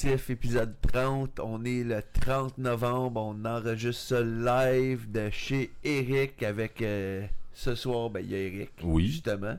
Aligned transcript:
Collectif 0.00 0.30
épisode 0.30 0.74
30. 0.80 1.40
On 1.40 1.62
est 1.64 1.84
le 1.84 2.02
30 2.20 2.56
novembre, 2.58 3.20
on 3.20 3.44
enregistre 3.44 4.02
ce 4.02 4.22
live 4.22 5.10
de 5.10 5.28
chez 5.30 5.70
Eric 5.84 6.42
avec 6.42 6.80
euh, 6.80 7.26
ce 7.52 7.74
soir, 7.74 8.08
ben 8.08 8.20
il 8.20 8.30
y 8.30 8.34
a 8.34 8.38
Eric, 8.38 8.70
Oui. 8.82 9.08
justement. 9.08 9.58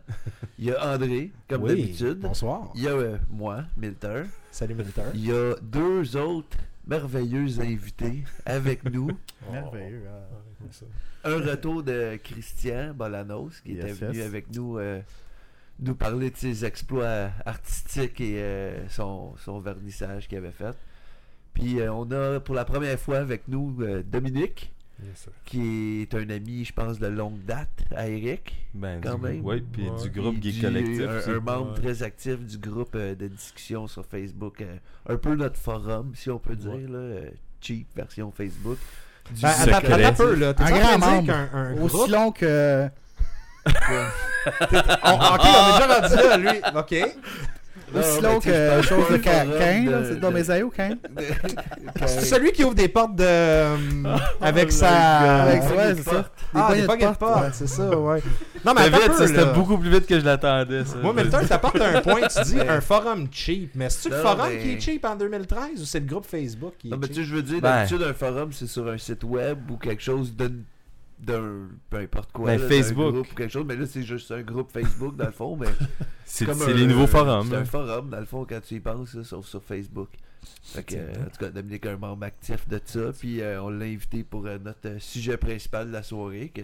Il 0.57 0.65
y 0.65 0.71
a 0.71 0.93
André, 0.93 1.31
comme 1.47 1.63
Oui, 1.63 1.69
d'habitude. 1.69 2.19
Bonsoir. 2.19 2.71
Il 2.75 2.81
y 2.83 2.87
a 2.87 2.91
euh, 2.91 3.17
moi, 3.29 3.65
Milter. 3.77 4.23
Salut 4.51 4.73
militaire. 4.73 5.11
Il 5.13 5.25
y 5.27 5.31
a 5.31 5.55
deux 5.61 6.17
autres 6.17 6.57
merveilleux 6.87 7.59
invités 7.59 8.23
avec 8.45 8.83
nous. 8.91 9.11
Merveilleux. 9.51 10.03
hein. 10.07 10.85
Un 11.23 11.37
retour 11.37 11.83
de 11.83 12.17
Christian 12.23 12.93
Bolanos 12.95 13.59
qui 13.63 13.73
était 13.73 13.91
venu 13.91 14.17
yes. 14.17 14.25
avec 14.25 14.49
nous 14.55 14.79
euh, 14.79 15.01
nous 15.81 15.95
parler 15.95 16.29
de 16.29 16.37
ses 16.37 16.63
exploits 16.65 17.29
artistiques 17.45 18.21
et 18.21 18.35
euh, 18.41 18.87
son, 18.89 19.33
son 19.43 19.59
vernissage 19.59 20.27
qu'il 20.27 20.37
avait 20.37 20.51
fait. 20.51 20.75
Puis 21.53 21.79
euh, 21.79 21.91
on 21.91 22.09
a 22.11 22.39
pour 22.39 22.55
la 22.55 22.65
première 22.65 22.99
fois 22.99 23.17
avec 23.17 23.47
nous 23.47 23.75
euh, 23.81 24.03
Dominique, 24.03 24.71
qui 25.45 26.01
est 26.03 26.13
un 26.15 26.29
ami, 26.29 26.63
je 26.63 26.73
pense, 26.73 26.99
de 26.99 27.07
longue 27.07 27.43
date 27.45 27.83
à 27.95 28.07
Eric. 28.07 28.67
Ben, 28.75 29.01
Quand 29.01 29.15
du, 29.15 29.21
même. 29.23 29.41
Oui, 29.43 29.61
puis 29.61 29.89
Ouais. 29.89 30.01
du 30.03 30.09
groupe 30.11 30.39
du- 30.39 30.61
Collectif. 30.61 31.01
Un, 31.01 31.17
aussi. 31.17 31.29
un 31.31 31.39
membre 31.39 31.71
Ouais. 31.73 31.79
très 31.81 32.03
actif 32.03 32.39
du 32.45 32.57
groupe 32.59 32.93
euh, 32.95 33.15
de 33.15 33.27
discussion 33.27 33.87
sur 33.87 34.05
Facebook. 34.05 34.61
euh, 34.61 34.75
un 35.09 35.17
peu 35.17 35.33
notre 35.35 35.57
forum, 35.57 36.11
si 36.15 36.29
on 36.29 36.37
peut 36.37 36.55
dire. 36.55 36.71
Ouais. 36.73 36.81
Là, 36.87 36.97
euh, 36.99 37.29
cheap 37.61 37.87
version 37.95 38.31
Facebook. 38.31 38.77
Du 39.33 39.41
Ben, 39.41 39.49
attends, 39.49 39.93
un 39.93 40.13
peu, 40.13 40.35
là. 40.35 40.53
Un 40.57 40.69
grand 40.79 40.97
membre. 40.99 41.33
un 41.53 41.73
Aussi 41.81 41.95
groupe... 41.95 42.09
long 42.11 42.31
que. 42.31 42.87
On- 43.65 45.13
ok, 45.13 45.41
on 45.43 45.69
est 45.69 45.79
déjà 45.79 45.99
rendu 45.99 46.15
là, 46.15 46.37
lui. 46.37 46.61
Ok. 46.75 47.15
Aussi 47.93 48.21
mais 48.21 48.21
long 48.21 48.39
que 48.39 48.81
chose 48.83 49.09
de 49.11 49.17
Cain, 49.17 49.43
de- 49.43 49.89
là. 49.91 49.97
C'est 50.07 50.19
dans 50.21 50.29
de- 50.29 50.35
mes 50.35 50.49
aïeux, 50.49 50.69
Cain? 50.73 50.95
C'est 52.05 52.21
celui 52.21 52.53
qui 52.53 52.63
ouvre 52.63 52.73
des 52.73 52.87
portes 52.87 53.17
de... 53.17 53.25
euh, 53.25 53.75
avec 54.39 54.67
Oh, 54.69 54.71
sa... 54.71 54.85
le 54.87 54.93
gars. 54.93 55.41
Avec 55.43 55.61
Avec 55.63 55.77
ouais, 55.77 55.95
c'est 55.97 56.09
ça. 56.09 56.29
Ah, 56.55 56.73
des 56.73 56.83
poignées 56.83 57.05
de 57.05 57.11
de 57.11 57.15
porte, 57.17 57.33
porte, 57.41 57.53
c'est 57.53 57.67
ça, 57.67 57.89
ouais. 57.99 58.23
Non, 58.63 58.73
mais 58.73 58.89
vite, 58.89 59.13
ça, 59.13 59.27
c'était 59.27 59.45
beaucoup 59.53 59.77
plus 59.77 59.89
vite 59.89 60.05
que 60.07 60.17
je 60.17 60.23
l'attendais. 60.23 60.85
ça. 60.85 60.95
Moi, 61.03 61.13
Milton, 61.13 61.45
t'apportes 61.45 61.81
un 61.81 61.99
point, 62.01 62.21
tu 62.33 62.41
dis 62.43 62.55
Mais- 62.59 62.69
un 62.69 62.79
forum 62.79 63.27
cheap. 63.29 63.71
Mais 63.75 63.89
c'est-tu 63.89 64.15
le 64.15 64.21
forum 64.21 64.47
mais- 64.49 64.59
qui 64.59 64.71
est 64.71 64.79
cheap 64.79 65.03
en 65.05 65.15
2013 65.17 65.81
ou 65.81 65.85
c'est 65.85 65.99
le 65.99 66.05
groupe 66.05 66.25
Facebook 66.25 66.75
qui 66.79 66.87
est 66.87 66.91
Non, 66.91 66.97
mais 66.97 67.07
tu 67.09 67.15
sais, 67.15 67.19
cheap? 67.21 67.29
je 67.29 67.35
veux 67.35 67.43
dire, 67.43 67.59
Ben. 67.59 67.71
d'habitude, 67.75 68.03
un 68.03 68.13
forum, 68.13 68.51
c'est 68.53 68.67
sur 68.67 68.87
un 68.87 68.97
site 68.97 69.25
web 69.25 69.69
ou 69.69 69.75
quelque 69.75 70.01
chose 70.01 70.33
d'un. 70.33 70.49
D'un. 71.21 71.67
peu 71.89 71.97
importe 71.97 72.31
quoi. 72.31 72.45
Ben, 72.47 72.61
là, 72.61 72.67
Facebook. 72.67 73.13
groupe 73.13 73.31
ou 73.31 73.35
quelque 73.35 73.51
chose, 73.51 73.65
mais 73.67 73.75
là, 73.75 73.85
c'est 73.85 74.03
juste 74.03 74.31
un 74.31 74.41
groupe 74.41 74.71
Facebook, 74.71 75.15
dans 75.15 75.25
le 75.25 75.31
fond. 75.31 75.55
Mais 75.55 75.67
C'est 76.25 76.45
comme 76.45 76.57
c'est 76.57 76.71
un- 76.71 76.75
les 76.75 76.87
nouveaux 76.87 77.07
forums. 77.07 77.47
C'est 77.49 77.55
un 77.55 77.65
forum, 77.65 78.09
dans 78.09 78.19
le 78.19 78.25
fond, 78.25 78.45
quand 78.47 78.61
tu 78.61 78.75
y 78.75 78.79
penses, 78.79 79.13
là, 79.15 79.23
sauf 79.23 79.45
sur 79.45 79.61
Facebook. 79.63 80.09
Fait 80.63 80.83
que, 80.83 80.95
euh, 80.95 81.11
en 81.11 81.29
tout 81.29 81.37
cas, 81.39 81.49
Dominique 81.49 81.85
est 81.85 81.89
un 81.89 81.97
membre 81.97 82.23
actif 82.25 82.67
de 82.67 82.79
ça. 82.83 83.11
Puis 83.17 83.41
euh, 83.41 83.61
on 83.61 83.69
l'a 83.69 83.85
invité 83.85 84.23
pour 84.23 84.45
euh, 84.47 84.57
notre 84.57 84.87
euh, 84.87 84.99
sujet 84.99 85.37
principal 85.37 85.87
de 85.87 85.91
la 85.93 86.01
soirée. 86.03 86.49
Que, 86.53 86.61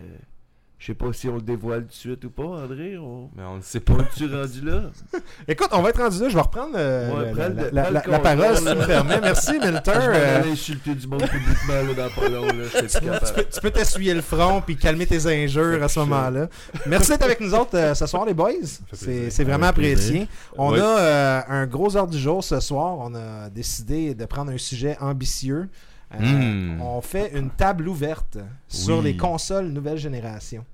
je 0.79 0.85
sais 0.85 0.93
pas 0.93 1.11
si 1.11 1.27
on 1.27 1.35
le 1.35 1.41
dévoile 1.41 1.81
tout 1.81 1.87
de 1.87 1.93
suite 1.93 2.23
ou 2.25 2.29
pas, 2.29 2.43
André. 2.43 2.97
On. 2.99 3.31
Mais 3.35 3.43
on 3.43 3.57
ne 3.57 3.61
sait 3.61 3.79
pas. 3.79 3.93
Est-tu 3.95 4.31
rendu 4.31 4.61
là? 4.61 4.83
Écoute, 5.47 5.69
on 5.71 5.81
va 5.81 5.89
être 5.89 5.99
rendu 6.01 6.19
là. 6.21 6.29
Je 6.29 6.35
vais 6.35 6.41
reprendre 6.41 6.73
euh, 6.75 7.11
Ouais, 7.11 7.33
la, 7.33 7.49
le- 7.49 7.55
la- 7.55 7.63
prends 7.63 7.71
la- 7.71 7.89
le 7.89 7.93
la 7.93 8.01
contrôle, 8.01 8.21
parole, 8.21 8.57
si 8.57 8.63
tu 8.63 8.69
me 8.75 8.85
permets. 8.85 9.19
Merci, 9.21 9.51
Milton. 9.59 9.81
Je 10.01 10.09
Euh, 10.11 10.51
insulter 10.51 10.93
du 10.93 11.07
monde 11.07 11.23
publiquement 11.27 11.73
là, 11.73 11.93
dans 11.95 12.09
pas 12.21 12.29
long. 12.29 12.45
Là, 12.45 12.81
tu 12.81 13.33
peux, 13.33 13.43
tu 13.51 13.59
peux 13.61 13.71
t'essuyer 13.71 14.13
le 14.13 14.21
front 14.21 14.61
puis 14.61 14.77
calmer 14.77 15.07
tes 15.07 15.25
injures 15.25 15.81
à 15.83 15.87
ce 15.87 15.99
moment-là. 16.01 16.47
Merci 16.85 17.09
d'être 17.09 17.23
avec 17.23 17.41
nous 17.41 17.55
autres 17.55 17.75
euh, 17.75 17.95
ce 17.95 18.05
soir, 18.05 18.25
les 18.25 18.35
boys. 18.35 18.51
C'est 18.93 19.43
vraiment 19.43 19.67
apprécié. 19.67 20.27
On 20.57 20.73
Oui. 20.73 20.79
a 20.79 20.99
euh, 20.99 21.41
un 21.49 21.65
gros 21.65 21.95
ordre 21.95 22.11
du 22.13 22.19
jour 22.19 22.43
ce 22.43 22.59
soir. 22.59 22.97
On 22.99 23.15
a 23.15 23.49
décidé 23.49 24.13
de 24.13 24.25
prendre 24.25 24.51
un 24.51 24.57
sujet 24.59 24.95
ambitieux. 25.01 25.69
Euh, 26.13 26.17
Hmm. 26.19 26.81
On 26.81 27.01
fait 27.01 27.31
une 27.37 27.49
table 27.49 27.87
ouverte 27.87 28.37
sur 28.67 28.99
Oui. 28.99 29.03
les 29.03 29.17
consoles 29.17 29.67
nouvelle 29.67 29.97
génération. 29.97 30.65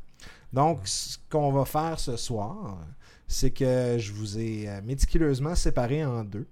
Donc, 0.51 0.81
ce 0.83 1.17
qu'on 1.29 1.51
va 1.51 1.65
faire 1.65 1.99
ce 1.99 2.15
soir, 2.17 2.77
c'est 3.27 3.49
que 3.49 3.95
je 3.97 4.11
vous 4.13 4.37
ai 4.37 4.65
euh, 4.69 4.81
méticuleusement 4.83 5.55
séparé 5.55 6.05
en 6.05 6.23
deux. 6.23 6.45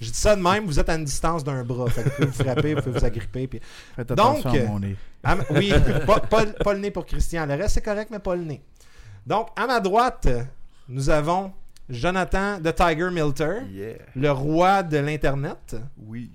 Je 0.00 0.08
dis 0.10 0.18
ça 0.18 0.36
de 0.36 0.42
même, 0.42 0.66
vous 0.66 0.78
êtes 0.78 0.88
à 0.90 0.94
une 0.96 1.04
distance 1.04 1.42
d'un 1.42 1.64
bras. 1.64 1.88
Fait 1.88 2.02
que 2.02 2.08
vous 2.08 2.14
pouvez 2.16 2.26
vous 2.26 2.32
frapper, 2.44 2.74
vous 2.74 2.82
pouvez 2.82 2.98
vous 2.98 3.04
agripper. 3.06 3.46
puis- 3.46 3.60
Faites 3.96 4.08
Donc, 4.12 4.40
attention 4.40 4.50
à 4.50 4.64
mon 4.66 4.80
nez. 4.80 4.96
à 5.22 5.36
ma- 5.36 5.44
oui, 5.50 5.72
pas, 6.06 6.20
pas- 6.20 6.46
pas 6.46 6.74
le 6.74 6.80
nez 6.80 6.90
pour 6.90 7.06
Christian. 7.06 7.46
Le 7.46 7.54
reste, 7.54 7.74
c'est 7.74 7.82
correct, 7.82 8.08
mais 8.10 8.18
pas 8.18 8.36
le 8.36 8.44
nez. 8.44 8.62
Donc, 9.26 9.48
à 9.56 9.66
ma 9.66 9.80
droite, 9.80 10.28
nous 10.88 11.08
avons 11.08 11.52
Jonathan 11.88 12.58
de 12.60 12.70
Tiger 12.70 13.10
Milter, 13.10 13.60
Yeah. 13.70 13.94
le 14.16 14.30
roi 14.32 14.82
de 14.82 14.98
l'Internet, 14.98 15.76
Oui. 16.06 16.30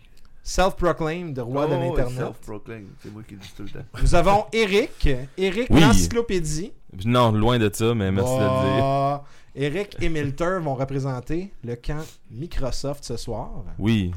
Self-proclaimed 0.48 1.38
roi 1.40 1.68
de 1.68 1.74
Oh, 1.76 1.80
l'Internet. 1.80 2.18
Self-proclaim. 2.18 2.84
C'est 3.04 3.12
moi 3.12 3.22
qui 3.28 3.34
le 3.36 3.40
dis 3.42 3.54
tout 3.56 3.64
le 3.64 3.70
temps. 3.70 3.86
Nous 4.02 4.16
avons 4.16 4.46
Eric, 4.54 5.08
Eric 5.38 5.68
Oui. 5.70 5.82
l'encyclopédie. 5.82 6.72
Non, 7.06 7.32
loin 7.34 7.60
de 7.60 7.70
ça, 7.74 7.94
mais 7.94 8.12
merci 8.12 8.34
de 8.34 8.40
le 8.40 8.76
dire. 8.76 9.22
Eric 9.56 9.98
et 10.02 10.10
Milter 10.10 10.60
vont 10.62 10.76
représenter 10.76 11.52
le 11.64 11.76
camp 11.76 12.06
Microsoft 12.32 13.04
ce 13.04 13.18
soir. 13.18 13.50
Oui. 13.78 14.12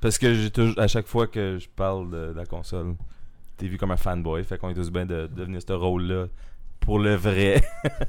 Parce 0.00 0.18
que 0.18 0.34
j'ai 0.34 0.50
toujours, 0.50 0.78
à 0.78 0.88
chaque 0.88 1.06
fois 1.06 1.26
que 1.26 1.58
je 1.58 1.68
parle 1.74 2.10
de, 2.10 2.32
de 2.32 2.36
la 2.36 2.44
console, 2.44 2.94
t'es 3.56 3.66
vu 3.66 3.78
comme 3.78 3.92
un 3.92 3.96
fanboy. 3.96 4.44
Fait 4.44 4.58
qu'on 4.58 4.68
est 4.70 4.74
tous 4.74 4.90
bien 4.90 5.06
de, 5.06 5.26
de 5.26 5.34
devenir 5.34 5.60
ce 5.66 5.72
rôle-là 5.72 6.26
pour 6.80 6.98
le 6.98 7.14
vrai. 7.14 7.62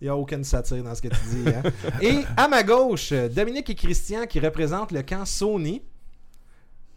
Il 0.00 0.04
n'y 0.06 0.08
a 0.08 0.16
aucune 0.16 0.42
satire 0.42 0.82
dans 0.82 0.94
ce 0.94 1.00
que 1.02 1.08
tu 1.08 1.20
dis. 1.30 1.48
hein. 1.48 1.62
et 2.00 2.18
à 2.36 2.48
ma 2.48 2.64
gauche, 2.64 3.12
Dominique 3.12 3.70
et 3.70 3.76
Christian 3.76 4.26
qui 4.26 4.40
représentent 4.40 4.90
le 4.90 5.02
camp 5.02 5.24
Sony. 5.24 5.80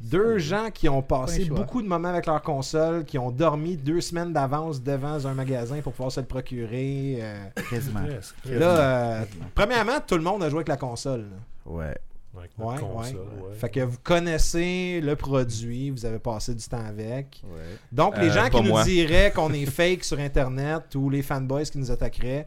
Deux 0.02 0.38
gens 0.40 0.70
qui 0.74 0.90
ont 0.90 1.02
passé 1.02 1.46
beaucoup 1.46 1.82
de 1.82 1.88
moments 1.88 2.10
avec 2.10 2.26
leur 2.26 2.42
console, 2.42 3.06
qui 3.06 3.18
ont 3.18 3.32
dormi 3.32 3.78
deux 3.78 4.02
semaines 4.02 4.34
d'avance 4.34 4.82
devant 4.84 5.26
un 5.26 5.34
magasin 5.34 5.80
pour 5.82 5.94
pouvoir 5.94 6.12
se 6.12 6.20
le 6.20 6.26
procurer. 6.26 7.18
euh. 7.22 7.46
Quasiment. 7.70 8.02
Là, 8.46 8.78
euh, 8.80 9.24
premièrement, 9.56 10.00
tout 10.06 10.16
le 10.16 10.22
monde 10.24 10.44
a 10.44 10.50
joué 10.50 10.58
avec 10.58 10.68
la 10.68 10.78
console. 10.78 11.22
là. 11.22 11.72
Ouais. 11.72 11.96
Avec 12.38 12.52
notre 12.60 12.72
Ouais, 12.74 12.80
console, 12.82 13.16
ouais. 13.16 13.48
ouais. 13.50 13.56
Fait 13.58 13.70
que 13.70 13.80
vous 13.80 13.98
connaissez 14.04 15.00
le 15.02 15.16
produit, 15.16 15.90
vous 15.90 16.06
avez 16.06 16.20
passé 16.20 16.54
du 16.54 16.66
temps 16.68 16.86
avec. 16.86 17.42
Ouais. 17.46 17.62
Donc, 17.94 18.18
les 18.18 18.28
Euh, 18.28 18.34
gens 18.34 18.50
pas 18.50 18.50
qui 18.50 18.62
nous 18.64 18.70
moi. 18.72 18.84
diraient 18.84 19.32
qu'on 19.34 19.54
est 19.54 19.66
fake 19.72 20.04
sur 20.04 20.20
Internet 20.20 20.94
ou 20.96 21.10
les 21.10 21.22
fanboys 21.22 21.64
qui 21.64 21.78
nous 21.78 21.90
attaqueraient, 21.92 22.46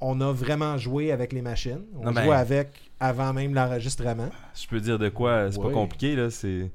on 0.00 0.20
a 0.20 0.32
vraiment 0.32 0.76
joué 0.76 1.12
avec 1.12 1.32
les 1.32 1.42
machines. 1.42 1.82
On 1.96 2.06
Non, 2.06 2.10
ben- 2.12 2.24
jouait 2.24 2.34
avec 2.34 2.70
avant 2.98 3.32
même 3.32 3.54
l'enregistrement. 3.54 4.28
Je 4.60 4.66
peux 4.66 4.80
dire 4.80 4.98
de 4.98 5.08
quoi, 5.08 5.52
c'est 5.52 5.58
Ouais. 5.58 5.68
pas 5.68 5.72
compliqué, 5.72 6.16
là. 6.16 6.30
C'est. 6.30 6.68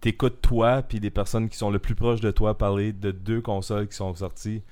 T'écoutes 0.00 0.40
toi, 0.40 0.82
puis 0.82 1.00
des 1.00 1.10
personnes 1.10 1.48
qui 1.48 1.56
sont 1.58 1.70
le 1.70 1.78
plus 1.78 1.94
proches 1.94 2.20
de 2.20 2.30
toi 2.30 2.56
parler 2.56 2.92
de 2.92 3.10
deux 3.10 3.40
consoles 3.40 3.88
qui 3.88 3.96
sont 3.96 4.14
sorties. 4.14 4.62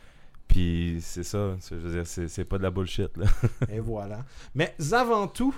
Puis 0.46 0.98
c'est 1.00 1.24
ça. 1.24 1.56
c'est- 1.60 1.74
Je 1.74 1.80
veux 1.80 1.92
dire, 1.92 2.06
c'est 2.06 2.28
c'est 2.28 2.44
pas 2.44 2.58
de 2.58 2.62
la 2.62 2.70
bullshit, 2.70 3.16
là. 3.16 3.26
Et 3.68 3.80
voilà. 3.80 4.20
Mais 4.54 4.74
avant 4.92 5.26
tout, 5.26 5.54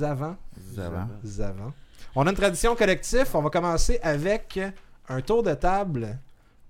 avant, 0.00 0.36
Avant. 0.78 1.06
avant, 1.40 1.72
on 2.14 2.26
a 2.26 2.30
une 2.30 2.36
tradition 2.36 2.74
collective. 2.74 3.26
On 3.34 3.42
va 3.42 3.50
commencer 3.50 3.98
avec 4.02 4.58
un 5.08 5.20
tour 5.20 5.42
de 5.42 5.52
table 5.52 6.18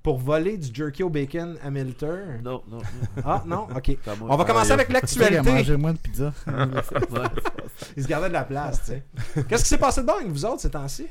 pour 0.02 0.18
voler 0.18 0.58
du 0.58 0.74
jerky 0.74 1.04
au 1.04 1.10
bacon 1.10 1.56
à 1.62 1.70
Milter. 1.70 2.40
Non, 2.42 2.62
non, 2.68 2.78
non. 2.78 2.82
Ah 3.24 3.42
non, 3.46 3.68
ok. 3.74 3.96
On 4.22 4.36
va 4.36 4.42
Ah, 4.42 4.44
commencer 4.44 4.66
yeah. 4.70 4.74
avec 4.74 4.88
l'actualité. 4.88 5.40
Mangez 5.52 5.76
moins 5.76 5.92
de 5.92 5.98
pizza. 5.98 6.32
Il 7.96 8.02
se 8.02 8.08
gardait 8.08 8.28
de 8.28 8.32
la 8.34 8.44
place, 8.44 8.80
tu 8.80 8.86
sais. 8.92 9.44
Qu'est-ce 9.48 9.62
qui 9.62 9.68
s'est 9.68 9.78
passé 9.78 10.00
de 10.02 10.06
bon 10.06 10.14
avec 10.14 10.28
vous 10.28 10.44
autres 10.44 10.60
ces 10.60 10.70
temps-ci? 10.70 11.06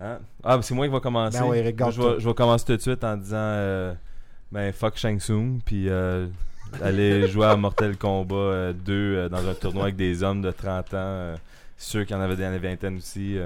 Hein? 0.00 0.18
Ah, 0.44 0.58
c'est 0.62 0.74
moi 0.74 0.86
qui 0.86 0.92
va 0.92 1.00
commencer. 1.00 1.38
Ben 1.38 1.46
oui, 1.46 1.62
regarde 1.62 1.92
je, 1.92 2.02
vais, 2.02 2.20
je 2.20 2.28
vais 2.28 2.34
commencer 2.34 2.64
tout 2.66 2.76
de 2.76 2.80
suite 2.80 3.02
en 3.02 3.16
disant 3.16 3.36
euh, 3.36 3.94
ben 4.52 4.72
fuck 4.72 4.96
Shang 4.96 5.18
Tsung 5.18 5.60
puis 5.64 5.88
euh, 5.88 6.26
aller 6.82 7.26
jouer 7.28 7.46
à 7.46 7.56
Mortal 7.56 7.96
Kombat 7.96 8.34
euh, 8.34 8.72
2 8.72 8.92
euh, 8.92 9.28
dans 9.28 9.48
un 9.48 9.54
tournoi 9.54 9.84
avec 9.84 9.96
des 9.96 10.22
hommes 10.22 10.42
de 10.42 10.50
30 10.50 10.94
ans, 10.94 11.34
ceux 11.78 12.04
qui 12.04 12.14
en 12.14 12.20
avaient 12.20 12.36
dans 12.36 12.52
les 12.52 12.58
vingtaines 12.58 12.98
aussi, 12.98 13.38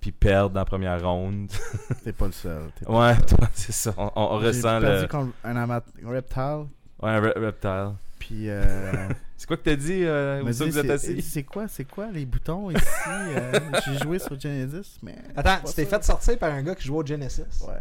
puis 0.00 0.10
perdre 0.10 0.50
dans 0.50 0.60
la 0.60 0.64
première 0.64 1.02
ronde. 1.02 1.48
T'es 2.04 2.12
pas 2.12 2.26
le 2.26 2.32
seul. 2.32 2.62
Pas 2.84 2.92
ouais, 2.92 3.16
toi, 3.22 3.48
c'est 3.54 3.72
ça. 3.72 3.94
On, 3.96 4.38
ressent 4.38 4.80
perdu 4.80 5.02
le. 5.02 5.06
contre 5.08 5.32
un 5.44 5.56
amateur 5.56 5.92
reptile. 6.04 6.66
Ouais, 7.00 7.10
un 7.10 7.20
re- 7.20 7.38
reptile. 7.38 7.92
Puis. 8.18 8.48
C'est 9.44 9.48
quoi 9.48 9.56
que 9.58 9.62
t'as 9.62 9.76
dit 9.76 10.04
euh, 10.04 10.42
me 10.42 10.48
où 10.48 10.52
ça 10.54 10.64
dit, 10.64 10.70
vous 10.70 10.78
êtes 10.78 10.86
c'est- 10.86 10.92
assis? 11.12 11.20
c'est 11.20 11.42
quoi, 11.42 11.68
c'est 11.68 11.84
quoi 11.84 12.06
les 12.10 12.24
boutons 12.24 12.70
ici? 12.70 12.80
Euh, 13.36 13.52
J'ai 13.86 13.98
joué 13.98 14.18
sur 14.18 14.40
Genesis, 14.40 14.98
mais. 15.02 15.16
Attends, 15.36 15.60
pas 15.62 15.68
tu 15.68 15.74
t'es 15.74 15.84
fait 15.84 16.02
sortir 16.02 16.38
par 16.38 16.50
un 16.50 16.62
gars 16.62 16.74
qui 16.74 16.84
jouait 16.86 16.98
au 17.02 17.06
Genesis. 17.06 17.42
Ouais. 17.68 17.74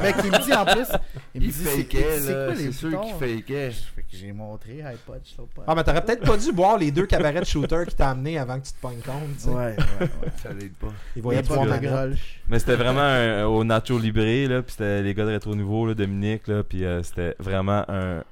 Mais 0.00 0.12
qui 0.12 0.30
me 0.30 0.44
dit 0.44 0.52
en 0.52 0.64
plus. 0.64 0.86
Il 1.34 1.40
me 1.40 1.46
Il 1.46 1.52
dit 1.52 1.58
c'est 1.64 1.76
fakeait, 1.82 2.20
là. 2.20 2.44
quoi 2.46 2.54
les 2.54 2.64
C'est 2.66 2.72
sûr 2.72 2.90
boutons? 2.90 3.02
qu'il 3.18 3.36
fakeait. 3.36 3.70
J'ai 4.12 4.32
montré 4.32 4.80
iPod, 4.82 5.20
slow 5.24 5.48
pod. 5.52 5.64
Ah, 5.66 5.74
mais 5.74 5.82
t'aurais 5.82 6.04
peut-être 6.04 6.24
pas 6.24 6.36
dû 6.36 6.52
boire 6.52 6.78
les 6.78 6.92
deux 6.92 7.06
cabarets 7.06 7.40
de 7.40 7.44
shooter 7.46 7.82
qui 7.88 7.96
t'a 7.96 8.10
amené 8.10 8.38
avant 8.38 8.60
que 8.60 8.66
tu 8.66 8.72
te 8.72 8.80
pognes 8.80 9.00
compte. 9.04 9.36
tu 9.38 9.44
sais. 9.44 9.48
Ouais, 9.50 9.56
ouais, 9.56 9.76
ouais. 10.00 10.08
Ça 10.40 10.52
l'aide 10.52 10.74
pas. 10.74 10.92
Il 11.16 11.22
voyait 11.22 11.42
bottes 11.42 11.68
de 11.68 11.86
grolsch. 11.86 12.40
Mais 12.48 12.60
c'était 12.60 12.76
vraiment 12.76 13.00
un- 13.00 13.44
au 13.46 13.64
Nacho 13.64 13.98
Libre, 13.98 14.20
là, 14.48 14.62
puis 14.62 14.70
c'était 14.72 15.02
les 15.02 15.14
gars 15.14 15.24
de 15.24 15.30
Rétro 15.30 15.54
Nouveau, 15.56 15.86
là, 15.88 15.94
Dominique, 15.94 16.46
là, 16.46 16.62
puis 16.62 16.84
euh, 16.84 17.02
c'était 17.02 17.34
vraiment 17.40 17.84
un... 17.88 18.22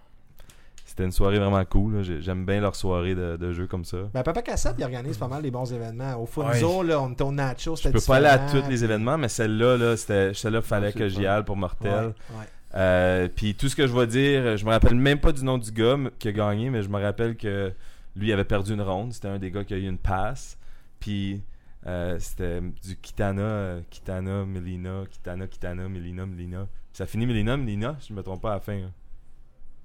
c'était 0.90 1.04
une 1.04 1.12
soirée 1.12 1.38
vraiment 1.38 1.64
cool. 1.66 2.02
J'aime 2.02 2.44
bien 2.44 2.60
leur 2.60 2.74
soirée 2.74 3.14
de, 3.14 3.36
de 3.36 3.52
jeux 3.52 3.68
comme 3.68 3.84
ça. 3.84 3.98
Ben, 4.12 4.24
Papa 4.24 4.42
Cassette, 4.42 4.74
il 4.76 4.82
organise 4.82 5.16
pas 5.18 5.28
mal 5.28 5.40
des 5.40 5.52
bons 5.52 5.72
événements. 5.72 6.20
Au 6.20 6.26
Funzo, 6.26 6.82
là, 6.82 7.00
on 7.00 7.12
était 7.12 7.22
au 7.22 7.30
Nacho, 7.30 7.76
Je 7.76 7.90
peux 7.90 8.00
pas 8.04 8.16
aller 8.16 8.26
à 8.26 8.38
tous 8.40 8.68
les 8.68 8.82
événements, 8.82 9.16
mais 9.16 9.28
celle-là, 9.28 9.76
là, 9.76 9.96
c'était, 9.96 10.34
celle-là, 10.34 10.62
fallait 10.62 10.86
Ouais, 10.86 10.92
c'est 10.92 10.98
que 10.98 11.08
j'y 11.08 11.28
aille 11.28 11.44
pour 11.44 11.56
Mortel. 11.56 11.90
Ouais, 11.92 12.06
ouais. 12.06 12.44
Euh, 12.74 13.28
puis 13.32 13.54
tout 13.54 13.68
ce 13.68 13.76
que 13.76 13.86
je 13.86 13.96
vais 13.96 14.08
dire, 14.08 14.56
je 14.56 14.64
me 14.64 14.70
rappelle 14.70 14.96
même 14.96 15.20
pas 15.20 15.30
du 15.30 15.44
nom 15.44 15.58
du 15.58 15.70
gars 15.70 15.96
qui 16.18 16.26
a 16.26 16.32
gagné, 16.32 16.70
mais 16.70 16.82
je 16.82 16.88
me 16.88 17.00
rappelle 17.00 17.36
que 17.36 17.72
lui 18.16 18.32
avait 18.32 18.42
perdu 18.44 18.74
une 18.74 18.82
ronde. 18.82 19.12
C'était 19.12 19.28
un 19.28 19.38
des 19.38 19.52
gars 19.52 19.62
qui 19.62 19.74
a 19.74 19.76
eu 19.76 19.86
une 19.86 19.96
passe. 19.98 20.58
Puis 20.98 21.40
euh, 21.86 22.16
c'était 22.18 22.60
du 22.60 22.96
Kitana, 22.96 23.42
euh, 23.42 23.80
Kitana, 23.90 24.44
Melina, 24.44 25.04
Kitana, 25.08 25.46
Kitana, 25.46 25.88
Melina, 25.88 26.26
Melina. 26.26 26.66
Ça 26.92 27.06
finit 27.06 27.26
Melina, 27.26 27.56
Melina, 27.56 27.94
si 28.00 28.08
je 28.08 28.14
me 28.14 28.22
trompe 28.24 28.42
pas 28.42 28.50
à 28.50 28.54
la 28.54 28.60
fin. 28.60 28.74
là. 28.74 28.88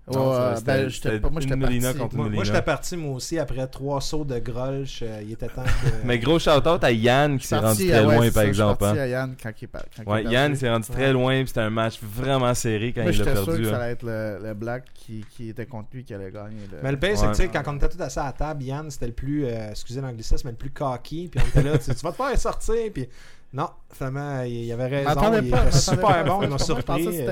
Ouais, 0.08 0.16
ben, 0.64 0.90
pas, 1.20 1.30
moi, 1.32 1.42
j'étais 1.42 1.56
parti. 1.58 2.16
Moi, 2.16 2.30
moi, 2.30 2.44
j'étais 2.44 2.62
parti, 2.62 2.96
moi 2.96 3.16
aussi, 3.16 3.40
après 3.40 3.66
trois 3.66 4.00
sauts 4.02 4.24
de 4.24 4.38
Grolsch. 4.38 5.02
euh, 5.02 5.22
il 5.24 5.32
était 5.32 5.48
temps 5.48 5.64
que... 5.64 5.90
Mais 6.06 6.20
gros 6.20 6.38
shout-out 6.38 6.84
à 6.84 6.92
Yann 6.92 7.38
qui 7.40 7.44
Je 7.46 7.48
s'est 7.48 7.56
rendu 7.56 7.68
parti, 7.68 7.88
très 7.88 8.06
ouais, 8.06 8.16
loin 8.16 8.16
par 8.16 8.22
ça, 8.22 8.28
je 8.30 8.40
suis 8.42 8.48
exemple. 8.50 8.80
parti 8.80 9.00
hein. 9.00 9.02
à 9.02 9.08
Yann 9.08 9.36
quand 9.42 9.52
il 9.60 9.68
quand 9.68 10.12
Ouais, 10.12 10.24
Yann 10.26 10.56
s'est 10.56 10.70
rendu 10.70 10.88
très 10.88 11.12
loin, 11.12 11.38
puis 11.40 11.48
c'était 11.48 11.62
un 11.62 11.72
match 11.72 12.00
vraiment 12.04 12.54
serré 12.54 12.94
quand 12.94 13.02
Moi, 13.02 13.14
il 13.14 13.18
l'a 13.18 13.24
j'étais 13.26 13.36
sûr 13.36 13.46
perdu. 13.46 13.62
que 13.64 13.70
ça 13.70 13.76
hein. 13.76 13.80
allait 13.80 13.92
être 13.94 14.04
le, 14.04 14.40
le 14.44 14.54
Black 14.54 14.84
qui, 14.94 15.26
qui 15.32 15.50
était 15.50 15.66
contre 15.66 15.88
lui 15.94 16.04
qui 16.04 16.14
allait 16.14 16.32
gagner. 16.32 16.68
le- 16.72 16.78
Mais 16.84 16.92
le 16.92 17.00
pire, 17.00 17.18
c'est 17.18 17.26
que 17.26 17.32
tu 17.32 17.38
sais, 17.38 17.48
quand 17.48 17.64
on 17.66 17.78
était 17.78 17.90
tous 17.90 18.02
assis 18.02 18.20
à 18.20 18.26
la 18.26 18.34
table, 18.34 18.62
Yann, 18.64 18.92
c'était 18.92 19.08
le 19.08 19.14
plus, 19.14 19.46
euh, 19.46 19.72
excusez 19.72 20.02
l'anglicisme, 20.02 20.42
mais 20.46 20.52
le 20.52 20.58
plus 20.58 20.70
cocky. 20.70 21.30
Puis 21.32 21.42
on 21.44 21.48
était 21.48 21.68
là, 21.68 21.80
tu, 21.80 21.90
vas 21.92 22.12
te 22.12 22.16
faire 22.16 22.40
sortir. 22.40 22.76
Puis 22.94 23.10
non, 23.54 23.70
finalement, 23.92 24.44
il, 24.44 24.66
il 24.66 24.72
avait 24.72 24.86
raison. 25.04 25.10
Il 25.42 25.50
pas, 25.50 25.64
était 25.66 25.72
super 25.72 26.26
bon, 26.26 26.44
il 26.44 26.50
m'a 26.50 26.58
Je 26.58 26.82
pensais 26.82 27.04
surpris. 27.04 27.26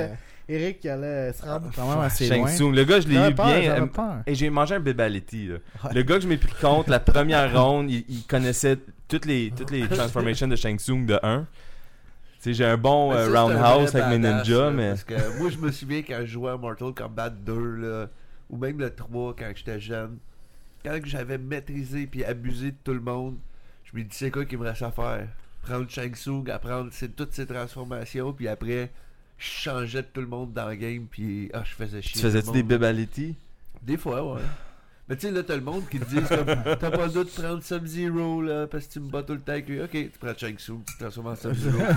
Eric 0.49 0.79
qui 0.81 0.89
allait 0.89 1.31
se 1.33 1.41
rendre 1.43 1.69
quand 1.75 1.89
même 1.89 1.99
assez 1.99 2.27
Shang 2.27 2.39
loin. 2.39 2.47
Tsung. 2.49 2.73
Le 2.75 2.83
gars, 2.83 2.99
je 2.99 3.07
l'ai 3.07 3.15
eu 3.15 3.33
peur, 3.33 3.45
bien. 3.45 3.81
euh, 3.81 3.85
peur. 3.87 4.15
Et 4.27 4.35
j'ai 4.35 4.49
mangé 4.49 4.75
un 4.75 4.79
Bebaletti. 4.79 5.47
Là. 5.47 5.55
Ouais. 5.83 5.93
Le 5.93 6.03
gars 6.03 6.15
que 6.15 6.21
je 6.21 6.27
m'ai 6.27 6.37
pris 6.37 6.53
contre, 6.59 6.89
la 6.89 6.99
première 6.99 7.53
ronde, 7.53 7.89
il, 7.89 8.03
il 8.09 8.23
connaissait 8.27 8.77
toutes 9.07 9.25
les, 9.25 9.51
toutes 9.55 9.71
les 9.71 9.87
transformations 9.87 10.47
de 10.47 10.55
Shang 10.55 10.77
Tsung 10.77 11.05
de 11.05 11.19
1. 11.23 11.39
Tu 12.41 12.49
sais, 12.49 12.53
j'ai 12.53 12.65
un 12.65 12.75
bon 12.77 13.13
euh, 13.13 13.27
roundhouse 13.29 13.95
avec 13.95 14.07
mes 14.09 14.17
ninjas, 14.19 14.65
là, 14.65 14.71
mais. 14.71 14.89
Parce 14.89 15.03
que 15.05 15.39
moi, 15.39 15.49
je 15.49 15.57
me 15.57 15.71
souviens 15.71 16.01
quand 16.01 16.19
je 16.21 16.25
jouais 16.31 16.51
à 16.51 16.57
Mortal 16.57 16.93
Kombat 16.93 17.29
2, 17.29 17.75
là, 17.75 18.07
ou 18.49 18.57
même 18.57 18.77
le 18.79 18.89
3 18.93 19.35
quand 19.39 19.49
j'étais 19.55 19.79
jeune, 19.79 20.17
quand 20.83 20.99
j'avais 21.05 21.37
maîtrisé 21.37 22.05
puis 22.05 22.25
abusé 22.25 22.71
de 22.71 22.77
tout 22.83 22.93
le 22.93 22.99
monde, 22.99 23.37
je 23.85 23.97
me 23.97 24.03
dis 24.03 24.09
c'est 24.15 24.29
quoi 24.29 24.43
qu'il 24.43 24.57
me 24.59 24.65
reste 24.65 24.81
à 24.81 24.91
faire? 24.91 25.25
Prendre 25.61 25.89
Shang 25.89 26.13
Tsung, 26.13 26.49
apprendre 26.49 26.89
toutes 27.15 27.31
ses 27.33 27.45
transformations, 27.45 28.33
puis 28.33 28.49
après, 28.49 28.91
je 29.37 29.47
changeais 29.47 30.01
de 30.01 30.07
tout 30.07 30.21
le 30.21 30.27
monde 30.27 30.53
dans 30.53 30.69
le 30.69 30.75
game, 30.75 31.05
puis 31.09 31.49
ah, 31.53 31.63
je 31.65 31.73
faisais 31.73 32.01
chier. 32.01 32.13
Tu 32.13 32.19
faisais-tu 32.19 32.51
des. 32.51 32.63
Bebaletti 32.63 33.35
Des 33.81 33.97
fois, 33.97 34.33
ouais. 34.33 34.41
Mais 35.09 35.17
tu 35.17 35.27
sais, 35.27 35.31
là, 35.33 35.43
t'as 35.43 35.55
le 35.55 35.61
monde 35.61 35.83
qui 35.89 35.99
te 35.99 36.05
dit 36.05 36.21
comme, 36.21 36.45
T'as 36.79 36.91
pas 36.91 37.05
le 37.05 37.11
droit 37.11 37.23
de 37.25 37.29
prendre 37.29 37.61
Sub-Zero, 37.61 38.41
là, 38.41 38.67
parce 38.67 38.87
que 38.87 38.93
tu 38.93 38.99
me 39.01 39.09
bats 39.09 39.21
tout 39.21 39.33
le 39.33 39.41
temps 39.41 39.51
avec 39.51 39.67
lui. 39.67 39.81
Ok, 39.81 39.91
tu 39.91 40.11
prends 40.19 40.33
Shang 40.37 40.55
Tsung, 40.57 40.81
tu 40.85 40.93
te 40.93 40.99
transformes 40.99 41.27
en 41.27 41.35
Sub-Zero. 41.35 41.77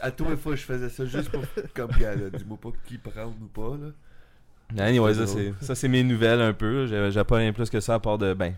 Ah, 0.00 0.06
à 0.06 0.10
tous 0.10 0.28
les 0.28 0.36
fois, 0.36 0.54
je 0.54 0.62
faisais 0.62 0.88
ça 0.88 1.04
juste 1.04 1.30
pour. 1.30 1.42
Comme, 1.74 1.90
gars, 1.98 2.14
là, 2.14 2.30
dis-moi 2.30 2.58
pas 2.60 2.70
qui 2.86 2.98
prendre 2.98 3.34
ou 3.42 3.46
pas, 3.46 3.76
là. 3.76 4.84
Anyway, 4.84 5.14
ça, 5.14 5.26
c'est, 5.26 5.52
ça, 5.60 5.74
c'est 5.74 5.88
mes 5.88 6.02
nouvelles 6.02 6.40
un 6.40 6.52
peu. 6.52 6.86
J'ai 6.86 7.24
pas 7.24 7.36
rien 7.36 7.52
plus 7.52 7.70
que 7.70 7.80
ça 7.80 7.94
à 7.94 7.98
part 7.98 8.18
de. 8.18 8.34
Ben, 8.34 8.54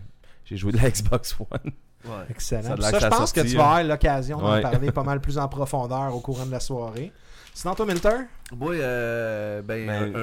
j'ai 0.49 0.57
joué 0.57 0.71
de 0.71 0.77
la 0.77 0.89
Xbox 0.89 1.35
One. 1.39 1.71
Ouais. 2.05 2.25
Excellent. 2.29 2.75
Ça 2.81 2.99
je 2.99 3.07
pense 3.07 3.31
que 3.31 3.41
tu 3.41 3.55
vas 3.55 3.63
hein. 3.63 3.65
avoir 3.67 3.83
l'occasion 3.83 4.39
d'en 4.39 4.53
Ouais. 4.53 4.61
parler 4.61 4.91
pas 4.91 5.03
mal 5.11 5.21
plus 5.21 5.37
en 5.37 5.47
profondeur 5.47 6.15
au 6.15 6.19
courant 6.21 6.45
de 6.45 6.51
la 6.51 6.59
soirée. 6.59 7.11
Sinon, 7.53 7.75
toi, 7.75 7.85
Milter? 7.85 8.09
Moi, 8.55 8.73
euh, 8.75 9.61
ben, 9.61 9.85
Ben- 9.85 10.15
un, 10.15 10.19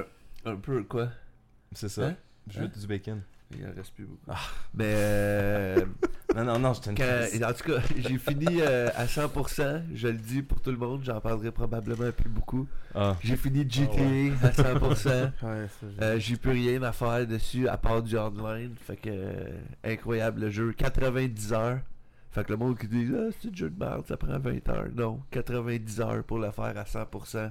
un- 0.51 0.53
un 0.55 0.57
peu, 0.57 0.83
quoi? 0.85 1.09
C'est 1.73 1.89
ça. 1.89 2.07
Hein? 2.07 2.17
Je 2.51 2.61
veux 2.61 2.69
du 2.69 2.87
bacon. 2.87 3.23
Il 3.53 3.65
en 3.65 3.73
reste 3.77 3.95
plus 3.95 4.05
beaucoup. 4.07 4.21
Ah. 4.29 4.37
Mais, 4.75 4.93
euh, 4.97 5.85
Non, 6.35 6.45
non, 6.45 6.59
non, 6.59 6.73
je 6.75 6.81
te 6.81 6.91
quand- 6.91 7.49
en 7.49 7.53
tout 7.53 7.65
cas, 7.73 7.81
j'ai 7.97 8.19
fini 8.19 8.61
euh, 8.61 8.89
à 8.97 9.07
100%. 9.07 9.83
Je 9.95 10.09
le 10.09 10.19
dis 10.19 10.43
pour 10.43 10.61
tout 10.61 10.71
le 10.73 10.77
monde, 10.77 11.03
j'en 11.05 11.21
parlerai 11.21 11.53
probablement 11.53 12.11
plus 12.11 12.29
beaucoup. 12.29 12.67
Ah. 12.95 13.17
J'ai 13.23 13.37
fini 13.37 13.65
GTA 13.69 14.03
à 14.43 14.51
100%. 14.51 15.09
Ouais, 15.11 15.31
ça, 15.43 15.87
j'ai- 15.97 16.03
Euh, 16.03 16.19
j'ai 16.19 16.37
plus 16.37 16.51
rien 16.51 16.83
à 16.83 16.93
faire 16.93 17.25
dessus 17.27 17.69
à 17.69 17.77
part 17.77 18.03
du 18.03 18.19
online. 18.19 18.75
Fait 18.81 18.97
que 18.97 19.11
euh, 19.11 19.59
incroyable 19.85 20.41
le 20.43 20.51
jeu. 20.51 20.73
90 20.73 21.53
heures. 21.53 21.79
Fait 22.33 22.45
que 22.45 22.53
le 22.53 22.59
monde 22.59 22.77
qui 22.77 22.89
dit 22.89 23.09
Ah, 23.15 23.31
c'est 23.41 23.51
du 23.51 23.57
jeu 23.59 23.71
de 23.71 23.79
merde, 23.79 24.05
ça 24.07 24.17
prend 24.17 24.39
20 24.39 24.69
heures. 24.69 24.89
Non, 24.93 25.23
90 25.31 26.01
heures 26.01 26.25
pour 26.25 26.39
le 26.41 26.51
faire 26.51 26.77
à 26.77 26.85
100%. 26.85 27.51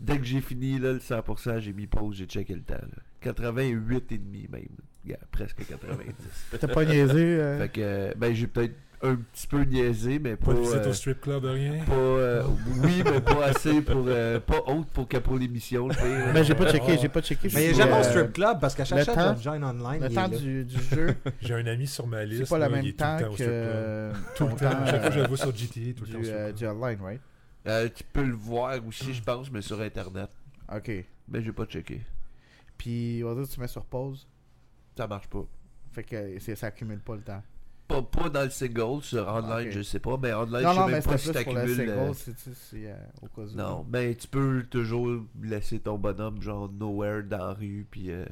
Dès 0.00 0.16
que 0.18 0.24
j'ai 0.24 0.40
fini 0.40 0.78
là, 0.78 0.92
le 0.94 1.00
100%, 1.00 1.58
j'ai 1.60 1.72
mis 1.72 1.86
pause, 1.86 2.16
j'ai 2.16 2.26
checké 2.26 2.54
le 2.54 2.62
temps. 2.62 2.74
là. 2.74 3.02
88 3.20 4.12
et 4.12 4.18
demi 4.18 4.46
même. 4.50 4.62
Yeah, 5.04 5.16
presque 5.30 5.64
90. 5.66 6.12
T'as 6.60 6.68
pas 6.68 6.84
niaisé. 6.84 7.14
euh, 7.38 7.58
fait 7.58 7.68
que 7.68 7.80
euh, 7.80 8.12
ben 8.16 8.34
j'ai 8.34 8.46
peut-être 8.46 8.74
un 9.00 9.14
petit 9.14 9.46
peu 9.46 9.62
niaisé, 9.62 10.18
mais 10.18 10.34
pas. 10.36 10.46
Pas 10.46 10.54
de 10.54 10.58
visite 10.58 10.74
euh, 10.86 10.90
au 10.90 10.92
strip 10.92 11.20
club, 11.20 11.44
rien? 11.44 11.84
pas, 11.84 11.92
euh, 11.94 12.42
oui, 12.82 13.02
mais 13.04 13.20
pas 13.20 13.46
assez 13.46 13.80
pour. 13.80 14.04
euh, 14.08 14.40
pas 14.40 14.60
haute 14.66 14.88
pour 14.88 15.06
que 15.08 15.16
pour 15.18 15.36
l'émission. 15.38 15.86
le. 15.88 16.32
Mais 16.34 16.42
j'ai 16.44 16.54
pas 16.56 16.70
checké, 16.70 16.98
j'ai 16.98 17.08
pas 17.08 17.22
checké. 17.22 17.48
Mais 17.54 17.66
il 17.70 17.74
n'y 17.74 17.80
a 17.80 17.84
jamais 17.84 17.92
euh, 17.92 18.00
un 18.00 18.02
strip 18.02 18.32
club 18.32 18.60
parce 18.60 18.74
qu'à 18.74 18.84
chaque 18.84 18.98
le 18.98 19.04
fois 19.04 19.14
temps- 19.14 19.34
que 19.36 19.40
join 19.40 19.62
online, 19.62 20.02
Le 20.02 20.08
temps 20.12 20.28
du, 20.28 20.64
du 20.64 20.82
jeu, 20.82 21.14
J'ai 21.40 21.54
un 21.54 21.66
ami 21.66 21.86
sur 21.86 22.06
ma 22.08 22.24
liste. 22.24 22.44
c'est 22.44 22.48
pas 22.50 22.56
le 22.58 22.62
là, 22.64 22.68
il 22.68 22.72
même 22.72 22.80
tout 22.82 22.86
le 22.88 22.94
temps 22.96 23.18
temps 23.18 23.30
au 23.30 23.34
strip 23.34 23.48
club. 23.48 24.12
que 24.12 24.12
Tout 24.36 24.44
le 24.44 24.50
temps. 24.50 24.56
temps 24.56 24.86
Chaque 24.86 25.00
fois 25.00 25.08
que 25.10 25.14
je 25.14 25.20
le 25.20 25.28
vois 25.28 25.36
sur 25.36 25.56
GTA, 25.56 25.80
tout 25.96 26.04
le 26.04 26.12
temps 26.12 26.48
au 26.48 26.52
du, 26.52 26.66
online, 26.66 26.98
right? 27.00 27.20
Euh, 27.68 27.88
tu 27.94 28.02
peux 28.12 28.24
le 28.24 28.34
voir 28.34 28.74
aussi, 28.86 29.14
je 29.14 29.22
pense, 29.22 29.50
mais 29.52 29.62
sur 29.62 29.80
internet. 29.80 30.28
Ok. 30.74 30.90
Mais 31.28 31.40
j'ai 31.42 31.52
pas 31.52 31.66
checké. 31.66 32.00
Puis, 32.76 33.22
on 33.24 33.28
va 33.28 33.34
dire 33.40 33.48
que 33.48 33.54
tu 33.54 33.60
mets 33.60 33.68
sur 33.68 33.84
pause? 33.84 34.26
Ça 34.98 35.06
marche 35.06 35.28
pas. 35.28 35.44
Fait 35.92 36.02
que 36.02 36.38
c'est- 36.40 36.56
ça 36.56 36.66
accumule 36.66 36.98
pas 36.98 37.14
le 37.14 37.22
temps. 37.22 37.42
Pas, 37.86 38.02
pas 38.02 38.28
dans 38.28 38.42
le 38.42 38.50
single, 38.50 39.00
sur 39.02 39.26
online, 39.28 39.70
je 39.70 39.80
sais 39.80 40.00
pas, 40.00 40.18
mais 40.20 40.34
online, 40.34 40.62
non, 40.64 40.68
je 40.70 40.74
sais 40.74 40.80
non, 40.80 40.86
même 40.88 40.94
mais 40.96 41.00
pas 41.12 41.18
si 41.18 41.32
t'accumules. 41.32 41.58
euh, 41.60 41.76
single, 41.76 42.14
c'est 42.14 42.38
c'est- 42.38 42.54
c'est, 42.54 42.90
euh, 42.90 42.96
au 43.22 43.28
cas 43.28 43.42
où. 43.50 43.56
Non, 43.56 43.86
mais 43.88 44.14
tu 44.16 44.26
peux 44.28 44.64
toujours 44.68 45.08
laisser 45.40 45.78
ton 45.78 45.96
bonhomme 45.98 46.42
genre 46.42 46.68
nowhere 46.70 47.22
dans 47.22 47.38
la 47.38 47.52
rue, 47.54 47.86
puis 47.90 48.10
euh, 48.10 48.26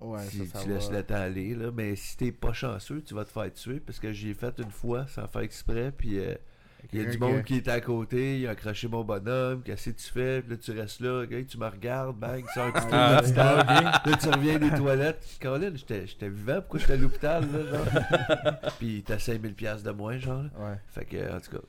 Ouais, 0.00 0.18
si 0.24 0.46
ça, 0.46 0.58
ça 0.58 0.64
tu 0.64 0.68
va. 0.70 0.74
laisses 0.74 0.90
le 0.90 1.02
temps 1.04 1.14
aller. 1.14 1.54
Là. 1.54 1.70
Mais 1.72 1.94
si 1.94 2.16
t'es 2.16 2.32
pas 2.32 2.52
chanceux, 2.52 3.02
tu 3.02 3.14
vas 3.14 3.24
te 3.24 3.30
faire 3.30 3.52
tuer, 3.52 3.78
parce 3.80 4.00
que 4.00 4.12
j'ai 4.12 4.34
fait 4.34 4.58
une 4.58 4.70
fois 4.70 5.06
sans 5.06 5.28
faire 5.28 5.42
exprès, 5.42 5.92
puis 5.96 6.18
euh, 6.18 6.34
il 6.92 7.02
y 7.02 7.06
a 7.06 7.10
du 7.10 7.18
monde 7.18 7.42
qui 7.42 7.56
était 7.56 7.70
à 7.70 7.80
côté, 7.80 8.40
il 8.40 8.46
a 8.46 8.50
accroché 8.50 8.88
mon 8.88 9.02
bonhomme, 9.04 9.62
qu'est-ce 9.62 9.90
que 9.90 9.96
tu 9.96 10.10
fais, 10.10 10.42
puis 10.42 10.50
là 10.52 10.56
tu 10.56 10.70
restes 10.72 11.00
là, 11.00 11.24
tu 11.48 11.58
me 11.58 11.66
regardes, 11.66 12.16
bang, 12.16 12.44
sors 12.54 12.66
un 12.66 12.72
pistolet 12.72 12.96
Ah, 12.96 13.22
stade. 13.24 13.66
Là, 14.06 14.16
tu 14.20 14.28
reviens 14.28 14.58
des 14.58 14.70
toilettes. 14.70 15.38
Colin, 15.40 15.72
j'étais 15.74 16.06
j'étais 16.06 16.28
vivant. 16.28 16.60
Pourquoi 16.60 16.80
j'étais 16.80 16.92
à 16.92 16.96
l'hôpital, 16.96 17.44
là, 17.52 17.66
genre? 17.66 18.54
Puis 18.78 19.02
t'as 19.06 19.16
5000$ 19.16 19.54
piastres 19.54 19.84
de 19.84 19.90
moins, 19.90 20.18
genre. 20.18 20.44
Ouais. 20.58 20.76
Fait 20.88 21.04
que, 21.04 21.36
en 21.36 21.40
tout 21.40 21.52
cas, 21.52 21.62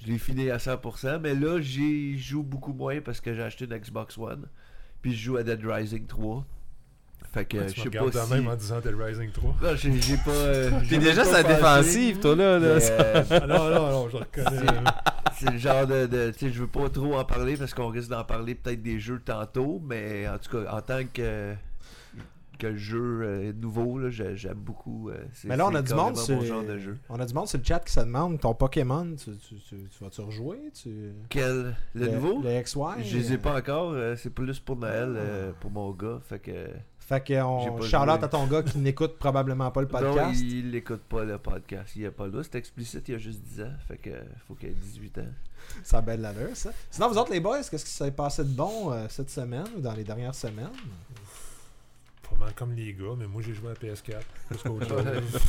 je 0.00 0.06
l'ai 0.06 0.18
fini 0.18 0.50
à 0.50 0.58
100%. 0.58 1.20
Mais 1.20 1.34
là, 1.34 1.60
j'y 1.60 2.18
joue 2.18 2.42
beaucoup 2.42 2.72
moins 2.72 3.00
parce 3.00 3.20
que 3.20 3.34
j'ai 3.34 3.42
acheté 3.42 3.64
une 3.64 3.76
Xbox 3.76 4.18
One. 4.18 4.46
Puis 5.02 5.14
je 5.14 5.24
joue 5.24 5.36
à 5.36 5.42
Dead 5.42 5.60
Rising 5.64 6.06
3. 6.06 6.44
Fait 7.32 7.44
que, 7.44 7.58
Ouais, 7.58 7.68
je 7.68 7.82
sais 7.82 7.90
pas 7.90 7.98
quand 8.10 8.24
si... 8.24 8.32
même 8.32 8.48
en 8.48 8.56
disant 8.56 8.80
Dead 8.80 8.94
Rising 8.98 9.30
3. 9.30 9.56
Non, 9.62 9.76
j'ai 9.76 10.16
pas... 10.16 10.30
euh, 10.30 10.70
T'es 10.88 10.98
déjà 10.98 11.24
sa 11.24 11.42
défensive, 11.42 12.18
toi, 12.20 12.34
là. 12.34 12.42
euh, 12.44 12.80
Ah 13.30 13.46
non, 13.46 13.68
non, 13.70 13.90
non, 13.90 14.08
je 14.08 14.16
reconnais. 14.16 14.66
c'est 15.38 15.50
le 15.50 15.58
genre 15.58 15.86
de, 15.86 16.06
de 16.06 16.30
tu 16.30 16.46
sais 16.46 16.50
je 16.52 16.60
veux 16.60 16.66
pas 16.66 16.88
trop 16.88 17.14
en 17.16 17.24
parler 17.24 17.56
parce 17.56 17.72
qu'on 17.74 17.88
risque 17.88 18.08
d'en 18.10 18.24
parler 18.24 18.54
peut-être 18.56 18.82
des 18.82 18.98
jeux 18.98 19.20
tantôt 19.24 19.80
mais 19.86 20.26
en 20.26 20.36
tout 20.38 20.50
cas 20.64 20.72
en 20.76 20.80
tant 20.80 21.00
que 21.12 21.54
que 22.58 22.74
jeu 22.74 23.20
euh, 23.22 23.52
nouveau 23.52 24.00
là, 24.00 24.08
j'aime 24.10 24.54
beaucoup 24.54 25.12
Mais 25.44 25.56
là, 25.56 25.68
on 25.68 25.74
a 25.76 25.82
du 25.82 25.94
monde 25.94 26.16
sur... 26.16 26.42
genre 26.44 26.64
de 26.64 26.76
jeu 26.76 26.98
On 27.08 27.20
a 27.20 27.24
du 27.26 27.32
monde 27.32 27.46
sur 27.46 27.58
le 27.58 27.64
chat 27.64 27.78
qui 27.78 27.92
se 27.92 28.00
demande 28.00 28.40
ton 28.40 28.52
Pokémon, 28.52 29.14
tu, 29.16 29.30
tu, 29.36 29.54
tu, 29.60 29.76
tu 29.96 30.02
vas-tu 30.04 30.22
rejouer 30.22 30.58
tu... 30.74 31.12
quel? 31.28 31.76
Le, 31.94 32.08
nouveau? 32.08 32.42
Le 32.42 32.60
XY 32.60 33.04
je 33.04 33.16
les 33.18 33.32
ai 33.34 33.38
pas 33.38 33.56
encore 33.56 33.94
c'est 34.16 34.30
plus 34.34 34.58
pour 34.58 34.74
Noël 34.76 35.16
pour 35.60 35.70
mon 35.70 35.92
gars 35.92 36.18
fait 36.28 36.40
que 36.40 36.66
Fait 37.08 37.20
que 37.20 37.32
J'ai 37.34 37.40
on 37.40 37.76
pas 37.78 37.86
shout 37.86 37.96
out 37.96 38.02
joué. 38.16 38.24
à 38.24 38.28
ton 38.28 38.46
gars 38.46 38.62
qui 38.62 38.76
n'écoute 38.78 39.18
probablement 39.18 39.70
pas 39.70 39.80
le 39.80 39.86
non 39.92 39.92
podcast. 39.98 40.40
il, 40.42 40.66
il 40.66 40.74
écoute 40.74 41.00
pas 41.08 41.24
le 41.24 41.38
podcast 41.38 41.96
il 41.96 42.04
a 42.04 42.10
pas 42.10 42.26
là 42.28 42.42
c'est 42.42 42.56
explicite 42.56 43.08
il 43.08 43.14
a 43.14 43.18
juste 43.18 43.40
10 43.40 43.62
ans 43.62 43.72
fait 43.86 43.96
que 43.96 44.10
faut 44.46 44.54
qu'il 44.54 44.68
ait 44.68 44.72
18 44.74 45.18
ans 45.18 45.22
Ça 45.84 45.98
a 45.98 46.00
belle 46.02 46.20
l'allure, 46.20 46.54
ça. 46.54 46.70
Sinon, 46.90 47.08
vous 47.08 47.16
autres, 47.18 47.32
les 47.32 47.40
boys, 47.40 47.62
qu'est-ce 47.62 47.84
qui 47.84 47.90
s'est 47.90 48.10
passé 48.10 48.42
de 48.44 48.50
bon 48.50 48.92
euh, 48.92 49.06
cette 49.08 49.30
semaine 49.30 49.64
ou 49.76 49.80
dans 49.80 49.92
les 49.94 50.04
dernières 50.04 50.34
semaines? 50.34 50.68
Pas 52.28 52.36
mal 52.38 52.52
comme 52.54 52.72
les 52.74 52.92
gars, 52.92 53.14
mais 53.18 53.26
moi 53.26 53.40
j'ai 53.42 53.54
joué 53.54 53.70
à 53.70 53.74
PS4. 53.74 54.20
Plus 54.48 54.58
qu'autre 54.62 54.86
chose. 54.88 55.48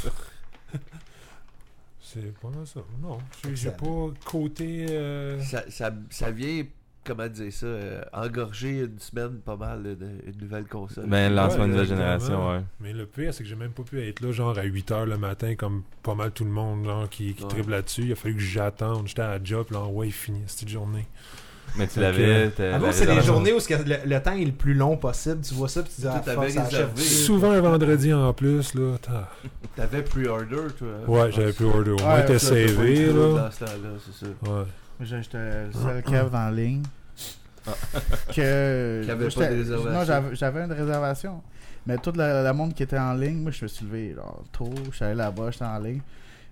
C'est 2.01 2.33
pas 2.39 2.49
mal 2.49 2.65
ça. 2.65 2.79
Non, 3.01 3.19
j'ai- 3.53 3.71
pas 3.71 4.07
côté. 4.25 4.85
euh, 4.89 5.41
ça, 5.43 5.69
ça, 5.69 5.91
ça 6.09 6.31
vient 6.31 6.63
comment 7.09 7.27
dire 7.27 7.51
ça 7.51 7.65
euh, 7.65 8.01
engorger 8.13 8.79
une 8.79 8.99
semaine 8.99 9.39
pas 9.43 9.55
mal 9.57 9.83
de- 9.83 9.97
une 10.27 10.41
nouvelle 10.41 10.65
console 10.65 11.05
Ben, 11.07 11.29
le 11.29 11.35
lancement 11.35 11.61
Ouais, 11.63 11.67
de 11.67 11.71
nouvelle 11.73 11.87
génération, 11.87 12.49
ouais. 12.51 12.61
Mais 12.79 12.93
le 12.93 13.05
pire, 13.05 13.33
c'est 13.33 13.43
que 13.43 13.49
j'ai 13.49 13.55
même 13.55 13.71
pas 13.71 13.83
pu 13.83 14.01
être 14.01 14.21
là, 14.21 14.31
genre 14.31 14.57
à 14.57 14.63
8h 14.63 15.05
le 15.05 15.17
matin, 15.17 15.55
comme 15.55 15.83
pas 16.03 16.15
mal 16.15 16.31
tout 16.31 16.45
le 16.45 16.51
monde, 16.51 16.85
genre, 16.85 17.09
qui, 17.09 17.33
qui 17.33 17.43
Ouais. 17.43 17.49
triple 17.49 17.71
là-dessus. 17.71 18.03
Il 18.03 18.11
a 18.11 18.15
fallu 18.15 18.35
que 18.35 18.41
j'attende. 18.41 19.07
J'étais 19.07 19.21
à 19.23 19.37
la 19.37 19.43
job, 19.43 19.67
là, 19.71 19.83
ouais, 19.85 20.09
fini 20.09 20.41
cette 20.47 20.69
journée. 20.69 21.07
Mais 21.77 21.85
tu 21.87 21.99
l'avais. 21.99 22.49
t'as- 22.49 22.75
Ah 22.75 22.79
c'est 22.91 23.05
les 23.05 23.11
réservation. 23.11 23.21
journées 23.33 23.53
où 23.53 23.57
le, 23.59 24.09
le 24.09 24.21
temps 24.23 24.31
est 24.33 24.43
le 24.45 24.51
plus 24.51 24.73
long 24.73 24.97
possible. 24.97 25.41
Tu 25.41 25.53
vois 25.53 25.69
ça, 25.69 25.83
puis 25.83 25.91
tu 25.93 26.01
dis, 26.01 26.07
ah, 26.07 26.19
réservé. 26.39 26.99
Souvent 27.01 27.51
un 27.51 27.61
vendredi 27.61 28.11
en 28.11 28.33
plus, 28.33 28.73
là. 28.73 28.95
T'avais 29.75 30.01
pre-order, 30.01 30.73
toi. 30.77 30.87
Ouais, 31.07 31.31
j'avais 31.31 31.53
plus 31.53 31.65
order. 31.65 31.91
Au 31.91 31.97
moins, 31.99 32.15
Ouais, 32.15 32.25
t'es 32.25 32.39
savé, 32.39 33.05
là. 33.07 33.43
Dans 33.43 33.51
ce 33.51 33.59
temps-là, 33.59 33.89
c'est 34.03 34.25
ça. 34.25 34.31
Ouais. 34.51 34.63
J'ai- 35.01 35.21
J'étais 35.21 35.37
le 35.67 35.71
seul 35.71 36.03
cave 36.03 36.33
en 36.33 36.49
ligne. 36.49 36.81
Que. 38.33 39.05
Avait 39.09 39.29
pas 39.29 39.49
de. 39.49 39.91
Non, 39.91 40.03
j'avais 40.05 40.35
j'avais 40.35 40.63
une 40.63 40.71
réservation. 40.71 41.41
Mais 41.85 41.97
tout 41.97 42.11
le, 42.15 42.43
le 42.43 42.53
monde 42.53 42.73
qui 42.73 42.83
était 42.83 42.99
en 42.99 43.13
ligne, 43.13 43.37
moi 43.37 43.51
je 43.51 43.63
me 43.63 43.67
suis 43.67 43.85
levé 43.85 44.13
genre, 44.13 44.43
tôt, 44.51 44.69
je 44.91 44.95
suis 44.95 45.05
allé 45.05 45.15
là-bas, 45.15 45.51
j'étais 45.51 45.65
en 45.65 45.79
ligne. 45.79 46.01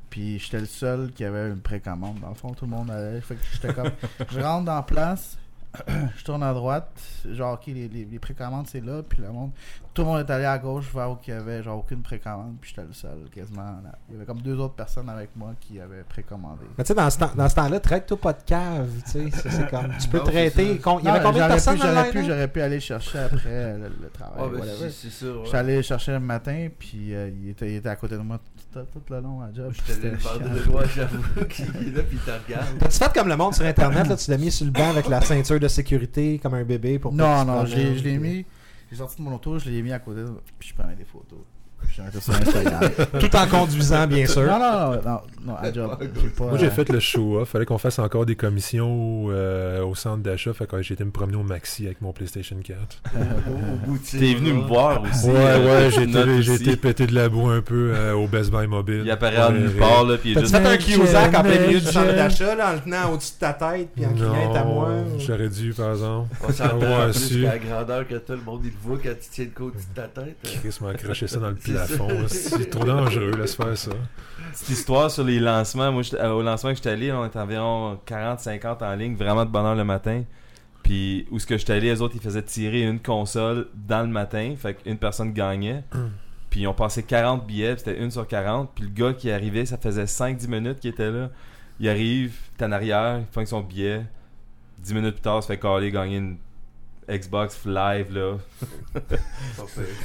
Puis 0.10 0.40
j'étais 0.40 0.60
le 0.60 0.66
seul 0.66 1.12
qui 1.12 1.26
avait 1.26 1.50
une 1.50 1.60
précommande. 1.60 2.20
Dans 2.22 2.30
le 2.30 2.36
fond, 2.36 2.54
tout 2.54 2.66
le 2.66 2.72
monde 2.72 2.90
allait. 2.90 3.22
Fait 3.22 3.36
que 3.36 3.42
j'étais 3.54 3.74
comme. 3.74 3.92
je 4.32 4.40
rentre 4.40 4.66
dans 4.66 4.76
la 4.76 4.82
place, 4.84 5.38
je 6.18 6.24
tourne 6.24 6.44
à 6.44 6.54
droite, 6.54 6.90
genre, 7.30 7.54
ok, 7.56 7.68
les, 7.68 7.88
les, 7.88 8.06
les 8.06 8.20
précommandes 8.20 8.68
c'est 8.68 8.84
là, 8.84 9.04
puis 9.08 9.22
le 9.22 9.30
monde. 9.32 9.52
Tout 9.94 10.04
le 10.04 10.08
monde 10.10 10.20
est 10.20 10.32
allé 10.32 10.46
à 10.46 10.58
gauche 10.60 10.92
vers 10.94 11.12
où 11.12 11.18
il 11.28 11.30
y 11.32 11.34
avait 11.34 11.62
genre 11.64 11.80
aucune 11.80 12.02
précommande, 12.04 12.56
puis 12.62 12.70
j'étais 12.70 12.88
le 12.88 12.94
seul 12.94 13.18
quasiment. 13.34 13.64
là. 13.84 13.98
Il 14.08 14.14
y 14.14 14.18
avait 14.18 14.26
comme 14.26 14.42
deux 14.42 14.56
autres 14.58 14.76
personnes 14.76 15.10
avec 15.10 15.32
moi 15.36 15.54
qui 15.60 15.80
avaient 15.80 16.04
précommandé. 16.04 16.66
Mais 16.78 16.84
tu 16.84 16.90
sais, 16.90 16.94
dans 16.94 17.10
ce, 17.10 17.18
temps- 17.20 17.32
dans 17.36 17.50
ce 17.50 17.56
temps-là, 17.56 17.80
traite-toi 17.80 18.18
pas 18.18 18.34
de 18.34 18.44
cave. 18.44 18.88
Tu 19.06 19.12
sais, 19.12 19.32
ça, 19.32 19.50
c'est 19.50 19.70
comme. 19.70 19.90
Tu 20.00 20.08
peux 20.08 20.20
Non, 20.20 20.24
traiter. 20.26 20.78
con- 20.78 21.00
Il 21.00 21.06
y 21.06 21.10
avait 21.10 21.20
combien 21.24 21.32
de 21.32 21.38
j'aurais 21.38 21.50
personnes 21.50 21.78
j'aurais 21.78 22.10
pu, 22.12 22.24
j'aurais 22.26 22.48
pu 22.48 22.62
aller 22.62 22.80
chercher 22.80 23.20
après 23.20 23.78
le, 23.78 23.90
le 24.02 24.10
travail. 24.10 24.44
Ouais, 24.52 24.60
ben, 24.60 24.90
c'est 24.90 25.26
ouais. 25.26 25.64
Le 25.76 25.82
chercher 25.82 26.12
le 26.14 26.20
matin, 26.20 26.68
puis 26.78 27.14
euh, 27.16 27.30
il, 27.30 27.50
était, 27.50 27.70
il 27.72 27.76
était 27.78 27.90
à 27.90 27.96
côté 27.96 28.16
de 28.16 28.22
moi 28.22 28.40
tout, 28.86 29.00
tout 29.00 29.14
le 29.14 29.20
long 29.22 29.42
à 29.42 29.52
job. 29.54 29.72
J'étais 29.74 30.08
allé 30.08 30.12
le 30.12 30.50
de 30.56 30.60
toi, 30.60 30.84
j'avoue, 30.96 31.24
est 31.40 31.96
là, 31.96 32.04
puis 32.04 32.18
il 32.18 32.20
te 32.20 32.32
regarde. 32.32 32.78
T'as-tu 32.80 32.98
fait 32.98 33.14
comme 33.14 33.28
le 33.28 33.36
monde 33.38 33.54
sur 33.54 33.66
Internet, 33.66 34.08
là, 34.08 34.16
tu 34.16 34.30
l'as 34.32 34.38
mis 34.38 34.52
sur 34.52 34.66
le 34.66 34.72
banc 34.72 34.90
avec 34.90 35.08
la 35.08 35.22
ceinture 35.22 35.60
de 35.60 35.68
sécurité, 35.68 36.40
comme 36.42 36.54
un 36.54 36.64
bébé 36.64 37.00
pour 37.00 37.14
Non, 37.14 37.44
non, 37.46 37.66
je 37.66 37.76
l'ai- 37.76 37.98
je 37.98 38.08
mis. 38.10 38.46
J'ai 38.90 38.98
sorti 38.98 39.18
de 39.18 39.22
mon 39.24 39.36
auto, 39.36 39.60
je 39.60 39.70
l'ai 39.70 39.82
mis 39.82 39.92
à 39.92 40.00
côté, 40.00 40.22
de- 40.22 40.34
puis 40.58 40.70
je 40.70 40.74
prenais 40.74 40.96
des 40.96 41.04
photos. 41.06 41.40
Sur 42.20 42.34
Instagram. 42.36 42.90
Tout 43.20 43.36
en 43.36 43.48
conduisant, 43.48 44.06
bien 44.08 44.26
sûr. 44.28 44.44
non, 44.44 44.60
non, 44.60 44.92
non, 44.92 45.02
non, 45.06 45.22
non, 45.48 45.56
à 45.56 45.74
job. 45.74 45.98
J'ai 46.22 46.28
pas, 46.30 46.44
Moi, 46.46 46.58
j'ai 46.60 46.68
euh, 46.68 46.72
fait 46.72 46.90
le 46.90 47.00
show-off. 47.00 47.50
Fallait 47.50 47.66
qu'on 47.66 47.78
fasse 47.80 47.98
encore 48.00 48.26
des 48.26 48.36
commissions 48.36 49.28
euh, 49.30 49.84
au 49.84 49.96
centre 49.96 50.22
d'achat. 50.22 50.54
Fait 50.54 50.68
que 50.68 50.80
j'ai 50.82 50.94
été 50.94 51.04
me 51.06 51.12
promener 51.12 51.38
au 51.38 51.44
Maxi 51.44 51.86
avec 51.86 52.02
mon 52.02 52.12
PlayStation 52.14 52.56
4. 52.64 52.78
Au, 53.16 53.52
au 53.52 53.88
boutique. 53.88 54.20
T'es 54.20 54.34
venu 54.36 54.54
me 54.54 54.62
voir 54.62 55.02
aussi. 55.02 55.26
Ouais, 55.28 55.34
euh, 55.38 55.86
ouais, 55.86 55.92
j'ai 55.92 56.04
été, 56.04 56.42
j'ai 56.44 56.52
aussi. 56.52 56.64
été 56.64 56.76
pété 56.78 57.08
de 57.08 57.16
la 57.16 57.30
boue 57.30 57.50
un 57.50 57.62
peu 57.62 57.92
euh, 57.96 58.14
au 58.14 58.28
Best 58.28 58.52
Buy 58.52 58.68
Mobile. 58.68 59.02
Il 59.06 59.12
apparaît 59.12 59.42
en 59.42 59.52
Ouais, 59.54 59.60
nulle 59.60 59.76
part, 59.78 60.04
là, 60.04 60.18
puis 60.18 60.32
il 60.34 60.38
est 60.38 60.42
juste. 60.42 60.56
fait 60.56 60.66
un 60.68 60.78
Cusack 60.78 61.34
en 61.36 61.42
plein 61.44 61.60
milieu 61.68 61.80
du 61.80 61.86
centre 61.86 62.14
d'achat, 62.16 62.56
là, 62.56 62.72
en 62.72 62.74
le 62.74 62.80
tenant 62.82 63.12
au-dessus 63.14 63.34
de 63.34 63.40
ta 63.40 63.54
tête, 63.54 63.90
puis 63.96 64.06
en 64.06 64.14
criant 64.14 64.54
est 64.54 64.58
à 64.58 64.64
moi? 64.66 64.90
J'aurais 65.18 65.50
dû, 65.50 65.74
par 65.74 65.92
exemple. 65.92 66.36
On 66.48 66.52
s'entend 66.52 66.78
Ouais, 66.78 66.96
en 66.96 67.12
plus 67.12 67.28
su. 67.28 67.42
qu'à 67.42 67.50
la 67.54 67.60
grandeur 67.60 68.08
que 68.08 68.16
t'as, 68.16 68.36
le 68.36 68.42
monde 68.42 68.62
il 68.64 68.70
le 68.72 68.76
voit 68.84 68.98
quand 69.02 69.10
tu 69.20 69.30
tiens 69.32 69.46
le 69.46 69.52
côté 69.52 69.78
de 69.78 69.96
ta 70.02 70.08
tête. 70.08 70.38
Chris 70.44 70.78
m'a 70.82 70.90
accroché 70.90 71.28
ça 71.28 71.40
dans 71.40 71.50
le 71.50 71.56
plafond. 71.74 72.28
ça. 72.28 72.58
C'est 72.58 72.70
trop 72.70 72.84
dangereux, 72.84 73.32
laisse 73.32 73.56
faire 73.56 73.78
ça. 73.78 73.92
Cette 74.54 74.70
histoire 74.70 75.12
sur 75.12 75.24
les 75.24 75.40
lancements, 75.40 75.92
moi, 75.92 76.02
euh, 76.14 76.32
au 76.32 76.42
lancement 76.42 76.72
que 76.72 76.78
j'étais 76.78 76.90
allé, 76.90 77.12
on 77.12 77.26
était 77.26 77.40
environ 77.40 78.00
40-50 78.08 78.84
en 78.84 78.96
ligne, 78.96 79.16
vraiment 79.16 79.46
de 79.46 79.52
bonne 79.52 79.66
heure 79.66 79.76
le 79.76 79.84
matin. 79.84 80.24
Puis 80.84 81.28
où 81.32 81.38
ce 81.40 81.46
que 81.46 81.58
j'étais 81.58 81.74
allé, 81.74 81.90
les 81.90 82.02
autres, 82.02 82.16
ils 82.16 82.22
faisaient 82.22 82.42
tirer 82.42 82.82
une 82.84 83.00
console 83.00 83.68
dans 83.76 84.02
le 84.02 84.08
matin, 84.08 84.56
fait 84.58 84.76
qu'une 84.76 84.98
personne 84.98 85.34
gagnait. 85.34 85.84
Puis 86.50 86.62
ils 86.62 86.68
ont 86.68 86.74
passé 86.74 87.04
40 87.04 87.46
billets, 87.46 87.78
c'était 87.78 88.00
une 88.02 88.10
sur 88.10 88.26
40. 88.26 88.72
Puis 88.74 88.86
le 88.86 88.90
gars 88.90 89.14
qui 89.14 89.30
arrivait, 89.30 89.66
ça 89.66 89.78
faisait 89.78 90.06
5-10 90.06 90.48
minutes 90.48 90.80
qu'il 90.80 90.92
était 90.92 91.12
là. 91.12 91.30
Il 91.80 91.90
arrive, 91.90 92.34
t'es 92.58 92.66
en 92.66 92.72
arrière, 92.72 93.20
il 93.20 93.26
fait 93.32 93.46
son 93.46 93.62
billet. 93.62 94.06
10 94.80 94.94
minutes 94.94 95.16
plus 95.16 95.22
tard, 95.22 95.40
il 95.40 95.42
se 95.42 95.48
fait 95.48 95.60
caler, 95.60 95.92
gagner 95.92 96.18
une 96.18 96.38
Xbox 97.10 97.60
Live, 97.66 98.14
là. 98.14 98.34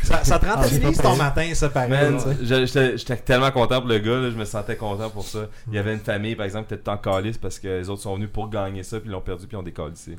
Ça, 0.03 0.23
ça 0.25 0.39
te 0.39 0.47
Ah, 0.47 0.63
c'est 0.65 0.77
rentabilise 0.79 0.97
pas 0.99 1.03
ton 1.03 1.17
matin, 1.17 1.51
ça, 1.55 1.69
pareil. 1.69 2.17
J'étais 2.43 3.17
tellement 3.17 3.51
content 3.51 3.81
pour 3.81 3.89
le 3.89 3.99
gars, 3.99 4.19
là, 4.21 4.31
je 4.31 4.37
me 4.37 4.45
sentais 4.45 4.77
content 4.77 5.11
pour 5.11 5.25
ça. 5.25 5.47
Il 5.69 5.75
y 5.75 5.79
avait 5.79 5.95
une 5.95 6.01
famille, 6.01 6.37
par 6.37 6.47
exemple, 6.47 6.69
qui 6.69 6.75
était 6.75 6.89
en 6.89 6.99
calice 6.99 7.39
parce 7.39 7.59
que 7.59 7.69
les 7.69 7.89
autres 7.91 8.03
sont 8.03 8.15
venus 8.15 8.31
pour 8.33 8.49
gagner 8.49 8.83
ça, 8.83 9.01
puis 9.01 9.09
ils 9.09 9.13
l'ont 9.13 9.21
perdu, 9.21 9.47
puis 9.47 9.57
ils 9.57 9.61
ont 9.61 9.65
décalissé. 9.65 10.17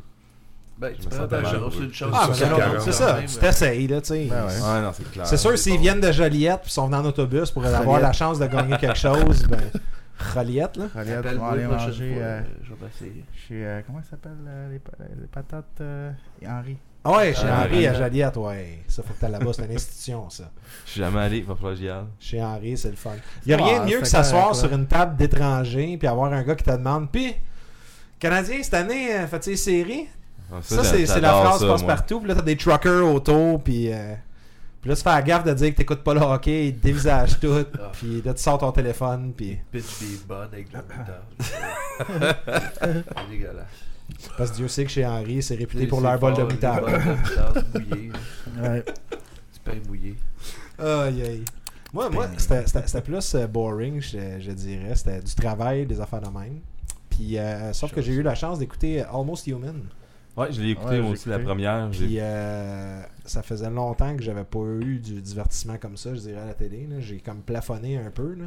Ben, 0.78 0.92
Je 0.98 1.04
tu 1.08 1.16
me. 1.16 2.13
Ah, 2.13 2.30
40, 2.38 2.82
c'est 2.82 2.92
ça. 2.92 3.20
Tu 3.28 3.36
t'essayes, 3.38 3.88
là, 3.88 4.02
tu 4.02 4.08
sais. 4.08 4.25
Ben 4.30 4.46
ouais. 4.48 4.54
Ah 4.63 4.82
non, 4.82 4.92
c'est 4.94 5.10
clair. 5.12 5.25
C'est 5.28 5.38
sûr, 5.38 5.58
s'ils 5.58 5.80
viennent 5.80 6.02
de 6.02 6.12
Joliette 6.12 6.62
puis 6.63 6.72
sont 6.72 6.88
venus 6.88 7.00
en 7.00 7.06
autobus 7.06 7.52
pour 7.52 7.63
avoir 7.66 8.00
la 8.02 8.12
chance 8.12 8.40
de 8.40 8.48
gagner 8.48 8.78
quelque 8.78 8.98
chose, 8.98 9.44
ben. 9.48 9.60
Joliette, 10.34 10.77
là. 10.77 10.86
On 10.96 11.00
va 11.39 11.48
aller 11.51 11.65
manger 11.68 12.15
euh, 12.18 12.39
euh, 12.39 12.42
Je 12.63 12.70
vais 12.74 12.88
essayer. 12.94 13.25
chez. 13.48 13.65
euh, 13.65 13.82
comment 13.86 14.01
ça 14.03 14.12
s'appelle 14.12 14.32
euh, 14.48 14.72
les, 14.72 14.80
pa- 14.80 14.92
les 15.20 15.27
patates 15.27 15.82
euh, 15.82 16.12
Henri? 16.46 16.77
Ah 17.06 17.18
ouais, 17.18 17.34
chez 17.34 17.50
Henri 17.50 17.86
à. 17.88 17.94
Joliette, 17.94 18.38
ouais. 18.38 18.80
Ça, 18.88 19.03
faut 19.03 19.13
que 19.13 19.20
t'ailles 19.20 19.32
là-bas, 19.32 19.51
c'est 19.53 19.65
une 19.65 19.75
institution, 19.75 20.30
ça. 20.30 20.50
Je 20.86 20.92
suis 20.92 21.01
jamais 21.01 21.20
allé, 21.20 21.38
il 21.39 21.44
va 21.46 21.56
falloir 21.56 21.74
que 21.74 21.80
j'y 21.80 21.89
aille. 21.89 22.06
Chez 22.20 22.42
Henri, 22.42 22.77
c'est 22.77 22.89
le 22.92 22.96
fun. 22.96 23.12
Il 23.46 23.51
y 23.51 23.53
a 23.53 23.58
Ah, 23.60 23.63
rien 23.65 23.80
de 23.86 23.89
mieux 23.92 24.00
que 24.00 24.06
s'asseoir 24.08 24.56
sur 24.56 24.72
une 24.74 24.88
table 24.88 25.18
d'étrangers 25.18 25.98
puis 25.98 26.08
avoir 26.08 26.32
un 26.32 26.44
gars 26.44 26.56
qui 26.56 26.63
te 26.63 26.72
demande 26.72 27.12
Puis, 27.12 27.34
Canadien, 28.20 28.58
cette 28.63 28.74
année, 28.75 29.10
faites-tu 29.30 29.50
les 29.51 29.58
séries? 29.58 30.08
Ah, 30.51 30.58
Ça, 30.62 30.77
j'a- 30.84 31.06
c'est 31.06 31.20
la 31.20 31.30
phrase 31.34 31.60
ça, 31.62 31.68
passe 31.68 31.82
moi. 31.84 31.94
partout. 31.96 32.20
Puis 32.20 32.30
là, 32.30 32.36
t'as 32.36 32.42
des 32.42 32.56
truckers 32.56 33.06
autour. 33.13 33.62
Puis, 33.62 33.92
euh, 33.92 34.13
puis 34.84 34.90
là, 34.90 34.96
tu 34.98 35.02
fais 35.02 35.10
la 35.12 35.22
gaffe 35.22 35.46
de 35.46 35.54
dire 35.54 35.72
que 35.72 35.78
t'écoutes 35.78 36.04
pas 36.04 36.13
le 36.13 36.20
hockey. 36.20 36.68
Ils 36.68 36.75
te 36.75 36.84
dévisagent 36.84 37.40
tout. 37.40 37.66
Ah. 37.80 37.90
Puis 37.94 38.22
là, 38.22 38.34
tu 38.34 38.42
sors 38.44 38.58
ton 38.58 38.70
téléphone. 38.74 39.32
Puis 39.36 39.58
Pitch 39.72 40.00
des 40.02 40.18
bonnes 40.28 40.50
avec 40.52 40.68
de 40.70 40.74
la 40.74 40.82
moutarde. 40.82 42.36
C'est 43.18 43.30
dégueulasse. 43.30 43.66
parce 44.38 44.52
que 44.52 44.56
Dieu 44.58 44.68
sait 44.68 44.84
que 44.84 44.92
chez 44.92 45.06
Henri, 45.06 45.42
c'est 45.42 45.56
réputé 45.56 45.84
C'est- 45.84 45.88
pour 45.88 46.00
c'est 46.00 46.06
leur 46.06 46.20
bol 46.20 46.34
de 46.34 46.44
moutarde. 46.44 46.86
là. 46.90 47.00
Ouais. 48.62 48.84
Du 48.84 49.60
pain 49.63 49.78
mouillé. 49.88 50.16
Aïe, 50.78 51.22
aïe. 51.22 51.46
Moi, 51.94 52.10
moi 52.10 52.28
c'était 52.38 53.02
plus 53.02 53.36
euh, 53.36 53.48
boring, 53.48 54.02
je, 54.02 54.18
je 54.42 54.52
dirais. 54.52 54.96
C'était 54.96 55.22
du 55.22 55.34
travail, 55.36 55.86
des 55.86 56.02
affaires 56.02 56.22
de 56.22 56.28
même. 56.28 56.60
Puis, 57.10 57.38
euh, 57.38 57.72
sauf 57.74 57.94
que 57.94 58.02
j'ai 58.02 58.13
eu 58.13 58.24
la 58.24 58.34
chance 58.36 58.60
d'écouter 58.60 59.02
Almost 59.04 59.46
Human. 59.48 59.84
Ouais, 60.36 60.52
je 60.52 60.62
l'ai 60.62 60.72
écouté 60.72 60.90
Ouais, 60.90 60.98
moi 61.00 61.08
j'ai 61.10 61.13
aussi 61.13 61.30
la 61.30 61.40
première. 61.40 61.90
Puis, 61.92 62.18
euh, 62.20 63.02
ça 63.25 63.44
faisait 63.44 63.70
longtemps 63.70 64.16
que 64.18 64.24
j'avais 64.24 64.44
pas 64.44 64.60
eu 64.82 64.98
du 65.00 65.22
divertissement 65.22 65.78
comme 65.78 65.96
ça, 65.96 66.13
je 66.16 66.22
dirais, 66.22 66.42
à 66.42 66.46
la 66.46 66.54
télé. 66.54 66.88
J'ai 67.00 67.20
comme 67.20 67.42
plafonné 67.42 67.98
un 67.98 68.10
peu. 68.10 68.34
là. 68.34 68.46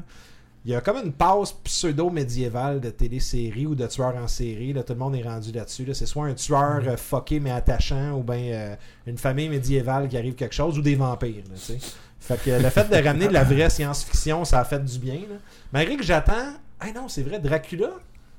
Il 0.65 0.73
y 0.73 0.75
a 0.75 0.81
comme 0.81 0.97
une 0.97 1.13
passe 1.13 1.53
pseudo-médiévale 1.63 2.81
de 2.81 2.91
télésérie 2.91 3.67
ou 3.67 3.77
de 3.77 3.87
tueurs 3.87 4.17
en 4.17 4.27
série. 4.27 4.73
Là. 4.73 4.83
Tout 4.83 4.95
le 4.95 4.99
monde 4.99 5.15
est 5.15 5.23
rendu 5.23 5.53
là-dessus. 5.53 5.85
là. 5.85 5.95
C'est 5.95 6.07
soit 6.07 6.27
un 6.27 6.35
tueur 6.35 6.81
euh, 6.85 6.97
fucké 6.97 7.39
mais 7.39 7.53
attachant 7.53 8.15
ou 8.19 8.25
bien 8.25 8.37
euh, 8.53 8.77
une 9.07 9.17
famille 9.17 9.49
médiévale 9.49 10.09
qui 10.09 10.17
arrive 10.19 10.35
quelque 10.35 10.55
chose 10.57 10.77
ou 10.77 10.83
des 10.83 10.97
vampires. 10.97 11.45
là, 11.49 11.77
fait 12.19 12.43
que 12.43 12.51
le 12.51 12.69
fait 12.71 12.89
de 12.91 12.97
ramener 13.07 13.29
de 13.29 13.33
la 13.33 13.45
vraie 13.45 13.71
science-fiction, 13.71 14.45
ça 14.45 14.59
a 14.59 14.65
fait 14.65 14.83
du 14.85 14.99
bien. 14.99 15.15
là. 15.15 15.37
Malgré 15.73 15.97
que 15.97 16.03
j'attends. 16.03 16.55
Ah 16.81 16.87
non, 16.93 17.07
c'est 17.09 17.23
vrai, 17.23 17.39
Dracula, 17.39 17.91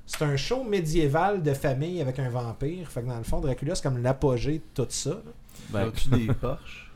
c'est 0.07 0.23
un 0.23 0.35
show 0.37 0.63
médiéval 0.63 1.43
de 1.43 1.53
famille 1.53 2.01
avec 2.01 2.17
un 2.17 2.29
vampire. 2.29 2.89
Fait 2.89 3.01
que 3.03 3.07
dans 3.07 3.17
le 3.17 3.23
fond, 3.23 3.39
Dracula, 3.39 3.75
c'est 3.75 3.83
comme 3.83 4.01
l'apogée 4.01 4.53
de 4.59 4.63
tout 4.83 4.87
ça. 4.89 5.21
Ben, 5.69 5.89
As-tu 5.89 6.09
des 6.09 6.27
Porsche 6.41 6.89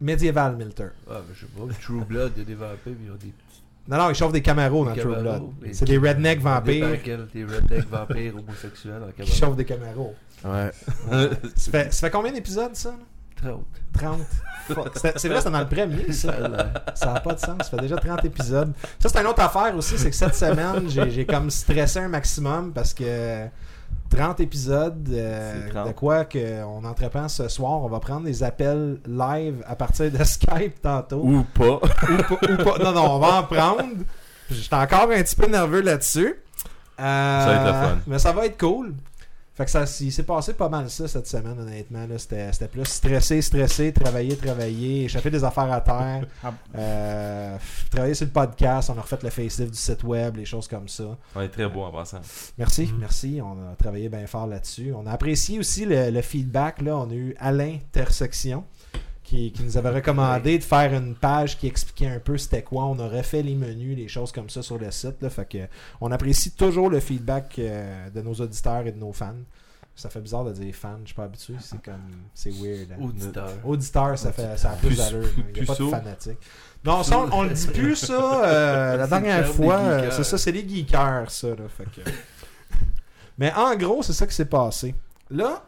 Médiéval, 0.00 0.56
Milter. 0.56 0.88
Ah, 1.08 1.20
ben, 1.20 1.22
je 1.32 1.40
sais 1.40 1.52
pas. 1.56 1.72
True 1.80 2.04
Blood, 2.04 2.32
il 2.36 2.38
y 2.40 2.42
a 2.42 2.44
des 2.44 2.54
vampires, 2.54 2.76
mais 2.86 3.06
ils 3.06 3.10
ont 3.10 3.14
des 3.14 3.28
petits. 3.28 3.62
Non, 3.88 3.96
non, 3.98 4.10
ils 4.10 4.14
chauffent 4.14 4.32
des 4.32 4.42
Camaros 4.42 4.84
dans 4.84 4.94
True 4.94 5.16
Blood. 5.20 5.42
C'est 5.72 5.84
des 5.84 5.98
redneck 5.98 6.40
vampires 6.40 6.98
Des 7.32 7.44
redneck 7.44 7.86
vampires 7.88 8.36
homosexuels 8.36 9.02
en 9.02 9.06
qui 9.10 9.16
Cameroun. 9.18 9.36
chauffent 9.36 9.56
des 9.56 9.64
Camaros. 9.64 10.14
Ouais. 10.44 10.70
Ça 11.56 11.70
fait, 11.70 11.92
ça 11.92 12.06
fait 12.06 12.10
combien 12.10 12.32
d'épisodes, 12.32 12.74
ça? 12.74 12.94
Là? 13.42 13.50
30. 13.50 13.64
30. 13.98 14.20
Fuck. 14.68 14.90
C'était- 14.94 15.12
C'est 15.18 15.28
vrai, 15.28 15.38
c'était 15.38 15.50
dans 15.50 15.58
le 15.60 15.66
premier, 15.68 16.12
ça. 16.12 16.34
Ça 16.94 17.12
n'a 17.14 17.20
pas 17.20 17.34
de 17.34 17.40
sens. 17.40 17.58
Ça 17.62 17.64
fait 17.64 17.80
déjà 17.80 17.96
30 17.96 18.24
épisodes. 18.24 18.72
Ça, 19.00 19.08
c'est 19.08 19.20
une 19.20 19.26
autre 19.26 19.42
affaire 19.42 19.74
aussi. 19.76 19.98
C'est 19.98 20.10
que 20.10 20.16
cette 20.16 20.34
semaine, 20.36 20.88
j'ai 20.88 21.26
comme 21.26 21.50
stressé 21.50 21.98
un 21.98 22.08
maximum 22.08 22.72
parce 22.72 22.94
que 22.94 23.46
30 24.08 24.40
épisodes, 24.40 25.08
euh, 25.12 25.62
C'est 25.66 25.70
30. 25.72 25.88
de 25.88 25.92
quoi 25.92 26.24
qu'on 26.24 26.84
entreprend 26.84 27.28
ce 27.28 27.48
soir. 27.48 27.72
On 27.82 27.88
va 27.88 27.98
prendre 27.98 28.24
des 28.24 28.42
appels 28.42 28.98
live 29.06 29.62
à 29.66 29.74
partir 29.74 30.10
de 30.10 30.22
Skype 30.24 30.80
tantôt. 30.80 31.20
Ou 31.22 31.42
pas. 31.54 31.64
ou, 31.80 32.16
pas, 32.22 32.52
ou 32.52 32.56
pas. 32.64 32.78
Non, 32.84 32.92
non, 32.92 33.16
on 33.16 33.18
va 33.18 33.38
en 33.40 33.42
prendre. 33.42 34.04
J'étais 34.50 34.76
encore 34.76 35.02
un 35.10 35.22
petit 35.22 35.34
peu 35.36 35.46
nerveux 35.46 35.80
là-dessus. 35.82 36.36
Euh, 37.00 37.40
Ça 37.40 37.46
va 37.46 37.54
être 37.54 37.66
le 37.66 37.72
fun. 37.88 37.98
Mais 38.06 38.18
ça 38.18 38.32
va 38.32 38.46
être 38.46 38.58
cool. 38.60 38.94
Fait 39.62 39.66
que 39.66 39.70
ça 39.70 39.84
il 40.00 40.10
s'est 40.10 40.24
passé 40.24 40.54
pas 40.54 40.68
mal 40.68 40.90
ça 40.90 41.06
cette 41.06 41.28
semaine, 41.28 41.56
honnêtement. 41.56 42.04
là. 42.04 42.18
C'était 42.18 42.52
c'était 42.52 42.66
plus 42.66 42.84
stressé, 42.84 43.40
stressé, 43.40 43.92
travailler, 43.92 44.36
travailler, 44.36 45.04
échapper 45.04 45.30
des 45.30 45.44
affaires 45.44 45.70
à 45.72 45.80
terre. 45.80 46.26
Ah. 46.42 46.52
Euh, 46.76 47.56
travailler 47.88 48.14
sur 48.14 48.26
le 48.26 48.32
podcast, 48.32 48.90
on 48.90 48.98
a 48.98 49.02
refait 49.02 49.18
le 49.22 49.30
facelift 49.30 49.70
du 49.72 49.78
site 49.78 50.02
web, 50.02 50.36
les 50.36 50.44
choses 50.44 50.66
comme 50.66 50.88
ça. 50.88 51.16
On 51.36 51.40
est 51.42 51.48
très 51.48 51.68
beau 51.68 51.82
en 51.82 51.92
passant. 51.92 52.20
Merci, 52.58 52.86
Mhm. 52.86 52.98
merci. 52.98 53.40
On 53.40 53.52
a 53.70 53.76
travaillé 53.76 54.08
bien 54.08 54.26
fort 54.26 54.48
là-dessus. 54.48 54.92
On 54.96 55.06
a 55.06 55.12
apprécié 55.12 55.60
aussi 55.60 55.84
le, 55.84 56.10
le 56.10 56.22
feedback. 56.22 56.80
Là. 56.82 56.96
On 56.96 57.08
a 57.08 57.14
eu 57.14 57.36
Alain 57.38 57.76
Tersection 57.92 58.64
qui, 59.32 59.50
qui 59.52 59.62
nous 59.62 59.76
avait 59.78 59.88
recommandé 59.90 60.58
de 60.58 60.62
faire 60.64 60.92
une 60.92 61.14
page 61.14 61.56
qui 61.58 61.66
expliquait 61.66 62.08
un 62.08 62.18
peu 62.18 62.36
c'était 62.36 62.62
quoi. 62.62 62.84
On 62.84 62.98
a 62.98 63.08
refait 63.08 63.42
les 63.42 63.54
menus, 63.54 63.96
les 63.96 64.06
choses 64.08 64.30
comme 64.30 64.50
ça 64.50 64.60
sur 64.62 64.76
le 64.78 64.90
site. 64.90 65.22
Là. 65.22 65.30
Fait 65.30 65.48
que 65.48 65.58
on 66.02 66.12
apprécie 66.12 66.50
toujours 66.50 66.90
le 66.90 67.00
feedback 67.00 67.54
euh, 67.58 68.10
de 68.10 68.20
nos 68.20 68.34
auditeurs 68.34 68.86
et 68.86 68.92
de 68.92 68.98
nos 68.98 69.12
fans. 69.14 69.32
Ça 69.94 70.10
fait 70.10 70.20
bizarre 70.20 70.44
de 70.44 70.52
dire 70.52 70.74
fan, 70.74 70.98
je 71.02 71.08
suis 71.08 71.14
pas 71.14 71.24
habitué, 71.24 71.54
c'est 71.60 71.80
comme. 71.82 71.94
C'est 72.34 72.50
weird. 72.50 72.92
hein. 72.92 72.96
Auditeur. 73.02 73.50
Auditeur, 73.64 74.18
ça 74.18 74.32
fait 74.32 74.56
ça 74.58 74.70
a 74.72 74.76
plus 74.76 74.96
d'allure. 74.96 75.28
Il 75.48 75.54
n'y 75.54 75.60
a 75.60 75.64
pas 75.74 75.78
de 75.82 75.88
fanatique. 75.88 76.38
Non, 76.84 77.02
ça, 77.02 77.18
on, 77.18 77.30
on 77.32 77.42
le 77.44 77.50
dit 77.50 77.66
plus, 77.68 77.96
ça. 77.96 78.44
euh, 78.44 78.96
la 78.98 79.06
dernière 79.06 79.46
fois, 79.46 79.78
euh, 79.78 80.10
c'est 80.10 80.24
ça, 80.24 80.36
c'est 80.38 80.52
les 80.52 80.66
geekers, 80.68 81.30
ça. 81.30 81.48
Là, 81.48 81.68
fait 81.68 81.84
que- 81.84 82.10
Mais 83.38 83.52
en 83.54 83.74
gros, 83.76 84.02
c'est 84.02 84.12
ça 84.12 84.26
qui 84.26 84.34
s'est 84.34 84.44
passé. 84.46 84.94
Là, 85.30 85.62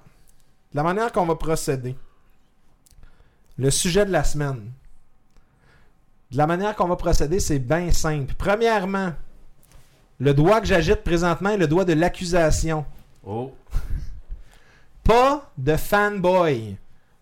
la 0.72 0.82
manière 0.82 1.10
qu'on 1.12 1.26
va 1.26 1.34
procéder. 1.36 1.94
Le 3.56 3.70
sujet 3.70 4.04
de 4.04 4.10
la 4.12 4.24
semaine. 4.24 4.70
De 6.30 6.36
la 6.36 6.46
manière 6.46 6.74
qu'on 6.74 6.88
va 6.88 6.96
procéder, 6.96 7.38
c'est 7.40 7.58
bien 7.60 7.92
simple. 7.92 8.34
Premièrement, 8.36 9.12
le 10.18 10.34
doigt 10.34 10.60
que 10.60 10.66
j'agite 10.66 11.04
présentement 11.04 11.50
est 11.50 11.56
le 11.56 11.68
doigt 11.68 11.84
de 11.84 11.92
l'accusation. 11.92 12.84
Oh. 13.24 13.54
Pas 15.04 15.50
de 15.58 15.76
fanboy. 15.76 16.76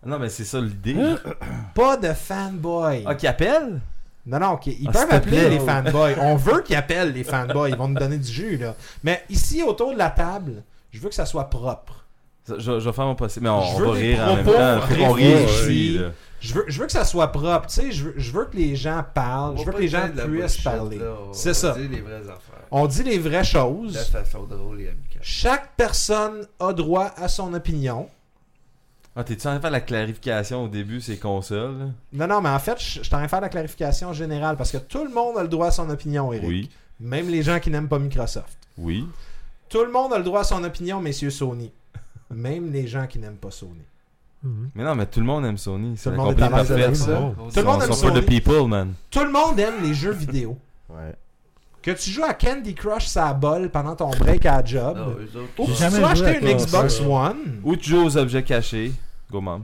Non, 0.05 0.19
mais 0.19 0.29
c'est 0.29 0.45
ça 0.45 0.59
l'idée. 0.59 1.15
Pas 1.75 1.97
de 1.97 2.13
fanboy. 2.13 3.03
Ah, 3.05 3.15
qui 3.15 3.27
appelle? 3.27 3.79
Non, 4.25 4.39
non, 4.39 4.51
ok, 4.51 4.67
ils 4.67 4.87
Ah, 4.87 4.91
peuvent 4.91 5.01
s'il 5.01 5.09
te 5.09 5.15
appeler 5.15 5.37
plaît. 5.37 5.49
les 5.49 5.59
fanboys. 5.59 6.15
On 6.19 6.35
veut 6.35 6.61
qu'ils 6.61 6.75
appellent 6.77 7.11
les 7.13 7.23
fanboys. 7.23 7.69
Ils 7.71 7.75
vont 7.75 7.89
nous 7.89 7.99
donner 7.99 8.17
du 8.17 8.31
jus, 8.31 8.57
là. 8.57 8.75
Mais 9.03 9.23
ici, 9.29 9.61
autour 9.63 9.91
de 9.93 9.97
la 9.97 10.09
table, 10.09 10.63
je 10.91 10.99
veux 10.99 11.09
que 11.09 11.15
ça 11.15 11.25
soit 11.25 11.49
propre. 11.49 12.02
Je, 12.47 12.59
je 12.59 12.69
vais 12.89 12.93
faire 12.93 13.05
mon 13.05 13.15
possible. 13.15 13.45
Mais 13.45 13.49
on, 13.49 13.61
Je 13.61 13.75
on 13.75 13.79
veux 13.79 13.85
va 13.87 13.93
des 13.93 14.15
rire 14.15 14.23
en 14.23 14.35
même 14.35 14.43
propos 14.45 14.57
temps. 14.57 14.59
Là. 14.59 16.11
Je 16.41 16.53
veux, 16.53 16.65
je 16.67 16.79
veux 16.79 16.85
que 16.85 16.91
ça 16.91 17.05
soit 17.05 17.31
propre. 17.31 17.67
Tu 17.67 17.73
sais, 17.75 17.91
je 17.93 18.03
veux, 18.03 18.13
je 18.17 18.31
veux 18.31 18.45
que 18.45 18.57
les 18.57 18.75
gens 18.75 19.01
parlent. 19.13 19.57
Je 19.57 19.63
veux 19.63 19.71
que 19.71 19.79
les 19.79 19.87
gens 19.87 20.09
puissent 20.09 20.57
parler. 20.61 20.99
C'est 21.31 21.53
ça. 21.53 21.73
On 21.75 21.79
dit 21.79 21.87
les 21.87 22.01
vraies 22.01 22.15
affaires. 22.21 22.67
On 22.71 22.87
dit 22.87 23.03
les 23.03 23.17
vraies 23.17 23.39
De 23.39 23.45
choses. 23.45 23.97
façon 24.09 24.43
drôle 24.43 24.81
et 24.81 24.89
amicale. 24.89 25.21
Chaque 25.21 25.71
personne 25.77 26.45
a 26.59 26.73
droit 26.73 27.11
à 27.15 27.27
son 27.29 27.53
opinion. 27.53 28.09
Ah, 29.15 29.23
t'es-tu 29.23 29.41
en 29.45 29.51
train 29.51 29.55
de 29.57 29.61
faire 29.61 29.71
la 29.71 29.79
clarification 29.81 30.63
au 30.63 30.67
début, 30.67 30.99
ces 30.99 31.17
consoles? 31.17 31.91
Non, 32.11 32.25
non, 32.27 32.41
mais 32.41 32.49
en 32.49 32.57
fait, 32.59 32.79
je 32.79 32.85
je 32.85 32.89
suis 33.03 33.13
en 33.13 33.17
train 33.17 33.23
de 33.25 33.29
faire 33.29 33.41
la 33.41 33.49
clarification 33.49 34.11
générale 34.11 34.57
parce 34.57 34.71
que 34.71 34.77
tout 34.77 35.03
le 35.05 35.11
monde 35.13 35.37
a 35.37 35.43
le 35.43 35.47
droit 35.47 35.67
à 35.67 35.71
son 35.71 35.87
opinion, 35.91 36.33
Eric. 36.33 36.47
Oui. 36.49 36.69
Même 36.99 37.29
les 37.29 37.43
gens 37.43 37.59
qui 37.59 37.69
n'aiment 37.69 37.87
pas 37.87 37.99
Microsoft. 37.99 38.57
Oui. 38.77 39.05
Tout 39.69 39.83
le 39.85 39.91
monde 39.91 40.13
a 40.13 40.17
le 40.17 40.23
droit 40.23 40.41
à 40.41 40.43
son 40.43 40.63
opinion, 40.63 40.99
messieurs 40.99 41.29
Sony. 41.29 41.71
Même 42.33 42.71
les 42.71 42.87
gens 42.87 43.07
qui 43.07 43.19
n'aiment 43.19 43.37
pas 43.37 43.51
Sony. 43.51 43.81
Mhm. 44.43 44.69
Mais 44.75 44.83
non, 44.83 44.95
mais 44.95 45.05
tout 45.05 45.19
le 45.19 45.25
monde 45.25 45.45
aime 45.45 45.57
Sony. 45.57 45.95
C'est 45.97 46.09
Tout 46.09 46.15
le 46.17 46.17
monde 46.17 46.39
est 46.39 46.43
à 46.43 46.47
compagnie 46.47 46.69
l'aise 46.69 46.71
avec 46.71 46.85
parfaite. 46.85 47.05
ça. 47.05 47.15
Tout 47.61 47.67
le 47.67 47.71
monde 47.71 47.83
aime 47.83 47.93
Sony. 47.93 48.21
the 48.21 48.25
people, 48.25 48.67
man. 48.67 48.93
Tout 49.09 49.23
le 49.23 49.31
monde 49.31 49.59
aime 49.59 49.81
les 49.83 49.93
jeux 49.93 50.11
vidéo. 50.11 50.57
Ouais. 50.89 51.15
Que 51.81 51.91
tu 51.91 52.09
joues 52.11 52.23
à 52.23 52.33
Candy 52.33 52.73
Crush 52.75 53.07
sa 53.07 53.33
bol 53.33 53.69
pendant 53.69 53.95
ton 53.95 54.09
break 54.11 54.45
à 54.45 54.57
la 54.61 54.65
job. 54.65 54.97
Non, 54.97 55.09
eux 55.19 55.37
autres, 55.37 55.49
Ou 55.57 55.65
que 55.67 55.71
tu 55.71 55.95
joué 55.95 56.03
acheter 56.03 56.25
à 56.27 56.37
une. 56.39 56.57
Xbox. 56.57 57.01
One. 57.01 57.59
Ou 57.63 57.75
tu 57.75 57.89
joues 57.89 58.03
aux 58.05 58.17
objets 58.17 58.43
cachés. 58.43 58.91
Go, 59.31 59.41
mom. 59.41 59.63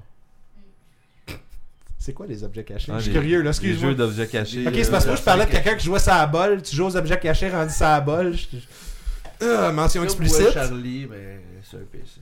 C'est 1.98 2.14
quoi 2.14 2.26
les 2.26 2.44
objets 2.44 2.64
cachés? 2.64 2.92
Ah, 2.94 3.00
je 3.00 3.04
suis 3.04 3.12
curieux, 3.12 3.42
là, 3.42 3.52
Les 3.62 3.74
jeux 3.74 3.94
d'objets 3.94 4.28
cachés. 4.28 4.66
Ok, 4.66 4.74
euh, 4.74 4.84
c'est 4.84 4.90
parce 4.92 5.04
que 5.04 5.10
moi 5.10 5.18
je 5.18 5.22
parlais 5.24 5.46
de 5.46 5.52
quelqu'un 5.52 5.76
qui 5.76 5.86
jouait 5.86 6.00
sa 6.00 6.26
bol, 6.28 6.62
tu 6.62 6.76
joues 6.76 6.86
aux 6.86 6.96
objets 6.96 7.20
cachés 7.20 7.50
rendus 7.50 7.74
sa 7.74 8.00
bol. 8.00 8.34
je- 8.34 8.58
Ah, 9.46 9.72
mention 9.72 10.04
explicite. 10.04 10.52
Charlie, 10.54 11.08
mais 11.10 11.42
sur 11.64 11.78
un 11.78 11.82
PC. 11.92 12.22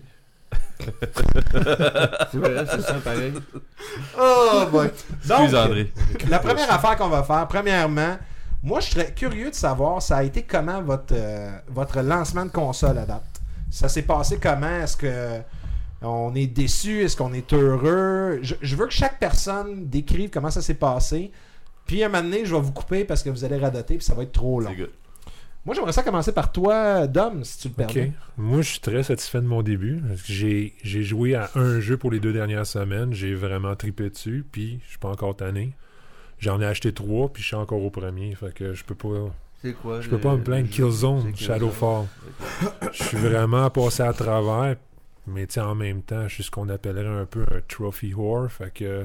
c'est 2.32 2.38
vrai, 2.38 2.66
c'est 2.70 2.82
ça 2.82 2.94
pareil. 3.04 3.34
Oh 4.20 4.66
boy. 4.72 4.90
Donc, 5.28 5.40
Excuse 5.42 5.56
André. 5.56 5.94
la 6.30 6.40
première 6.40 6.72
affaire 6.72 6.96
qu'on 6.98 7.10
va 7.10 7.24
faire, 7.24 7.48
premièrement, 7.48 8.18
moi 8.64 8.80
je 8.80 8.92
serais 8.92 9.14
curieux 9.14 9.50
de 9.50 9.56
savoir 9.56 10.02
ça 10.02 10.18
a 10.18 10.24
été 10.24 10.44
comment 10.44 10.82
votre, 10.82 11.14
euh, 11.14 11.52
votre 11.70 12.02
lancement 12.02 12.46
de 12.46 12.52
console 12.52 12.98
à 13.00 13.06
date? 13.06 13.24
Ça 13.70 13.90
s'est 13.90 14.04
passé 14.04 14.40
comment? 14.42 14.82
Est-ce 14.82 14.98
que 14.98 15.40
on 16.02 16.36
est 16.36 16.48
déçu? 16.48 17.04
Est-ce 17.04 17.18
qu'on 17.18 17.34
est 17.34 17.52
heureux? 17.54 18.40
Je, 18.42 18.56
je 18.62 18.76
veux 18.76 18.86
que 18.88 18.94
chaque 18.94 19.20
personne 19.20 19.88
décrive 19.88 20.30
comment 20.30 20.52
ça 20.52 20.62
s'est 20.62 20.76
passé. 20.76 21.32
Puis 21.86 22.04
à 22.04 22.08
un 22.08 22.10
moment 22.10 22.24
donné, 22.24 22.46
je 22.46 22.54
vais 22.54 22.62
vous 22.62 22.72
couper 22.74 23.04
parce 23.06 23.24
que 23.24 23.30
vous 23.30 23.44
allez 23.46 23.58
radoter 23.58 23.96
puis 23.98 24.06
ça 24.06 24.14
va 24.14 24.24
être 24.24 24.32
trop 24.34 24.60
long. 24.60 24.72
Moi 25.68 25.76
j'aimerais 25.76 25.92
ça 25.92 26.02
commencer 26.02 26.32
par 26.32 26.52
toi, 26.54 27.06
Dom, 27.08 27.44
si 27.44 27.60
tu 27.60 27.68
le 27.78 27.84
Ok. 27.84 27.94
permets. 27.94 28.14
Moi, 28.38 28.62
je 28.62 28.70
suis 28.70 28.80
très 28.80 29.04
satisfait 29.04 29.42
de 29.42 29.48
mon 29.48 29.62
début. 29.62 30.02
J'ai 30.26 30.74
j'ai 30.82 31.04
joué 31.04 31.36
à 31.36 31.50
un 31.56 31.82
jeu 31.82 31.98
pour 31.98 32.10
les 32.10 32.22
deux 32.22 32.32
dernières 32.32 32.66
semaines. 32.66 33.12
J'ai 33.14 33.36
vraiment 33.36 33.76
tripé 33.76 34.10
dessus. 34.10 34.46
Puis, 34.50 34.80
je 34.86 34.92
suis 34.92 34.98
pas 34.98 35.10
encore 35.10 35.36
tanné. 35.36 35.74
J'en 36.40 36.62
ai 36.62 36.66
acheté 36.66 36.94
trois. 36.94 37.28
Puis, 37.34 37.44
je 37.44 37.48
suis 37.48 37.56
encore 37.58 37.84
au 37.84 37.90
premier. 37.90 38.34
Fait 38.36 38.54
que 38.54 38.74
je 38.74 38.86
peux 38.86 38.96
pas. 38.96 39.30
C'est 39.62 39.74
quoi 39.74 40.00
Je 40.00 40.10
peux 40.10 40.20
pas 40.20 40.38
me 40.38 40.42
plaindre. 40.42 40.70
Killzone. 40.70 41.36
Shadowfall. 41.36 42.06
Je 42.94 43.04
suis 43.04 43.18
vraiment 43.18 43.70
passé 43.70 44.04
à 44.04 44.14
travers. 44.14 44.78
Mais 45.30 45.48
en 45.60 45.76
même 45.76 46.02
temps, 46.02 46.30
je 46.30 46.36
suis 46.36 46.44
ce 46.44 46.52
qu'on 46.52 46.70
appellerait 46.70 47.20
un 47.22 47.26
peu 47.26 47.42
un 47.42 47.60
trophy 47.68 48.14
whore. 48.14 48.50
Fait 48.50 48.72
que 48.74 49.04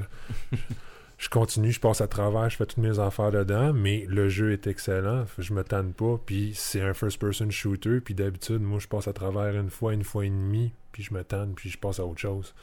je 1.23 1.29
continue, 1.29 1.71
je 1.71 1.79
passe 1.79 2.01
à 2.01 2.07
travers, 2.09 2.49
je 2.49 2.57
fais 2.57 2.65
toutes 2.65 2.83
mes 2.83 2.99
affaires 2.99 3.31
dedans. 3.31 3.71
Mais 3.71 4.05
le 4.09 4.27
jeu 4.27 4.51
est 4.51 4.67
excellent. 4.67 5.23
Je 5.37 5.53
me 5.53 5.63
tanne 5.63 5.93
pas. 5.93 6.19
Puis 6.25 6.51
c'est 6.53 6.81
un 6.81 6.93
first-person 6.93 7.49
shooter. 7.49 8.01
Puis 8.01 8.13
d'habitude, 8.13 8.61
moi, 8.61 8.77
je 8.79 8.89
passe 8.89 9.07
à 9.07 9.13
travers 9.13 9.55
une 9.55 9.69
fois, 9.69 9.93
une 9.93 10.03
fois 10.03 10.25
et 10.25 10.29
demie. 10.29 10.73
Puis 10.91 11.03
je 11.03 11.13
me 11.13 11.23
tanne, 11.23 11.53
puis 11.55 11.69
je 11.69 11.77
passe 11.77 12.01
à 12.01 12.05
autre 12.05 12.19
chose. 12.19 12.53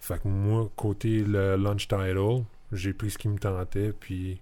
Fait 0.00 0.22
que 0.22 0.26
moi, 0.26 0.70
côté 0.74 1.22
le 1.22 1.56
launch 1.56 1.86
title, 1.86 2.44
j'ai 2.72 2.94
pris 2.94 3.10
ce 3.10 3.18
qui 3.18 3.28
me 3.28 3.38
tentait. 3.38 3.92
Puis 3.92 4.40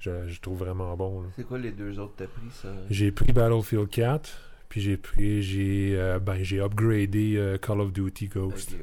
je, 0.00 0.26
je 0.26 0.40
trouve 0.40 0.58
vraiment 0.58 0.96
bon. 0.96 1.22
C'est 1.36 1.46
quoi 1.46 1.58
les 1.58 1.70
deux 1.70 1.96
autres 2.00 2.16
que 2.16 2.24
t'as 2.24 2.28
pris, 2.28 2.50
ça? 2.50 2.70
J'ai 2.90 3.12
pris 3.12 3.32
Battlefield 3.32 3.88
4, 3.88 4.30
puis 4.68 4.80
j'ai 4.80 4.96
pris, 4.96 5.42
j'ai, 5.44 5.94
euh, 5.96 6.18
ben, 6.18 6.42
j'ai 6.42 6.60
upgradé 6.60 7.36
euh, 7.36 7.56
Call 7.56 7.80
of 7.82 7.92
Duty 7.92 8.26
Ghost. 8.26 8.72
Ouais. 8.72 8.78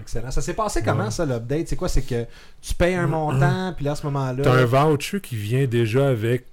Excellent. 0.00 0.30
Ça 0.30 0.42
s'est 0.42 0.54
passé 0.54 0.82
comment 0.82 1.04
Ouais. 1.04 1.10
ça 1.10 1.24
l'update? 1.24 1.68
C'est 1.68 1.76
quoi? 1.76 1.88
C'est 1.88 2.02
que 2.02 2.26
tu 2.60 2.74
payes 2.74 2.94
un 2.94 3.06
montant, 3.06 3.72
puis 3.74 3.84
là 3.84 3.92
à 3.92 3.94
ce 3.96 4.04
moment-là. 4.06 4.42
T'as 4.42 4.52
un 4.54 4.64
voucher 4.64 5.20
qui 5.20 5.36
vient 5.36 5.66
déjà 5.66 6.08
avec 6.08 6.46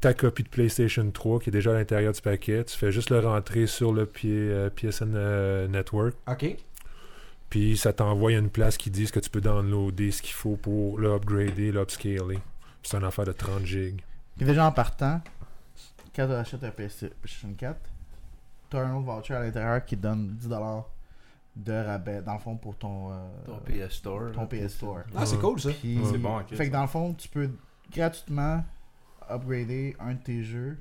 ta 0.00 0.14
copie 0.14 0.42
de 0.42 0.48
PlayStation 0.48 1.08
3 1.10 1.40
qui 1.40 1.50
est 1.50 1.52
déjà 1.52 1.70
à 1.70 1.74
l'intérieur 1.74 2.12
du 2.12 2.20
paquet. 2.20 2.64
Tu 2.64 2.76
fais 2.76 2.90
juste 2.90 3.10
le 3.10 3.20
rentrer 3.20 3.66
sur 3.66 3.92
le 3.92 4.06
P- 4.06 4.22
euh, 4.28 4.70
PSN 4.70 5.12
euh, 5.14 5.68
Network, 5.68 6.14
Ok. 6.26 6.56
puis 7.50 7.76
ça 7.76 7.92
t'envoie 7.92 8.32
une 8.32 8.48
place 8.48 8.76
qui 8.76 8.90
dit 8.90 9.06
ce 9.06 9.12
que 9.12 9.20
tu 9.20 9.28
peux 9.30 9.40
downloader, 9.42 10.10
ce 10.10 10.22
qu'il 10.22 10.32
faut 10.34 10.56
pour 10.56 10.98
le 10.98 11.12
upgrader, 11.12 11.70
l'upscaler. 11.72 12.38
C'est 12.82 12.96
une 12.96 13.04
affaire 13.04 13.26
de 13.26 13.32
30 13.32 13.64
gigs. 13.66 14.00
Puis 14.36 14.46
déjà 14.46 14.64
en 14.66 14.72
partant, 14.72 15.20
quand 16.16 16.26
tu 16.26 16.32
achètes 16.32 16.64
un 16.64 16.70
PlayStation 16.70 17.52
4, 17.56 17.76
tu 18.70 18.76
as 18.76 18.80
un 18.80 18.94
autre 18.96 19.04
voucher 19.12 19.34
à 19.34 19.40
l'intérieur 19.40 19.84
qui 19.84 19.96
te 19.98 20.02
donne 20.02 20.34
10$ 20.40 20.84
de 21.56 21.72
rabais, 21.72 22.22
dans 22.22 22.34
le 22.34 22.38
fond, 22.38 22.56
pour 22.56 22.76
ton, 22.76 23.10
euh, 23.12 23.14
Ton 23.46 23.58
PS 23.64 23.92
Store. 23.94 24.32
ton 24.32 24.42
là, 24.42 24.46
PS 24.46 24.72
Store. 24.74 24.98
Ah, 25.16 25.26
c'est 25.26 25.36
Ouais. 25.36 25.40
cool 25.42 25.60
ça. 25.60 25.70
Puis- 25.70 25.98
C'est 26.10 26.18
bon, 26.18 26.38
ok, 26.38 26.54
Fait 26.54 26.68
que 26.68 26.72
dans 26.72 26.82
le 26.82 26.88
fond, 26.88 27.12
tu 27.14 27.28
peux 27.28 27.50
gratuitement 27.94 28.64
upgrader 29.28 29.96
un 30.00 30.14
de 30.14 30.18
tes 30.22 30.42
jeux. 30.44 30.78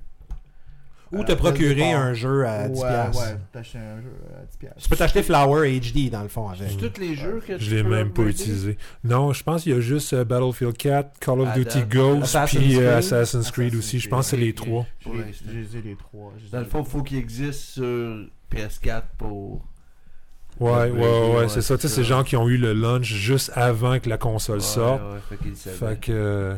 Ou 1.11 1.21
Euh, 1.21 1.23
te 1.23 1.31
procurer 1.31 1.91
un 1.91 2.13
jeu 2.13 2.45
à 2.45 2.67
10$. 2.67 2.77
Ou, 2.79 2.83
euh, 2.85 2.87
piastres. 2.87 3.19
ouais, 3.23 3.37
t'acheter 3.51 3.79
un 3.79 3.99
jeu 3.99 4.13
à 4.39 4.45
10$. 4.45 4.57
piastres. 4.59 4.77
Tu 4.83 4.89
peux 4.89 4.95
t'acheter 4.95 5.23
Flower 5.23 5.67
HD 5.79 6.11
dans 6.11 6.21
le 6.21 6.27
fond 6.27 6.49
avec. 6.49 6.69
C'est 6.69 6.77
tous 6.93 7.01
les 7.01 7.15
jeux 7.15 7.41
que 7.45 7.53
tu 7.53 7.63
Je 7.63 7.75
l'ai 7.77 7.81
même 7.83 8.13
pas 8.13 8.21
utilisé. 8.21 8.77
Non, 9.03 9.33
je 9.33 9.41
pense 9.43 9.63
qu'il 9.63 9.73
y 9.73 9.75
a 9.75 9.79
juste 9.79 10.13
euh, 10.13 10.23
Battlefield 10.23 10.77
4, 10.77 11.17
Call 11.19 11.41
of 11.41 11.47
À 11.49 11.53
Duty. 11.55 11.81
Ghost, 11.89 12.23
Assassin's 12.35 12.61
puis 12.63 12.75
euh, 12.75 12.79
Creed. 12.81 12.87
Assassin's 12.99 13.49
Creed 13.51 13.73
aussi. 13.75 13.99
Je 13.99 14.07
pense 14.07 14.25
que 14.25 14.29
c'est 14.29 14.37
les 14.37 14.53
trois. 14.53 14.85
J'ai 15.03 15.81
les 15.81 15.95
trois. 15.95 16.31
Dans 16.51 16.59
le 16.59 16.65
fond, 16.65 16.83
trois. 16.83 16.91
faut 16.99 17.01
qu'il 17.03 17.17
existe 17.17 17.59
sur 17.59 18.27
PS4 18.51 19.07
pour. 19.17 19.65
Ouais, 20.59 20.71
ouais, 20.71 20.91
Ouais, 20.91 20.99
ouais, 20.99 21.35
ouais, 21.37 21.49
c'est 21.49 21.61
ça. 21.61 21.75
Tu 21.77 21.83
sais, 21.83 21.87
c'est 21.87 21.95
ces 21.95 22.03
gens 22.03 22.23
qui 22.23 22.35
ont 22.35 22.47
eu 22.49 22.57
le 22.57 22.73
launch 22.73 23.05
juste 23.05 23.51
avant 23.55 23.99
que 23.99 24.09
la 24.09 24.17
console 24.17 24.57
Ouais, 24.57 24.63
sorte. 24.63 25.01
ouais, 25.01 25.37
fait 25.37 25.49
le 25.49 25.55
savait. 25.55 25.75
Fait 25.75 25.99
que. 25.99 26.11
euh, 26.11 26.55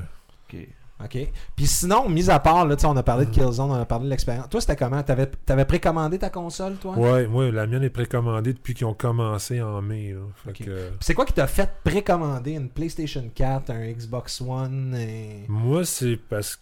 Ok. 0.52 0.68
Ok. 1.04 1.18
Puis 1.56 1.66
sinon, 1.66 2.08
mis 2.10 2.30
à 2.30 2.38
part, 2.38 2.68
là, 2.68 2.76
tu 2.76 2.82
sais, 2.82 2.88
on 2.88 2.96
a 2.96 3.02
parlé 3.02 3.26
de 3.26 3.32
Killzone, 3.32 3.72
on 3.72 3.74
a 3.74 3.86
parlé 3.86 4.06
de 4.06 4.10
l'expérience. 4.12 4.48
Toi, 4.50 4.62
c'était 4.62 4.76
comment? 4.76 5.02
T'avais 5.02 5.32
avais 5.50 5.66
précommandé 5.66 6.20
ta 6.20 6.30
console, 6.30 6.76
toi? 6.76 6.96
Ouais, 6.96 7.26
ouais, 7.26 7.52
la 7.52 7.66
mienne 7.66 7.82
est 7.84 7.90
précommandée 7.90 8.54
depuis 8.54 8.76
qu'ils 8.76 8.86
ont 8.86 8.94
commencé 8.94 9.62
en 9.64 9.82
mai. 9.82 10.14
là. 10.14 10.20
Fait 10.44 10.50
Ok. 10.52 10.58
que, 10.68 10.90
Puis 10.90 10.98
C'est 11.00 11.14
quoi 11.16 11.26
qui 11.26 11.34
t'a 11.34 11.48
fait 11.48 11.70
précommander 11.84 12.52
une 12.52 12.70
PlayStation 12.70 13.24
4, 13.34 13.72
un 13.72 13.92
Xbox 13.92 14.42
One 14.42 14.96
et... 14.96 15.46
moi, 15.48 15.86
c'est 15.86 16.18
parce 16.30 16.58
que 16.58 16.62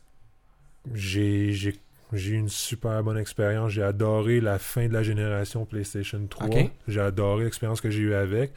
j'ai 0.93 1.77
j'ai 2.13 2.31
eu 2.31 2.37
une 2.37 2.49
super 2.49 3.03
bonne 3.03 3.17
expérience. 3.17 3.71
J'ai 3.71 3.83
adoré 3.83 4.41
la 4.41 4.57
fin 4.57 4.87
de 4.87 4.93
la 4.93 5.03
génération 5.03 5.65
PlayStation 5.65 6.25
3. 6.27 6.47
Ok. 6.47 6.71
J'ai 6.87 7.01
adoré 7.01 7.43
l'expérience 7.43 7.81
que 7.81 7.89
j'ai 7.89 7.99
eue 7.99 8.13
avec. 8.13 8.51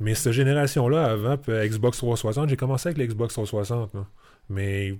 Mais 0.00 0.14
cette 0.14 0.32
génération-là, 0.32 1.04
avant, 1.04 1.36
Xbox 1.36 1.98
360, 1.98 2.48
j'ai 2.48 2.56
commencé 2.56 2.88
avec 2.88 2.98
l'Xbox 2.98 3.34
360. 3.34 3.94
là. 3.94 4.06
Mais 4.48 4.94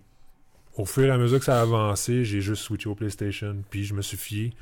au 0.77 0.85
fur 0.85 1.05
et 1.05 1.11
à 1.11 1.19
mesure 1.19 1.39
que 1.39 1.45
ça 1.45 1.59
a 1.59 1.63
avancé, 1.63 2.25
j'ai 2.25 2.41
juste 2.41 2.63
switché 2.63 2.89
au 2.89 2.95
PlayStation. 2.95 3.57
Puis 3.71 3.85
je 3.85 3.95
me 3.95 4.03
suis 4.03 4.17
fié 4.17 4.53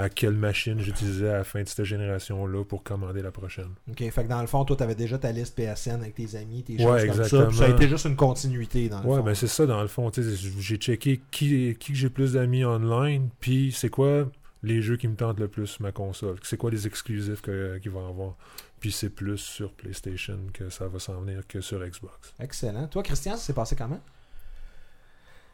à 0.00 0.08
quelle 0.08 0.32
machine 0.34 0.80
j'utilisais 0.80 1.28
à 1.28 1.38
la 1.38 1.44
fin 1.44 1.62
de 1.62 1.68
cette 1.68 1.84
génération-là 1.84 2.64
pour 2.64 2.82
commander 2.82 3.20
la 3.20 3.30
prochaine. 3.32 3.70
Ok, 3.90 3.98
fait 4.10 4.24
que 4.24 4.28
dans 4.28 4.40
le 4.40 4.46
fond, 4.46 4.64
toi, 4.64 4.76
t'avais 4.76 4.94
déjà 4.94 5.18
ta 5.18 5.32
liste 5.32 5.54
PSN 5.56 6.00
avec 6.02 6.14
tes 6.14 6.36
amis, 6.36 6.62
tes 6.62 6.74
Ouais, 6.74 6.78
choses 6.78 6.86
comme 6.86 6.98
ça. 6.98 7.22
exactement. 7.24 7.46
Puis 7.48 7.56
ça 7.58 7.64
a 7.64 7.68
été 7.70 7.88
juste 7.88 8.04
une 8.06 8.16
continuité, 8.16 8.88
dans 8.88 9.00
le 9.02 9.06
Ouais, 9.08 9.16
fond. 9.18 9.24
ben 9.24 9.34
c'est 9.34 9.48
ça 9.48 9.66
dans 9.66 9.82
le 9.82 9.88
fond. 9.88 10.10
tu 10.10 10.22
sais, 10.22 10.50
J'ai 10.60 10.76
checké 10.76 11.20
qui, 11.30 11.76
qui 11.78 11.92
que 11.92 11.98
j'ai 11.98 12.10
plus 12.10 12.34
d'amis 12.34 12.64
online, 12.64 13.28
puis 13.40 13.72
c'est 13.72 13.90
quoi 13.90 14.28
les 14.62 14.82
jeux 14.82 14.96
qui 14.96 15.08
me 15.08 15.14
tentent 15.16 15.40
le 15.40 15.48
plus 15.48 15.66
sur 15.66 15.82
ma 15.82 15.92
console? 15.92 16.36
C'est 16.42 16.56
quoi 16.56 16.70
les 16.70 16.86
exclusifs 16.86 17.42
qu'il 17.42 17.90
va 17.90 18.00
y 18.00 18.04
avoir? 18.08 18.34
Puis 18.80 18.92
c'est 18.92 19.10
plus 19.10 19.38
sur 19.38 19.72
PlayStation 19.72 20.38
que 20.52 20.68
ça 20.70 20.86
va 20.86 21.00
s'en 21.00 21.20
venir 21.20 21.42
que 21.48 21.60
sur 21.60 21.80
Xbox. 21.84 22.32
Excellent. 22.38 22.86
Toi, 22.86 23.02
Christian, 23.02 23.32
ça 23.32 23.38
s'est 23.42 23.52
passé 23.52 23.74
comment? 23.74 24.00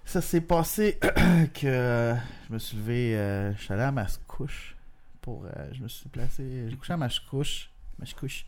Ça 0.05 0.21
s'est 0.21 0.40
passé 0.43 0.99
que 1.55 2.14
je 2.49 2.53
me 2.53 2.59
suis 2.59 2.77
levé, 2.77 3.17
euh, 3.17 3.53
je 3.55 3.62
suis 3.62 3.73
allé 3.73 3.83
à 3.83 3.90
ma 3.90 4.07
couche 4.29 4.77
pour, 5.23 5.45
euh, 5.45 5.69
je 5.73 5.83
me 5.83 5.88
suis 5.88 6.09
placé, 6.09 6.69
j'ai 6.69 6.77
couché 6.77 6.93
à 6.93 6.97
ma 6.97 7.09
couche, 7.29 7.71
ma 7.99 8.07
couche. 8.07 8.47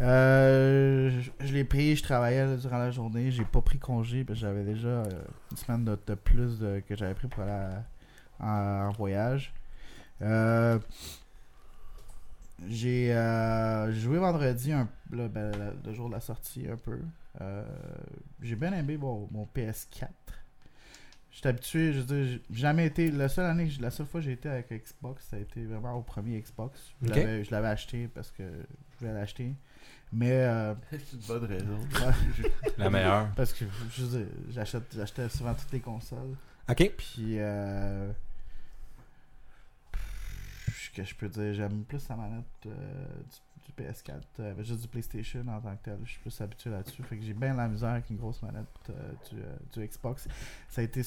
Euh, 0.00 1.22
je 1.40 1.52
l'ai 1.52 1.64
pris, 1.64 1.94
je 1.94 2.02
travaillais 2.02 2.56
durant 2.56 2.78
la 2.78 2.90
journée, 2.90 3.30
j'ai 3.30 3.44
pas 3.44 3.60
pris 3.60 3.78
congé 3.78 4.24
parce 4.24 4.40
que 4.40 4.46
j'avais 4.46 4.64
déjà 4.64 5.02
une 5.50 5.56
semaine 5.56 5.84
de, 5.84 6.14
plus 6.14 6.58
que 6.88 6.96
j'avais 6.96 7.14
pris 7.14 7.28
pour 7.28 7.42
aller 7.42 7.76
en, 8.40 8.90
voyage. 8.92 9.52
J'ai 12.66 13.12
joué 13.90 14.18
vendredi, 14.18 14.72
un, 14.72 14.88
le, 15.10 15.28
ben, 15.28 15.52
le- 15.84 15.92
jour 15.92 16.08
de 16.08 16.14
la 16.14 16.20
sortie, 16.20 16.66
un 16.68 16.76
peu. 16.76 16.98
J'ai 18.42 18.56
bien 18.56 18.72
aimé 18.72 18.96
mon 18.96 19.48
PS4. 19.54 20.08
J'étais 21.38 21.50
habitué, 21.50 21.92
je 21.92 22.00
veux 22.00 22.04
dire, 22.04 22.40
j'ai 22.50 22.58
jamais 22.58 22.86
été. 22.86 23.12
La 23.12 23.28
seule 23.28 23.44
année, 23.46 23.70
la 23.78 23.92
seule 23.92 24.06
fois 24.06 24.18
que 24.20 24.24
j'ai 24.26 24.32
été 24.32 24.48
avec 24.48 24.72
Xbox, 24.72 25.24
ça 25.30 25.36
a 25.36 25.38
été 25.38 25.64
vraiment 25.66 25.94
au 25.94 26.02
premier 26.02 26.40
Xbox. 26.40 26.80
Je 27.00 27.10
l'avais- 27.10 27.44
je 27.44 27.50
l'avais 27.52 27.68
acheté 27.68 28.08
parce 28.08 28.32
que 28.32 28.42
je 28.42 28.98
voulais 28.98 29.14
l'acheter. 29.14 29.54
Mais 30.12 30.32
euh, 30.32 30.74
C'est 30.90 31.12
une 31.12 31.20
bonne 31.28 31.44
raison. 31.44 31.78
La 32.76 32.90
meilleure. 32.90 33.32
parce 33.36 33.52
que 33.52 33.66
je 33.94 34.02
veux 34.02 34.18
dire, 34.18 34.26
j'achète, 34.50 34.82
j'achetais 34.92 35.28
souvent 35.28 35.54
toutes 35.54 35.70
les 35.70 35.78
consoles. 35.78 36.34
OK. 36.68 36.92
Puis 36.96 37.38
euh, 37.38 38.10
que 40.92 41.04
je 41.04 41.14
peux 41.14 41.28
dire, 41.28 41.54
j'aime 41.54 41.84
plus 41.84 42.08
la 42.08 42.16
manette 42.16 42.44
euh, 42.66 42.72
du, 43.30 43.36
du 43.68 43.82
PS4, 43.82 44.12
euh, 44.40 44.54
juste 44.62 44.82
du 44.82 44.88
PlayStation 44.88 45.44
en 45.48 45.60
tant 45.60 45.76
que 45.76 45.84
tel. 45.84 45.98
Je 46.04 46.10
suis 46.10 46.20
plus 46.20 46.40
habitué 46.40 46.70
là-dessus. 46.70 47.02
Fait 47.02 47.16
que 47.16 47.24
j'ai 47.24 47.34
bien 47.34 47.54
la 47.54 47.68
misère 47.68 47.90
avec 47.90 48.08
une 48.10 48.16
grosse 48.16 48.42
manette 48.42 48.64
euh, 48.90 48.92
du, 49.30 49.36
euh, 49.40 49.56
du 49.72 49.86
Xbox. 49.86 50.26
Ça 50.68 50.80
a 50.80 50.84
été 50.84 51.02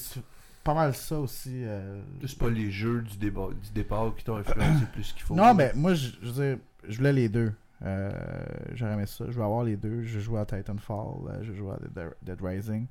pas 0.64 0.74
mal 0.74 0.94
ça 0.94 1.18
aussi. 1.18 1.62
euh, 1.64 2.00
C'est 2.26 2.38
pas 2.38 2.50
les 2.50 2.70
jeux 2.70 3.02
du, 3.02 3.16
débat, 3.16 3.48
du 3.50 3.70
départ 3.72 4.14
qui 4.14 4.24
t'ont 4.24 4.36
influencé 4.36 4.86
plus 4.92 5.12
qu'il 5.12 5.22
faut. 5.22 5.34
Non, 5.34 5.54
mais 5.54 5.72
moi, 5.74 5.94
je, 5.94 6.10
je 6.22 6.30
veux 6.30 6.46
dire, 6.54 6.58
je 6.88 6.96
voulais 6.98 7.12
les 7.12 7.28
deux. 7.28 7.52
J'aurais 8.74 8.92
aimé 8.92 9.06
ça. 9.06 9.24
Je 9.26 9.32
veux 9.32 9.42
avoir 9.44 9.64
les 9.64 9.76
deux. 9.76 10.02
Je 10.04 10.20
joue 10.20 10.36
à 10.36 10.46
Titanfall. 10.46 11.40
je 11.42 11.52
joue 11.52 11.70
à 11.70 11.78
Dead, 11.94 12.12
Dead 12.22 12.40
Rising. 12.40 12.86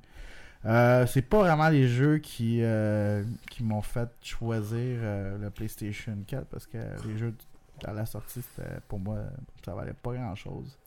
Euh, 0.64 1.06
c'est 1.06 1.22
pas 1.22 1.40
vraiment 1.40 1.68
les 1.68 1.88
jeux 1.88 2.18
qui, 2.18 2.58
euh, 2.62 3.24
qui 3.50 3.64
m'ont 3.64 3.82
fait 3.82 4.08
choisir 4.22 4.98
euh, 5.02 5.36
le 5.38 5.50
PlayStation 5.50 6.16
4 6.26 6.46
parce 6.46 6.66
que 6.66 6.78
les 7.08 7.18
jeux 7.18 7.34
à 7.84 7.92
la 7.92 8.06
sortie, 8.06 8.42
c'était 8.42 8.68
pour 8.88 8.98
moi, 8.98 9.18
ça 9.64 9.74
valait 9.74 9.92
pas 9.94 10.14
grand 10.14 10.34
chose. 10.34 10.78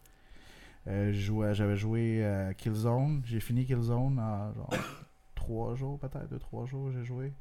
J'avais 0.85 1.75
joué 1.77 2.19
euh, 2.23 2.53
Killzone. 2.53 3.21
J'ai 3.25 3.39
fini 3.39 3.65
Killzone 3.65 4.19
en 4.19 4.53
genre 4.53 4.69
3 5.35 5.75
jours, 5.75 5.99
peut-être 5.99 6.27
2-3 6.31 6.65
jours, 6.67 6.91
j'ai 6.91 7.03
joué. 7.03 7.33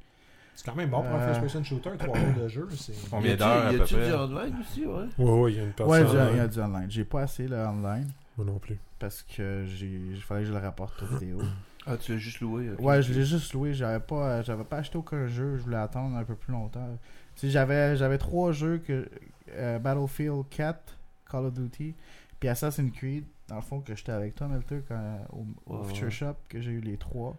C'est 0.55 0.65
quand 0.65 0.75
même 0.75 0.89
bon 0.89 1.01
pour 1.01 1.11
un 1.11 1.19
Euh, 1.19 1.33
first-person 1.33 1.63
shooter, 1.63 1.91
3 1.97 2.17
heures 2.17 2.33
de 2.33 2.47
jeu. 2.47 2.67
C'est... 2.71 2.93
Combien 3.09 3.35
d'heures 3.35 3.67
à 3.67 3.71
peu 3.71 3.77
Y 3.77 3.81
a-tu 3.81 3.93
près 3.95 4.07
du 4.07 4.13
online 4.13 4.55
aussi, 4.61 4.85
ouais? 4.85 5.05
Ouais, 5.17 5.39
ouais, 5.41 5.51
il 5.51 5.57
y 5.57 5.59
a 5.59 5.63
une 5.63 5.73
partie. 5.73 5.91
Ouais, 5.91 6.01
il 6.01 6.13
y 6.13 6.17
a- 6.17 6.35
y 6.35 6.39
a 6.39 6.47
du 6.47 6.59
online. 6.59 6.89
J'ai 6.89 7.03
pas 7.03 7.21
assez 7.23 7.47
le 7.47 7.57
online. 7.57 8.09
Moi 8.37 8.45
non 8.47 8.57
plus. 8.59 8.77
parce 8.99 9.21
que 9.23 9.65
j'ai 9.65 9.87
il 9.87 10.21
fallait 10.21 10.41
que 10.41 10.47
je 10.47 10.53
le 10.53 10.59
rapporte 10.59 11.01
aux 11.03 11.05
vidéos. 11.17 11.41
Ah, 11.87 11.97
tu 11.97 12.13
l'as 12.13 12.17
juste 12.17 12.39
loué. 12.39 12.71
ouais, 12.79 13.03
je 13.03 13.13
l'ai 13.13 13.23
juste 13.23 13.53
loué, 13.53 13.75
j'avais 13.75 13.99
pas 13.99 14.41
j'avais 14.41 14.63
pas 14.63 14.77
acheté 14.77 14.97
aucun 14.97 15.27
jeu, 15.27 15.55
je 15.57 15.61
voulais 15.61 15.77
attendre 15.77 16.17
un 16.17 16.23
peu 16.23 16.33
plus 16.33 16.51
longtemps. 16.51 16.87
Tu 17.35 17.41
sais, 17.41 17.49
j'avais 17.51 17.95
j'avais 17.95 18.17
trois 18.17 18.51
jeux 18.51 18.79
que 18.79 19.07
euh, 19.49 19.79
Battlefield 19.79 20.45
4, 20.49 20.97
Call 21.29 21.45
of 21.45 21.53
Duty, 21.53 21.95
puis 22.39 22.49
Assassin's 22.49 22.91
Creed 22.91 23.25
dans 23.47 23.55
le 23.55 23.61
fond 23.61 23.79
que 23.81 23.95
j'étais 23.95 24.11
avec 24.11 24.35
toi 24.35 24.47
Melter 24.47 24.81
quand 24.87 25.19
au, 25.31 25.45
au 25.67 25.77
Ouais, 25.77 25.87
Future. 25.87 26.11
Shop 26.11 26.35
que 26.49 26.59
j'ai 26.61 26.71
eu 26.71 26.81
les 26.81 26.97
trois. 26.97 27.37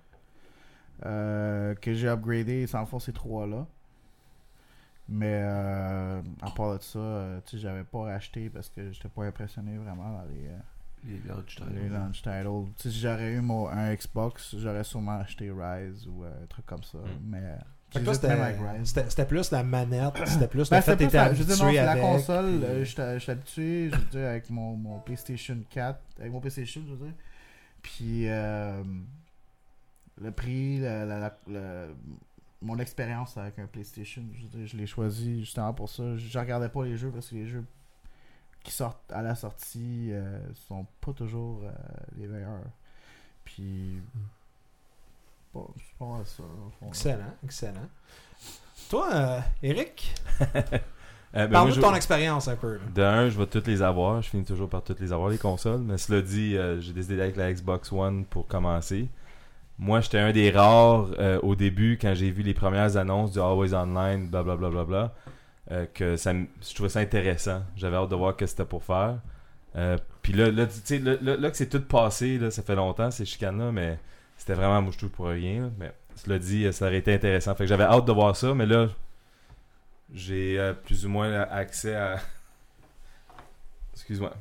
Euh, 1.04 1.74
que 1.74 1.92
j'ai 1.92 2.08
upgradé, 2.08 2.66
sans 2.66 2.80
le 2.80 2.86
fond 2.86 2.98
ces 2.98 3.12
trois 3.12 3.46
là. 3.46 3.66
Mais 5.08 5.40
euh, 5.44 6.20
à 6.42 6.50
part 6.50 6.76
de 6.78 6.82
ça, 6.82 6.98
euh, 6.98 7.40
tu 7.46 7.52
sais, 7.56 7.58
j'avais 7.62 7.84
pas 7.84 8.00
racheté 8.04 8.50
parce 8.50 8.68
que 8.68 8.90
j'étais 8.90 9.08
pas 9.08 9.24
impressionné 9.24 9.76
vraiment 9.78 10.10
dans 10.10 10.24
les 10.24 10.48
euh, 10.48 10.58
Les 11.04 11.18
launch 11.28 11.56
titles. 11.56 11.70
les 11.74 11.88
launch 11.88 12.22
titles. 12.22 12.64
Tu 12.76 12.82
sais, 12.82 12.90
si 12.90 13.00
j'aurais 13.00 13.32
eu 13.34 13.40
mon, 13.40 13.68
un 13.68 13.94
Xbox, 13.94 14.56
j'aurais 14.58 14.82
sûrement 14.84 15.18
acheté 15.18 15.50
Rise 15.52 16.08
ou 16.08 16.24
un 16.24 16.46
truc 16.48 16.66
comme 16.66 16.82
ça. 16.82 16.98
Mm. 16.98 17.20
Mais. 17.24 17.56
C'était, 17.94 19.24
plus 19.26 19.50
la 19.50 19.62
manette, 19.62 20.14
c'était 20.26 20.48
plus 20.48 20.68
Ben, 20.68 20.76
le 20.76 20.82
fait 20.82 20.92
c'était 20.92 20.92
que 20.92 20.96
plus 20.96 21.06
t'étais 21.06 21.16
la, 21.16 21.34
je 21.34 21.42
veux 21.42 21.54
dire, 21.54 21.56
non, 21.56 21.64
habitué 21.64 21.78
c'est 21.78 21.84
la 21.84 21.90
avec, 21.92 22.02
console, 22.02 22.60
euh, 22.64 22.84
habitué, 23.28 23.90
je 23.90 23.96
veux 23.96 24.04
dire, 24.10 24.28
avec 24.28 24.50
mon, 24.50 24.76
mon 24.76 24.98
PlayStation 25.00 25.58
4, 25.70 26.00
avec 26.20 26.32
mon 26.32 26.40
PlayStation, 26.40 26.82
je 26.86 26.92
veux 26.94 27.04
dire. 27.06 27.14
Puis, 27.82 28.28
euh, 28.28 28.82
le 30.20 30.30
prix, 30.32 30.78
la- 30.80 31.04
la- 31.04 31.18
la- 31.20 31.38
le- 31.48 31.94
mon 32.62 32.78
expérience 32.78 33.36
avec 33.36 33.58
un 33.58 33.66
PlayStation, 33.66 34.22
je 34.64 34.76
l'ai 34.76 34.86
choisi 34.86 35.40
justement 35.40 35.72
pour 35.72 35.88
ça. 35.88 36.16
Je 36.16 36.38
regardais 36.38 36.68
pas 36.68 36.84
les 36.84 36.96
jeux 36.96 37.10
parce 37.10 37.28
que 37.28 37.34
les 37.36 37.46
jeux 37.46 37.64
qui 38.64 38.72
sortent 38.72 39.12
à 39.12 39.22
la 39.22 39.34
sortie 39.36 40.08
euh, 40.10 40.40
sont 40.68 40.86
pas 41.00 41.12
toujours 41.12 41.62
euh, 41.64 41.70
les 42.18 42.26
meilleurs. 42.26 42.64
Puis, 43.44 44.00
c'est 45.76 45.98
pas 45.98 46.04
mal 46.06 46.22
ça. 46.26 46.42
Excellent, 46.88 47.34
excellent. 47.44 47.88
Toi, 48.90 49.08
euh, 49.12 49.40
Eric, 49.62 50.14
Euh, 51.34 51.46
ben, 51.48 51.52
parle-nous 51.52 51.74
de 51.76 51.80
ton 51.82 51.94
expérience 51.94 52.48
un 52.48 52.56
peu. 52.56 52.74
là. 52.74 52.80
De 52.94 53.02
un, 53.02 53.28
je 53.28 53.36
vais 53.36 53.46
toutes 53.46 53.66
les 53.66 53.82
avoir. 53.82 54.22
Je 54.22 54.30
finis 54.30 54.44
toujours 54.44 54.70
par 54.70 54.82
toutes 54.82 55.00
les 55.00 55.12
avoir, 55.12 55.28
les 55.28 55.36
consoles. 55.36 55.80
Mais 55.82 55.98
cela 55.98 56.22
dit, 56.22 56.56
euh, 56.56 56.80
j'ai 56.80 56.94
décidé 56.94 57.20
avec 57.20 57.36
la 57.36 57.52
Xbox 57.52 57.92
One 57.92 58.24
pour 58.24 58.46
commencer. 58.46 59.08
Moi, 59.78 60.00
j'étais 60.00 60.18
un 60.18 60.32
des 60.32 60.50
rares 60.50 61.08
euh, 61.18 61.38
au 61.42 61.54
début, 61.54 61.98
quand 62.00 62.14
j'ai 62.14 62.30
vu 62.30 62.42
les 62.42 62.54
premières 62.54 62.96
annonces 62.96 63.32
du 63.32 63.38
Always 63.40 63.74
Online, 63.74 64.28
blablabla, 64.30 64.70
bla, 64.70 64.84
bla, 64.84 64.84
bla, 64.84 65.14
euh, 65.72 65.86
que 65.92 66.16
ça, 66.16 66.32
me- 66.32 66.46
je 66.66 66.72
trouvais 66.74 66.88
ça 66.88 67.00
intéressant. 67.00 67.60
J'avais 67.76 67.96
hâte 67.96 68.08
de 68.08 68.16
voir 68.16 68.32
ce 68.32 68.36
que 68.38 68.46
c'était 68.46 68.64
pour 68.64 68.82
faire. 68.84 69.18
Euh, 69.74 69.98
Puis 70.22 70.32
là, 70.32 70.50
là, 70.50 70.64
tu 70.66 70.74
sais, 70.84 70.98
là, 71.00 71.16
là- 71.20 71.36
là 71.36 71.50
que 71.50 71.56
c'est 71.58 71.68
tout 71.68 71.82
passé, 71.82 72.38
là, 72.38 72.50
ça 72.50 72.62
fait 72.62 72.76
longtemps, 72.76 73.10
ces 73.10 73.26
chicanes-là, 73.26 73.72
mais 73.72 73.98
c'était 74.36 74.54
vraiment, 74.54 74.90
je 74.90 74.98
trouve, 74.98 75.10
pour 75.10 75.26
rien. 75.28 75.70
Mais 75.78 75.92
cela 76.14 76.38
dit, 76.38 76.72
ça 76.72 76.86
aurait 76.86 76.98
été 76.98 77.12
intéressant. 77.14 77.54
Fait 77.54 77.64
que 77.64 77.68
j'avais 77.68 77.84
hâte 77.84 78.04
de 78.04 78.12
voir 78.12 78.34
ça, 78.36 78.54
mais 78.54 78.66
là, 78.66 78.88
j'ai 80.14 80.58
euh, 80.58 80.72
plus 80.72 81.04
ou 81.06 81.08
moins 81.08 81.32
accès 81.42 81.94
à. 81.94 82.16
Excuse-moi. 83.94 84.32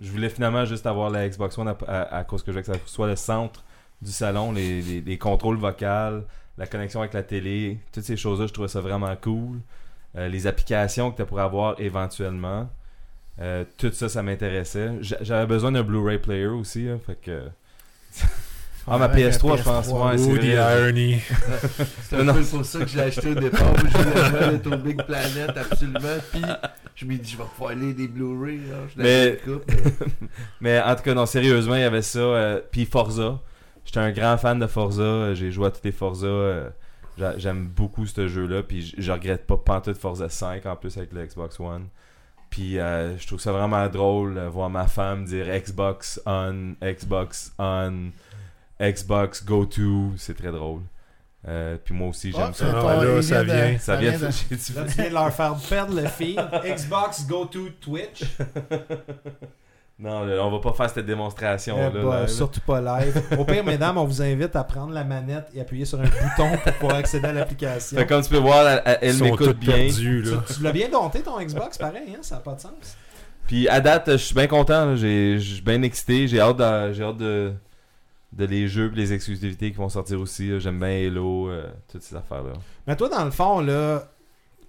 Je 0.00 0.10
voulais 0.10 0.30
finalement 0.30 0.64
juste 0.64 0.86
avoir 0.86 1.10
la 1.10 1.28
Xbox 1.28 1.58
One 1.58 1.74
à, 1.86 2.24
cause 2.24 2.42
que 2.42 2.52
je 2.52 2.56
veux 2.56 2.62
que 2.62 2.72
ça 2.72 2.78
soit 2.86 3.06
le 3.08 3.16
centre 3.16 3.62
du 4.00 4.10
salon, 4.12 4.50
les, 4.52 4.80
les- 4.80 5.00
les 5.02 5.18
contrôles 5.18 5.58
vocaux, 5.58 6.24
la 6.56 6.66
connexion 6.66 7.00
avec 7.00 7.12
la 7.12 7.22
télé, 7.22 7.78
toutes 7.92 8.04
ces 8.04 8.16
choses-là, 8.16 8.46
je 8.46 8.52
trouvais 8.52 8.68
ça 8.68 8.80
vraiment 8.80 9.14
cool. 9.16 9.58
Euh, 10.16 10.28
les 10.28 10.46
applications 10.46 11.10
que 11.12 11.20
tu 11.22 11.28
pourrais 11.28 11.42
avoir 11.42 11.78
éventuellement. 11.80 12.70
Euh, 13.40 13.64
tout 13.76 13.92
ça, 13.92 14.08
ça 14.08 14.22
m'intéressait. 14.22 14.92
J'a- 15.02 15.22
J'avais 15.22 15.46
besoin 15.46 15.72
d'un 15.72 15.82
Blu-ray 15.82 16.18
player 16.18 16.46
aussi, 16.46 16.88
fait 17.06 17.16
que. 17.16 17.48
ah, 18.90 18.98
ma 18.98 19.04
Avec 19.06 19.24
un 19.24 19.28
PS3, 19.30 19.56
je 19.58 19.62
pense, 19.62 19.88
PS3. 19.88 20.10
ouais, 20.10 20.18
c'est 20.18 20.46
irony. 20.46 21.20
C'est 22.02 22.16
un 22.16 22.34
peu 22.34 22.42
pour 22.42 22.64
ça 22.64 22.78
que 22.80 22.86
je 22.88 22.96
l'ai 22.96 23.02
acheté 23.04 23.30
au 23.30 23.34
départ. 23.34 23.72
Je 23.76 23.98
voulais 23.98 24.24
jouer 24.40 24.50
Little 24.52 24.76
Big 24.78 25.02
Planet, 25.04 25.50
absolument. 25.56 26.18
Puis, 26.32 26.42
je 26.96 27.04
me 27.06 27.16
dis, 27.16 27.30
je 27.30 27.36
vais 27.38 27.44
pouvoir 27.54 27.70
aller 27.72 27.92
des 27.94 28.08
Blu-ray. 28.08 28.58
là. 28.58 28.76
Je 28.96 29.02
Mais- 29.02 29.40
mais- 30.60 30.80
en 30.80 30.94
tout 30.96 31.02
cas, 31.02 31.14
non, 31.14 31.26
sérieusement, 31.26 31.74
il 31.76 31.80
y 31.82 31.84
avait 31.84 32.02
ça. 32.02 32.18
euh, 32.18 32.60
Puis 32.70 32.84
Forza. 32.86 33.38
J'étais 33.84 34.00
un 34.00 34.12
grand 34.12 34.36
fan 34.36 34.58
de 34.58 34.66
Forza. 34.66 35.02
euh, 35.02 35.34
J'ai 35.34 35.50
joué 35.50 35.66
à 35.66 35.70
tous 35.70 35.80
les 35.84 35.92
Forza. 35.92 36.26
euh, 36.26 36.68
j'a- 37.18 37.38
J'aime 37.38 37.66
beaucoup 37.68 38.06
ce 38.06 38.28
jeu-là. 38.28 38.62
Puis 38.62 38.94
je- 38.96 39.02
je 39.02 39.12
regrette 39.12 39.46
pas 39.46 39.56
pantoute 39.56 39.96
Forza 39.96 40.28
5 40.28 40.66
en 40.66 40.76
plus 40.76 40.96
avec 40.96 41.12
le 41.12 41.24
Xbox 41.24 41.58
One. 41.60 41.86
Puis 42.50 42.78
euh, 42.80 43.16
je 43.16 43.26
trouve 43.28 43.38
ça 43.40 43.52
vraiment 43.52 43.86
drôle 43.88 44.36
euh, 44.36 44.48
voir 44.48 44.68
ma 44.70 44.86
femme 44.88 45.24
dire 45.24 45.46
Xbox 45.46 46.20
on, 46.26 46.74
Xbox 46.82 47.52
on, 47.60 48.10
Xbox 48.80 49.44
go 49.44 49.66
to. 49.66 50.12
C'est 50.16 50.34
très 50.36 50.50
drôle. 50.50 50.82
Euh, 51.48 51.76
puis 51.82 51.94
moi 51.94 52.08
aussi, 52.08 52.32
j'aime 52.32 52.48
Ah, 52.50 52.52
ça. 52.52 52.66
Ah, 52.70 53.04
là, 53.04 53.22
ça 53.22 53.40
de- 53.40 53.44
vient. 53.44 53.78
Ça 53.78 53.96
vient 53.96 54.12
de- 54.18 54.24
Là, 54.24 54.30
tu 54.30 54.72
viens 54.96 55.08
de 55.08 55.14
leur 55.14 55.32
faire 55.32 55.54
perdre 55.68 55.94
le 56.00 56.06
feed. 56.06 56.38
Xbox, 56.64 57.26
go 57.26 57.44
to 57.46 57.68
Twitch. 57.80 58.24
Non, 60.02 60.22
on 60.22 60.50
va 60.50 60.60
pas 60.60 60.72
faire 60.72 60.88
cette 60.88 61.04
démonstration. 61.04 61.76
Eh 61.78 61.94
là, 61.94 62.02
bah, 62.02 62.20
live. 62.20 62.28
surtout 62.30 62.60
pas 62.62 62.80
live. 62.80 63.22
Au 63.38 63.44
pire, 63.44 63.62
mesdames, 63.62 63.98
on 63.98 64.04
vous 64.06 64.22
invite 64.22 64.56
à 64.56 64.64
prendre 64.64 64.94
la 64.94 65.04
manette 65.04 65.48
et 65.54 65.60
appuyer 65.60 65.84
sur 65.84 66.00
un 66.00 66.04
bouton 66.04 66.56
pour 66.64 66.72
pouvoir 66.72 66.96
accéder 66.96 67.26
à 67.28 67.32
l'application. 67.34 67.98
Fait 67.98 68.06
comme 68.06 68.22
tu 68.22 68.30
peux 68.30 68.38
voir, 68.38 68.66
elle, 68.86 68.98
elle- 69.02 69.16
m'écoute 69.18 69.58
bien. 69.58 69.74
perdus, 69.76 70.22
là. 70.22 70.38
Tu, 70.46 70.54
tu 70.54 70.62
l'as 70.62 70.72
bien 70.72 70.88
dompté 70.88 71.20
ton 71.20 71.38
Xbox, 71.38 71.76
pareil, 71.76 72.14
hein? 72.14 72.20
ça 72.22 72.36
n'a 72.36 72.40
pas 72.40 72.54
de 72.54 72.60
sens. 72.60 72.96
Puis 73.46 73.68
à 73.68 73.82
date, 73.82 74.12
je 74.12 74.16
suis 74.16 74.34
bien 74.34 74.46
content. 74.46 74.96
Je 74.96 75.36
suis 75.38 75.60
bien 75.60 75.82
excité. 75.82 76.26
J'ai 76.28 76.40
hâte, 76.40 76.56
de, 76.56 76.92
j'ai 76.94 77.02
hâte 77.04 77.18
de, 77.18 77.52
de 78.32 78.44
les 78.44 78.68
jeux 78.68 78.90
et 78.92 78.96
les 78.96 79.12
exclusivités 79.12 79.70
qui 79.70 79.76
vont 79.76 79.88
sortir 79.88 80.20
aussi. 80.20 80.58
J'aime 80.60 80.78
bien 80.78 81.06
Halo, 81.06 81.48
euh, 81.48 81.68
toutes 81.90 82.02
ces 82.02 82.14
affaires-là. 82.16 82.52
Mais 82.86 82.96
toi, 82.96 83.08
dans 83.08 83.24
le 83.24 83.30
fond, 83.32 83.60
là, 83.60 84.04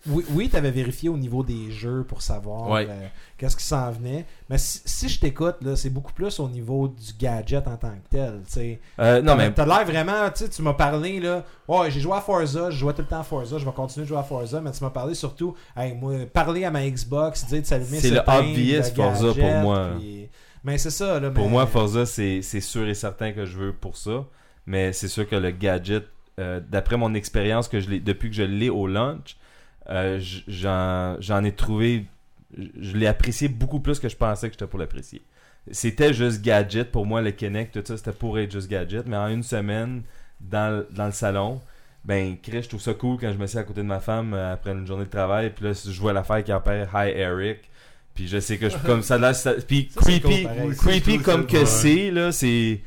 oui, 0.07 0.25
oui 0.31 0.49
tu 0.49 0.55
avais 0.55 0.71
vérifié 0.71 1.09
au 1.09 1.17
niveau 1.17 1.43
des 1.43 1.69
jeux 1.69 2.03
pour 2.03 2.23
savoir 2.23 2.67
Ouais. 2.71 2.87
euh, 2.89 3.07
qu'est-ce 3.37 3.55
qui 3.55 3.63
s'en 3.63 3.91
venait. 3.91 4.25
Mais 4.49 4.57
si, 4.57 4.81
si 4.83 5.07
je 5.09 5.19
t'écoute, 5.19 5.57
là, 5.61 5.75
c'est 5.75 5.91
beaucoup 5.91 6.11
plus 6.11 6.39
au 6.39 6.49
niveau 6.49 6.87
du 6.87 7.13
gadget 7.19 7.67
en 7.67 7.77
tant 7.77 7.91
que 7.91 8.09
tel. 8.09 8.41
tu 8.47 8.51
sais. 8.51 8.79
Euh, 8.99 9.21
non, 9.21 9.33
T'as- 9.33 9.35
mais 9.37 9.53
T'as 9.53 9.65
l'air 9.67 9.85
vraiment, 9.85 10.27
tu 10.35 10.43
sais, 10.43 10.49
tu 10.49 10.63
m'as 10.63 10.73
parlé, 10.73 11.19
là. 11.19 11.45
Ouais, 11.67 11.91
j'ai 11.91 11.99
joué 11.99 12.13
à 12.17 12.21
Forza, 12.21 12.71
je 12.71 12.77
jouais 12.79 12.93
tout 12.93 13.03
le 13.03 13.07
temps 13.07 13.19
à 13.19 13.23
Forza, 13.23 13.59
je 13.59 13.65
vais 13.65 13.71
continuer 13.73 14.05
de 14.05 14.09
jouer 14.09 14.17
à 14.17 14.23
Forza, 14.23 14.59
mais 14.59 14.71
tu 14.71 14.83
m'as 14.83 14.89
parlé 14.89 15.13
surtout, 15.13 15.53
hey, 15.77 15.93
moi, 15.93 16.13
parler 16.33 16.65
à 16.65 16.71
ma 16.71 16.81
Xbox, 16.89 17.45
dire 17.45 17.61
de 17.61 17.67
s'allumer 17.67 17.99
C'est 17.99 18.09
le 18.09 18.21
obvious 18.25 18.77
le 18.77 18.83
Forza 18.95 19.33
pour 19.39 19.53
moi. 19.61 19.89
puis- 19.99 20.29
Mais 20.63 20.77
c'est 20.77 20.89
ça, 20.91 21.19
là. 21.19 21.31
Pour 21.31 21.45
mais- 21.45 21.51
moi, 21.51 21.67
Forza, 21.67 22.05
c'est 22.05 22.41
sûr 22.41 22.87
et 22.87 22.93
certain 22.93 23.31
que 23.31 23.45
je 23.45 23.57
veux 23.57 23.73
pour 23.73 23.97
ça. 23.97 24.25
Mais 24.67 24.93
c'est 24.93 25.07
sûr 25.07 25.27
que 25.27 25.35
le 25.35 25.51
gadget, 25.51 26.05
euh, 26.39 26.59
d'après 26.59 26.97
mon 26.97 27.13
expérience 27.15 27.67
que 27.67 27.79
je 27.79 27.89
depuis 27.97 28.29
que 28.29 28.35
je 28.35 28.43
l'ai 28.43 28.69
au 28.69 28.85
launch, 28.87 29.37
euh, 29.89 30.19
j'en 30.47 31.43
ai 31.43 31.51
trouvé. 31.53 32.05
Je 32.57 32.97
l'ai 32.97 33.07
apprécié 33.07 33.47
beaucoup 33.47 33.79
plus 33.79 33.99
que 33.99 34.09
je 34.09 34.15
pensais 34.15 34.47
que 34.49 34.53
j'étais 34.53 34.67
pour 34.67 34.77
l'apprécier. 34.79 35.21
C'était 35.71 36.13
juste 36.13 36.41
gadget. 36.41 36.91
Pour 36.91 37.05
moi, 37.05 37.21
le 37.21 37.31
Kinect, 37.31 37.73
tout 37.73 37.81
ça, 37.85 37.97
c'était 37.97 38.11
pour 38.11 38.37
être 38.39 38.51
juste 38.51 38.69
gadget. 38.69 39.05
Mais 39.07 39.15
en 39.17 39.27
une 39.29 39.43
semaine, 39.43 40.03
dans, 40.39 40.77
le- 40.77 40.87
dans 40.91 41.05
le 41.05 41.11
salon, 41.11 41.61
ben, 42.03 42.35
Chris, 42.41 42.63
je 42.63 42.67
trouve 42.69 42.81
ça 42.81 42.93
cool 42.93 43.17
quand 43.19 43.31
je 43.31 43.37
me 43.37 43.45
suis 43.47 43.57
à 43.59 43.63
côté 43.63 43.81
de 43.81 43.87
ma 43.87 43.99
femme 43.99 44.33
euh, 44.33 44.53
après 44.53 44.71
une 44.71 44.85
journée 44.85 45.05
de 45.05 45.09
travail. 45.09 45.51
Puis 45.51 45.65
là, 45.65 45.71
je 45.73 45.99
vois 45.99 46.13
l'affaire 46.13 46.43
qui 46.43 46.51
appelle 46.51 46.87
Hi 46.93 47.09
Eric. 47.09 47.59
Puis 48.13 48.27
je 48.27 48.39
sais 48.39 48.57
que 48.57 48.65
je 48.69 48.75
suis 48.75 48.85
comme 48.85 49.01
ça. 49.03 49.17
Là, 49.17 49.33
ça- 49.33 49.53
puis 49.65 49.89
Ça, 49.93 50.01
creepy, 50.01 50.47
cool, 50.61 50.75
creepy 50.75 51.17
Je 51.19 51.23
comme 51.23 51.41
ça- 51.43 51.47
que 51.47 51.57
ouais. 51.57 51.65
c'est, 51.65 52.11
là, 52.11 52.31
c'est. 52.31 52.81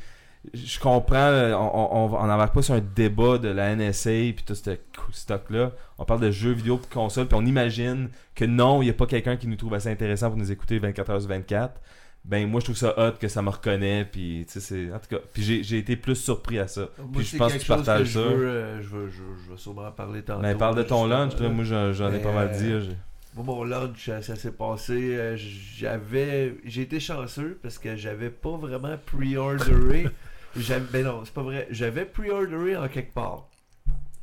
Je 0.53 0.79
comprends, 0.79 1.31
on, 1.53 2.13
on, 2.13 2.15
on 2.17 2.27
n'embarque 2.27 2.53
pas 2.53 2.61
sur 2.61 2.75
un 2.75 2.81
débat 2.95 3.39
de 3.39 3.47
la 3.47 3.75
NSA 3.75 4.11
puis 4.35 4.43
tout 4.45 4.53
ce 4.53 4.77
stock-là. 5.11 5.71
On 5.97 6.05
parle 6.05 6.19
de 6.21 6.29
jeux 6.29 6.51
vidéo 6.51 6.77
de 6.79 6.93
console, 6.93 7.25
puis 7.27 7.35
on 7.35 7.45
imagine 7.45 8.09
que 8.35 8.45
non, 8.45 8.83
il 8.83 8.85
n'y 8.85 8.91
a 8.91 8.93
pas 8.93 9.07
quelqu'un 9.07 9.37
qui 9.37 9.47
nous 9.47 9.55
trouve 9.55 9.73
assez 9.73 9.89
intéressant 9.89 10.29
pour 10.29 10.37
nous 10.37 10.51
écouter 10.51 10.77
24 10.77 11.11
h 11.13 11.19
sur 11.21 11.29
24. 11.29 11.81
Ben, 12.25 12.47
moi, 12.49 12.59
je 12.59 12.65
trouve 12.65 12.77
ça 12.77 12.93
hot 12.97 13.13
que 13.19 13.27
ça 13.27 13.41
me 13.41 13.49
reconnaît, 13.49 14.05
puis 14.11 14.45
tu 14.47 14.53
sais, 14.53 14.59
c'est. 14.59 14.93
En 14.93 14.99
tout 14.99 15.07
cas, 15.09 15.17
puis 15.33 15.41
j'ai 15.43 15.63
j'ai 15.63 15.77
été 15.79 15.95
plus 15.95 16.15
surpris 16.15 16.59
à 16.59 16.67
ça. 16.67 16.89
Moi, 16.99 17.07
Puis 17.17 17.25
je 17.25 17.37
pense 17.37 17.53
que 17.53 17.57
tu 17.59 17.65
partages 17.67 18.07
je 18.07 18.13
ça. 18.13 18.19
veux, 18.19 18.47
euh, 18.47 18.81
je, 18.83 18.87
veux, 18.87 19.09
je, 19.09 19.17
je 19.45 19.51
vais 19.51 19.57
sûrement 19.57 19.85
en 19.87 19.91
parler 19.91 20.21
tantôt. 20.23 20.41
Ben, 20.41 20.55
parle 20.57 20.75
de 20.75 20.83
ton 20.83 21.05
lunch, 21.07 21.39
là. 21.39 21.49
Moi, 21.49 21.63
j'en 21.63 22.09
ai 22.09 22.11
Mais, 22.11 22.19
pas 22.19 22.31
mal 22.33 22.49
euh, 22.53 22.79
dit. 22.81 22.89
Moi, 23.35 23.43
mon 23.43 23.63
lunch, 23.65 24.07
euh, 24.09 24.21
ça 24.21 24.35
s'est 24.35 24.51
passé. 24.53 25.15
euh, 25.15 25.35
J'avais. 25.37 26.55
J'ai 26.63 26.83
été 26.83 26.99
chanceux 26.99 27.59
parce 27.61 27.77
que 27.77 27.95
j'avais 27.95 28.29
pas 28.29 28.55
vraiment 28.57 28.97
pre-orderé. 29.05 30.07
J'avais- 30.55 30.85
ben 30.89 31.03
non, 31.05 31.25
c'est 31.25 31.33
pas 31.33 31.43
vrai. 31.43 31.67
J'avais 31.69 32.05
pre-orderé 32.05 32.77
en 32.77 32.87
quelque 32.87 33.13
part. 33.13 33.49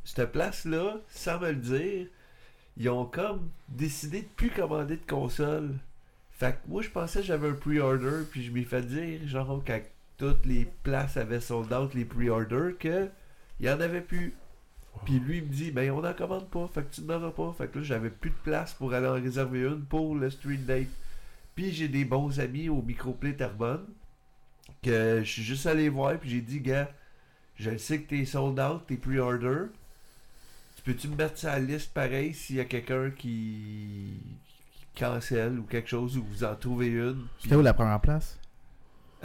Cette 0.03 0.31
place-là, 0.31 0.97
sans 1.09 1.39
me 1.39 1.49
le 1.49 1.55
dire, 1.57 2.07
ils 2.75 2.89
ont 2.89 3.05
comme 3.05 3.49
décidé 3.69 4.21
de 4.23 4.27
plus 4.35 4.49
commander 4.49 4.97
de 4.97 5.05
console. 5.07 5.75
Fait 6.31 6.53
que 6.53 6.67
moi, 6.67 6.81
je 6.81 6.89
pensais 6.89 7.19
que 7.19 7.25
j'avais 7.27 7.49
un 7.49 7.53
pre-order, 7.53 8.23
puis 8.31 8.43
je 8.43 8.51
m'ai 8.51 8.63
fait 8.63 8.81
dire, 8.81 9.19
genre, 9.27 9.61
quand 9.65 9.79
toutes 10.17 10.45
les 10.47 10.65
places 10.81 11.17
avaient 11.17 11.39
sold 11.39 11.71
out 11.71 11.93
les 11.93 12.03
pre-orders, 12.05 12.77
que 12.79 13.07
il 13.59 13.67
y 13.67 13.69
en 13.69 13.79
avait 13.79 14.01
plus. 14.01 14.33
Puis 15.05 15.19
lui 15.19 15.37
il 15.37 15.43
me 15.43 15.49
dit, 15.49 15.71
ben 15.71 15.91
on 15.91 16.01
n'en 16.01 16.13
commande 16.13 16.49
pas, 16.49 16.67
fait 16.73 16.83
que 16.83 16.95
tu 16.95 17.01
n'en 17.01 17.21
auras 17.21 17.31
pas. 17.31 17.53
Fait 17.57 17.67
que 17.67 17.79
là, 17.79 17.83
j'avais 17.83 18.09
plus 18.09 18.29
de 18.29 18.35
place 18.43 18.73
pour 18.73 18.93
aller 18.93 19.07
en 19.07 19.13
réserver 19.13 19.61
une 19.61 19.81
pour 19.81 20.15
le 20.15 20.29
street 20.29 20.57
date. 20.57 20.87
Puis 21.55 21.71
j'ai 21.71 21.87
des 21.87 22.05
bons 22.05 22.39
amis 22.39 22.69
au 22.69 22.81
Microplay 22.81 23.33
Terrebonne 23.33 23.85
que 24.81 25.21
je 25.23 25.29
suis 25.29 25.43
juste 25.43 25.65
allé 25.65 25.89
voir, 25.89 26.17
puis 26.17 26.29
j'ai 26.29 26.41
dit, 26.41 26.59
gars, 26.59 26.89
je 27.55 27.77
sais 27.77 28.01
que 28.01 28.09
t'es 28.09 28.25
sold 28.25 28.59
out, 28.59 28.81
t'es 28.87 28.97
pre-order. 28.97 29.65
Tu 30.75 30.81
peux-tu 30.83 31.07
me 31.07 31.15
mettre 31.15 31.37
sur 31.37 31.49
la 31.49 31.59
liste 31.59 31.93
pareil 31.93 32.33
s'il 32.33 32.57
y 32.57 32.59
a 32.59 32.65
quelqu'un 32.65 33.11
qui... 33.11 34.19
cancelle 34.95 35.59
ou 35.59 35.63
quelque 35.63 35.89
chose 35.89 36.17
ou 36.17 36.23
vous 36.23 36.43
en 36.43 36.55
trouvez 36.55 36.87
une? 36.87 37.25
C'était 37.39 37.55
où 37.55 37.61
la 37.61 37.73
première 37.73 38.01
place? 38.01 38.39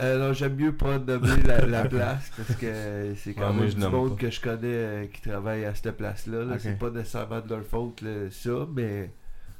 Euh, 0.01 0.17
non, 0.17 0.33
j'aime 0.33 0.55
mieux 0.55 0.73
pas 0.75 0.97
nommer 0.97 1.41
la, 1.45 1.65
la 1.65 1.85
place 1.89 2.31
parce 2.37 2.55
que 2.55 3.13
c'est 3.17 3.33
quand 3.33 3.53
Ouais, 3.53 3.61
même 3.65 3.69
du 3.69 3.77
monde 3.87 4.15
pas. 4.15 4.21
que 4.21 4.29
je 4.31 4.39
connais 4.39 4.57
euh, 4.63 5.05
qui 5.07 5.21
travaille 5.21 5.65
à 5.65 5.75
cette 5.75 5.97
place-là. 5.97 6.45
là. 6.45 6.53
Ok. 6.53 6.59
C'est 6.61 6.79
pas 6.79 6.89
nécessairement 6.89 7.41
de 7.41 7.49
leur 7.49 7.63
faute 7.65 8.01
là, 8.01 8.29
ça, 8.31 8.65
mais 8.73 9.11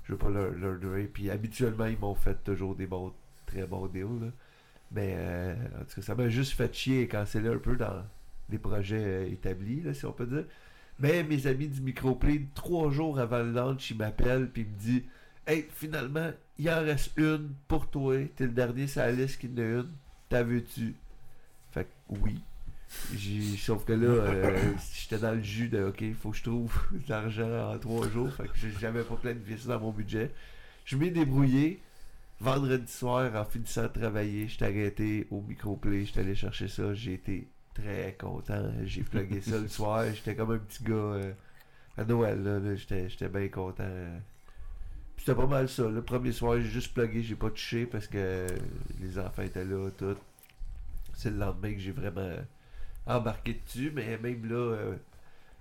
je 0.05 0.13
veux 0.13 0.17
pas 0.17 0.29
leur, 0.29 0.51
leur 0.51 0.79
donner. 0.79 1.03
Puis 1.03 1.29
habituellement, 1.29 1.85
ils 1.87 1.97
m'ont 1.99 2.15
fait 2.15 2.41
toujours 2.43 2.73
des 2.75 2.87
bons, 2.87 3.11
très 3.45 3.65
bons 3.67 3.87
deals. 3.87 4.03
là. 4.21 4.27
Mais 4.91 5.13
euh, 5.17 5.53
en 5.81 5.83
tout 5.83 5.95
cas, 5.97 6.01
ça 6.01 6.15
m'a 6.15 6.29
juste 6.29 6.53
fait 6.53 6.73
chier 6.73 7.07
quand 7.07 7.23
c'est 7.27 7.41
là 7.41 7.51
un 7.51 7.57
peu 7.57 7.75
dans 7.75 8.03
des 8.47 8.57
projets 8.57 9.03
euh, 9.03 9.25
établis, 9.31 9.81
là, 9.81 9.93
si 9.93 10.05
on 10.05 10.13
peut 10.13 10.25
dire. 10.25 10.45
Mais 10.99 11.21
mes 11.23 11.47
amis 11.47 11.67
du 11.67 11.81
Microplay, 11.81 12.43
trois 12.55 12.89
jours 12.91 13.19
avant 13.19 13.39
le 13.39 13.51
launch, 13.51 13.91
ils 13.91 13.97
m'appellent 13.97 14.49
puis 14.49 14.63
ils 14.63 14.67
me 14.73 14.79
disent 14.79 15.09
Hey, 15.45 15.65
finalement, 15.73 16.31
il 16.57 16.69
en 16.69 16.79
reste 16.81 17.11
une 17.17 17.49
pour 17.67 17.89
toi. 17.89 18.15
T'es 18.35 18.45
le 18.45 18.51
dernier 18.51 18.87
sur 18.87 19.01
la 19.01 19.11
liste 19.11 19.39
qui 19.41 19.47
en 19.47 19.57
a 19.57 19.61
une. 19.61 19.89
T'as 20.29 20.43
veux-tu 20.43 20.95
Fait 21.71 21.85
que 21.85 22.15
oui. 22.21 22.39
Sauf 23.57 23.85
que 23.85 23.93
là, 23.93 24.07
euh, 24.07 24.73
j'étais 24.93 25.17
dans 25.17 25.33
le 25.33 25.41
jus 25.41 25.69
de 25.69 25.85
OK, 25.85 26.01
il 26.01 26.15
faut 26.15 26.31
que 26.31 26.37
je 26.37 26.43
trouve 26.43 26.73
de 26.91 27.09
l'argent 27.09 27.73
en 27.73 27.77
trois 27.77 28.07
jours. 28.09 28.31
Fait 28.33 28.47
que 28.47 28.53
j'avais 28.79 29.03
pas 29.03 29.15
planifié 29.15 29.57
ça 29.57 29.69
dans 29.69 29.79
mon 29.79 29.91
budget. 29.91 30.31
Je 30.85 30.97
m'ai 30.97 31.09
débrouillé. 31.09 31.81
Vendredi 32.41 32.89
soir, 32.89 33.35
en 33.35 33.43
finissant 33.43 33.83
de 33.83 33.87
travailler, 33.87 34.47
j'étais 34.47 34.65
arrêté 34.65 35.27
au 35.29 35.41
microplay, 35.41 36.05
j'étais 36.05 36.21
allé 36.21 36.35
chercher 36.35 36.69
ça, 36.69 36.93
j'ai 36.93 37.15
été 37.15 37.49
très 37.73 38.15
content. 38.17 38.71
J'ai 38.85 39.03
plugué 39.03 39.41
ça 39.41 39.57
le 39.57 39.67
soir, 39.67 40.05
j'étais 40.13 40.35
comme 40.35 40.51
un 40.51 40.57
petit 40.57 40.81
gars 40.85 40.93
euh, 40.93 41.33
à 41.97 42.05
Noël, 42.05 42.77
j'étais 42.77 43.27
bien 43.27 43.49
content. 43.49 43.83
C'était 45.19 45.35
pas 45.35 45.45
mal 45.47 45.69
ça. 45.69 45.87
Le 45.87 46.01
premier 46.01 46.31
soir, 46.31 46.55
j'ai 46.59 46.69
juste 46.69 46.93
plugué, 46.93 47.21
j'ai 47.21 47.35
pas 47.35 47.49
touché 47.49 47.85
parce 47.85 48.07
que 48.07 48.47
les 48.99 49.19
enfants 49.19 49.43
étaient 49.43 49.65
là, 49.65 49.89
tout. 49.97 50.15
C'est 51.13 51.29
le 51.29 51.37
lendemain 51.37 51.73
que 51.73 51.79
j'ai 51.79 51.91
vraiment 51.91 52.31
embarqué 53.05 53.59
dessus, 53.65 53.91
mais 53.93 54.17
même 54.17 54.45
là, 54.49 54.55
euh, 54.55 54.95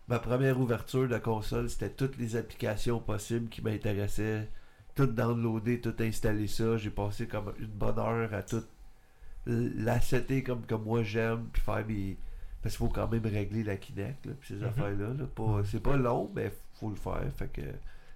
ma 0.06 0.18
première 0.20 0.58
ouverture 0.60 1.08
de 1.08 1.18
console, 1.18 1.68
c'était 1.68 1.90
toutes 1.90 2.16
les 2.18 2.36
applications 2.36 3.00
possibles 3.00 3.48
qui 3.48 3.60
m'intéressaient. 3.62 4.48
Tout 4.94 5.06
downloader, 5.06 5.80
tout 5.80 5.94
installer 6.00 6.46
ça. 6.46 6.76
J'ai 6.76 6.90
passé 6.90 7.26
comme 7.26 7.52
une 7.58 7.66
bonne 7.66 7.98
heure 7.98 8.32
à 8.34 8.42
tout 8.42 8.62
l'assetter 9.46 10.42
comme, 10.42 10.62
comme 10.66 10.84
moi 10.84 11.02
j'aime, 11.02 11.46
puis 11.52 11.62
faire 11.62 11.84
mes. 11.86 12.16
Parce 12.62 12.76
qu'il 12.76 12.86
faut 12.86 12.92
quand 12.92 13.08
même 13.08 13.24
régler 13.24 13.62
la 13.62 13.76
Kinect, 13.76 14.26
là, 14.26 14.32
puis 14.38 14.48
ces 14.48 14.54
Mhm. 14.56 14.64
affaires-là. 14.64 15.08
Là. 15.18 15.24
Pas- 15.34 15.62
C'est 15.64 15.80
pas 15.82 15.96
long, 15.96 16.30
mais 16.34 16.52
faut 16.74 16.90
le 16.90 16.96
faire. 16.96 17.22
Fait 17.36 17.46
que 17.52 17.60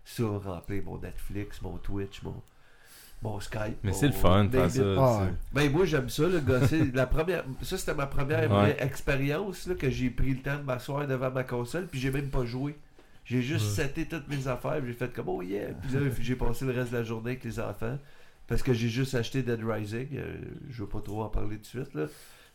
ça, 0.05 0.25
remplir 0.25 0.83
mon 0.85 0.99
Netflix, 0.99 1.61
mon 1.63 1.77
Twitch, 1.79 2.23
mon, 2.23 2.35
mon 3.23 3.39
Skype. 3.41 3.77
Mais 3.83 3.91
mon- 3.93 3.97
c'est 3.97 4.07
le 4.09 4.13
fun, 4.13 4.49
faire 4.51 4.71
ça. 4.71 4.83
Ah, 4.99 5.23
ouais. 5.25 5.33
Ben 5.53 5.71
moi 5.71 5.85
j'aime 5.85 6.09
ça 6.09 6.27
le 6.27 6.41
gosser. 6.41 6.91
la 6.93 7.07
première 7.07 7.45
ça 7.63 7.79
c'était 7.79 7.95
ma 7.95 8.07
première 8.07 8.51
Ouais. 8.51 8.77
expérience 8.81 9.67
là, 9.67 9.75
que 9.77 9.91
j'ai 9.91 10.11
pris 10.11 10.35
le 10.35 10.43
temps 10.43 10.59
de 10.59 10.63
m'asseoir 10.65 11.07
devant 11.07 11.31
ma 11.31 11.45
console 11.45 11.87
puis 11.87 12.01
j'ai 12.01 12.11
même 12.11 12.31
pas 12.31 12.45
joué. 12.45 12.77
J'ai 13.25 13.41
juste 13.43 13.79
Ouais. 13.79 13.85
seté 13.85 14.07
toutes 14.09 14.27
mes 14.29 14.49
affaires, 14.49 14.79
puis 14.81 14.89
j'ai 14.89 14.95
fait 14.99 15.13
comme 15.13 15.29
oh 15.29 15.43
yeah, 15.43 15.73
puis 15.75 15.93
là 15.93 16.01
j'ai 16.21 16.35
passé 16.37 16.65
le 16.65 16.73
reste 16.73 16.91
de 16.91 16.97
la 16.99 17.05
journée 17.05 17.31
avec 17.33 17.45
les 17.45 17.61
enfants 17.61 17.97
parce 18.49 18.63
que 18.63 18.73
j'ai 18.75 18.89
juste 18.89 19.15
acheté 19.15 19.43
Dead 19.45 19.61
Rising, 19.63 20.09
Euh, 20.15 20.35
je 20.69 20.83
veux 20.83 20.89
pas 20.89 21.01
trop 21.01 21.23
en 21.23 21.29
parler 21.29 21.57
tout 21.57 21.63
de 21.63 21.67
suite 21.85 21.95
là. 21.95 22.07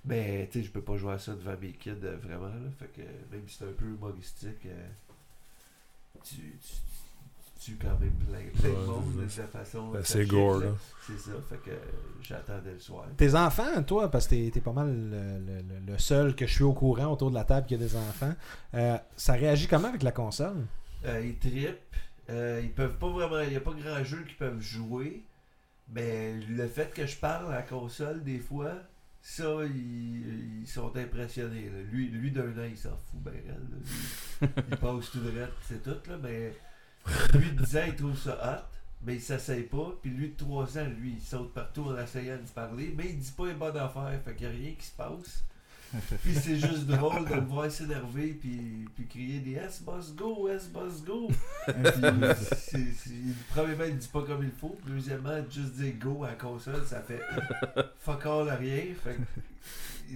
Mais 0.06 0.48
tu 0.52 0.60
sais, 0.60 0.66
je 0.66 0.72
peux 0.72 0.82
pas 0.82 0.96
jouer 0.98 1.14
à 1.14 1.20
ça 1.20 1.34
devant 1.34 1.56
mes 1.62 1.72
kids 1.72 1.92
euh, 2.04 2.18
vraiment 2.22 2.48
là, 2.48 2.70
fait 2.78 2.88
que 2.94 3.02
même 3.34 3.48
si 3.48 3.56
c'est 3.58 3.64
un 3.66 3.72
peu 3.72 3.86
humoristique 3.86 4.66
euh, 4.66 4.88
tu, 6.24 6.36
tu, 6.36 6.74
quand 7.82 8.00
même 8.00 8.12
plein, 8.12 8.62
plein 8.62 8.70
de 8.70 8.86
monde 8.86 9.04
c'est 9.18 9.24
de 9.26 9.30
cette 9.30 9.52
façon. 9.52 9.88
Ben, 9.92 10.00
de 10.00 10.06
c'est 10.06 10.26
gore, 10.26 10.60
là. 10.60 10.68
C'est 11.06 11.18
ça, 11.20 11.32
fait 11.50 11.58
que 11.58 11.70
euh, 11.72 11.76
j'attendais 12.22 12.74
le 12.74 12.80
soir. 12.80 13.06
Tes 13.18 13.36
enfants, 13.36 13.84
toi, 13.84 14.10
parce 14.12 14.28
que 14.28 14.50
t'es, 14.50 14.62
pas 14.62 14.74
mal 14.74 14.88
le, 14.90 15.40
le- 15.40 15.62
le- 15.62 15.92
le 15.94 15.98
seul 15.98 16.36
que 16.36 16.46
je 16.46 16.54
suis 16.54 16.64
au 16.64 16.74
courant 16.74 17.08
autour 17.14 17.30
de 17.30 17.36
la 17.36 17.44
table 17.44 17.66
qui 17.68 17.76
a 17.76 17.78
des 17.78 17.96
enfants, 17.96 18.34
euh, 18.74 18.98
ça 19.16 19.34
réagit 19.34 19.68
comment 19.68 19.88
avec 19.90 20.04
la 20.04 20.12
console? 20.12 20.66
Euh, 21.06 21.22
ils 21.26 21.38
trippent. 21.38 21.96
Euh, 22.30 22.60
ils 22.64 22.72
peuvent 22.74 22.98
pas 22.98 23.10
vraiment. 23.10 23.40
Il 23.42 23.50
n'y 23.50 23.56
a 23.56 23.62
pas 23.62 23.72
grand 23.74 24.04
jeu 24.04 24.24
qu'ils 24.28 24.36
peuvent 24.38 24.60
jouer. 24.60 25.24
Mais 25.90 26.34
le 26.50 26.68
fait 26.68 26.94
que 26.94 27.06
je 27.06 27.16
parle 27.16 27.48
à 27.54 27.56
la 27.58 27.62
console 27.62 28.22
des 28.24 28.40
fois, 28.40 28.74
ça, 29.22 29.46
ils, 29.64 30.60
ils 30.62 30.68
sont 30.68 30.96
impressionnés. 30.98 31.70
là. 31.74 31.82
Lui, 31.90 32.10
lui 32.10 32.32
d'un 32.32 32.50
an, 32.52 32.66
il 32.70 32.76
s'en 32.78 32.90
fout 33.10 33.22
là. 33.26 33.32
Lui, 33.32 34.50
il 34.72 34.78
passe 34.78 35.12
tout 35.12 35.20
droit, 35.20 35.48
c'est 35.62 35.82
tout, 35.82 36.10
là. 36.10 36.18
Mais 36.22 36.54
lui 37.34 37.52
de 37.52 37.64
10 37.64 37.78
ans, 37.78 37.84
il 37.88 37.96
trouve 37.96 38.18
ça 38.18 38.32
hot. 38.32 38.78
Mais 39.04 39.16
il 39.16 39.22
s'essaye 39.22 39.64
pas. 39.64 39.94
Puis 40.02 40.12
lui 40.12 40.30
de 40.30 40.38
3 40.38 40.78
ans, 40.80 40.88
lui, 41.00 41.16
il 41.18 41.22
saute 41.22 41.54
partout 41.54 41.86
en 41.86 41.98
essayant 41.98 42.38
de 42.38 42.46
se 42.46 42.52
parler. 42.52 42.94
Mais 42.98 43.06
il 43.10 43.20
dit 43.20 43.32
pas 43.32 43.48
une 43.48 43.58
bonne 43.58 43.78
affaire. 43.78 44.20
Fait 44.26 44.34
qu'il 44.36 44.48
n'y 44.48 44.54
a 44.54 44.58
rien 44.58 44.74
qui 44.78 44.86
se 44.86 44.92
passe. 44.92 45.44
Puis 46.24 46.36
c'est 46.36 46.58
juste 46.58 46.86
drôle 46.86 47.28
de 47.30 47.36
le 47.36 47.42
voir 47.42 47.72
s'énerver 47.72 48.38
puis, 48.42 48.86
puis 48.94 49.08
crier 49.08 49.40
des 49.40 49.54
S 49.54 49.82
must 49.88 50.16
go, 50.16 50.50
S 50.50 50.70
must 50.74 51.06
go. 51.06 51.30
Puis, 52.74 53.36
premièrement, 53.50 53.86
il 53.86 53.98
dit 53.98 54.08
pas 54.08 54.24
comme 54.24 54.44
il 54.44 54.52
faut. 54.52 54.78
Deuxièmement, 54.86 55.40
juste 55.50 55.76
dire 55.76 55.94
go 56.00 56.24
à 56.26 56.30
la 56.30 56.34
console, 56.36 56.86
ça 56.86 57.02
fait 57.02 57.22
fuck 58.00 58.26
all 58.26 58.50
à 58.50 58.56
rien. 58.56 58.84
Fait 59.02 59.18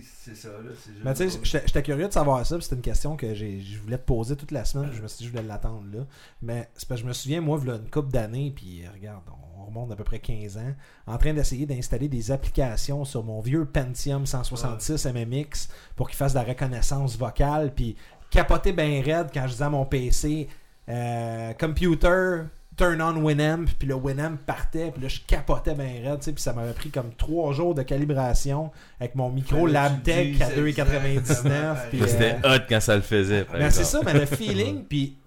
c'est 0.04 0.36
ça, 0.36 0.49
là. 0.49 0.71
c'est 0.77 0.91
juste 0.91 1.04
Mais 1.04 1.13
tu 1.13 1.30
sais, 1.30 1.62
j'étais 1.65 1.84
curieux 1.84 2.08
de 2.08 2.13
savoir 2.13 2.45
ça, 2.45 2.60
c'était 2.62 2.75
une 2.75 2.82
question 2.82 3.15
que 3.17 3.34
je 3.34 3.80
voulais 3.82 3.97
te 3.97 4.06
poser 4.06 4.36
toute 4.36 4.51
la 4.51 4.65
semaine, 4.65 4.91
je 4.93 5.01
me 5.01 5.08
suis 5.08 5.19
dit 5.19 5.25
je 5.25 5.30
voulais 5.32 5.43
l'attendre 5.43 5.86
là. 5.93 6.06
Mais 6.41 6.69
c'est 6.75 6.88
parce 6.88 7.01
que 7.01 7.06
je 7.06 7.10
me 7.10 7.13
souviens, 7.13 7.41
moi, 7.41 7.60
il 7.62 7.69
une 7.69 7.89
couple 7.89 8.12
d'années, 8.12 8.51
puis 8.56 8.84
euh, 8.86 8.89
regarde, 8.93 9.23
on 9.60 9.65
remonte 9.65 9.91
à 9.91 9.95
peu 9.95 10.04
près 10.04 10.19
15 10.19 10.58
ans, 10.58 10.73
en 11.08 11.17
train 11.17 11.34
d'essayer 11.34 11.65
d'installer 11.65 12.08
des 12.08 12.32
applications 12.32 13.06
sur 13.06 13.23
mon 13.23 13.41
vieux 13.41 13.65
Pentium 13.65 14.25
166 14.25 15.06
MMX 15.06 15.69
pour 15.95 16.10
qu'il 16.10 16.17
fasse 16.17 16.34
de 16.34 16.39
la 16.39 16.45
reconnaissance 16.45 17.17
vocale, 17.17 17.73
puis 17.73 17.95
capoter 18.30 18.73
bien 18.73 19.01
raide 19.04 19.30
quand 19.34 19.43
je 19.43 19.51
disais 19.51 19.63
à 19.63 19.69
mon 19.69 19.86
PC, 19.86 20.47
euh, 20.89 21.54
computer, 21.54 22.43
turn 22.77 23.01
on 23.01 23.17
Winamp, 23.23 23.65
puis 23.77 23.88
le 23.88 23.95
Winamp 23.95 24.38
partait, 24.45 24.91
puis 24.91 25.01
là 25.01 25.07
je 25.07 25.19
capotais 25.27 25.75
bien 25.75 26.10
raide, 26.10 26.19
tu 26.19 26.25
sais, 26.25 26.31
puis 26.34 26.41
ça 26.41 26.53
m'avait 26.53 26.73
pris 26.73 26.89
comme 26.89 27.13
trois 27.15 27.53
jours 27.53 27.75
de 27.75 27.84
calibration 27.84 28.71
avec 28.99 29.15
mon 29.15 29.29
micro 29.29 29.67
LabTech 29.67 30.41
à 30.41 30.49
2,99. 30.49 31.17
exactement. 31.17 31.75
puis, 31.89 31.99
Mais 32.01 32.07
C'était 32.07 32.38
euh, 32.43 32.55
hot 32.57 32.62
quand 32.69 32.79
ça 32.79 32.95
le 32.95 33.01
faisait. 33.01 33.43
par 33.45 33.57
ben, 33.60 33.69
c'est 33.69 33.84
ça, 33.84 33.99
mais 34.05 34.13
le 34.13 34.25
feeling, 34.25 34.86
puis 34.86 35.17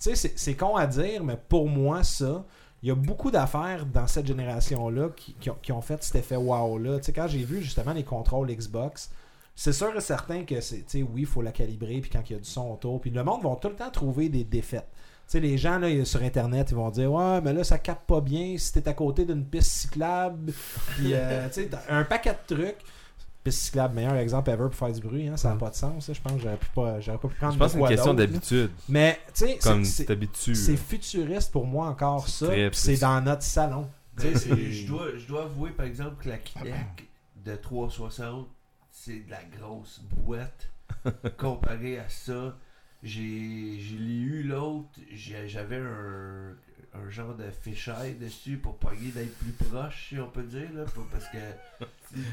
tu 0.00 0.14
sais, 0.16 0.32
c'est- 0.36 0.54
con 0.54 0.76
à 0.76 0.86
dire, 0.86 1.22
mais 1.22 1.36
pour 1.48 1.68
moi, 1.68 2.02
ça, 2.02 2.44
il 2.82 2.88
y 2.88 2.92
a 2.92 2.94
beaucoup 2.96 3.30
d'affaires 3.30 3.86
dans 3.86 4.06
cette 4.06 4.26
génération-là 4.26 5.10
qui, 5.14 5.34
qui 5.34 5.50
ont, 5.50 5.56
qui 5.62 5.70
ont 5.72 5.82
fait 5.82 6.02
cet 6.02 6.16
effet 6.16 6.36
wow-là. 6.36 6.98
Tu 6.98 7.04
sais, 7.04 7.12
quand 7.12 7.28
j'ai 7.28 7.44
vu 7.44 7.62
justement 7.62 7.92
les 7.92 8.02
contrôles 8.02 8.48
Xbox, 8.48 9.10
c'est 9.54 9.72
sûr 9.72 9.94
et 9.96 10.00
certain 10.00 10.44
que 10.44 10.60
c'est, 10.60 10.78
tu 10.78 10.84
sais, 10.86 11.02
oui, 11.02 11.20
il 11.22 11.26
faut 11.26 11.42
la 11.42 11.52
calibrer, 11.52 12.00
puis 12.00 12.10
quand 12.10 12.22
il 12.28 12.32
y 12.32 12.36
a 12.36 12.38
du 12.38 12.48
son 12.48 12.70
autour, 12.72 13.00
puis 13.00 13.10
le 13.10 13.22
monde 13.22 13.42
va 13.42 13.54
tout 13.60 13.68
le 13.68 13.74
temps 13.76 13.90
trouver 13.90 14.28
des 14.28 14.44
défaites. 14.44 14.88
Tu 15.32 15.38
sais, 15.38 15.40
les 15.40 15.56
gens 15.56 15.78
là, 15.78 16.04
sur 16.04 16.20
Internet, 16.22 16.68
ils 16.72 16.74
vont 16.74 16.90
dire 16.90 17.10
Ouais, 17.10 17.40
mais 17.40 17.54
là, 17.54 17.64
ça 17.64 17.78
capte 17.78 18.06
pas 18.06 18.20
bien 18.20 18.54
si 18.58 18.70
t'es 18.70 18.86
à 18.86 18.92
côté 18.92 19.24
d'une 19.24 19.46
piste 19.46 19.70
cyclable. 19.70 20.52
Puis, 20.88 21.14
euh, 21.14 21.48
tu 21.54 21.54
sais, 21.54 21.68
t'as 21.70 21.80
un 21.88 22.04
paquet 22.04 22.36
de 22.48 22.54
trucs. 22.54 22.76
Piste 23.42 23.60
cyclable, 23.60 23.94
meilleur 23.94 24.16
exemple 24.16 24.50
ever 24.50 24.64
pour 24.64 24.74
faire 24.74 24.92
du 24.92 25.00
bruit, 25.00 25.28
hein, 25.28 25.38
ça 25.38 25.48
n'a 25.48 25.56
pas 25.56 25.70
de 25.70 25.74
sens. 25.74 26.04
ça. 26.04 26.12
Je 26.12 26.20
pense 26.20 26.34
que 26.34 26.40
j'aurais 26.40 26.58
pu 26.58 26.66
pas, 26.74 27.00
j'aurais 27.00 27.16
pas 27.16 27.28
pu 27.28 27.34
prendre 27.36 27.54
Je 27.54 27.58
pense 27.58 27.72
de 27.74 27.78
que 27.78 27.86
c'est 27.86 27.90
une 27.90 27.96
question 27.96 28.14
d'habitude. 28.14 28.70
Mais, 28.90 29.20
tu 29.32 29.46
sais, 29.46 29.58
Comme 29.62 29.84
c'est- 29.86 30.76
futuriste 30.76 31.50
pour 31.50 31.66
moi 31.66 31.86
encore 31.86 32.28
ça. 32.28 32.48
C'est 32.72 32.98
dans 32.98 33.22
notre 33.22 33.42
salon. 33.42 33.88
Ben, 34.14 34.36
je, 34.36 34.86
dois, 34.86 35.16
je 35.16 35.26
dois 35.26 35.44
avouer, 35.44 35.70
par 35.70 35.86
exemple, 35.86 36.22
que 36.22 36.28
la 36.28 36.36
Kinect 36.36 37.04
de 37.42 37.56
360, 37.56 38.48
c'est 38.90 39.24
de 39.24 39.30
la 39.30 39.40
grosse 39.58 40.02
boîte 40.14 40.68
comparé 41.38 41.98
à 41.98 42.08
ça. 42.10 42.54
J'ai 43.02 43.78
j'ai 43.80 43.96
l'ai 43.98 44.20
eu 44.20 44.42
l'autre, 44.44 44.88
j'ai- 45.12 45.48
j'avais 45.48 45.76
un, 45.78 46.54
un 46.94 47.10
genre 47.10 47.34
de 47.34 47.44
fisheye 47.50 48.14
dessus 48.20 48.58
pour 48.58 48.76
pogner 48.76 49.10
d'être 49.10 49.36
plus 49.38 49.50
proche, 49.52 50.06
si 50.10 50.18
on 50.20 50.28
peut 50.28 50.44
dire, 50.44 50.68
là, 50.74 50.84
pour- 50.94 51.06
parce 51.06 51.24
que 51.28 51.38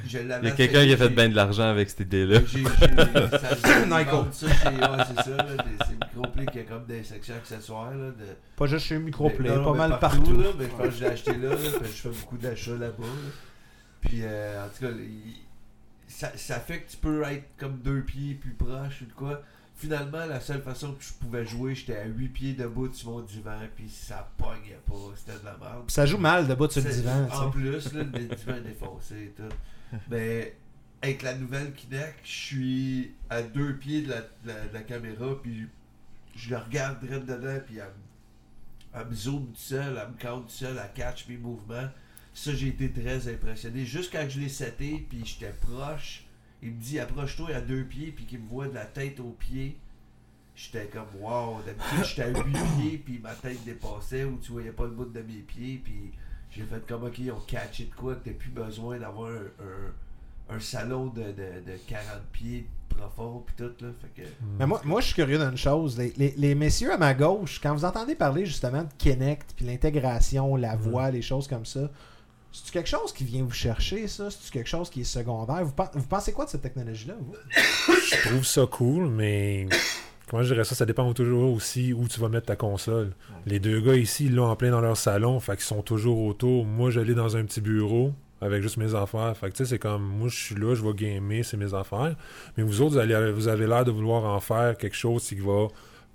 je 0.08 0.20
Il 0.20 0.28
l'avais 0.28 0.50
y 0.50 0.52
a 0.52 0.56
quelqu'un 0.56 0.86
qui 0.86 0.94
a 0.94 0.98
fait 0.98 1.10
bien 1.10 1.28
de 1.30 1.36
l'argent 1.36 1.64
avec 1.64 1.90
cette 1.90 2.02
idée-là. 2.02 2.42
j'ai- 2.46 2.60
j'ai- 2.64 3.38
ça- 3.38 3.56
j'ai- 3.56 3.86
Nyko. 3.88 4.18
vendu 4.18 4.30
ça 4.34 4.48
chez- 4.54 4.70
ouais, 4.70 5.04
c'est 5.08 5.24
ça, 5.24 5.38
là, 5.38 5.64
des- 5.64 5.86
c'est 5.88 5.94
microplay 6.06 6.46
qui 6.46 6.60
a 6.60 6.64
comme 6.64 6.86
des 6.86 7.04
sections 7.04 7.36
accessoires, 7.36 7.92
là, 7.96 8.12
de, 8.12 8.26
Pas 8.56 8.68
juste 8.68 8.86
chez 8.86 9.00
Microplay, 9.00 9.50
pas 9.50 9.74
mal 9.74 9.98
partout. 10.00 10.40
là, 10.40 10.50
mais 10.58 10.66
je 10.66 10.70
pense 10.70 10.82
que 10.88 10.92
je 10.92 11.00
l'ai 11.00 11.08
acheté 11.08 11.34
là, 11.36 11.50
là, 11.50 11.56
puis 11.56 11.88
je 11.92 12.10
fais 12.10 12.10
beaucoup 12.10 12.38
d'achats 12.38 12.72
là-bas. 12.76 13.04
là. 13.06 13.32
Puis 14.02 14.20
euh, 14.22 14.66
en 14.66 14.70
tout 14.70 14.86
cas, 14.86 14.92
il- 14.92 15.36
ça, 16.08 16.32
ça 16.36 16.60
fait 16.60 16.82
que 16.82 16.92
tu 16.92 16.98
peux 16.98 17.24
être 17.24 17.46
comme 17.58 17.78
deux 17.80 18.02
pieds 18.02 18.36
plus 18.36 18.54
proche 18.54 19.02
ou 19.02 19.06
de 19.06 19.14
quoi. 19.14 19.42
Finalement, 19.80 20.26
la 20.26 20.42
seule 20.42 20.62
façon 20.62 20.92
que 20.94 21.02
je 21.04 21.14
pouvais 21.14 21.46
jouer, 21.46 21.74
j'étais 21.74 21.96
à 21.98 22.06
huit 22.06 22.28
pieds 22.28 22.54
debout 22.54 22.92
sur 22.94 23.12
mon 23.12 23.22
divan, 23.22 23.60
puis 23.78 23.90
ça 23.90 24.30
pognait 24.38 24.80
pas, 24.86 24.94
c'était 25.16 25.40
de 25.40 25.46
la 25.46 25.58
merde. 25.58 25.90
Ça 25.90 26.06
joue 26.06 26.18
mal 26.18 26.48
debout 26.48 26.70
sur 26.70 26.84
le 26.84 26.90
divan. 26.92 27.28
En 27.32 27.50
plus, 27.50 27.94
là, 27.94 28.04
le 28.04 28.20
divan 28.36 28.56
est 28.56 28.62
défoncé 28.62 29.16
et 29.24 29.34
tout. 29.38 29.98
Mais 30.10 30.58
avec 31.02 31.22
la 31.22 31.34
nouvelle 31.36 31.72
Kinect, 31.74 32.20
je 32.26 32.30
suis 32.30 33.12
à 33.30 33.42
deux 33.42 33.78
pieds 33.78 34.02
de 34.02 34.10
la, 34.10 34.20
de 34.22 34.28
la- 34.48 34.68
de 34.68 34.74
la 34.74 34.82
caméra, 34.82 35.28
puis 35.42 35.68
je 36.36 36.52
la 36.52 36.60
regarde 36.60 37.00
direct 37.00 37.26
dedans, 37.26 37.60
puis 37.66 37.78
elle, 37.78 37.84
me- 37.86 39.00
elle 39.02 39.08
me 39.08 39.16
zoome 39.16 39.46
tout 39.48 39.56
seul, 39.56 39.98
elle 40.02 40.10
me 40.12 40.22
compte 40.22 40.48
tout 40.48 40.54
seul, 40.54 40.78
elle 40.78 40.92
catch 40.94 41.26
mes 41.30 41.38
mouvements. 41.38 41.88
Ça, 42.34 42.54
j'ai 42.54 42.68
été 42.68 42.92
très 42.92 43.34
impressionné. 43.34 43.86
Juste 43.86 44.12
quand 44.12 44.26
je 44.30 44.42
l'ai 44.42 44.50
seté, 44.50 45.06
puis 45.10 45.22
j'étais 45.26 45.54
proche, 45.54 46.26
il 46.62 46.72
me 46.72 46.82
dit 46.82 47.00
approche-toi 47.00 47.50
à 47.56 47.62
deux 47.62 47.84
pieds, 47.84 48.12
puis 48.12 48.26
qu'il 48.26 48.40
me 48.42 48.48
voit 48.48 48.68
de 48.68 48.74
la 48.76 48.86
tête 48.86 49.20
aux 49.20 49.36
pieds. 49.40 49.78
J'étais 50.56 50.88
comme 50.88 51.08
wow, 51.22 51.60
d'habitude 51.66 52.04
j'étais 52.06 52.24
à 52.24 52.44
huit 52.44 52.58
pieds, 52.82 52.98
puis 52.98 53.20
ma 53.20 53.34
tête 53.34 53.64
dépassait, 53.66 54.26
ou 54.26 54.38
tu 54.42 54.52
voyais 54.52 54.72
pas 54.72 54.84
le 54.84 54.92
bout 54.92 55.06
de 55.06 55.22
mes 55.22 55.40
pieds, 55.48 55.80
puis 55.84 56.12
j'ai 56.52 56.64
fait 56.64 56.86
comme 56.88 57.04
ok, 57.06 57.18
ils 57.20 57.32
ont 57.32 57.40
catché 57.48 57.86
de 57.86 57.94
quoi, 57.96 58.16
que 58.16 58.30
t'as 58.30 58.36
plus 58.36 58.50
besoin 58.50 58.98
d'avoir 59.00 59.30
un, 59.32 59.36
un, 60.52 60.56
un 60.56 60.60
salon 60.60 61.08
de, 61.08 61.22
de, 61.22 61.72
de 61.72 61.78
40 61.88 62.04
pieds 62.34 62.66
profond, 62.90 63.42
puis 63.46 63.56
tout, 63.56 63.72
là. 63.86 63.92
Fait 64.02 64.22
que. 64.24 64.28
Mais 64.58 64.66
moi, 64.66 64.82
moi, 64.84 65.00
je 65.00 65.06
suis 65.06 65.16
curieux 65.16 65.38
d'une 65.38 65.56
chose. 65.56 65.98
Les, 65.98 66.12
les- 66.18 66.34
les 66.36 66.56
messieurs 66.56 66.92
à 66.92 66.98
ma 66.98 67.14
gauche, 67.14 67.62
quand 67.62 67.74
vous 67.74 67.86
entendez 67.86 68.16
parler 68.16 68.46
justement 68.46 68.84
de 68.84 68.90
Kinect, 68.98 69.54
puis 69.56 69.64
l'intégration, 69.66 70.58
la 70.58 70.76
voix, 70.76 71.10
les 71.12 71.22
choses 71.22 71.48
comme 71.48 71.66
ça, 71.66 71.90
c'est 72.52 72.72
quelque 72.72 72.90
chose 72.90 73.14
qui 73.14 73.24
vient 73.24 73.44
vous 73.44 73.52
chercher, 73.52 74.08
ça? 74.08 74.30
C'est 74.32 74.52
quelque 74.52 74.68
chose 74.70 74.90
qui 74.90 75.02
est 75.02 75.06
secondaire? 75.06 75.64
Vous, 75.64 75.72
pen- 75.72 75.90
vous 75.94 76.08
pensez 76.08 76.32
quoi 76.34 76.46
de 76.46 76.50
cette 76.50 76.62
technologie-là, 76.62 77.16
vous? 77.20 77.34
Je 78.12 78.28
trouve 78.30 78.46
ça 78.46 78.66
cool, 78.66 79.08
mais 79.10 79.68
comment 80.28 80.44
je 80.44 80.54
dirais 80.54 80.64
ça, 80.66 80.76
ça 80.76 80.86
dépend 80.86 81.14
toujours 81.14 81.54
aussi 81.54 81.94
où 81.94 82.08
tu 82.08 82.20
vas 82.20 82.30
mettre 82.30 82.48
ta 82.48 82.56
console. 82.56 83.14
Les 83.46 83.60
deux 83.60 83.80
gars 83.82 83.96
ici, 83.96 84.26
ils 84.26 84.36
l'ont 84.36 84.48
en 84.50 84.56
plein 84.56 84.72
dans 84.72 84.82
leur 84.82 84.98
salon, 84.98 85.40
fait 85.40 85.54
qu'ils 85.54 85.66
sont 85.66 85.82
toujours 85.82 86.20
autour. 86.26 86.66
Moi, 86.66 86.90
j'allais 86.92 87.14
dans 87.14 87.38
un 87.38 87.44
petit 87.46 87.62
bureau 87.62 88.14
avec 88.42 88.62
juste 88.62 88.78
mes 88.78 88.96
affaires. 88.96 89.36
Fait 89.38 89.48
que 89.50 89.58
tu 89.58 89.66
sais, 89.66 89.72
c'est 89.72 89.80
comme, 89.80 90.04
moi, 90.04 90.28
je 90.30 90.38
suis 90.38 90.56
là, 90.56 90.74
je 90.74 90.82
vais 90.84 90.94
gamer, 90.94 91.44
c'est 91.44 91.58
mes 91.58 91.74
affaires. 91.74 92.16
Mais 92.58 92.64
vous 92.64 92.82
autres, 92.82 92.94
vous, 92.94 92.98
allez- 93.00 93.32
vous 93.32 93.48
avez 93.48 93.68
l'air 93.68 93.84
de 93.86 93.92
vouloir 93.92 94.24
en 94.26 94.40
faire 94.40 94.78
quelque 94.78 94.96
chose 94.96 95.24
qui 95.28 95.36
va 95.36 95.68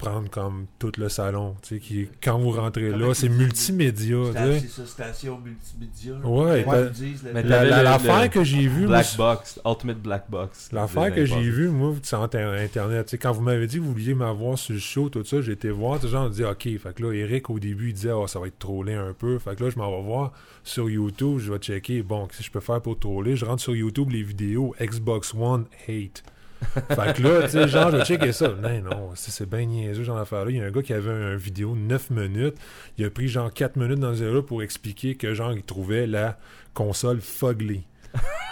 prendre 0.04 0.30
comme 0.30 0.66
tout 0.78 0.92
le 0.98 1.08
salon. 1.08 1.54
Tu 1.62 1.74
sais, 1.76 1.80
qui, 1.80 2.08
quand 2.22 2.38
vous 2.38 2.50
rentrez 2.50 2.90
là, 2.90 3.14
c'est 3.14 3.28
multimédia. 3.28 4.16
C'est 4.60 4.68
ça, 4.68 4.86
station 4.86 5.38
multimédia. 5.38 6.14
Ouais, 6.24 6.64
le- 6.64 7.82
L'affaire 7.82 8.30
que 8.30 8.44
j'ai 8.44 8.66
vue, 8.66 8.86
moi, 8.86 8.88
Black 8.88 9.16
Box, 9.16 9.60
Ultimate 9.66 9.98
Black 10.02 10.24
Box. 10.30 10.68
L'affaire 10.72 11.14
que 11.14 11.24
j'ai 11.24 11.50
vue, 11.50 11.68
moi, 11.68 11.94
ter- 12.30 12.48
Internet. 12.62 13.06
Tu 13.06 13.10
sais, 13.12 13.18
quand 13.18 13.32
vous 13.32 13.42
m'avez 13.42 13.66
dit 13.66 13.76
que 13.76 13.82
vous 13.82 13.92
vouliez 13.92 14.14
m'avoir 14.14 14.58
sur 14.58 14.74
le 14.74 14.80
show, 14.80 15.08
tout 15.08 15.24
ça, 15.24 15.40
j'ai 15.40 15.52
été 15.52 15.70
voir. 15.70 15.98
Tout 16.00 16.08
gens 16.08 16.26
ont 16.26 16.30
dit, 16.30 16.44
OK. 16.44 16.62
Fait 16.78 16.94
que 16.94 17.02
là, 17.02 17.12
Eric, 17.12 17.50
au 17.50 17.58
début, 17.58 17.88
il 17.88 17.94
disait, 17.94 18.12
oh, 18.12 18.26
ça 18.26 18.38
va 18.38 18.46
être 18.46 18.58
trollé 18.58 18.94
un 18.94 19.12
peu. 19.12 19.38
Fait 19.38 19.56
que 19.56 19.64
là, 19.64 19.70
je 19.70 19.78
m'en 19.78 19.90
vais 19.96 20.02
voir 20.06 20.32
sur 20.62 20.88
YouTube. 20.88 21.38
Je 21.38 21.52
vais 21.52 21.58
checker, 21.58 22.02
bon, 22.02 22.26
qu'est-ce 22.26 22.38
que 22.38 22.44
je 22.44 22.50
peux 22.50 22.60
faire 22.60 22.80
pour 22.80 22.98
troller? 22.98 23.36
Je 23.36 23.44
rentre 23.44 23.62
sur 23.62 23.74
YouTube 23.74 24.10
les 24.10 24.22
vidéos 24.22 24.74
Xbox 24.80 25.34
One 25.34 25.64
Hate. 25.88 26.22
fait 26.88 27.14
que 27.16 27.22
là, 27.22 27.42
tu 27.42 27.50
sais, 27.50 27.68
genre, 27.68 27.90
je 27.90 28.04
checker 28.04 28.32
ça. 28.32 28.48
Non, 28.48 28.80
non, 28.82 29.10
c'est 29.14 29.48
bien 29.48 29.64
niaiseux, 29.66 30.02
genre 30.02 30.16
d'affaire-là. 30.18 30.50
Il 30.50 30.56
y 30.56 30.60
a 30.60 30.64
un 30.64 30.70
gars 30.70 30.82
qui 30.82 30.92
avait 30.92 31.10
une 31.10 31.36
vidéo 31.36 31.74
9 31.76 32.10
minutes. 32.10 32.56
Il 32.98 33.04
a 33.04 33.10
pris 33.10 33.28
genre 33.28 33.52
4 33.52 33.76
minutes 33.76 34.00
dans 34.00 34.12
le 34.12 34.42
pour 34.42 34.62
expliquer 34.62 35.14
que, 35.16 35.34
genre, 35.34 35.52
il 35.52 35.62
trouvait 35.62 36.06
la 36.06 36.38
console 36.72 37.20
fugly 37.20 37.82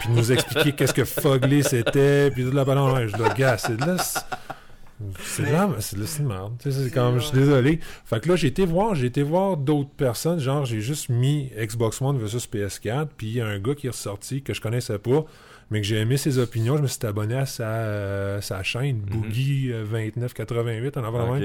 puis 0.00 0.10
nous 0.10 0.32
expliquer 0.32 0.72
qu'est-ce 0.72 0.92
que 0.94 1.04
Fugly 1.04 1.62
c'était, 1.62 2.30
puis 2.30 2.44
toute 2.44 2.54
la 2.54 2.64
ballon. 2.64 3.06
Je 3.06 3.16
le 3.16 3.34
gars, 3.34 3.56
c'est 3.58 3.76
de 3.76 3.84
là. 3.86 3.96
c'est- 3.98 5.42
de 5.44 5.52
là, 5.52 5.68
c'est 5.80 5.96
de 5.96 6.00
la- 6.02 6.06
de 6.18 6.22
merde. 6.28 6.52
C'est 6.60 6.92
comme, 6.92 7.18
je 7.18 7.26
suis 7.26 7.38
désolé. 7.38 7.80
Fait 8.04 8.20
que 8.20 8.28
là, 8.28 8.36
j'ai 8.36 8.48
été 8.48 8.66
voir, 8.66 8.94
j'ai 8.94 9.06
été 9.06 9.22
voir 9.22 9.56
d'autres 9.56 9.90
personnes. 9.90 10.38
Genre, 10.40 10.64
j'ai 10.64 10.80
juste 10.80 11.09
mis 11.09 11.50
Xbox 11.57 12.00
One 12.03 12.18
versus 12.18 12.46
PS4, 12.48 13.09
puis 13.16 13.28
il 13.28 13.32
y 13.34 13.40
a 13.40 13.46
un 13.46 13.59
gars 13.59 13.74
qui 13.74 13.86
est 13.86 13.90
ressorti 13.90 14.42
que 14.42 14.55
je 14.55 14.61
connaissais 14.61 14.98
pas, 14.98 15.24
mais 15.73 15.81
que 15.81 15.87
j'ai 15.87 15.97
aimé 15.97 16.16
ses 16.16 16.39
opinions. 16.39 16.77
Je 16.77 16.83
me 16.83 16.87
suis 16.87 16.99
abonné 17.05 17.35
à 17.37 17.47
sa, 17.47 17.64
euh, 17.66 18.41
sa 18.41 18.62
chaîne, 18.62 18.99
Boogie 19.01 19.70
euh, 19.73 19.85
2988, 19.91 20.97
en 20.99 21.05
avant 21.05 21.37
Ok. 21.37 21.43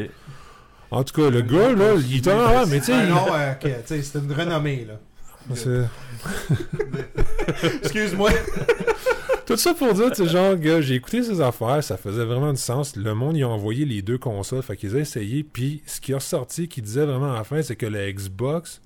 En 0.91 1.03
tout 1.03 1.19
cas, 1.21 1.29
le 1.29 1.41
gars, 1.41 1.73
là, 1.73 1.95
il 1.95 2.17
était 2.17 2.29
ah, 2.31 2.63
mais 2.69 2.79
tu 2.79 2.85
sais. 2.85 2.93
Ah 2.93 3.03
il- 3.03 3.09
non, 3.09 3.25
euh, 3.33 3.51
ok, 3.53 3.59
tu 3.61 3.69
sais, 3.87 4.01
c'est 4.03 4.19
une 4.19 4.31
renommée, 4.31 4.85
là. 4.87 4.99
c'est- 5.55 5.85
Excuse-moi. 7.81 8.31
Tout 9.45 9.55
ça 9.57 9.73
pour 9.73 9.93
dire, 9.93 10.09
tu 10.11 10.23
sais, 10.23 10.27
genre, 10.29 10.55
gars, 10.55 10.81
j'ai 10.81 10.95
écouté 10.95 11.23
ces 11.23 11.39
affaires, 11.41 11.83
ça 11.83 11.95
faisait 11.97 12.25
vraiment 12.25 12.51
du 12.51 12.59
sens. 12.59 12.95
Le 12.95 13.13
monde, 13.13 13.37
ils 13.37 13.45
ont 13.45 13.51
envoyé 13.51 13.85
les 13.85 14.01
deux 14.01 14.17
consoles, 14.17 14.61
fait 14.61 14.75
qu'ils 14.75 14.95
ont 14.95 14.99
essayé, 14.99 15.43
puis 15.43 15.81
ce 15.85 16.01
qui 16.01 16.11
est 16.11 16.15
ressorti, 16.15 16.67
qui 16.67 16.81
disait 16.81 17.05
vraiment 17.05 17.31
à 17.31 17.35
la 17.35 17.43
fin, 17.45 17.61
c'est 17.61 17.75
que 17.77 17.85
la 17.85 18.11
Xbox, 18.11 18.81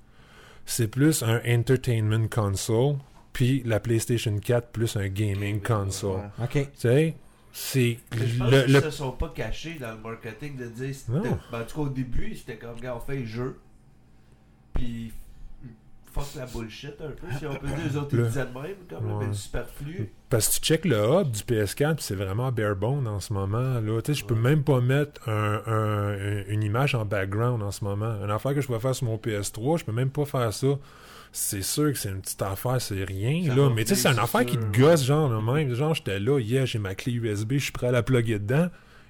c'est 0.64 0.86
plus 0.88 1.22
un 1.24 1.40
entertainment 1.48 2.28
console, 2.28 2.96
puis 3.32 3.62
la 3.64 3.80
PlayStation 3.80 4.36
4, 4.38 4.68
plus 4.68 4.96
un 4.96 5.08
gaming 5.08 5.60
console. 5.62 6.20
Ouais. 6.38 6.44
Ok. 6.44 6.52
Tu 6.52 6.68
sais, 6.74 7.14
c'est 7.52 7.98
Mais 8.18 8.26
je 8.26 8.38
pense 8.38 8.50
le... 8.50 8.62
qu'ils 8.64 8.72
le- 8.74 8.80
se 8.82 8.90
sont 8.90 9.12
pas 9.12 9.32
cachés 9.34 9.76
dans 9.80 9.92
le 9.92 9.98
marketing 9.98 10.56
de 10.56 10.66
dire. 10.66 10.94
Ben, 11.08 11.20
en 11.52 11.64
tout 11.64 11.74
cas, 11.76 11.80
au 11.82 11.88
début, 11.88 12.34
c'était 12.34 12.56
comme, 12.56 12.76
regarde, 12.76 13.00
on 13.02 13.06
fait 13.06 13.18
le 13.18 13.26
jeu. 13.26 13.58
Puis, 14.74 15.12
fuck 16.12 16.26
la 16.36 16.46
bullshit 16.46 16.94
un 17.00 17.10
peu, 17.10 17.26
si 17.38 17.46
on 17.46 17.54
peut 17.54 17.66
dire. 17.66 17.76
Les 17.90 17.96
autres, 17.96 18.08
ils 18.12 18.18
Le- 18.18 18.26
disaient 18.26 18.46
de 18.46 18.52
même, 18.58 18.76
comme, 18.88 19.12
Ouais. 19.18 19.26
mais 19.26 19.34
superflu. 19.34 20.10
Parce 20.30 20.48
que 20.48 20.54
tu 20.54 20.60
check 20.60 20.84
le 20.86 20.96
hub 20.96 21.30
du 21.30 21.42
PS4, 21.42 21.96
puis 21.96 22.04
c'est 22.04 22.14
vraiment 22.14 22.50
bare 22.52 22.74
bone 22.76 23.06
en 23.06 23.20
ce 23.20 23.32
moment. 23.34 23.80
Là. 23.80 24.00
Tu 24.02 24.14
sais, 24.14 24.20
je 24.20 24.24
peux 24.24 24.34
Ouais. 24.34 24.40
même 24.40 24.64
pas 24.64 24.80
mettre 24.80 25.28
un- 25.28 25.62
un- 25.66 26.44
une 26.48 26.62
image 26.62 26.94
en 26.94 27.04
background 27.04 27.62
en 27.62 27.70
ce 27.70 27.84
moment. 27.84 28.14
Une 28.24 28.30
affaire 28.30 28.54
que 28.54 28.60
je 28.62 28.66
pourrais 28.66 28.80
faire 28.80 28.94
sur 28.94 29.06
mon 29.06 29.16
PS3, 29.18 29.78
je 29.78 29.84
peux 29.84 29.92
même 29.92 30.10
pas 30.10 30.24
faire 30.24 30.52
ça 30.52 30.78
c'est 31.32 31.62
sûr 31.62 31.90
que 31.92 31.98
c'est 31.98 32.10
une 32.10 32.20
petite 32.20 32.42
affaire, 32.42 32.80
c'est 32.80 33.04
rien, 33.04 33.46
Ça 33.48 33.54
là. 33.54 33.70
Mais 33.74 33.84
tu 33.84 33.94
sais, 33.94 34.02
c'est 34.02 34.08
une 34.12 34.18
affaire 34.18 34.44
qui 34.46 34.56
te 34.58 34.78
gosse, 34.78 35.02
genre, 35.04 35.28
là, 35.30 35.40
même. 35.40 35.74
Genre, 35.74 35.94
j'étais 35.94 36.20
là, 36.20 36.38
hier, 36.38 36.66
j'ai 36.66 36.78
ma 36.78 36.94
clé 36.94 37.12
USB, 37.14 37.54
je 37.54 37.58
suis 37.64 37.72
prêt 37.72 37.88
à 37.88 37.92
la 37.92 38.02
plugger 38.02 38.38
dedans. 38.38 38.68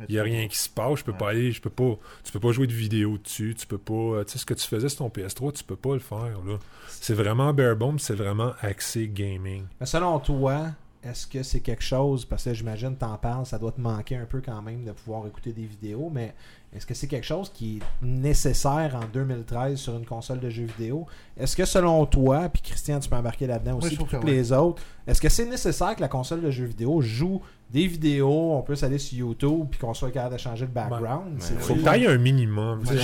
Il 0.08 0.14
y 0.16 0.18
a 0.18 0.22
rien 0.24 0.48
qui 0.48 0.58
se 0.58 0.68
passe, 0.68 0.98
je 1.00 1.04
peux 1.04 1.12
Ouais. 1.12 1.18
pas 1.18 1.28
aller, 1.30 1.52
je 1.52 1.60
peux 1.60 1.70
pas, 1.70 1.96
tu 2.24 2.32
peux 2.32 2.40
pas 2.40 2.50
jouer 2.50 2.66
de 2.66 2.72
vidéo 2.72 3.18
dessus, 3.18 3.54
tu 3.56 3.66
peux 3.68 3.78
pas, 3.78 3.92
euh, 3.94 4.24
tu 4.24 4.32
sais, 4.32 4.38
ce 4.38 4.46
que 4.46 4.54
tu 4.54 4.66
faisais 4.66 4.88
sur 4.88 4.98
ton 4.98 5.08
PS3, 5.10 5.52
tu 5.52 5.62
peux 5.62 5.76
pas 5.76 5.92
le 5.94 6.00
faire, 6.00 6.40
là. 6.44 6.58
C'est 6.88 7.14
vraiment 7.14 7.52
bare 7.52 7.76
bones, 7.76 7.98
c'est 8.00 8.14
vraiment 8.16 8.52
axé 8.62 9.06
gaming. 9.08 9.64
Mais 9.78 9.86
selon 9.86 10.18
toi, 10.18 10.66
est-ce 11.05 11.26
que 11.26 11.42
c'est 11.42 11.61
quelque 11.61 11.82
chose, 11.82 12.24
parce 12.24 12.44
que 12.44 12.55
j'imagine 12.55 12.96
t'en 12.96 13.16
parles, 13.16 13.44
ça 13.44 13.59
doit 13.59 13.72
te 13.72 13.80
manquer 13.80 14.16
un 14.16 14.24
peu 14.24 14.40
quand 14.40 14.62
même 14.62 14.84
de 14.84 14.92
pouvoir 14.92 15.26
écouter 15.26 15.53
des 15.53 15.64
vidéos, 15.64 16.11
mais 16.12 16.34
est-ce 16.74 16.86
que 16.86 16.94
c'est 16.94 17.09
quelque 17.09 17.26
chose 17.26 17.50
qui 17.53 17.78
est 17.78 18.05
nécessaire 18.05 18.94
en 18.94 19.07
2013 19.12 19.78
sur 19.78 19.96
une 19.96 20.07
console 20.07 20.40
de 20.40 20.48
jeux 20.48 20.66
vidéo? 20.78 21.07
Est-ce 21.36 21.57
que 21.57 21.64
selon 21.64 22.07
toi, 22.07 22.48
puis 22.48 22.62
Christian, 22.62 23.00
tu 23.00 23.09
peux 23.09 23.16
embarquer 23.16 23.46
là-dedans 23.46 23.78
aussi, 23.78 23.96
puis 23.96 24.05
que 24.05 24.16
tous 24.16 24.26
les 24.26 24.53
autres, 24.53 24.82
est-ce 25.07 25.20
que 25.20 25.28
c'est 25.28 25.46
nécessaire 25.46 25.96
que 25.96 26.00
la 26.00 26.09
console 26.09 26.40
de 26.40 26.50
jeux 26.50 26.66
vidéo 26.66 27.00
joue 27.00 27.42
des 27.72 27.86
vidéos, 27.86 28.52
on 28.52 28.60
peut 28.62 28.74
aller 28.82 28.98
sur 28.98 29.18
YouTube, 29.18 29.66
puis 29.70 29.80
qu'on 29.80 29.94
soit 29.94 30.10
capable 30.10 30.34
de 30.34 30.40
changer 30.40 30.66
le 30.66 30.70
background? 30.72 31.36
C'est 31.38 31.58
Faut 31.58 31.74
que 31.74 31.80
t'ailles 31.80 32.06
un 32.06 32.18
minimum. 32.18 32.82
Tu 32.86 32.98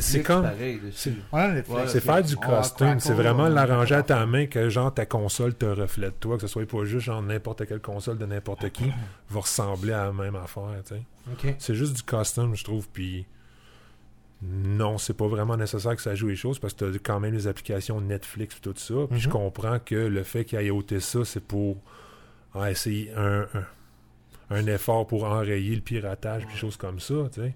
c'est- 0.00 0.22
comme. 0.22 0.46
c'est- 0.94 2.00
faire 2.00 2.22
du 2.22 2.34
va 2.34 2.40
costume, 2.40 3.00
c'est 3.00 3.12
vraiment 3.12 3.48
l'arranger 3.48 3.96
à 3.96 4.02
ta 4.02 4.24
main 4.24 4.46
que 4.46 4.68
genre 4.70 4.92
ta 4.94 5.04
console 5.06 5.54
te 5.54 5.66
reflète 5.66 6.18
toi, 6.20 6.36
que 6.36 6.42
ce 6.42 6.46
soit 6.48 6.66
pas 6.66 6.84
juste 6.84 7.04
genre 7.06 7.20
n'importe 7.22 7.66
quelle 7.66 7.80
console 7.80 8.16
de 8.18 8.24
n'importe 8.26 8.70
qui 8.70 8.84
va 9.30 9.40
ressembler 9.40 9.92
à 9.92 10.06
la 10.06 10.12
même 10.12 10.36
affaire, 10.36 10.64
tu 10.86 10.94
sais. 10.94 11.02
Ok. 11.32 11.54
C'est 11.58 11.74
juste 11.74 11.94
du 11.96 12.02
custom, 12.02 12.54
je 12.54 12.64
trouve, 12.64 12.88
puis 12.90 13.26
non, 14.42 14.98
c'est 14.98 15.14
pas 15.16 15.26
vraiment 15.26 15.56
nécessaire 15.56 15.96
que 15.96 16.02
ça 16.02 16.14
joue 16.14 16.28
les 16.28 16.36
choses 16.36 16.58
parce 16.58 16.74
que 16.74 16.84
t'as 16.90 16.98
quand 16.98 17.18
même 17.20 17.32
les 17.34 17.46
applications 17.46 18.00
Netflix 18.00 18.56
et 18.56 18.60
tout 18.60 18.74
ça, 18.76 18.94
puis 19.10 19.20
je 19.20 19.28
Mhm. 19.28 19.32
comprends 19.32 19.78
que 19.78 19.94
le 19.94 20.22
fait 20.22 20.44
qu'il 20.44 20.58
ait 20.58 20.70
ôté 20.70 21.00
ça, 21.00 21.24
c'est 21.24 21.42
pour 21.42 21.76
ah, 22.54 22.70
essayer 22.70 23.10
un, 23.16 23.40
un, 23.54 23.64
un 24.50 24.66
effort 24.66 25.06
pour 25.06 25.24
enrayer 25.24 25.74
le 25.74 25.80
piratage 25.80 26.44
puis 26.44 26.54
des 26.54 26.58
choses 26.60 26.76
comme 26.76 27.00
ça, 27.00 27.14
tu 27.32 27.40
sais. 27.40 27.54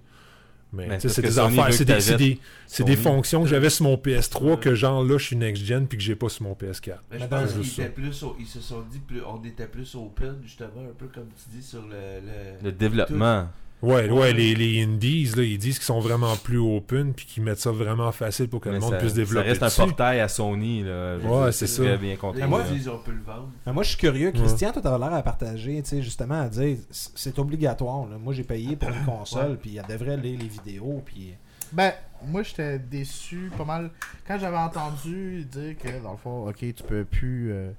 Mais, 0.70 1.00
sais, 1.00 1.08
c'est 1.08 1.22
des 1.22 1.38
affaires, 1.38 1.72
c'est 1.72 1.86
des, 1.86 1.94
c'est 1.94 2.12
t'achètes 2.12 2.18
des, 2.18 2.38
c'est 2.66 2.84
des 2.84 2.92
Sony. 2.92 3.02
fonctions 3.04 3.42
que 3.42 3.48
j'avais 3.48 3.70
sur 3.70 3.84
mon 3.84 3.94
PS3 3.96 4.58
que 4.60 4.74
genre 4.74 5.02
là 5.02 5.16
je 5.16 5.24
suis 5.24 5.36
next-gen 5.36 5.86
puis 5.86 5.96
que 5.96 6.04
j'ai 6.04 6.14
pas 6.14 6.28
sur 6.28 6.42
mon 6.42 6.52
PS4. 6.52 6.96
Mais 7.10 7.18
je 7.20 7.24
pense 7.24 7.52
qu'ils 7.54 7.88
plus 7.92 8.22
au- 8.22 8.36
ils 8.38 8.46
se 8.46 8.60
sont 8.60 8.82
dit 8.82 8.98
plus 8.98 9.22
on 9.24 9.42
était 9.44 9.66
plus 9.66 9.94
open 9.94 10.36
justement 10.42 10.82
un 10.86 10.92
peu 10.92 11.06
comme 11.06 11.28
tu 11.28 11.56
dis 11.56 11.62
sur 11.62 11.80
le, 11.80 11.88
le... 11.90 12.64
Le 12.64 12.72
développement. 12.72 13.48
Ouais, 13.80 14.10
ouais, 14.10 14.10
Ouais. 14.10 14.32
les, 14.32 14.54
les 14.56 14.82
indies, 14.82 15.24
là, 15.36 15.42
ils 15.44 15.56
disent 15.58 15.78
qu'ils 15.78 15.84
sont 15.86 16.00
vraiment 16.00 16.34
plus 16.36 16.58
open 16.58 17.12
puis 17.14 17.26
qu'ils 17.26 17.42
mettent 17.44 17.60
ça 17.60 17.70
vraiment 17.70 18.10
facile 18.10 18.48
pour 18.48 18.60
que 18.60 18.68
le 18.68 18.80
monde 18.80 18.90
ça, 18.92 18.96
puisse 18.98 19.14
développer 19.14 19.54
ça 19.54 19.66
reste 19.66 19.78
un 19.80 19.84
portail 19.86 20.18
à 20.20 20.26
Sony. 20.28 20.82
Là. 20.82 21.18
Je 21.20 21.26
Ouais, 21.26 21.52
c'est 21.52 21.66
ça. 21.68 21.84
Très 21.84 21.96
bien 21.98 22.16
ils 22.36 22.46
moi- 22.46 22.62
disent 22.64 22.88
on 22.88 22.98
peut 22.98 23.12
le 23.12 23.22
vendre. 23.22 23.50
Mais 23.66 23.72
moi, 23.72 23.82
je 23.84 23.90
suis 23.90 23.98
curieux. 23.98 24.26
Ouais. 24.28 24.32
Christian, 24.32 24.72
toi, 24.72 24.82
t'avais 24.82 24.98
l'air 24.98 25.14
à 25.14 25.22
partager, 25.22 25.80
tu 25.82 25.88
sais, 25.90 26.02
justement, 26.02 26.40
à 26.42 26.48
dire, 26.48 26.76
c'est 26.90 27.38
obligatoire. 27.38 28.08
là. 28.08 28.18
Moi, 28.18 28.34
j'ai 28.34 28.44
payé 28.44 28.74
pour 28.74 28.88
une 28.88 29.04
console, 29.04 29.58
puis 29.58 29.76
elle 29.76 29.86
devrait 29.86 30.16
lire 30.16 30.38
les 30.40 30.48
vidéos, 30.48 31.00
puis... 31.04 31.34
Ben, 31.70 31.92
moi 32.26 32.42
j'étais 32.42 32.78
déçu 32.78 33.50
pas 33.58 33.64
mal. 33.66 33.90
Quand 34.26 34.38
j'avais 34.38 34.56
entendu 34.56 35.44
dire 35.44 35.76
que 35.76 36.02
dans 36.02 36.12
le 36.12 36.16
fond, 36.16 36.48
ok, 36.48 36.56
tu 36.58 36.82
peux 36.82 37.04
plus. 37.04 37.52
euh, 37.52 37.70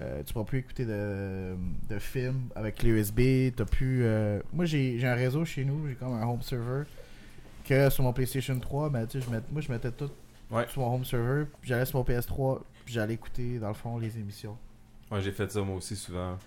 euh, 0.00 0.22
tu 0.24 0.32
pourras 0.32 0.44
plus 0.44 0.58
écouter 0.58 0.84
de, 0.84 1.54
de 1.88 1.98
films 1.98 2.48
avec 2.54 2.76
clé 2.76 2.90
USB. 2.90 3.54
T'as 3.56 3.64
plus. 3.64 4.04
euh, 4.04 4.40
Moi 4.52 4.64
j'ai 4.64 4.98
j'ai 4.98 5.06
un 5.06 5.14
réseau 5.14 5.44
chez 5.44 5.64
nous, 5.64 5.88
j'ai 5.88 5.94
comme 5.94 6.12
un 6.14 6.26
home 6.26 6.42
server. 6.42 6.84
Que 7.64 7.90
sur 7.90 8.02
mon 8.04 8.12
PlayStation 8.12 8.58
3, 8.58 8.88
ben, 8.90 9.06
tu 9.06 9.20
sais, 9.20 9.26
moi 9.50 9.60
je 9.60 9.70
mettais 9.70 9.90
tout 9.90 10.10
Ouais. 10.50 10.66
sur 10.68 10.80
mon 10.80 10.94
home 10.94 11.04
server. 11.04 11.44
Puis 11.60 11.68
j'allais 11.68 11.84
sur 11.84 11.98
mon 11.98 12.04
PS3, 12.04 12.60
puis 12.84 12.94
j'allais 12.94 13.14
écouter 13.14 13.58
dans 13.58 13.68
le 13.68 13.74
fond 13.74 13.98
les 13.98 14.16
émissions. 14.18 14.56
Ouais, 15.10 15.20
j'ai 15.20 15.32
fait 15.32 15.50
ça 15.50 15.60
moi 15.62 15.76
aussi 15.76 15.94
souvent. 15.96 16.38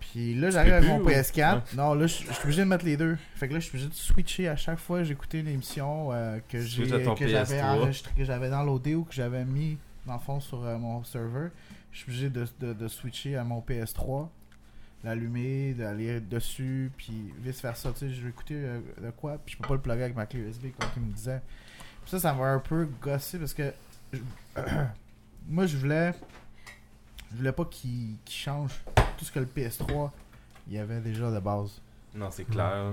Puis 0.00 0.34
là, 0.34 0.50
j'arrive 0.50 0.74
avec 0.74 0.88
mon 0.88 1.00
plus, 1.04 1.12
PS4. 1.12 1.76
Non, 1.76 1.94
là, 1.94 2.06
je 2.06 2.14
suis 2.14 2.28
obligé 2.44 2.62
de 2.62 2.68
mettre 2.68 2.84
les 2.84 2.96
deux. 2.96 3.16
Fait 3.34 3.48
que 3.48 3.54
là, 3.54 3.58
je 3.60 3.64
suis 3.66 3.76
obligé 3.76 3.88
de 3.90 3.94
switcher 3.94 4.48
à 4.48 4.54
chaque 4.56 4.78
fois 4.78 4.98
que 4.98 5.04
j'écoutais 5.04 5.42
l'émission 5.42 6.10
euh, 6.12 6.38
que 6.48 6.60
j'avais 6.60 7.04
PS3. 7.04 7.62
enregistré, 7.64 8.12
que 8.16 8.24
j'avais 8.24 8.48
downloadé 8.48 8.94
ou 8.94 9.02
que 9.04 9.12
j'avais 9.14 9.44
mis 9.44 9.76
dans 10.06 10.14
le 10.14 10.20
fond 10.20 10.38
sur 10.40 10.64
euh, 10.64 10.78
mon 10.78 11.02
serveur. 11.04 11.50
Je 11.92 11.98
suis 11.98 12.04
obligé 12.10 12.30
de, 12.30 12.46
de, 12.60 12.72
de 12.74 12.88
switcher 12.88 13.36
à 13.36 13.44
mon 13.44 13.60
PS3, 13.60 14.28
l'allumer, 15.04 15.74
d'aller 15.74 16.20
dessus, 16.20 16.90
puis 16.96 17.32
vice 17.38 17.60
versa. 17.62 17.92
Tu 17.92 17.98
sais, 18.00 18.10
je 18.10 18.22
vais 18.22 18.28
écouter 18.30 18.54
euh, 18.56 18.80
de 19.02 19.10
quoi, 19.10 19.38
puis 19.38 19.54
je 19.54 19.60
peux 19.62 19.68
pas 19.68 19.74
le 19.74 19.80
plugger 19.80 20.02
avec 20.04 20.16
ma 20.16 20.26
clé 20.26 20.40
USB 20.40 20.66
comme 20.78 20.88
il 20.96 21.02
me 21.02 21.12
disait. 21.12 21.40
Puis 22.02 22.10
ça, 22.10 22.20
ça 22.20 22.34
m'a 22.34 22.46
un 22.46 22.58
peu 22.60 22.88
gossé 23.00 23.38
parce 23.38 23.54
que 23.54 23.72
je- 24.12 24.20
moi, 25.48 25.66
je 25.66 25.76
voulais, 25.76 26.12
je 27.32 27.36
voulais 27.36 27.52
pas 27.52 27.64
qu'il 27.64 28.16
qu'il 28.24 28.36
change 28.36 28.72
tout 29.16 29.24
ce 29.24 29.32
que 29.32 29.40
le 29.40 29.46
PS3 29.46 30.10
il 30.68 30.74
y 30.74 30.78
avait 30.78 31.00
déjà 31.00 31.30
de 31.30 31.38
base. 31.40 31.80
Non, 32.14 32.30
c'est 32.30 32.44
clair. 32.44 32.92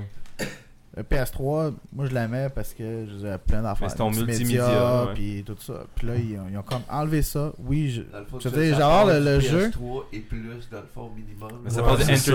Le 0.97 1.03
PS3, 1.03 1.73
moi 1.93 2.05
je 2.05 2.13
l'aimais 2.13 2.47
parce 2.55 2.73
que 2.73 3.05
j'avais 3.21 3.37
plein 3.37 3.61
d'affaires. 3.61 3.89
C'est 3.91 3.97
ton 3.97 4.11
multimédia, 4.11 5.05
ouais. 5.07 5.13
puis 5.13 5.43
tout 5.45 5.57
ça. 5.59 5.83
Puis 5.93 6.07
là, 6.07 6.13
ils 6.15 6.37
ont, 6.39 6.43
ils 6.49 6.57
ont 6.57 6.61
comme 6.61 6.83
enlevé 6.89 7.21
ça. 7.21 7.51
Oui, 7.59 7.89
je... 7.91 8.01
Je 8.01 8.39
ça, 8.43 8.49
veux 8.49 8.63
dire, 8.65 8.75
ça 8.75 8.79
genre, 8.81 9.05
le- 9.07 9.39
jeu- 9.41 9.69
PS3 9.71 10.03
et 10.13 10.19
plus 10.19 10.41
dans 10.71 10.77
le 10.79 10.87
fond 10.93 11.09
minimum. 11.13 11.51
Mais 11.65 11.69
ça 11.69 11.81
Ouais, 11.81 11.87
part 11.87 11.97
de 11.97 12.03
c'est 12.03 12.15
ça, 12.15 12.31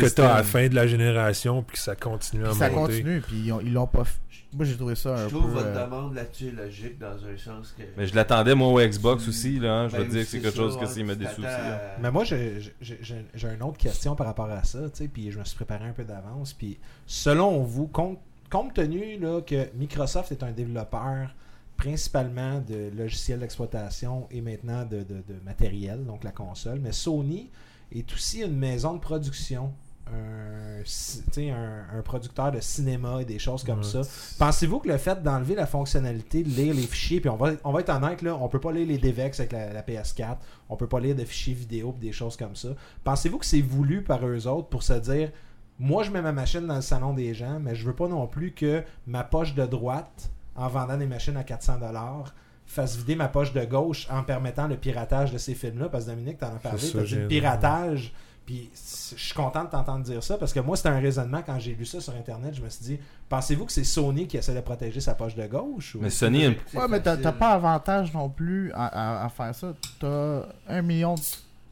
que 0.00 0.06
t'as 0.14 0.32
à 0.32 0.36
la 0.38 0.42
fin 0.44 0.66
de 0.68 0.74
la 0.74 0.86
génération 0.86 1.62
puis 1.62 1.76
que 1.76 1.82
ça 1.82 1.94
continue 1.94 2.44
à 2.46 2.48
puis 2.48 2.58
ça 2.58 2.70
monter. 2.70 2.92
continue, 3.02 3.20
puis 3.20 3.36
ils 3.44 3.52
ont- 3.52 3.60
ils 3.60 3.72
l'ont 3.72 3.86
pas 3.86 4.02
f- 4.02 4.16
Moi 4.52 4.64
j'ai 4.64 4.76
trouvé 4.76 4.94
ça 4.94 5.10
un 5.14 5.16
Je 5.16 5.32
peu. 5.32 5.38
trouve 5.38 5.50
votre 5.52 5.66
euh, 5.66 5.84
demande 5.84 6.14
là-dessus 6.14 6.48
est 6.48 6.52
logique 6.52 6.98
dans 6.98 7.14
un 7.24 7.36
sens 7.36 7.74
que. 7.76 7.82
Mais 7.96 8.06
je 8.06 8.14
l'attendais 8.14 8.54
moi 8.54 8.68
au 8.68 8.78
Xbox 8.88 9.26
aussi. 9.28 9.58
Là, 9.58 9.72
hein. 9.80 9.88
Je 9.88 9.96
veux 9.96 10.04
Ben, 10.04 10.10
dire 10.10 10.20
que 10.22 10.26
c'est 10.28 10.40
quelque 10.40 10.50
ça, 10.54 10.56
chose 10.56 10.78
que 10.78 10.86
s'il 10.86 11.04
me 11.04 11.12
à- 11.12 11.96
Mais 12.00 12.10
moi, 12.10 12.24
j'ai 12.24 12.60
une 12.80 13.62
autre 13.62 13.78
question 13.78 14.14
par 14.16 14.26
rapport 14.26 14.50
à 14.50 14.62
ça, 14.64 14.88
tu 14.90 14.96
sais, 14.98 15.08
puis 15.08 15.30
je 15.30 15.38
me 15.38 15.44
suis 15.44 15.56
préparé 15.56 15.86
un 15.86 15.92
peu 15.92 16.04
d'avance. 16.04 16.52
Puis, 16.52 16.78
selon 17.06 17.62
vous, 17.62 17.86
compte, 17.86 18.18
compte 18.50 18.74
tenu 18.74 19.18
là, 19.18 19.40
que 19.40 19.68
Microsoft 19.74 20.32
est 20.32 20.42
un 20.42 20.52
développeur 20.52 21.34
principalement 21.76 22.60
de 22.60 22.90
logiciels 22.96 23.40
d'exploitation 23.40 24.26
et 24.30 24.40
maintenant 24.40 24.84
de, 24.84 24.98
de- 24.98 25.22
de 25.28 25.40
matériel, 25.44 26.04
donc 26.04 26.22
la 26.24 26.30
console, 26.30 26.78
mais 26.80 26.92
Sony 26.92 27.50
est 27.92 28.12
aussi 28.12 28.42
une 28.42 28.56
maison 28.56 28.94
de 28.94 29.00
production, 29.00 29.72
un, 30.12 32.02
producteur 32.02 32.52
de 32.52 32.60
cinéma 32.60 33.22
et 33.22 33.24
des 33.24 33.38
choses 33.38 33.64
comme 33.64 33.78
Ouais. 33.78 33.84
ça. 33.84 34.02
Pensez-vous 34.38 34.80
que 34.80 34.88
le 34.88 34.98
fait 34.98 35.22
d'enlever 35.22 35.54
la 35.54 35.66
fonctionnalité 35.66 36.42
de 36.42 36.48
lire 36.50 36.74
les 36.74 36.82
fichiers, 36.82 37.20
puis 37.20 37.30
on 37.30 37.36
va, 37.36 37.52
on 37.64 37.72
va 37.72 37.80
être 37.80 37.90
honnête, 37.90 38.22
là, 38.22 38.36
on 38.36 38.48
peut 38.48 38.60
pas 38.60 38.72
lire 38.72 38.86
les 38.86 38.98
DVX 38.98 39.40
avec 39.40 39.52
la, 39.52 39.72
la 39.72 39.82
PS4, 39.82 40.36
on 40.68 40.76
peut 40.76 40.86
pas 40.86 41.00
lire 41.00 41.14
de 41.16 41.24
fichiers 41.24 41.54
vidéo 41.54 41.92
pis 41.92 42.00
des 42.06 42.12
choses 42.12 42.36
comme 42.36 42.54
ça. 42.56 42.68
Pensez-vous 43.04 43.38
que 43.38 43.46
c'est 43.46 43.60
voulu 43.62 44.02
par 44.02 44.26
eux 44.26 44.46
autres 44.46 44.68
pour 44.68 44.82
se 44.82 44.92
dire, 44.94 45.30
moi 45.78 46.02
je 46.02 46.10
mets 46.10 46.22
ma 46.22 46.32
machine 46.32 46.66
dans 46.66 46.76
le 46.76 46.82
salon 46.82 47.12
des 47.14 47.34
gens, 47.34 47.58
mais 47.60 47.74
je 47.74 47.84
veux 47.86 47.94
pas 47.94 48.08
non 48.08 48.26
plus 48.26 48.52
que 48.52 48.82
ma 49.06 49.24
poche 49.24 49.54
de 49.54 49.64
droite, 49.66 50.30
en 50.56 50.68
vendant 50.68 50.96
des 50.96 51.06
machines 51.06 51.36
à 51.36 51.42
400 51.44 51.78
dollars, 51.80 52.34
fasse 52.66 52.96
vider 52.96 53.16
ma 53.16 53.28
poche 53.28 53.52
de 53.52 53.64
gauche 53.64 54.06
en 54.10 54.22
permettant 54.22 54.68
le 54.68 54.76
piratage 54.76 55.32
de 55.32 55.38
ces 55.38 55.54
films-là, 55.54 55.88
parce 55.88 56.04
que 56.04 56.10
Dominique, 56.10 56.38
t'en 56.38 56.46
as 56.46 56.58
parlé, 56.60 56.78
t'as 56.92 57.02
dit 57.02 57.14
le 57.16 57.28
piratage. 57.28 58.12
Puis 58.46 58.70
je 58.74 59.16
suis 59.18 59.32
content 59.34 59.64
de 59.64 59.70
t'entendre 59.70 60.04
dire 60.04 60.22
ça 60.22 60.36
parce 60.36 60.52
que 60.52 60.60
moi, 60.60 60.76
c'était 60.76 60.90
un 60.90 61.00
raisonnement 61.00 61.40
quand 61.44 61.58
j'ai 61.58 61.74
lu 61.74 61.86
ça 61.86 62.00
sur 62.00 62.14
Internet. 62.14 62.54
Je 62.54 62.60
me 62.62 62.68
suis 62.68 62.84
dit, 62.84 62.98
pensez-vous 63.28 63.64
que 63.64 63.72
c'est 63.72 63.84
Sony 63.84 64.26
qui 64.26 64.36
essaie 64.36 64.54
de 64.54 64.60
protéger 64.60 65.00
sa 65.00 65.14
poche 65.14 65.34
de 65.34 65.46
gauche 65.46 65.94
ou- 65.94 66.00
Mais 66.00 66.10
Sony, 66.10 66.46
Ouais, 66.74 66.88
mais 66.88 67.00
t'as 67.00 67.32
pas 67.32 67.52
avantage 67.52 68.12
non 68.12 68.28
plus 68.28 68.70
à, 68.72 68.84
à- 69.22 69.24
à 69.24 69.28
faire 69.30 69.54
ça. 69.54 69.72
T'as 69.98 70.42
un 70.68 70.82
million 70.82 71.14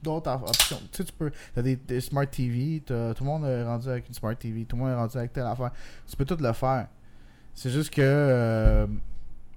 d'autres 0.02 0.30
op- 0.32 0.48
options. 0.48 0.78
Tu 0.90 0.96
sais, 0.98 1.04
tu 1.04 1.12
peux. 1.12 1.30
T'as 1.54 1.60
des, 1.60 1.76
des 1.76 2.00
Smart 2.00 2.26
TV, 2.26 2.82
t'as- 2.86 3.12
tout 3.12 3.22
le 3.24 3.28
monde 3.30 3.44
est 3.44 3.64
rendu 3.64 3.88
avec 3.88 4.08
une 4.08 4.14
Smart 4.14 4.34
TV, 4.34 4.64
tout 4.64 4.76
le 4.76 4.82
monde 4.82 4.92
est 4.92 4.96
rendu 4.96 5.18
avec 5.18 5.32
telle 5.34 5.46
affaire. 5.46 5.72
Tu 6.08 6.16
peux 6.16 6.24
tout 6.24 6.38
le 6.40 6.52
faire. 6.54 6.86
C'est 7.54 7.70
juste 7.70 7.90
que. 7.90 8.00
euh, 8.02 8.86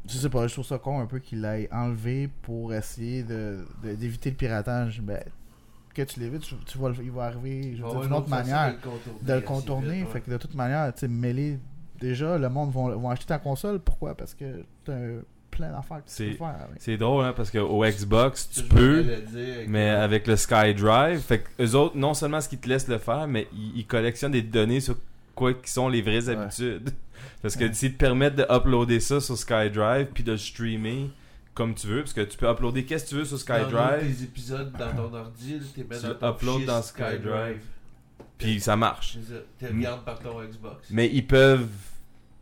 je 0.07 0.17
sais 0.17 0.29
pas, 0.29 0.45
je 0.47 0.53
trouve 0.53 0.65
ça 0.65 0.77
con 0.77 0.99
un 0.99 1.05
peu 1.05 1.19
qu'il 1.19 1.41
l'ait 1.41 1.67
enlevé 1.71 2.29
pour 2.41 2.73
essayer 2.73 3.23
de- 3.23 3.65
de- 3.83 3.95
d'éviter 3.95 4.29
le 4.31 4.35
piratage. 4.35 5.01
Ben, 5.01 5.23
que 5.95 6.01
tu 6.03 6.19
l'évites, 6.19 6.41
tu, 6.43 6.55
tu 6.65 6.77
vas 6.77 6.91
il 7.01 7.11
va 7.11 7.23
arriver 7.23 7.75
va 7.81 8.01
d'une 8.01 8.13
autre 8.13 8.29
manière 8.29 8.67
de 8.69 8.73
le 8.73 8.77
contourner. 8.81 9.19
de 9.21 9.27
le 9.27 9.33
assez 9.37 9.45
contourner. 9.45 9.93
vite, 9.97 10.05
ouais. 10.05 10.11
Fait 10.13 10.21
que 10.21 10.31
de 10.31 10.37
toute 10.37 10.53
manière, 10.55 10.93
tu 10.93 10.99
sais, 11.01 11.07
mêler. 11.07 11.57
Déjà, 11.99 12.37
le 12.37 12.49
monde 12.49 12.71
vont, 12.71 12.89
vont 12.97 13.09
acheter 13.09 13.25
ta 13.27 13.37
console. 13.39 13.79
Pourquoi? 13.79 14.15
Parce 14.15 14.33
que 14.33 14.63
t'as 14.83 14.93
plein 15.49 15.71
d'affaires 15.71 15.97
que 16.03 16.09
tu 16.09 16.13
C'est- 16.13 16.25
peux 16.31 16.35
faire 16.37 16.47
avec. 16.47 16.75
C'est 16.79 16.97
drôle, 16.97 17.23
hein, 17.23 17.33
parce 17.35 17.49
qu'au 17.49 17.81
Xbox, 17.85 18.49
tu 18.49 18.59
je 18.59 18.65
peux, 18.65 18.99
avec- 18.99 19.69
mais 19.69 19.89
avec 19.89 20.27
le 20.27 20.35
SkyDrive, 20.35 21.19
fait 21.21 21.39
que 21.39 21.63
eux 21.63 21.75
autres, 21.75 21.95
non 21.95 22.13
seulement 22.13 22.41
ce 22.41 22.49
qu'ils 22.49 22.59
te 22.59 22.67
laissent 22.67 22.89
le 22.89 22.97
faire, 22.97 23.27
mais 23.27 23.47
ils, 23.53 23.77
ils 23.79 23.87
collectionnent 23.87 24.33
des 24.33 24.41
données 24.41 24.81
sur 24.81 24.97
quoi 25.33 25.53
qui 25.53 25.71
sont 25.71 25.87
les 25.87 26.01
vraies 26.01 26.27
Ouais. 26.27 26.35
habitudes. 26.35 26.89
Parce 27.41 27.55
que 27.55 27.63
Ouais. 27.65 27.73
s'ils 27.73 27.93
te 27.93 27.97
permettent 27.97 28.35
de 28.35 28.45
uploader 28.49 28.99
ça 28.99 29.21
sur 29.21 29.37
SkyDrive, 29.37 30.07
puis 30.13 30.23
de 30.23 30.33
le 30.33 30.37
streamer 30.37 31.09
comme 31.55 31.73
tu 31.73 31.87
veux, 31.87 32.01
parce 32.01 32.13
que 32.13 32.21
tu 32.21 32.37
peux 32.37 32.47
uploader 32.49 32.85
qu'est-ce 32.85 33.05
que 33.05 33.09
tu 33.09 33.15
veux 33.15 33.25
sur 33.25 33.39
SkyDrive, 33.39 33.99
tes 34.17 34.23
épisodes 34.23 34.71
dans 34.77 34.91
ton 34.93 35.13
ordi, 35.15 35.55
mets 35.77 35.97
Tu 35.97 36.05
dans 36.21 36.33
ton 36.33 36.59
dans 36.59 36.81
SkyDrive. 36.83 37.17
SkyDrive. 37.21 37.61
puis 38.37 38.59
ça 38.59 38.75
marche. 38.75 39.17
Tu 39.59 39.65
regardes 39.65 40.03
par 40.05 40.19
ton 40.19 40.43
Xbox. 40.43 40.87
Mais 40.91 41.09
ils 41.11 41.25
peuvent 41.25 41.67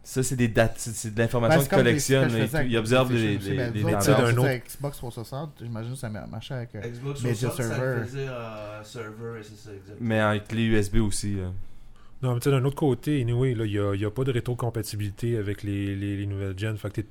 Ça, 0.06 0.22
c'est 0.22 0.36
des 0.36 0.50
dates, 0.50 0.74
c'est- 0.80 1.12
de 1.14 1.18
l'information 1.18 1.62
Ben, 1.62 1.66
qu'ils 1.66 1.78
collectionnent. 1.78 2.36
et 2.36 2.48
tout. 2.50 2.58
Ils 2.68 2.76
observent 2.76 3.14
les, 3.14 3.38
les, 3.38 3.56
ben, 3.56 3.74
les 3.74 3.80
Tu 3.84 3.90
tendances. 4.06 4.36
d'un 4.36 4.58
Xbox 4.58 4.98
360, 4.98 5.52
j'imagine 5.62 5.94
que 5.94 5.98
ça 5.98 6.10
marchait 6.10 6.54
avec. 6.56 6.76
euh, 6.76 6.82
Xbox 6.82 7.24
Media 7.24 7.48
360, 7.48 7.56
ça 7.56 8.84
server. 8.84 9.44
ça, 9.44 9.72
exactement. 9.72 9.98
Mais 10.02 10.20
avec 10.20 10.52
les 10.52 10.64
USB 10.64 10.98
aussi. 10.98 11.36
là. 11.38 11.52
Non, 12.22 12.34
mais 12.34 12.42
tu 12.42 12.44
sais, 12.44 12.52
d'un 12.52 12.66
autre 12.66 12.76
côté, 12.76 13.22
anyway, 13.22 13.54
là, 13.54 13.64
il 13.66 13.72
n'y 13.72 13.80
a, 13.80 13.96
y 13.96 14.04
a 14.04 14.12
pas 14.12 14.26
de 14.26 14.32
rétrocompatibilité 14.34 15.38
avec 15.38 15.64
les, 15.64 15.96
les, 15.96 16.18
les 16.18 16.26
nouvelles 16.26 16.60
gens. 16.60 16.76
Fait 16.76 16.90
que 16.92 17.02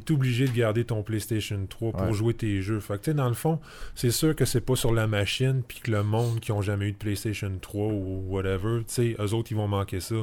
t'es 0.00 0.12
es 0.12 0.12
obligé 0.12 0.46
de 0.46 0.52
garder 0.52 0.84
ton 0.84 1.02
PlayStation 1.02 1.58
3 1.68 1.92
pour 1.92 2.02
Ouais. 2.02 2.12
jouer 2.12 2.34
tes 2.34 2.62
jeux. 2.62 2.80
Fait 2.80 3.00
que, 3.00 3.10
dans 3.10 3.28
le 3.28 3.34
fond, 3.34 3.60
c'est 3.94 4.10
sûr 4.10 4.34
que 4.36 4.44
c'est 4.44 4.60
pas 4.60 4.76
sur 4.76 4.92
la 4.92 5.06
machine, 5.06 5.62
puis 5.66 5.80
que 5.80 5.90
le 5.90 6.02
monde 6.02 6.40
qui 6.40 6.52
ont 6.52 6.62
jamais 6.62 6.86
eu 6.88 6.92
de 6.92 6.96
PlayStation 6.96 7.50
3 7.60 7.86
ou 7.92 8.24
whatever, 8.28 8.82
tu 8.86 9.16
eux 9.18 9.34
autres, 9.34 9.52
ils 9.52 9.56
vont 9.56 9.68
manquer 9.68 10.00
ça. 10.00 10.16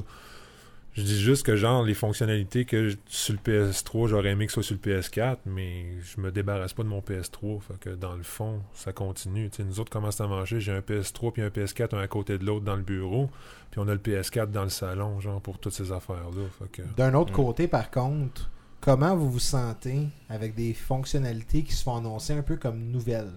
Je 0.93 1.03
dis 1.03 1.21
juste 1.21 1.45
que, 1.45 1.55
genre, 1.55 1.83
les 1.83 1.93
fonctionnalités 1.93 2.65
que 2.65 2.93
sur 3.07 3.33
le 3.33 3.39
PS3, 3.39 4.07
j'aurais 4.09 4.31
aimé 4.31 4.45
que 4.45 4.51
ce 4.51 4.61
soit 4.61 4.63
sur 4.63 4.75
le 4.75 4.81
PS4, 4.99 5.37
mais 5.45 5.85
je 6.01 6.19
me 6.19 6.33
débarrasse 6.33 6.73
pas 6.73 6.83
de 6.83 6.89
mon 6.89 6.99
PS3. 6.99 7.61
Fait 7.61 7.79
que, 7.79 7.89
dans 7.91 8.13
le 8.13 8.23
fond, 8.23 8.59
ça 8.73 8.91
continue. 8.91 9.49
Tu 9.49 9.55
sais, 9.57 9.63
nous 9.63 9.79
autres, 9.79 9.89
comment 9.89 10.11
ça 10.11 10.27
marché? 10.27 10.59
J'ai 10.59 10.73
un 10.73 10.81
PS3 10.81 11.31
puis 11.31 11.41
un 11.43 11.47
PS4 11.47 11.95
un 11.95 11.99
à 12.01 12.07
côté 12.07 12.37
de 12.37 12.43
l'autre 12.45 12.65
dans 12.65 12.75
le 12.75 12.81
bureau. 12.81 13.29
Puis 13.71 13.79
on 13.79 13.87
a 13.87 13.93
le 13.93 13.99
PS4 14.01 14.51
dans 14.51 14.63
le 14.63 14.69
salon, 14.69 15.21
genre, 15.21 15.39
pour 15.39 15.59
toutes 15.59 15.71
ces 15.71 15.93
affaires-là. 15.93 16.43
Que... 16.73 16.81
D'un 16.97 17.13
autre 17.13 17.31
Mm. 17.31 17.35
côté, 17.35 17.67
par 17.69 17.89
contre, 17.89 18.49
comment 18.81 19.15
vous 19.15 19.29
vous 19.31 19.39
sentez 19.39 20.07
avec 20.29 20.55
des 20.55 20.73
fonctionnalités 20.73 21.63
qui 21.63 21.73
se 21.73 21.83
font 21.83 21.95
annoncer 21.95 22.33
un 22.33 22.41
peu 22.41 22.57
comme 22.57 22.79
nouvelles? 22.91 23.31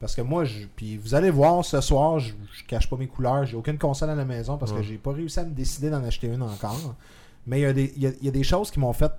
Parce 0.00 0.14
que 0.14 0.22
moi, 0.22 0.44
je, 0.44 0.66
puis 0.76 0.96
vous 0.96 1.14
allez 1.14 1.30
voir 1.30 1.64
ce 1.64 1.80
soir, 1.80 2.18
je, 2.18 2.32
je 2.52 2.64
cache 2.64 2.88
pas 2.90 2.96
mes 2.96 3.06
couleurs, 3.06 3.44
j'ai 3.46 3.56
aucune 3.56 3.78
console 3.78 4.10
à 4.10 4.14
la 4.14 4.24
maison 4.24 4.58
parce 4.58 4.72
que 4.72 4.82
j'ai 4.82 4.98
pas 4.98 5.12
réussi 5.12 5.40
à 5.40 5.44
me 5.44 5.52
décider 5.54 5.90
d'en 5.90 6.02
acheter 6.04 6.26
une 6.28 6.42
encore. 6.42 6.94
Mais 7.46 7.60
il 7.60 7.62
y, 7.62 7.66
a 7.66 7.72
des- 7.72 7.92
il 7.96 8.02
y 8.02 8.06
a- 8.06 8.12
il 8.20 8.24
y 8.24 8.28
a 8.28 8.32
des 8.32 8.42
choses 8.42 8.70
qui 8.70 8.80
m'ont 8.80 8.92
fait 8.92 9.12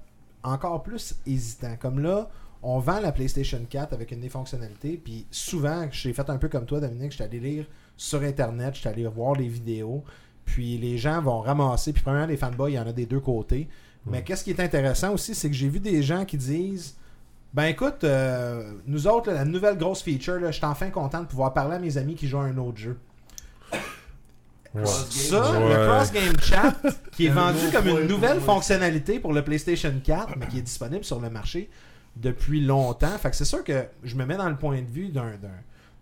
encore 0.43 0.83
plus 0.83 1.15
hésitant. 1.25 1.75
Comme 1.79 1.99
là, 1.99 2.29
on 2.61 2.79
vend 2.79 2.99
la 2.99 3.11
PlayStation 3.11 3.59
4 3.69 3.93
avec 3.93 4.11
une 4.11 4.19
des 4.21 4.29
fonctionnalités, 4.29 4.97
puis 5.03 5.25
souvent, 5.31 5.87
j'ai 5.91 6.13
fait 6.13 6.29
un 6.29 6.37
peu 6.37 6.49
comme 6.49 6.65
toi, 6.65 6.79
Dominique, 6.79 7.11
je 7.11 7.15
suis 7.15 7.23
allé 7.23 7.39
lire 7.39 7.65
sur 7.97 8.21
Internet, 8.21 8.75
je 8.75 8.79
suis 8.81 8.89
allé 8.89 9.05
voir 9.07 9.33
les 9.35 9.47
vidéos, 9.47 10.03
puis 10.45 10.77
les 10.77 10.97
gens 10.97 11.21
vont 11.21 11.41
ramasser, 11.41 11.93
puis 11.93 12.03
premièrement, 12.03 12.27
les 12.27 12.37
fanboys, 12.37 12.71
il 12.71 12.75
y 12.75 12.79
en 12.79 12.87
a 12.87 12.93
des 12.93 13.05
deux 13.05 13.19
côtés. 13.19 13.67
Mais 14.07 14.23
qu'est-ce 14.23 14.43
qui 14.43 14.51
est 14.51 14.59
intéressant 14.59 15.13
aussi, 15.13 15.33
c'est 15.33 15.49
que 15.49 15.55
j'ai 15.55 15.67
vu 15.69 15.79
des 15.79 16.03
gens 16.03 16.25
qui 16.25 16.37
disent 16.37 16.95
Ben 17.53 17.63
écoute, 17.65 18.03
euh, 18.03 18.73
nous 18.85 19.07
autres, 19.07 19.29
là, 19.31 19.35
la 19.35 19.45
nouvelle 19.45 19.77
grosse 19.77 20.03
feature, 20.03 20.39
là, 20.39 20.51
je 20.51 20.57
suis 20.57 20.65
enfin 20.65 20.89
content 20.91 21.21
de 21.21 21.27
pouvoir 21.27 21.53
parler 21.53 21.75
à 21.75 21.79
mes 21.79 21.97
amis 21.97 22.15
qui 22.15 22.27
jouent 22.27 22.37
à 22.39 22.43
un 22.43 22.57
autre 22.57 22.77
jeu. 22.77 22.97
Ça, 24.83 25.51
Ouais. 25.53 25.69
le 25.69 25.87
Cross 25.87 26.11
Game 26.11 26.33
Chat, 26.41 26.75
qui 27.13 27.27
est 27.27 27.29
vendu 27.29 27.59
comme 27.71 27.87
une 27.87 28.07
nouvelle 28.07 28.41
fonctionnalité 28.41 29.19
pour 29.19 29.31
le 29.31 29.41
PlayStation 29.41 29.93
4, 30.03 30.35
mais 30.37 30.47
qui 30.47 30.57
est 30.59 30.63
disponible 30.63 31.05
sur 31.05 31.21
le 31.21 31.29
marché 31.29 31.69
depuis 32.17 32.59
longtemps. 32.59 33.17
Fait 33.17 33.29
que 33.29 33.37
c'est 33.37 33.45
sûr 33.45 33.63
que 33.63 33.85
je 34.03 34.15
me 34.15 34.25
mets 34.25 34.35
dans 34.35 34.49
le 34.49 34.57
point 34.57 34.81
de 34.81 34.87
vue 34.91 35.09
d'un, 35.09 35.31
d'un, 35.37 35.49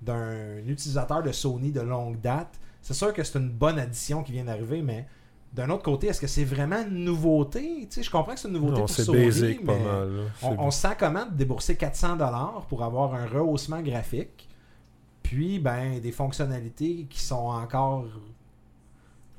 d'un 0.02 0.58
utilisateur 0.68 1.22
de 1.22 1.32
Sony 1.32 1.72
de 1.72 1.82
longue 1.82 2.20
date. 2.20 2.50
C'est 2.82 2.96
sûr 2.96 3.14
que 3.14 3.24
c'est 3.24 3.38
une 3.38 3.50
bonne 3.50 3.78
addition 3.78 4.24
qui 4.24 4.32
vient 4.32 4.44
d'arriver, 4.46 4.82
mais 4.82 5.06
d'un 5.54 5.70
autre 5.70 5.84
côté, 5.84 6.08
est-ce 6.08 6.20
que 6.20 6.28
c'est 6.28 6.44
vraiment 6.46 6.82
une 6.82 7.06
nouveauté? 7.06 7.62
Tu 7.82 7.88
sais, 7.92 8.04
je 8.04 8.10
comprends 8.10 8.34
que 8.34 8.40
c'est 8.40 8.48
une 8.48 8.56
nouveauté 8.56 8.74
Non, 8.80 8.86
pour 8.86 8.90
c'est 8.90 9.04
Sony, 9.04 9.26
basic 9.26 9.66
pas 9.66 9.74
mais 9.74 9.84
mal. 9.84 10.16
là. 10.18 10.24
on, 10.42 10.50
C'est- 10.50 10.56
on 10.60 10.72
se 10.72 10.82
sent 10.82 10.96
comment 11.00 11.26
de 11.26 11.32
débourser 11.36 11.76
400$ 11.76 12.66
pour 12.68 12.84
avoir 12.84 13.14
un 13.14 13.26
rehaussement 13.28 13.82
graphique, 13.82 14.50
puis 15.22 15.60
ben 15.60 16.00
des 16.00 16.12
fonctionnalités 16.12 17.06
qui 17.10 17.20
sont 17.22 17.36
encore 17.36 18.06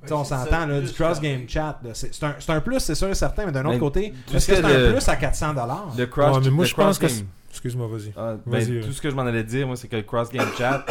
tu 0.02 0.08
sais, 0.08 0.14
on 0.14 0.22
s'entend, 0.24 0.66
là, 0.66 0.82
du 0.82 0.92
cross-game 0.92 1.48
chat. 1.48 1.80
là, 1.82 1.94
C'est 1.94 2.14
c'est 2.14 2.24
un, 2.26 2.34
c'est 2.38 2.52
un 2.52 2.60
plus, 2.60 2.78
c'est 2.80 2.94
sûr 2.94 3.08
et 3.08 3.14
certain, 3.14 3.46
mais 3.46 3.52
d'un 3.52 3.62
autre 3.64 3.70
Mais 3.74 3.78
côté, 3.78 4.12
est-ce 4.34 4.38
ce 4.40 4.46
que 4.52 4.56
c'est 4.56 4.64
un 4.88 4.92
plus 4.92 5.08
à 5.08 5.16
400 5.16 5.54
dollars? 5.54 5.94
Le 5.96 6.04
cross, 6.06 6.36
Ouais, 6.36 6.42
mais 6.44 6.50
moi, 6.50 6.64
le 6.64 6.68
je 6.68 6.74
pense 6.74 6.98
que 6.98 7.06
Excuse-moi, 7.50 7.86
vas-y. 7.86 8.12
Ah, 8.16 8.34
ben, 8.44 8.66
tout 8.66 8.86
ouais. 8.88 8.92
ce 8.92 9.00
que 9.00 9.08
je 9.08 9.14
m'en 9.14 9.22
allais 9.22 9.44
dire, 9.44 9.66
moi, 9.66 9.76
c'est 9.76 9.88
que 9.88 9.96
le 9.96 10.02
cross 10.02 10.28
game 10.30 10.46
chat, 10.58 10.84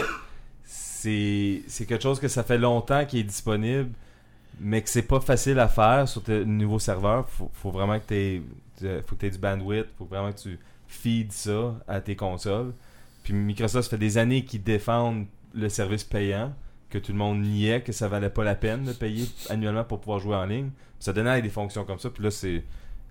c'est 0.64 1.62
c'est 1.68 1.86
quelque 1.86 2.02
chose 2.02 2.20
que 2.20 2.28
ça 2.28 2.42
fait 2.44 2.58
longtemps 2.58 3.06
qui 3.06 3.20
est 3.20 3.24
disponible, 3.24 3.90
mais 4.60 4.82
que 4.82 4.90
c'est 4.90 5.04
pas 5.04 5.20
facile 5.20 5.60
à 5.60 5.68
faire 5.68 6.08
sur 6.08 6.24
tes 6.24 6.46
nouveaux 6.46 6.80
serveurs. 6.80 7.28
Faut, 7.30 7.50
faut 7.54 7.72
vraiment 7.72 8.00
que 8.00 8.06
tu 8.08 8.42
faut 9.06 9.16
que 9.16 9.26
aies 9.26 9.30
du 9.30 9.38
bandwidth, 9.38 9.88
faut 9.98 10.06
vraiment 10.06 10.32
que 10.32 10.40
tu 10.40 10.60
feeds 10.88 11.32
ça 11.32 11.76
à 11.88 12.02
tes 12.02 12.16
consoles. 12.16 12.74
Puis 13.24 13.34
Microsoft 13.34 13.86
ça 13.86 13.90
fait 13.92 13.98
des 13.98 14.18
années 14.18 14.44
qu'ils 14.44 14.64
défendent 14.64 15.26
le 15.54 15.70
service 15.70 16.04
payant, 16.04 16.54
que 16.90 16.98
tout 16.98 17.12
le 17.12 17.18
monde 17.18 17.42
niait 17.42 17.82
que 17.82 17.92
ça 17.92 18.08
valait 18.08 18.30
pas 18.30 18.44
la 18.44 18.56
peine 18.56 18.84
de 18.84 18.94
payer 18.94 19.26
annuellement 19.50 19.84
pour 19.84 20.00
pouvoir 20.00 20.20
jouer 20.20 20.36
en 20.36 20.46
ligne. 20.46 20.70
Puis 20.70 21.06
ça 21.06 21.14
donnait 21.14 21.42
des 21.42 21.50
fonctions 21.50 21.86
comme 21.86 22.00
ça, 22.00 22.10
puis 22.10 22.24
là 22.24 22.32
c'est 22.32 22.64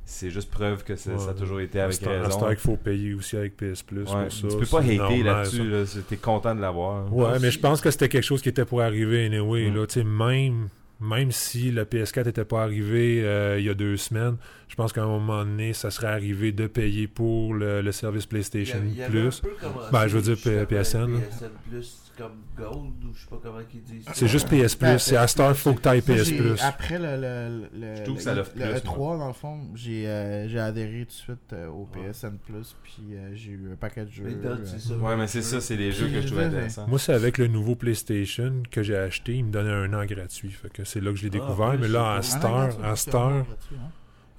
c'est 0.04 0.30
juste 0.30 0.50
preuve 0.50 0.82
que 0.82 0.96
ça, 0.96 1.16
ça 1.16 1.30
a 1.30 1.34
toujours 1.34 1.60
été 1.60 1.80
avec 1.80 1.96
raison. 2.00 2.38
temps 2.40 2.48
qu'il 2.48 2.56
faut 2.56 2.76
payer 2.76 3.14
aussi 3.14 3.36
avec 3.36 3.56
PS 3.56 3.82
Plus. 3.82 4.02
Ouais, 4.02 4.04
pour 4.24 4.32
ça, 4.32 4.48
tu 4.48 4.56
peux 4.56 4.66
pas 4.66 4.82
c'est 4.82 4.98
hater 4.98 5.22
là-dessus, 5.22 5.70
là, 5.70 5.86
c'est- 5.86 6.02
t'es 6.02 6.16
content 6.16 6.54
de 6.56 6.60
l'avoir. 6.60 7.14
Ouais, 7.14 7.38
mais 7.40 7.50
je 7.52 7.60
pense 7.60 7.80
que 7.80 7.90
c'était 7.90 8.08
quelque 8.08 8.24
chose 8.24 8.42
qui 8.42 8.48
était 8.48 8.64
pour 8.64 8.82
arriver 8.82 9.26
anyway. 9.26 9.70
Mm. 9.70 9.74
Là, 9.76 9.86
même, 10.04 10.68
même 11.02 11.32
si 11.32 11.70
le 11.70 11.84
PS4 11.84 12.24
n'était 12.26 12.44
pas 12.44 12.62
arrivé 12.62 13.22
euh, 13.24 13.58
il 13.58 13.64
y 13.66 13.68
a 13.68 13.74
deux 13.74 13.96
semaines, 13.96 14.36
je 14.68 14.74
pense 14.76 14.92
qu'à 14.92 15.02
un 15.02 15.06
moment 15.06 15.44
donné, 15.44 15.72
ça 15.74 15.90
serait 15.90 16.06
arrivé 16.06 16.52
de 16.52 16.66
payer 16.66 17.08
pour 17.08 17.52
le, 17.54 17.82
le 17.82 17.92
service 17.92 18.24
PlayStation 18.26 18.78
Il 18.84 18.96
y 18.96 19.02
avait- 19.02 19.10
il 19.12 19.14
y 19.16 19.20
avait 19.20 19.28
Plus. 19.28 19.38
un 19.44 19.48
peu 19.48 19.54
commencé, 19.60 19.88
Ben, 19.92 20.06
je 20.08 20.16
veux 20.18 20.34
dire, 20.34 20.66
PSN. 20.68 21.20
PSN 21.20 21.50
Plus 21.68 22.01
comme 22.16 22.42
Gold, 22.56 23.04
ou 23.04 23.14
je 23.14 23.20
sais 23.20 23.26
pas 23.30 23.38
comment 23.42 23.58
ils 23.72 23.82
disent. 23.82 24.04
ça. 24.04 24.12
C'est 24.14 24.28
juste 24.28 24.48
PS 24.48 24.74
Plus. 24.76 24.86
Ben, 24.86 24.98
c'est 24.98 25.16
à 25.16 25.26
Star, 25.26 25.56
faut 25.56 25.72
que 25.74 25.80
PS 26.00 26.30
Plus. 26.30 26.62
Après 26.62 26.98
le, 26.98 27.16
le, 27.16 27.68
le, 27.78 27.96
Je 27.96 28.02
trouve 28.02 28.08
le- 28.14 28.14
que 28.18 28.22
ça 28.22 28.34
l'offre 28.34 28.52
le 28.54 28.62
plus, 28.62 28.80
E3, 28.80 29.18
dans 29.18 29.26
le 29.28 29.32
fond, 29.32 29.60
j'ai 29.74 30.06
euh, 30.08 30.48
j'ai 30.48 30.58
adhéré 30.58 31.00
tout 31.00 31.06
de 31.06 31.10
suite 31.12 31.52
euh, 31.52 31.68
au 31.68 31.86
PSN 31.86 32.36
Plus, 32.44 32.76
puis 32.82 33.02
euh, 33.12 33.30
j'ai 33.34 33.52
eu 33.52 33.70
un 33.72 33.76
paquet 33.76 34.04
de 34.04 34.10
jeux. 34.10 34.24
Mais 34.26 34.34
Dot, 34.34 34.58
euh, 34.60 34.64
c'est 34.64 34.80
ça. 34.80 34.94
Ouais, 34.94 35.16
mais 35.16 35.26
c'est 35.26 35.42
ça, 35.42 35.60
c'est 35.60 35.76
les 35.76 35.92
jeux 35.92 36.08
que 36.08 36.20
je 36.20 36.26
trouvais 36.26 36.44
intéressants. 36.44 36.86
Moi, 36.88 36.98
c'est 36.98 37.14
avec 37.14 37.38
le 37.38 37.46
nouveau 37.48 37.74
PlayStation 37.74 38.62
que 38.70 38.82
j'ai 38.82 38.96
acheté. 38.96 39.34
Il 39.36 39.46
me 39.46 39.50
donnait 39.50 39.70
un 39.72 39.92
an 39.94 40.04
gratuit. 40.04 40.50
Fait 40.50 40.70
que 40.70 40.84
c'est 40.84 41.00
là 41.00 41.10
que 41.10 41.16
je 41.16 41.22
l'ai 41.22 41.30
Ah, 41.34 41.38
découvert. 41.46 41.78
mais 41.78 41.88
là, 41.88 42.14
à 42.14 42.22
Star, 42.22 42.70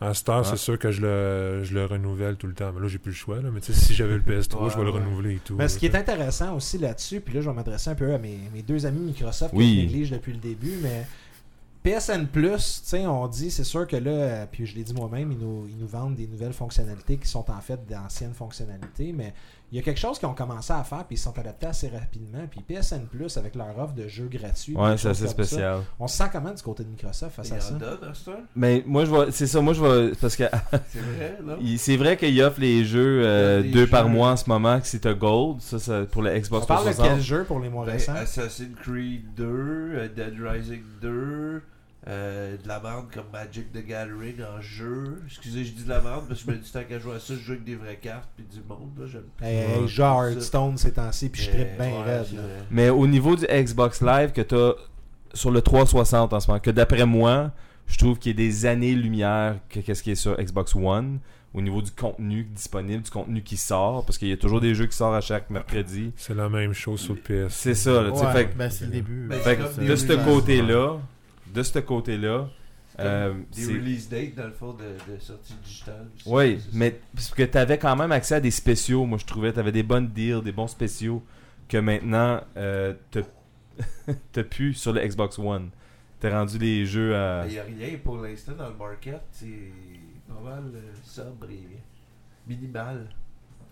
à 0.01 0.13
Star, 0.13 0.39
Ouais. 0.39 0.43
c'est 0.49 0.57
sûr 0.57 0.77
que 0.77 0.91
je 0.91 1.01
le, 1.01 1.63
je 1.63 1.73
le 1.73 1.85
renouvelle 1.85 2.35
tout 2.35 2.47
le 2.47 2.53
temps. 2.53 2.71
Mais 2.73 2.81
là, 2.81 2.87
j'ai 2.87 2.97
plus 2.97 3.11
le 3.11 3.15
choix. 3.15 3.41
Là. 3.41 3.49
Mais 3.53 3.61
tu 3.61 3.71
sais, 3.73 3.79
si 3.79 3.93
j'avais 3.93 4.15
le 4.15 4.21
PS3, 4.27 4.71
je 4.71 4.77
vais 4.77 4.83
le 4.83 4.91
Ouais, 4.91 4.99
renouveler 4.99 5.35
et 5.35 5.39
tout. 5.39 5.55
Mais 5.55 5.67
ce 5.67 5.77
qui 5.77 5.85
est 5.85 5.95
intéressant 5.95 6.55
aussi 6.55 6.77
là-dessus, 6.77 7.21
puis 7.21 7.33
là 7.35 7.41
je 7.41 7.49
vais 7.49 7.55
m'adresser 7.55 7.89
un 7.89 7.95
peu 7.95 8.13
à 8.13 8.17
mes, 8.17 8.37
mes 8.53 8.61
deux 8.61 8.85
amis 8.85 8.99
Microsoft 9.01 9.53
Oui. 9.53 9.67
que 9.75 9.81
je 9.81 9.85
néglige 9.87 10.11
depuis 10.11 10.33
le 10.33 10.39
début, 10.39 10.73
mais 10.81 11.05
PSN 11.83 12.27
Plus, 12.27 12.81
tu 12.83 12.89
sais, 12.89 13.05
on 13.07 13.27
dit, 13.27 13.51
c'est 13.51 13.65
sûr 13.65 13.85
que 13.87 13.97
là, 13.97 14.45
puis 14.47 14.65
je 14.65 14.73
l'ai 14.75 14.83
dit 14.83 14.93
moi-même, 14.93 15.31
ils 15.33 15.37
nous, 15.37 15.67
ils 15.69 15.77
nous 15.77 15.87
vendent 15.87 16.15
des 16.15 16.27
nouvelles 16.27 16.53
fonctionnalités 16.53 17.17
qui 17.17 17.27
sont 17.27 17.49
en 17.51 17.59
fait 17.59 17.85
d'anciennes 17.87 18.33
fonctionnalités, 18.33 19.11
mais 19.13 19.33
il 19.73 19.77
y 19.77 19.79
a 19.79 19.81
quelque 19.81 19.99
chose 19.99 20.19
qu'ils 20.19 20.27
ont 20.27 20.35
commencé 20.35 20.71
à 20.71 20.83
faire, 20.83 21.03
puis 21.05 21.15
ils 21.15 21.19
sont 21.19 21.35
adaptés 21.39 21.65
assez 21.65 21.87
rapidement, 21.89 22.45
puis 22.49 22.61
PSN 22.61 23.07
Plus, 23.09 23.35
avec 23.37 23.55
leur 23.55 23.75
offre 23.79 23.95
de 23.95 24.07
jeux 24.07 24.27
gratuits, 24.31 24.75
Ouais, 24.75 24.95
c'est 24.97 25.07
assez 25.09 25.23
ça, 25.23 25.29
spécial. 25.29 25.79
on 25.99 26.07
se 26.07 26.15
sent 26.15 26.25
comment 26.31 26.51
du 26.53 26.61
côté 26.61 26.83
de 26.83 26.89
Microsoft 26.89 27.35
face 27.35 27.51
à 27.51 27.59
ça? 27.59 27.75
Mais 28.55 28.83
moi, 28.85 29.03
je 29.05 29.09
vois, 29.09 29.31
c'est 29.31 29.47
ça, 29.47 29.61
moi, 29.61 29.73
je 29.73 29.79
vois, 29.79 30.09
parce 30.21 30.35
que 30.35 30.43
C'est 30.89 30.99
vrai, 30.99 31.37
non? 31.43 31.57
c'est 31.77 31.97
vrai 31.97 32.17
qu'il 32.17 32.39
offre 32.43 32.59
les 32.59 32.85
jeux 32.85 33.23
euh, 33.25 33.63
deux 33.63 33.87
par 33.87 34.07
mois 34.09 34.29
en 34.29 34.37
ce 34.37 34.47
moment, 34.47 34.79
que 34.79 34.85
c'est 34.85 34.99
t'as 34.99 35.15
Gold, 35.15 35.59
ça, 35.59 35.79
ça, 35.79 36.03
pour 36.05 36.21
le 36.21 36.37
Xbox 36.37 36.65
On 36.65 36.67
parle 36.67 36.85
de 36.85 36.91
360. 36.91 37.07
quel 37.17 37.21
jeu 37.23 37.43
pour 37.43 37.59
les 37.59 37.69
mois 37.69 37.85
Ben, 37.87 37.93
récents? 37.93 38.13
Assassin's 38.13 38.75
Creed 38.81 39.33
2, 39.35 39.43
euh, 39.43 40.07
Dead 40.15 40.35
Rising 40.39 40.83
2, 41.01 41.63
euh, 42.07 42.57
de 42.61 42.67
la 42.67 42.81
merde 42.81 43.05
comme 43.13 43.25
Magic 43.31 43.71
the 43.71 43.85
Gathering 43.85 44.35
en 44.41 44.59
jeu. 44.61 45.21
Excusez, 45.25 45.63
je 45.63 45.71
dis 45.71 45.83
de 45.83 45.89
la 45.89 46.01
merde 46.01 46.25
parce 46.27 46.43
que 46.43 46.51
je 46.51 46.57
me 46.57 46.61
dis 46.61 46.71
tant 46.71 46.83
qu'à 46.83 46.99
jouer 46.99 47.15
à 47.15 47.19
ça, 47.19 47.33
je 47.33 47.39
joue 47.39 47.51
avec 47.53 47.63
des 47.63 47.75
vraies 47.75 47.99
cartes 48.01 48.29
puis 48.35 48.45
du 48.45 48.61
monde. 48.67 48.91
Là, 48.97 49.05
j'aime 49.07 49.23
Hey, 49.41 49.57
hey, 49.57 50.01
à 50.01 50.29
Hearthstone 50.29 50.77
ces 50.77 50.91
temps-ci, 50.91 51.29
puis 51.29 51.43
je 51.43 51.49
trippe 51.49 51.77
bien 51.77 51.91
ouais, 51.91 52.03
raide. 52.03 52.27
Mais 52.69 52.89
au 52.89 53.07
niveau 53.07 53.35
du 53.35 53.45
Xbox 53.45 54.01
Live 54.01 54.31
que 54.33 54.41
t'as 54.41 54.73
sur 55.33 55.51
le 55.51 55.61
360 55.61 56.33
en 56.33 56.39
ce 56.39 56.47
moment, 56.47 56.59
que 56.59 56.71
d'après 56.71 57.05
moi, 57.05 57.51
je 57.87 57.97
trouve 57.97 58.19
qu'il 58.19 58.31
y 58.31 58.43
a 58.43 58.47
des 58.47 58.65
années-lumière 58.65 59.57
que 59.69 59.79
qu'est-ce 59.79 60.03
qui 60.03 60.11
est 60.11 60.15
sur 60.15 60.35
Xbox 60.37 60.75
One 60.75 61.19
au 61.53 61.61
niveau 61.61 61.81
du 61.81 61.91
contenu 61.91 62.43
disponible, 62.43 63.03
du 63.03 63.11
contenu 63.11 63.43
qui 63.43 63.57
sort, 63.57 64.05
parce 64.05 64.17
qu'il 64.17 64.27
y 64.27 64.33
a 64.33 64.37
toujours 64.37 64.59
des 64.59 64.73
jeux 64.73 64.87
qui 64.87 64.97
sortent 64.97 65.15
à 65.15 65.21
chaque 65.21 65.49
mercredi. 65.49 66.11
C'est 66.17 66.33
la 66.33 66.49
même 66.49 66.73
chose 66.73 66.99
sur 66.99 67.13
le 67.13 67.19
PS. 67.47 67.53
C'est 67.53 67.75
ça, 67.75 68.01
là, 68.01 68.09
Ouais, 68.09 68.31
fait 68.31 68.57
ben, 68.57 68.69
c'est 68.69 68.85
le 68.85 68.91
début. 68.91 69.27
Ben, 69.29 69.39
Fait 69.39 69.57
de 69.85 69.95
ce 69.95 70.13
côté-là, 70.25 70.97
de 71.53 71.63
ce 71.63 71.79
côté-là, 71.79 72.49
euh, 72.99 73.33
Des 73.55 73.65
release 73.65 74.07
dates 74.09 74.35
dans 74.35 74.45
le 74.45 74.51
fond 74.51 74.73
de, 74.73 75.11
de 75.11 75.19
sortie 75.19 75.55
digitale. 75.63 76.07
Oui, 76.25 76.59
mais 76.73 76.99
parce 77.15 77.29
que 77.33 77.43
tu 77.43 77.57
avais 77.57 77.77
quand 77.77 77.95
même 77.95 78.11
accès 78.11 78.35
à 78.35 78.39
des 78.39 78.51
spéciaux, 78.51 79.05
moi 79.05 79.17
je 79.17 79.25
trouvais. 79.25 79.51
Tu 79.51 79.59
avais 79.59 79.71
des 79.71 79.83
bonnes 79.83 80.07
deals, 80.09 80.41
des 80.41 80.51
bons 80.51 80.67
spéciaux 80.67 81.23
que 81.67 81.77
maintenant 81.77 82.41
euh, 82.57 82.93
t'as 83.09 83.21
t'as 84.31 84.43
plus 84.43 84.75
sur 84.75 84.93
le 84.93 85.01
Xbox 85.01 85.39
One. 85.39 85.69
T'as 86.19 86.37
rendu 86.37 86.57
les 86.59 86.85
jeux 86.85 87.15
à. 87.15 87.45
Il 87.47 87.53
n'y 87.53 87.59
a 87.59 87.63
rien 87.63 87.97
pour 88.03 88.17
l'instant 88.17 88.53
dans 88.53 88.69
le 88.69 88.75
market. 88.75 89.21
C'est 89.31 89.71
pas 90.27 90.39
mal 90.43 90.63
euh, 90.75 90.93
sobre 91.03 91.49
et 91.49 91.67
minimal. 92.47 93.07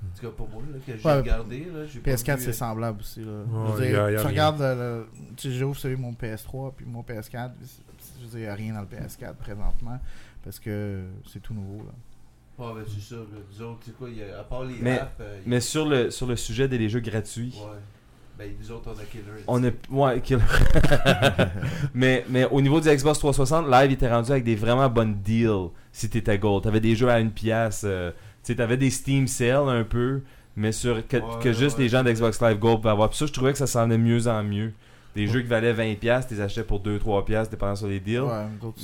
En 0.03 0.17
tout 0.19 0.25
cas, 0.27 0.33
pour 0.35 0.49
moi, 0.49 0.61
là, 0.71 0.77
que 0.85 0.97
j'ai 0.97 1.07
Ouais. 1.07 1.15
regardé, 1.17 1.59
là, 1.73 1.85
j'ai 1.85 1.99
pas 1.99 2.11
PS4, 2.11 2.37
vu, 2.37 2.43
c'est 2.43 2.49
euh, 2.49 2.53
semblable 2.53 2.99
aussi. 3.01 3.19
Là. 3.21 3.31
Ouais, 3.31 3.67
je 3.67 3.73
veux 3.81 3.85
y 3.85 3.89
dire, 3.89 4.03
a- 4.03 4.11
y 4.11 4.15
a 4.15 4.17
tu 4.19 4.27
rien. 4.27 4.29
regardes, 4.29 4.59
le, 4.61 4.75
le- 4.75 5.07
tu 5.37 5.49
sais, 5.51 5.57
j'ouvre 5.57 5.77
celui 5.77 5.95
de 5.95 6.01
mon 6.01 6.13
PS3 6.13 6.73
puis 6.75 6.85
mon 6.85 7.01
PS4. 7.03 7.51
puis 7.57 7.67
c'est- 7.67 7.81
Je 8.19 8.25
veux 8.25 8.29
dire, 8.31 8.39
il 8.39 8.43
n'y 8.43 8.47
a 8.47 8.55
rien 8.55 8.73
dans 8.73 8.81
le 8.81 8.87
PS4 8.87 9.35
présentement 9.35 9.99
parce 10.43 10.59
que 10.59 11.03
c'est 11.31 11.39
tout 11.41 11.53
nouveau. 11.53 11.83
Là. 11.85 12.65
Ouais, 12.65 12.73
ben 12.75 12.83
c'est 12.87 13.01
ça. 13.01 13.15
autres, 13.15 13.79
tu 13.83 13.89
sais 13.91 13.95
quoi, 13.97 14.09
y 14.09 14.21
a- 14.23 14.39
à 14.39 14.43
part 14.43 14.63
les 14.63 14.75
Mais- 14.81 14.99
apps, 14.99 15.11
euh, 15.21 15.39
Mais 15.45 15.59
sur 15.59 15.85
le, 15.87 16.09
sur 16.11 16.25
le 16.27 16.35
sujet 16.35 16.67
des 16.67 16.89
jeux 16.89 16.99
gratuits, 16.99 17.53
Ouais. 17.57 17.77
Ben, 18.37 18.49
nous 18.59 18.71
autres, 18.71 18.89
on 18.95 18.99
a 18.99 19.03
Killer. 19.03 19.43
on 19.47 19.63
est. 19.63 19.75
Ouais, 19.91 20.19
kill- 20.21 20.39
mais, 21.93 22.25
mais 22.29 22.45
au 22.45 22.61
niveau 22.61 22.79
du 22.79 22.89
Xbox 22.89 23.19
360, 23.19 23.67
live, 23.69 23.91
il 23.91 23.93
était 23.93 24.11
rendu 24.11 24.31
avec 24.31 24.43
des 24.43 24.55
vraiment 24.55 24.89
bonnes 24.89 25.15
deals 25.21 25.69
si 25.91 26.09
t'étais 26.09 26.39
gold. 26.39 26.63
T'avais 26.63 26.79
des 26.79 26.95
jeux 26.95 27.09
à 27.09 27.19
une 27.19 27.31
pièce. 27.31 27.83
euh, 27.85 28.11
tu 28.43 28.47
sais, 28.53 28.55
t'avais 28.55 28.77
des 28.77 28.89
Steam 28.89 29.27
sales 29.27 29.69
un 29.69 29.83
peu, 29.83 30.21
mais 30.55 30.71
sur 30.71 31.07
que, 31.07 31.17
Ouais, 31.17 31.23
que 31.41 31.53
juste 31.53 31.77
ouais, 31.77 31.83
les 31.83 31.89
gens 31.89 32.03
d'Xbox 32.03 32.41
Live 32.41 32.59
Gold 32.59 32.77
pouvaient 32.81 32.89
avoir. 32.91 33.09
Puis 33.09 33.17
ça, 33.17 33.25
je 33.25 33.31
trouvais 33.33 33.51
que 33.51 33.57
ça 33.57 33.67
s'en 33.67 33.81
allait 33.81 33.97
mieux 33.97 34.27
en 34.27 34.43
mieux. 34.43 34.73
Des 35.15 35.27
jeux 35.27 35.41
qui 35.41 35.47
valaient 35.47 35.73
20$, 35.73 36.27
tu 36.27 36.33
les 36.35 36.41
achetais 36.41 36.63
pour 36.63 36.81
2-3$, 36.81 37.25
piastres, 37.25 37.51
dépendant 37.51 37.75
sur 37.75 37.87
les 37.87 37.99
deals. 37.99 38.23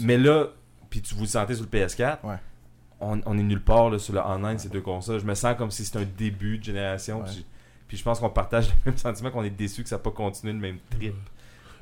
Mais 0.01 0.17
là, 0.17 0.47
puis 0.89 1.01
tu 1.01 1.15
vous 1.15 1.21
le 1.21 1.27
sentez 1.27 1.55
sur 1.55 1.65
le 1.71 1.79
PS4, 1.79 2.17
Ouais. 2.23 2.35
on, 2.99 3.19
on 3.25 3.37
est 3.37 3.43
nulle 3.43 3.61
part 3.61 3.89
là, 3.89 3.97
sur 3.99 4.13
le 4.13 4.19
online, 4.19 4.59
ces 4.59 4.69
deux 4.69 4.81
consoles. 4.81 5.19
Je 5.21 5.25
me 5.25 5.35
sens 5.35 5.55
comme 5.57 5.71
si 5.71 5.85
c'était 5.85 5.99
un 5.99 6.07
début 6.17 6.57
de 6.57 6.63
génération. 6.63 7.19
Ouais. 7.19 7.25
Puis, 7.27 7.45
puis 7.87 7.97
je 7.97 8.03
pense 8.03 8.19
qu'on 8.19 8.29
partage 8.29 8.67
le 8.85 8.91
même 8.91 8.97
sentiment 8.97 9.31
qu'on 9.31 9.43
est 9.43 9.49
déçu 9.49 9.83
que 9.83 9.89
ça 9.89 9.95
n'a 9.95 10.01
pas 10.01 10.11
continué 10.11 10.51
le 10.53 10.59
même 10.59 10.77
trip. 10.89 11.13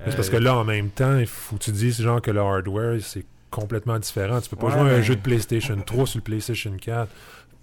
C'est 0.06 0.16
parce 0.16 0.30
que 0.30 0.36
là, 0.38 0.56
en 0.58 0.64
même 0.66 0.90
temps, 0.90 1.18
il 1.18 1.26
faut 1.26 1.56
que 1.56 1.64
tu 1.64 1.72
dises 1.72 2.02
genre 2.02 2.22
que 2.22 2.30
le 2.30 2.42
hardware, 2.42 3.00
c'est 3.02 3.26
complètement 3.50 3.98
différent. 3.98 4.42
Tu 4.42 4.50
peux 4.50 4.58
pas 4.58 4.68
Ouais, 4.68 4.72
jouer 4.74 4.92
à 4.92 4.96
un 4.96 5.02
jeu 5.02 5.16
de 5.16 5.22
PlayStation 5.22 5.78
3 5.84 6.06
sur 6.06 6.18
le 6.18 6.24
PlayStation 6.24 6.76
4, 6.80 7.10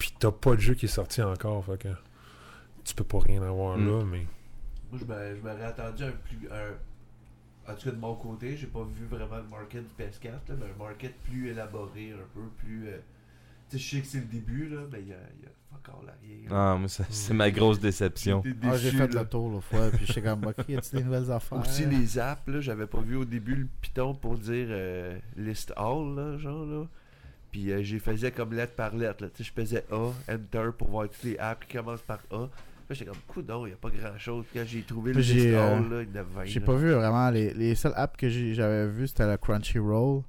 puis 0.03 0.13
t'as 0.19 0.33
pas 0.33 0.57
de 0.57 0.61
jeu 0.61 0.75
qui 0.75 0.87
est 0.87 0.89
sorti 0.89 1.23
encore. 1.23 1.65
Fait 1.65 1.79
que 1.79 1.89
tu 2.85 2.95
peux 2.95 3.05
pas 3.05 3.21
rien 3.21 3.41
avoir 3.43 3.79
Mm. 3.79 3.87
là, 3.87 4.05
mais. 4.05 4.27
Moi, 4.91 5.01
je 5.01 5.05
me- 5.05 5.37
je 5.37 5.41
m'aurais 5.41 5.65
attendu 5.65 6.03
un 6.03 6.11
plus. 6.11 6.49
Un... 6.51 7.71
En 7.73 7.77
tout 7.77 7.85
cas, 7.85 7.91
de 7.93 8.01
mon 8.01 8.17
côté, 8.17 8.57
j'ai 8.57 8.67
pas 8.67 8.83
vu 8.83 9.07
vraiment 9.07 9.37
le 9.37 9.45
market 9.49 9.85
du 9.87 9.95
PS4, 9.97 10.49
là, 10.49 10.55
mais 10.59 10.67
un 10.67 10.85
market 10.85 11.15
plus 11.23 11.49
élaboré, 11.51 12.11
un 12.13 12.27
peu 12.35 12.41
plus. 12.59 12.89
euh, 12.89 12.99
Tu 13.71 13.79
sais, 13.79 13.85
je 13.85 13.91
sais 13.97 14.01
que 14.03 14.07
c'est 14.09 14.19
le 14.19 14.25
début, 14.27 14.69
là, 14.69 14.81
mais 14.93 15.01
il 15.01 15.09
y 15.09 15.13
a, 15.13 15.17
y 15.17 15.47
a 15.47 15.77
encore 15.77 16.03
l'arrière. 16.05 16.51
Ah, 16.53 16.77
moi, 16.79 16.89
ça- 16.89 17.05
c'est 17.09 17.33
ma 17.33 17.51
grosse 17.53 17.79
déception. 17.81 18.43
Ah, 18.65 18.77
j'ai 18.77 18.91
fait 18.91 19.07
là. 19.15 19.23
le 19.23 19.29
tour 19.29 19.49
l'autre 19.49 19.65
fois, 19.65 19.89
puis 19.91 20.05
j'étais 20.05 20.21
comme, 20.23 20.45
ok, 20.45 20.57
y 20.69 20.77
a-tu 20.77 20.97
des 20.97 21.05
nouvelles 21.05 21.31
affaires? 21.33 21.59
Aussi 21.61 21.87
les 21.87 22.19
apps, 22.19 22.47
là, 22.49 22.61
j'avais 22.61 22.87
pas 22.89 23.01
vu 23.01 23.17
au 23.17 23.25
début 23.25 23.55
le 23.55 23.67
piton 23.81 24.13
pour 24.15 24.37
dire 24.37 24.67
euh, 24.69 25.17
list 25.37 25.73
all, 25.77 26.15
là, 26.17 26.37
genre 26.37 26.67
là. 26.67 26.87
Puis 27.53 27.71
euh, 27.71 27.83
j'ai 27.83 27.99
faisais 27.99 28.31
comme 28.33 28.53
lettre 28.55 28.75
par 28.75 28.95
lettre, 28.97 29.23
là. 29.23 29.29
Tu 29.37 29.45
sais, 29.45 29.51
je 29.55 29.61
faisais 29.63 29.85
A, 29.93 30.11
Enter 30.33 30.71
pour 30.77 30.89
voir 30.89 31.05
toutes 31.09 31.23
les 31.23 31.39
apps 31.39 31.65
qui 31.67 31.77
commencent 31.77 32.01
par 32.03 32.19
A. 32.33 32.39
Là, 32.39 32.49
j'étais 32.91 33.05
comme, 33.05 33.21
coudon, 33.29 33.67
il 33.67 33.71
y 33.71 33.73
a 33.75 33.77
pas 33.77 33.91
grand 33.91 34.19
chose. 34.19 34.45
Quand 34.55 34.63
j'ai 34.67 34.83
trouvé 34.83 35.13
le 35.13 35.21
Puis 35.21 35.25
j'ai, 35.25 35.55
euh, 35.57 35.79
là, 35.79 36.03
il 36.03 36.09
y 36.15 36.19
en 36.19 36.21
a 36.21 36.23
20. 36.23 36.45
J'ai 36.47 36.61
là. 36.61 36.67
pas 36.67 36.75
vu 36.75 36.91
vraiment. 36.93 37.31
Les, 37.31 37.53
les 37.55 37.75
seules 37.75 37.93
apps 37.95 38.17
que 38.17 38.29
j'ai- 38.29 38.55
j'avais 38.55 38.89
vues, 38.89 39.07
c'était 39.07 39.27
le 39.31 39.37
Crunchyroll. 39.37 40.23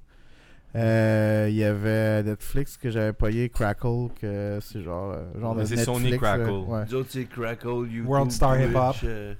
Euh, 0.76 1.46
Il 1.50 1.56
y 1.56 1.64
avait 1.64 2.22
Netflix 2.24 2.76
que 2.76 2.90
j'avais 2.90 3.12
payé, 3.12 3.48
Crackle, 3.48 4.08
que 4.20 4.58
c'est 4.60 4.82
genre, 4.82 5.12
euh, 5.12 5.40
genre 5.40 5.54
Mais 5.54 5.62
de 5.62 5.68
c'est 5.68 5.76
Netflix. 5.76 5.98
Sony. 6.00 6.18
Crackle. 6.18 6.50
Ouais. 6.50 6.84
Nous 6.88 6.94
autres, 6.96 7.10
c'est 7.10 7.24
Crackle, 7.26 7.66
YouTube, 7.68 8.06
World 8.08 8.32
Star 8.32 8.60
Hip 8.60 8.74
Hop. 8.74 8.96
euh, 9.04 9.34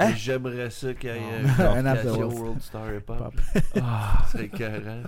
Hein? 0.00 0.12
J'aimerais 0.14 0.70
ça 0.70 0.94
qu'il 0.94 1.10
y 1.10 1.12
ait 1.12 1.18
Un 1.58 1.80
une 1.80 1.86
application 1.88 2.28
World- 2.28 2.62
Star 2.62 2.86
Hip 2.94 3.02
Hop. 3.08 3.18
Pop. 3.18 3.34
Ah. 3.82 4.24
C'est 4.30 4.44
écœurant. 4.44 5.02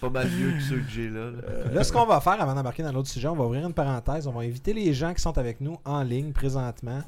Pas 0.00 0.10
mal 0.10 0.28
mieux 0.30 0.52
que 0.52 0.62
ceux 0.62 0.76
que 0.78 0.90
j'ai 0.90 1.08
là. 1.08 1.30
là. 1.30 1.72
Là, 1.72 1.84
ce 1.84 1.92
qu'on 1.92 2.06
va 2.06 2.20
faire 2.20 2.40
avant 2.40 2.54
d'embarquer 2.54 2.82
dans 2.82 2.92
l'autre 2.92 3.08
sujet, 3.08 3.28
on 3.28 3.34
va 3.34 3.44
ouvrir 3.44 3.66
une 3.66 3.74
parenthèse. 3.74 4.26
On 4.26 4.32
va 4.32 4.42
inviter 4.42 4.72
les 4.72 4.94
gens 4.94 5.12
qui 5.12 5.20
sont 5.20 5.36
avec 5.36 5.60
nous 5.60 5.78
en 5.84 6.02
ligne 6.02 6.32
présentement. 6.32 7.02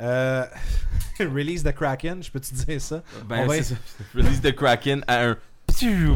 Euh, 0.00 0.44
release 1.20 1.62
de 1.62 1.70
Kraken, 1.70 2.22
je 2.22 2.30
peux 2.30 2.40
te 2.40 2.52
dire 2.52 2.80
ça? 2.80 3.02
Ben, 3.28 3.42
On 3.44 3.46
va- 3.46 3.56
c'est 3.56 3.62
ça. 3.62 3.74
Release 4.14 4.40
de 4.40 4.50
Kraken 4.50 5.04
à 5.06 5.24
un 5.26 5.36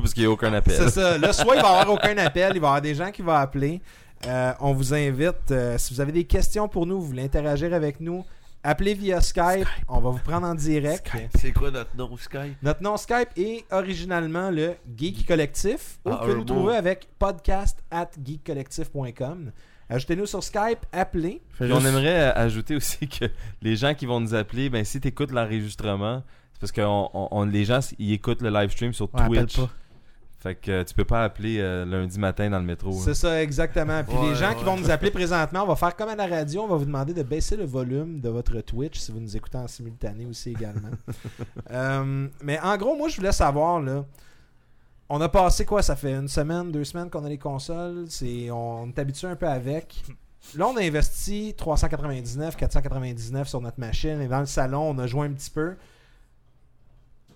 parce 0.02 0.14
qu'il 0.14 0.22
n'y 0.22 0.26
a 0.26 0.30
aucun 0.30 0.52
appel. 0.52 0.74
C'est 0.76 0.90
ça. 0.90 1.18
Là, 1.18 1.32
soit 1.32 1.56
il 1.56 1.62
va 1.62 1.68
y 1.68 1.70
avoir 1.70 1.90
aucun 1.90 2.16
appel, 2.18 2.52
il 2.54 2.61
va 2.61 2.66
y 2.66 2.70
avoir 2.70 2.82
des 2.82 2.94
gens 2.94 3.11
qui 3.11 3.22
vont 3.22 3.32
appeler. 3.32 3.80
Euh, 4.26 4.52
on 4.61 4.72
vous 4.72 4.94
invite, 4.94 5.50
euh, 5.50 5.78
si 5.78 5.94
vous 5.94 6.00
avez 6.00 6.12
des 6.12 6.24
questions 6.24 6.68
pour 6.68 6.86
nous, 6.86 7.00
vous 7.00 7.06
voulez 7.06 7.24
interagir 7.24 7.72
avec 7.72 8.00
nous, 8.00 8.24
appelez 8.62 8.94
via 8.94 9.20
Skype. 9.20 9.66
On 9.88 10.00
va 10.00 10.11
vous 10.11 10.18
prendre 10.18 10.46
en 10.46 10.54
direct. 10.54 11.11
C'est 11.36 11.52
quoi 11.52 11.70
notre 11.70 11.96
nom 11.96 12.16
Skype? 12.16 12.56
Notre 12.62 12.82
nom 12.82 12.96
Skype 12.96 13.30
est 13.36 13.64
originalement 13.70 14.50
le 14.50 14.74
Geek 14.96 15.26
Collectif. 15.26 15.98
Ou 16.04 16.11
Ah, 16.11 16.12
vous 16.12 16.18
pouvez 16.18 16.32
un 16.32 16.34
nous 16.34 16.40
mot. 16.40 16.44
trouver 16.44 16.76
avec 16.76 17.09
podcast 17.18 17.78
at 17.90 18.11
geekcollectif.com. 18.22 19.52
Ajoutez-nous 19.90 20.26
sur 20.26 20.44
Skype, 20.44 20.80
appelez. 20.92 21.40
On 21.61 21.64
aimerait 21.84 22.28
euh, 22.28 22.32
ajouter 22.34 22.76
aussi 22.76 23.09
que 23.09 23.24
les 23.62 23.74
gens 23.76 23.94
qui 23.94 24.04
vont 24.04 24.20
nous 24.20 24.34
appeler, 24.34 24.68
ben 24.68 24.84
si 24.84 25.00
tu 25.00 25.09
écoutes 25.09 25.32
l'enregistrement, 25.32 26.22
c'est 26.52 26.61
parce 26.61 26.72
que 26.72 26.82
on, 26.82 27.09
on- 27.14 27.28
on- 27.30 27.44
les 27.44 27.64
gens 27.64 27.80
ils 27.98 28.12
écoutent 28.12 28.42
le 28.42 28.50
live 28.50 28.70
stream 28.70 28.92
sur 28.92 29.12
Ouais, 29.14 29.22
appelle 29.22 29.46
Twitch. 29.46 29.56
pas. 29.56 29.70
Fait 30.39 30.55
que 30.55 30.70
euh, 30.70 30.84
tu 30.84 30.95
peux 30.95 31.05
pas 31.05 31.24
appeler 31.24 31.59
euh, 31.59 31.84
lundi 31.84 32.16
matin 32.16 32.49
dans 32.49 32.61
le 32.61 32.64
métro. 32.64 32.93
C'est 32.93 33.14
ça, 33.14 33.43
exactement. 33.43 34.05
Puis 34.05 34.16
Ouais, 34.16 34.28
les 34.28 34.34
gens 34.36 34.55
qui 34.55 34.62
vont 34.62 34.76
nous 34.76 34.89
appeler 34.89 35.11
présentement, 35.11 35.64
on 35.64 35.66
va 35.66 35.74
faire 35.74 35.97
comme 35.97 36.11
à 36.11 36.14
la 36.14 36.28
radio, 36.28 36.62
on 36.62 36.68
va 36.68 36.76
vous 36.76 36.84
demander 36.84 37.12
de 37.12 37.24
baisser 37.24 37.57
le 37.57 37.64
volume 37.64 38.20
de 38.20 38.28
votre 38.28 38.61
Twitch 38.61 39.01
si 39.01 39.11
vous 39.11 39.18
nous 39.18 39.36
écoutez 39.36 39.59
en 39.59 39.66
simultané 39.66 40.26
aussi 40.26 40.51
également. 40.51 40.91
Euh, 41.70 42.28
mais 42.43 42.59
en 42.61 42.76
gros, 42.78 42.97
moi, 42.97 43.09
je 43.09 43.16
voulais 43.16 43.32
savoir, 43.32 43.80
là, 43.80 44.05
on 45.11 45.20
a 45.20 45.28
passé 45.28 45.66
quoi? 45.66 45.82
Ça 45.82 45.97
fait 45.97 46.14
une 46.14 46.28
semaine, 46.28 46.72
deux 46.72 46.84
semaines 46.84 47.11
qu'on 47.11 47.24
a 47.24 47.28
les 47.28 47.39
consoles. 47.39 48.07
C'est, 48.09 48.51
on 48.51 48.89
est 48.89 48.99
habitué 48.99 49.26
un 49.26 49.36
peu 49.36 49.47
avec. 49.47 50.03
Là, 50.57 50.68
on 50.68 50.76
a 50.76 50.82
investi 50.82 51.55
399, 51.57 52.57
499 52.57 53.49
sur 53.49 53.61
notre 53.61 53.78
machine 53.78 54.20
et 54.22 54.28
dans 54.28 54.41
le 54.41 54.47
salon, 54.47 54.91
on 54.91 54.99
a 54.99 55.07
joué 55.07 55.26
un 55.26 55.32
petit 55.32 55.51
peu. 55.51 55.76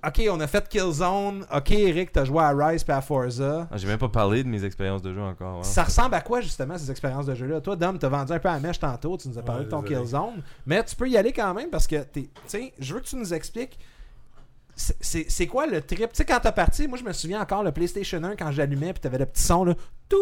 Ok, 0.04 0.20
on 0.30 0.40
a 0.40 0.46
fait 0.48 0.68
Killzone. 0.68 1.46
Ok, 1.54 1.70
Eric, 1.70 2.10
t'as 2.10 2.24
joué 2.24 2.40
à 2.42 2.50
Rise 2.50 2.84
et 2.88 2.90
à 2.90 3.00
Forza. 3.00 3.68
Ah, 3.70 3.76
J'ai 3.76 3.86
même 3.86 3.98
pas 3.98 4.08
parlé 4.08 4.42
de 4.42 4.48
mes 4.48 4.64
expériences 4.64 5.00
de 5.02 5.14
jeu 5.14 5.20
encore. 5.22 5.58
hein. 5.58 5.62
Ça 5.62 5.84
ressemble 5.84 6.14
à 6.16 6.20
quoi 6.20 6.40
justement 6.40 6.76
ces 6.76 6.90
expériences 6.90 7.26
de 7.26 7.34
jeu-là? 7.36 7.60
Toi, 7.60 7.76
Dom, 7.76 7.98
t'as 7.98 8.08
vendu 8.08 8.32
un 8.32 8.38
peu 8.40 8.48
à 8.48 8.54
la 8.54 8.60
mèche 8.60 8.80
tantôt, 8.80 9.16
tu 9.16 9.28
nous 9.28 9.38
as 9.38 9.42
parlé 9.42 9.60
Ouais, 9.60 9.66
de 9.66 9.70
ton 9.70 9.80
désolé. 9.82 10.00
Killzone, 10.00 10.42
mais 10.66 10.82
tu 10.84 10.96
peux 10.96 11.08
y 11.08 11.16
aller 11.16 11.32
quand 11.32 11.54
même 11.54 11.70
parce 11.70 11.86
que 11.86 12.02
t'es, 12.02 12.22
tu 12.22 12.30
sais, 12.46 12.72
je 12.80 12.94
veux 12.94 13.00
que 13.00 13.06
tu 13.06 13.14
nous 13.16 13.32
expliques. 13.32 13.78
C'est- 14.76 15.46
quoi 15.46 15.66
le 15.66 15.80
trip? 15.82 16.10
Tu 16.12 16.16
sais, 16.16 16.24
quand 16.24 16.40
t'as 16.40 16.52
parti, 16.52 16.88
moi 16.88 16.98
je 16.98 17.04
me 17.04 17.12
souviens 17.12 17.40
encore 17.42 17.62
le 17.62 17.72
PlayStation 17.72 18.22
1 18.22 18.36
quand 18.36 18.50
j'allumais, 18.52 18.92
puis 18.92 19.00
t'avais 19.00 19.18
le 19.18 19.26
petit 19.26 19.42
son 19.42 19.64
là, 19.64 19.74
tout 20.08 20.16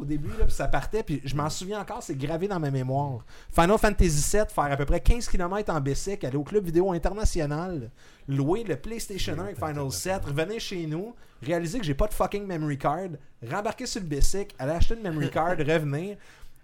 au 0.00 0.04
début, 0.04 0.28
là, 0.38 0.44
puis 0.44 0.54
ça 0.54 0.68
partait, 0.68 1.02
puis 1.02 1.20
je 1.24 1.34
m'en 1.34 1.50
souviens 1.50 1.80
encore, 1.80 2.02
c'est 2.04 2.14
gravé 2.16 2.46
dans 2.46 2.60
ma 2.60 2.70
mémoire. 2.70 3.24
Final 3.52 3.78
Fantasy 3.78 4.30
VII, 4.36 4.44
faire 4.48 4.70
à 4.72 4.76
peu 4.76 4.84
près 4.84 5.00
15 5.00 5.28
km 5.28 5.72
en 5.74 5.80
bicycle, 5.80 6.24
aller 6.26 6.36
au 6.36 6.44
club 6.44 6.64
vidéo 6.64 6.92
international, 6.92 7.90
louer 8.28 8.62
le 8.62 8.76
PlayStation 8.76 9.34
1 9.38 9.42
avec 9.44 9.56
Final 9.56 9.90
7, 9.90 10.24
revenir 10.24 10.60
chez 10.60 10.86
nous, 10.86 11.14
réaliser 11.42 11.78
que 11.80 11.84
j'ai 11.84 11.94
pas 11.94 12.06
de 12.06 12.14
fucking 12.14 12.46
memory 12.46 12.78
card, 12.78 13.08
rembarquer 13.50 13.86
sur 13.86 14.00
le 14.00 14.06
bicycle, 14.06 14.54
aller 14.58 14.72
acheter 14.72 14.94
une 14.94 15.02
memory 15.02 15.30
card, 15.30 15.56
revenir. 15.58 16.16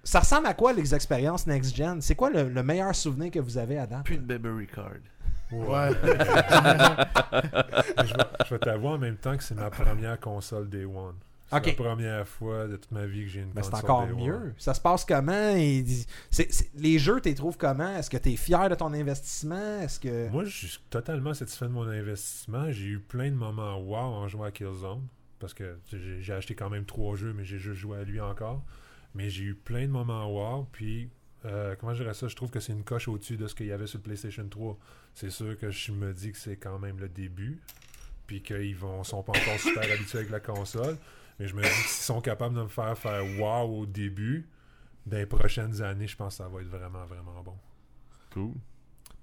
Ça 0.07 0.21
ressemble 0.21 0.47
à 0.47 0.55
quoi 0.55 0.73
les 0.73 0.95
expériences 0.95 1.47
next-gen? 1.47 2.01
C'est 2.03 2.15
quoi 2.15 2.29
le, 2.31 2.49
le 2.49 2.63
meilleur 2.63 2.95
souvenir 2.95 3.31
que 3.31 3.39
vous 3.41 3.57
avez 3.59 3.79
à 3.79 3.87
date? 3.87 4.05
Plus 4.05 4.19
de 4.19 4.37
memory 4.39 4.67
card. 4.67 4.91
Ouais. 5.55 5.91
je 8.05 8.15
vais, 8.15 8.25
je 8.47 8.51
vais 8.55 8.59
t'avouer 8.59 8.89
en 8.89 8.99
même 8.99 9.17
temps 9.17 9.37
que 9.37 9.43
c'est 9.43 9.55
ma 9.55 9.71
première 9.71 10.19
console 10.21 10.69
Day 10.69 10.85
One. 10.85 11.15
C'est 11.51 11.67
la 11.67 11.73
première 11.75 12.27
fois 12.27 12.67
de 12.67 12.77
toute 12.77 12.91
ma 12.91 13.07
vie 13.07 13.23
que 13.25 13.29
j'ai 13.29 13.41
une 13.43 13.51
Ben, 13.53 13.63
c'est 13.63 13.71
console 13.71 13.91
encore 13.91 14.07
Day 14.07 14.13
mieux. 14.15 14.35
One. 14.35 14.55
Ça 14.59 14.75
se 14.75 14.81
passe 14.81 15.05
comment? 15.05 15.51
Et 15.57 15.85
c'est- 16.31 16.51
c'est- 16.53 16.71
les 16.75 16.99
jeux, 16.99 17.21
tu 17.21 17.29
les 17.29 17.35
trouves 17.37 17.57
comment? 17.57 17.97
Est-ce 17.97 18.11
que 18.11 18.17
tu 18.17 18.33
es 18.33 18.37
fier 18.37 18.69
de 18.69 18.75
ton 18.75 18.93
investissement? 18.93 19.81
Est-ce 19.81 20.01
que. 20.01 20.29
Moi, 20.31 20.45
je 20.45 20.67
suis 20.67 20.81
totalement 20.91 21.33
satisfait 21.35 21.67
de 21.67 21.71
mon 21.71 21.87
investissement. 21.89 22.73
J'ai 22.73 22.87
eu 22.87 22.99
plein 22.99 23.31
de 23.31 23.37
moments 23.37 23.77
wow 23.79 23.97
en 23.97 24.27
jouant 24.29 24.45
à 24.45 24.51
Killzone. 24.51 25.07
Parce 25.39 25.55
que 25.55 25.79
j'ai 25.93 26.23
j'ai 26.23 26.33
acheté 26.33 26.55
quand 26.55 26.71
même 26.71 26.87
trois 26.87 27.15
jeux, 27.17 27.33
mais 27.37 27.45
j'ai 27.45 27.59
juste 27.59 27.79
joué 27.79 27.99
à 27.99 28.03
lui 28.05 28.21
encore. 28.21 28.63
Mais 29.15 29.29
j'ai 29.31 29.45
eu 29.45 29.55
plein 29.55 29.83
de 29.83 29.93
moments 29.93 30.27
wow. 30.27 30.67
Puis, 30.73 31.09
euh, 31.45 31.75
comment 31.79 31.95
je 31.95 32.03
dirais 32.03 32.15
ça? 32.15 32.29
Je 32.29 32.37
trouve 32.37 32.51
que 32.51 32.61
c'est 32.61 32.73
une 32.73 32.85
coche 32.85 33.09
au-dessus 33.09 33.37
de 33.37 33.47
ce 33.47 33.55
qu'il 33.55 33.67
y 33.67 33.73
avait 33.73 33.87
sur 33.87 33.99
le 33.99 34.03
PlayStation 34.03 34.47
3. 34.49 34.79
C'est 35.15 35.31
sûr 35.31 35.59
que 35.59 35.71
je 35.71 35.93
me 35.93 36.13
dis 36.13 36.33
que 36.33 36.39
c'est 36.39 36.57
quand 36.57 36.79
même 36.79 36.99
le 36.99 37.09
début. 37.09 37.61
Puis 38.27 38.43
qu'ils 38.43 38.77
vont 38.77 39.05
sont 39.05 39.23
pas 39.23 39.33
encore 39.33 39.59
super 39.59 39.83
habitués 39.93 40.19
avec 40.19 40.31
la 40.31 40.41
console. 40.41 40.97
Mais 41.39 41.47
je 41.47 41.55
me 41.55 41.63
dis 41.63 41.69
que 41.69 41.75
s'ils 41.75 42.05
sont 42.05 42.21
capables 42.21 42.55
de 42.55 42.63
me 42.63 42.69
faire 42.69 42.97
faire 42.97 43.23
wow 43.39 43.81
au 43.81 43.87
début, 43.87 44.49
dans 45.07 45.19
les 45.19 45.27
prochaines 45.27 45.83
années, 45.83 46.07
je 46.07 46.17
pense 46.17 46.39
que 46.39 46.45
ça 46.45 46.49
va 46.49 46.61
être 46.61 46.69
vraiment, 46.69 47.05
vraiment 47.05 47.43
bon. 47.43 47.57
Cool. 48.33 48.53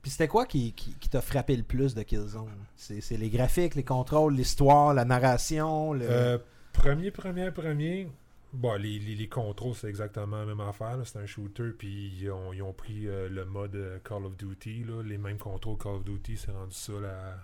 Puis 0.01 0.11
c'était 0.11 0.27
quoi 0.27 0.45
qui, 0.45 0.73
qui, 0.73 0.95
qui 0.95 1.09
t'a 1.09 1.21
frappé 1.21 1.55
le 1.55 1.63
plus 1.63 1.93
de 1.93 2.01
Killzone? 2.03 2.49
C'est 2.75 3.01
c'est 3.01 3.17
les 3.17 3.29
graphiques, 3.29 3.75
les 3.75 3.83
contrôles, 3.83 4.33
l'histoire, 4.33 4.93
la 4.93 5.05
narration, 5.05 5.93
le... 5.93 6.05
Euh, 6.09 6.37
premier, 6.73 7.11
premier, 7.11 7.51
premier. 7.51 8.07
Bon, 8.53 8.73
les, 8.79 8.99
les, 8.99 9.15
les 9.15 9.27
contrôles, 9.29 9.75
c'est 9.75 9.87
exactement 9.87 10.37
la 10.39 10.45
même 10.45 10.59
affaire. 10.59 10.97
là. 10.97 11.05
C'est 11.05 11.19
un 11.19 11.25
shooter, 11.25 11.71
puis 11.77 12.13
ils 12.19 12.29
ont, 12.31 12.51
ils 12.53 12.61
ont 12.61 12.73
pris 12.73 13.07
euh, 13.07 13.29
le 13.29 13.45
mode 13.45 13.75
euh, 13.75 13.99
Call 14.03 14.25
of 14.25 14.35
Duty. 14.35 14.83
Là. 14.83 15.01
Les 15.03 15.17
mêmes 15.17 15.37
contrôles 15.37 15.77
Call 15.77 15.93
of 15.95 16.03
Duty, 16.03 16.35
c'est 16.37 16.51
rendu 16.51 16.73
ça 16.75 16.93
la... 17.01 17.37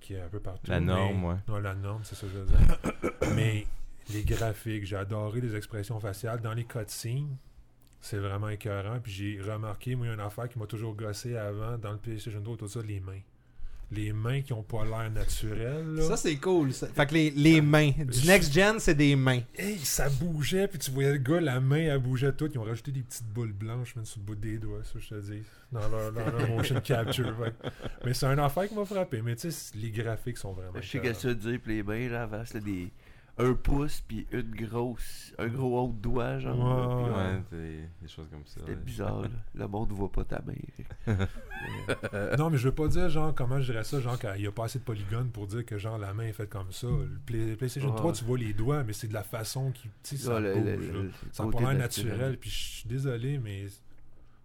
qui 0.00 0.14
est 0.14 0.20
un 0.20 0.28
peu 0.28 0.40
partout. 0.40 0.70
La 0.70 0.80
norme, 0.80 1.20
mais- 1.22 1.28
ouais. 1.28 1.36
Non, 1.48 1.58
la 1.58 1.74
norme, 1.74 2.02
c'est 2.04 2.14
ça 2.16 2.26
que 2.26 2.32
je 2.34 2.38
veux 2.38 2.46
dire. 2.46 3.12
mais 3.34 3.66
les 4.12 4.22
graphiques, 4.24 4.84
j'ai 4.84 4.96
adoré 4.96 5.40
les 5.40 5.56
expressions 5.56 5.98
faciales. 6.00 6.40
Dans 6.40 6.52
les 6.54 6.64
cutscenes, 6.64 7.36
C'est 8.02 8.18
vraiment 8.18 8.48
écœurant. 8.48 8.98
Puis 9.00 9.12
j'ai 9.12 9.40
remarqué, 9.40 9.94
moi, 9.94 10.06
il 10.06 10.08
y 10.08 10.12
a 10.12 10.14
une 10.14 10.20
affaire 10.20 10.48
qui 10.48 10.58
m'a 10.58 10.66
toujours 10.66 10.94
gossé 10.94 11.36
avant 11.36 11.78
dans 11.78 11.92
le 11.92 11.98
PlayStation 11.98 12.42
3, 12.42 12.56
tout 12.56 12.68
ça, 12.68 12.80
les 12.82 13.00
mains. 13.00 13.20
Les 13.92 14.12
mains 14.12 14.40
qui 14.42 14.52
ont 14.52 14.62
pas 14.62 14.84
l'air 14.84 15.10
naturelles. 15.10 15.94
là. 15.94 16.02
Ça, 16.02 16.16
c'est 16.16 16.36
cool. 16.36 16.72
ça. 16.72 16.86
Fait 16.86 17.06
que 17.06 17.14
les, 17.14 17.30
les 17.32 17.60
mains. 17.60 17.90
Du 17.90 18.26
next 18.26 18.52
gen, 18.52 18.78
c'est 18.78 18.94
des 18.94 19.16
mains. 19.16 19.40
Hey, 19.58 19.78
ça 19.78 20.08
bougeait, 20.08 20.68
puis 20.68 20.78
tu 20.78 20.92
voyais 20.92 21.10
le 21.12 21.18
gars, 21.18 21.40
la 21.40 21.58
main, 21.58 21.76
elle 21.78 21.98
bougeait 21.98 22.32
toute. 22.32 22.54
Ils 22.54 22.58
ont 22.58 22.62
rajouté 22.64 22.92
des 22.92 23.00
petites 23.02 23.26
boules 23.26 23.52
blanches, 23.52 23.96
même 23.96 24.04
sur 24.04 24.20
le 24.20 24.26
bout 24.26 24.34
des 24.36 24.58
doigts, 24.58 24.82
ça, 24.84 24.98
je 25.00 25.08
te 25.08 25.20
dis. 25.32 25.42
Dans 25.72 25.88
leur, 25.88 26.12
dans 26.12 26.24
leur 26.24 26.48
motion 26.56 26.80
capture. 26.80 27.36
ouais. 27.40 27.52
Mais 28.04 28.14
c'est 28.14 28.26
un 28.26 28.38
affaire 28.38 28.68
qui 28.68 28.74
m'a 28.74 28.84
frappé. 28.84 29.22
Mais 29.22 29.34
tu 29.34 29.50
sais, 29.50 29.72
les 29.76 29.90
graphiques 29.90 30.38
sont 30.38 30.52
vraiment. 30.52 30.72
Je 30.80 30.86
sais 30.86 30.98
écœurants. 30.98 31.12
qu'est-ce 31.14 31.22
que 31.26 31.32
tu 31.32 31.44
veux 31.46 31.50
dire, 31.52 31.60
puis 31.62 31.76
les 31.76 31.82
mains, 31.82 32.08
là, 32.08 32.22
avant, 32.22 32.44
c'était 32.44 32.60
des. 32.60 32.88
Un 33.42 33.54
pouce, 33.54 34.02
puis 34.06 34.26
une 34.32 34.50
grosse. 34.54 35.32
Un 35.38 35.48
gros 35.48 35.80
haut 35.80 35.92
doigt, 35.92 36.38
genre. 36.38 36.58
Ouais, 36.58 37.40
Puis, 37.50 37.58
ouais. 37.58 37.60
Ouais, 37.70 37.88
des, 38.02 38.08
choses 38.08 38.28
comme 38.30 38.44
ça. 38.44 38.60
C'était 38.60 38.72
ouais. 38.72 38.76
bizarre, 38.76 39.22
là. 39.22 39.28
Le 39.54 39.66
monde 39.66 39.92
voit 39.92 40.10
pas 40.12 40.24
ta 40.24 40.42
main. 40.42 40.54
Non, 42.38 42.50
mais 42.50 42.56
je 42.58 42.68
veux 42.68 42.74
pas 42.74 42.88
dire, 42.88 43.08
genre, 43.10 43.34
comment 43.34 43.60
je 43.60 43.70
dirais 43.72 43.84
ça, 43.84 44.00
genre, 44.00 44.18
qu'il 44.18 44.40
y 44.42 44.46
a 44.46 44.52
pas 44.52 44.64
assez 44.64 44.78
de 44.78 44.84
polygones 44.84 45.30
pour 45.30 45.46
dire 45.46 45.64
que, 45.64 45.78
genre, 45.78 45.98
la 45.98 46.14
main 46.14 46.24
est 46.24 46.32
faite 46.32 46.48
comme 46.50 46.72
ça. 46.72 46.86
Le 46.86 47.18
Play- 47.26 47.56
PlayStation 47.56 47.90
Ouais. 47.90 47.96
3, 47.96 48.12
tu 48.12 48.24
vois 48.24 48.38
les 48.38 48.52
doigts, 48.54 48.82
mais 48.84 48.92
c'est 48.92 49.08
de 49.08 49.14
la 49.14 49.22
façon 49.22 49.70
qui. 49.72 49.88
Tu 50.02 50.16
sais, 50.16 50.24
ça 50.24 50.40
le- 50.40 50.54
bouge. 50.54 50.64
le- 50.64 50.92
là. 50.92 51.02
le 51.02 51.10
Ça 51.32 51.44
pas 51.46 51.60
l'air 51.60 51.74
naturel, 51.78 52.38
puis 52.38 52.50
je 52.50 52.56
suis 52.78 52.88
désolé, 52.88 53.38
mais 53.38 53.66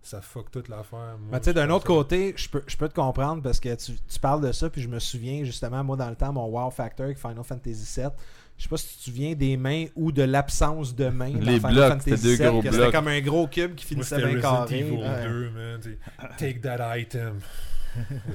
ça 0.06 0.22
fuck 0.22 0.51
toute 0.51 0.70
l'affaire. 0.70 1.18
Mais 1.32 1.39
tu 1.39 1.45
sais, 1.45 1.53
d'un 1.53 1.70
autre 1.72 1.84
ça- 1.88 1.88
côté, 1.88 2.34
je 2.38 2.47
peux, 2.49 2.64
je 2.68 2.78
peux 2.78 2.88
te 2.88 2.93
comprendre 2.93 3.41
parce 3.41 3.60
que 3.60 3.74
tu, 3.76 3.93
tu 3.93 4.20
parles 4.20 4.41
de 4.41 4.51
ça, 4.51 4.70
puis 4.70 4.82
je 4.82 4.88
me 4.88 4.99
souviens 4.99 5.43
justement, 5.43 5.84
moi, 5.84 5.97
dans 5.97 6.10
le 6.10 6.16
temps, 6.16 6.32
mon 6.32 6.45
wow 6.45 6.70
factor 6.70 7.06
avec 7.06 7.18
Final 7.18 7.43
Fantasy 7.43 7.99
VII. 8.01 8.10
Je 8.58 8.64
sais 8.64 8.70
pas 8.70 8.78
si 8.78 8.88
tu 8.88 8.95
te 8.97 9.03
souviens 9.03 9.34
des 9.34 9.58
mains 9.58 9.88
ou 9.95 10.12
de 10.14 10.24
l'absence 10.24 10.95
de 10.95 11.10
mains. 11.10 11.32
dans 11.32 11.39
Les 11.39 11.58
Final 11.58 11.74
blocs, 11.74 11.89
Fantasy 11.89 12.10
c'était 12.12 12.22
deux 12.22 12.36
VII, 12.36 12.45
gros 12.47 12.62
que 12.62 12.68
blocs. 12.70 12.74
C'était 12.76 12.91
comme 12.91 13.08
un 13.10 13.22
gros 13.22 13.47
cube 13.47 13.76
qui 13.76 13.86
finissait 13.86 14.18
bien 14.26 14.39
carré. 14.39 14.80
Evil 14.80 14.91
Ouais. 14.97 15.24
2, 15.28 15.49
man. 15.49 15.80
tu 15.82 15.89
sais, 15.91 15.97
Take 16.38 16.60
that 16.62 16.97
item. 16.97 17.39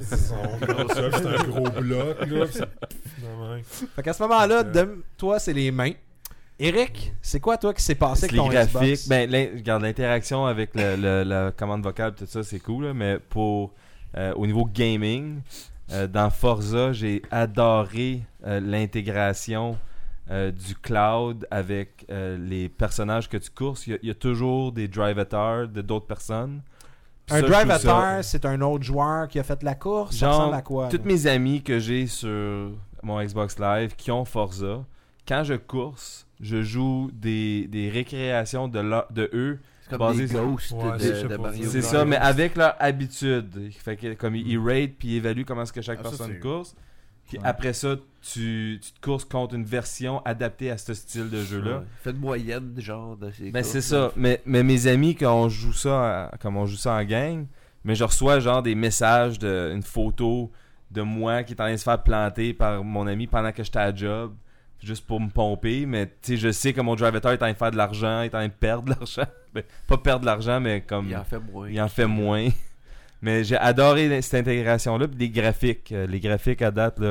C'est 0.01 0.33
un 1.27 1.43
gros 1.45 1.71
bloc, 1.81 2.27
là. 2.27 2.47
Fait 3.97 4.03
qu'à 4.03 4.13
ce 4.13 4.23
moment-là, 4.23 4.59
Euh. 4.61 4.63
de- 4.65 5.05
toi, 5.17 5.39
c'est 5.39 5.53
les 5.53 5.71
mains. 5.71 5.93
Eric, 6.63 7.15
c'est 7.23 7.41
quoi, 7.41 7.57
toi, 7.57 7.73
qui 7.73 7.83
s'est 7.83 7.95
passé 7.95 8.25
avec 8.27 8.37
ton 8.37 8.49
graphiques. 8.49 8.77
Xbox? 8.81 9.09
Ben, 9.09 9.31
regarde, 9.57 9.83
l'interaction 9.83 10.45
avec 10.47 10.75
le- 10.75 10.95
le- 10.97 11.23
la 11.25 11.51
commande 11.53 11.83
vocale, 11.83 12.15
tout 12.15 12.27
ça, 12.27 12.43
c'est 12.43 12.61
cool. 12.61 12.85
là, 12.87 12.95
mais 12.95 13.19
pour 13.19 13.73
euh, 14.17 14.33
au 14.35 14.47
niveau 14.47 14.67
gaming, 14.67 15.41
euh, 15.93 16.07
dans 16.07 16.29
Forza, 16.31 16.93
j'ai 16.93 17.23
adoré 17.31 18.23
euh, 18.47 18.61
l'intégration 18.61 19.79
du 20.31 20.77
cloud 20.77 21.45
avec 21.51 22.07
les 22.09 22.69
personnages 22.69 23.29
que 23.29 23.37
tu 23.37 23.51
courses. 23.51 23.89
Il 23.89 23.91
y 23.91 23.95
a, 23.95 23.99
il 24.03 24.09
y 24.09 24.11
a 24.13 24.15
toujours 24.15 24.71
des 24.71 24.87
drivateurs 24.87 25.67
de 25.67 25.81
d'autres 25.83 26.07
personnes. 26.07 26.63
Puis 27.27 27.37
un 27.37 27.41
ça, 27.41 27.47
drive 27.49 27.79
ça- 27.79 28.23
c'est 28.23 28.45
un 28.45 28.61
autre 28.61 28.85
joueur 28.85 29.27
qui 29.27 29.41
a 29.41 29.43
fait 29.43 29.61
la 29.65 29.75
course. 29.75 30.15
ça 30.17 30.27
Genre, 30.27 30.37
ressemble 30.39 30.55
à 30.55 30.63
quoi? 30.63 30.89
Toutes 30.89 31.05
mes 31.05 31.27
amis 31.27 31.63
que 31.63 31.81
j'ai 31.81 32.07
sur 32.07 32.71
mon 33.03 33.21
Xbox 33.21 33.59
Live 33.59 33.97
qui 33.97 34.13
ont 34.13 34.25
Forza, 34.25 34.85
quand 35.27 35.43
je 35.43 35.55
course, 35.55 36.29
je 36.41 36.63
joue 36.63 37.11
des, 37.13 37.67
des 37.69 37.89
récréations 37.91 38.69
de, 38.69 38.79
leur- 38.81 39.07
de 39.13 39.29
eux. 39.33 39.59
C'est 39.83 39.97
comme 39.99 40.17
des 40.17 40.29
sur- 40.29 40.45
ghosts 40.47 40.73
Ouais, 40.73 40.93
de, 40.93 40.99
c'est 40.99 41.15
ça 41.15 41.29
de. 41.29 41.81
C'est 41.83 42.05
mais 42.07 42.17
avec 42.17 42.57
leur 42.57 42.75
habitude. 42.79 43.71
Fait 43.79 43.97
que 43.97 44.15
comme 44.15 44.37
ils, 44.37 44.47
ils 44.47 44.59
rate 44.59 44.93
puis 44.99 45.09
ils 45.09 45.17
évaluent 45.17 45.45
comment 45.45 45.63
est-ce 45.63 45.73
que 45.73 45.83
chaque 45.83 45.99
Ah, 46.01 46.05
personne 46.05 46.33
c'est- 46.35 46.39
course. 46.41 46.75
Puis 47.29 47.39
Ouais. 47.39 47.45
après 47.47 47.73
ça, 47.75 47.95
tu, 48.23 48.81
tu 48.83 48.93
te 48.93 49.01
courses 49.01 49.25
contre 49.25 49.55
une 49.55 49.65
version 49.65 50.21
adaptée 50.25 50.71
à 50.71 50.77
ce 50.79 50.95
style 50.95 51.31
de 51.31 51.43
jeu-là. 51.43 51.79
Ouais. 51.79 51.85
Fait 52.03 52.11
une 52.11 52.17
moyenne, 52.19 52.75
genre, 52.79 53.17
de 53.17 53.31
ces 53.31 53.53
Ben 53.53 53.63
c'est 53.63 53.81
ça. 53.81 54.11
Mais, 54.17 54.43
mais 54.47 54.65
mes 54.65 54.89
amis, 54.89 55.15
quand 55.15 55.33
on 55.35 55.49
joue 55.49 55.73
ça, 55.73 56.25
à- 56.27 56.37
comme 56.39 56.57
on 56.57 56.67
joue 56.67 56.77
ça 56.77 56.95
en 56.95 57.05
gang, 57.05 57.47
mais 57.85 57.95
je 57.95 58.03
reçois 58.03 58.41
genre 58.41 58.63
des 58.65 58.75
messages 58.75 59.39
de 59.39 59.71
une 59.73 59.83
photo 59.83 60.51
de 60.91 61.03
moi 61.03 61.45
qui 61.45 61.53
est 61.53 61.61
en 61.61 61.65
train 61.65 61.73
de 61.73 61.77
se 61.77 61.85
faire 61.85 62.03
planter 62.03 62.53
par 62.53 62.83
mon 62.83 63.07
ami 63.07 63.29
pendant 63.29 63.53
que 63.53 63.63
j'étais 63.63 63.79
à 63.79 63.95
job, 63.95 64.35
juste 64.83 65.07
pour 65.07 65.21
me 65.21 65.29
pomper. 65.29 65.87
Mais 65.87 66.07
tu 66.07 66.13
sais, 66.23 66.37
je 66.37 66.51
sais 66.51 66.73
que 66.73 66.81
mon 66.81 66.95
driver 66.95 67.17
est 67.17 67.27
en 67.27 67.37
train 67.37 67.53
de 67.53 67.57
faire 67.57 67.71
de 67.71 67.77
l'argent, 67.77 68.23
il 68.23 68.27
est 68.27 68.35
en 68.35 68.39
train 68.39 68.49
de 68.49 68.53
perdre 68.53 68.85
de 68.85 68.91
l'argent. 68.91 69.27
Ben, 69.53 69.65
pas 69.89 69.99
perdre 69.99 70.21
de 70.21 70.27
l'argent, 70.27 70.61
mais 70.61 70.81
comme 70.81 71.09
Il 71.09 71.17
en 71.17 71.25
fait 71.25 71.41
moins. 71.41 71.69
il 71.69 71.81
en 71.81 71.89
fait 71.89 72.07
moins. 72.07 72.49
Mais 73.23 73.43
j'ai 73.43 73.57
adoré 73.57 74.23
cette 74.23 74.47
intégration-là. 74.47 75.09
Puis 75.09 75.19
les 75.19 75.29
graphiques. 75.29 75.91
Euh, 75.91 76.07
les 76.07 76.21
graphiques 76.21 76.63
à 76.63 76.71
date, 76.71 77.03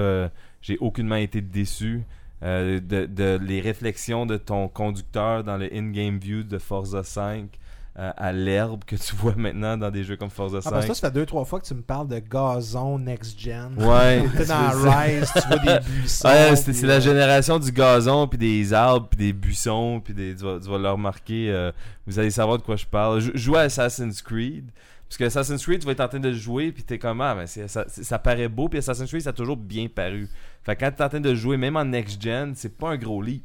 j'ai 0.61 0.77
aucunement 0.77 1.17
été 1.17 1.41
déçu. 1.41 2.05
Euh, 2.41 2.79
de, 2.79 3.05
de 3.05 3.37
les 3.43 3.59
réflexions 3.59 4.25
de 4.25 4.37
ton 4.37 4.69
conducteur 4.69 5.43
dans 5.43 5.57
le 5.57 5.67
in-game 5.75 6.19
view 6.19 6.43
de 6.43 6.57
Forza 6.57 7.03
5 7.03 7.58
euh, 7.97 8.11
à 8.15 8.31
l'herbe 8.31 8.83
que 8.85 8.95
tu 8.95 9.15
vois 9.17 9.35
maintenant 9.35 9.75
dans 9.77 9.89
des 9.91 10.03
jeux 10.03 10.15
comme 10.15 10.29
Forza 10.29 10.59
Ah, 10.63 10.69
parce 10.69 10.75
5. 10.75 10.81
que 10.83 10.87
là, 10.89 10.93
ça 10.93 11.07
fait 11.07 11.13
deux, 11.13 11.25
trois 11.25 11.43
fois 11.45 11.59
que 11.59 11.65
tu 11.65 11.73
me 11.73 11.81
parles 11.81 12.07
de 12.07 12.19
gazon 12.19 12.99
next-gen. 12.99 13.73
Ouais. 13.77 14.23
T'es 14.37 14.45
dans 14.45 14.71
c'est 14.71 14.77
ça. 14.89 14.99
Rise, 14.99 15.31
tu 15.33 15.47
vois 15.47 15.57
des 15.57 15.85
buissons. 15.85 16.27
Ouais, 16.27 16.55
c'est 16.55 16.71
puis, 16.71 16.81
la 16.83 16.93
euh, 16.95 17.01
génération 17.01 17.59
du 17.59 17.71
gazon, 17.71 18.27
puis 18.27 18.37
des 18.37 18.73
arbres, 18.73 19.07
puis 19.09 19.17
des 19.17 19.33
buissons, 19.33 20.01
puis 20.03 20.13
des, 20.13 20.35
tu, 20.35 20.43
vas, 20.43 20.59
tu 20.59 20.69
vas 20.69 20.77
le 20.77 20.89
remarquer. 20.89 21.51
euh, 21.51 21.71
vous 22.05 22.19
allez 22.19 22.31
savoir 22.31 22.57
de 22.57 22.63
quoi 22.63 22.75
je 22.75 22.85
parle. 22.85 23.19
Je, 23.19 23.53
à 23.53 23.61
Assassin's 23.61 24.21
Creed. 24.21 24.69
Parce 25.07 25.17
que 25.17 25.23
Assassin's 25.23 25.63
Creed, 25.63 25.79
tu 25.79 25.85
vas 25.87 25.93
être 25.93 26.01
en 26.01 26.07
train 26.07 26.19
de 26.19 26.33
jouer, 26.33 26.71
puis 26.71 26.83
t'es 26.83 26.99
comme, 26.99 27.19
ah, 27.21 27.33
ben, 27.33 27.47
ça, 27.47 27.85
ça 27.87 28.19
paraît 28.19 28.47
beau, 28.47 28.69
puis 28.69 28.77
Assassin's 28.77 29.09
Creed, 29.09 29.21
ça 29.23 29.31
a 29.31 29.33
toujours 29.33 29.57
bien 29.57 29.87
paru. 29.87 30.29
Fait 30.63 30.75
que 30.75 30.81
quand 30.81 30.91
t'es 30.91 31.03
en 31.03 31.09
train 31.09 31.19
de 31.19 31.33
jouer, 31.33 31.57
même 31.57 31.75
en 31.77 31.85
next-gen, 31.85 32.53
c'est 32.55 32.77
pas 32.77 32.89
un 32.91 32.97
gros 32.97 33.21
leap. 33.21 33.43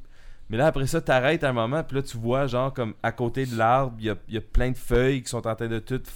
Mais 0.54 0.58
là, 0.58 0.66
après 0.68 0.86
ça, 0.86 1.00
t'arrêtes 1.00 1.42
un 1.42 1.52
moment, 1.52 1.82
puis 1.82 1.96
là, 1.96 2.02
tu 2.04 2.16
vois, 2.16 2.46
genre, 2.46 2.72
comme 2.72 2.94
à 3.02 3.10
côté 3.10 3.44
de 3.44 3.56
l'arbre, 3.56 3.96
il 3.98 4.04
y 4.04 4.10
a, 4.10 4.14
y 4.28 4.36
a 4.36 4.40
plein 4.40 4.70
de 4.70 4.76
feuilles 4.76 5.20
qui 5.20 5.28
sont 5.28 5.44
en 5.48 5.56
train 5.56 5.66
de 5.66 5.80
toutes 5.80 6.08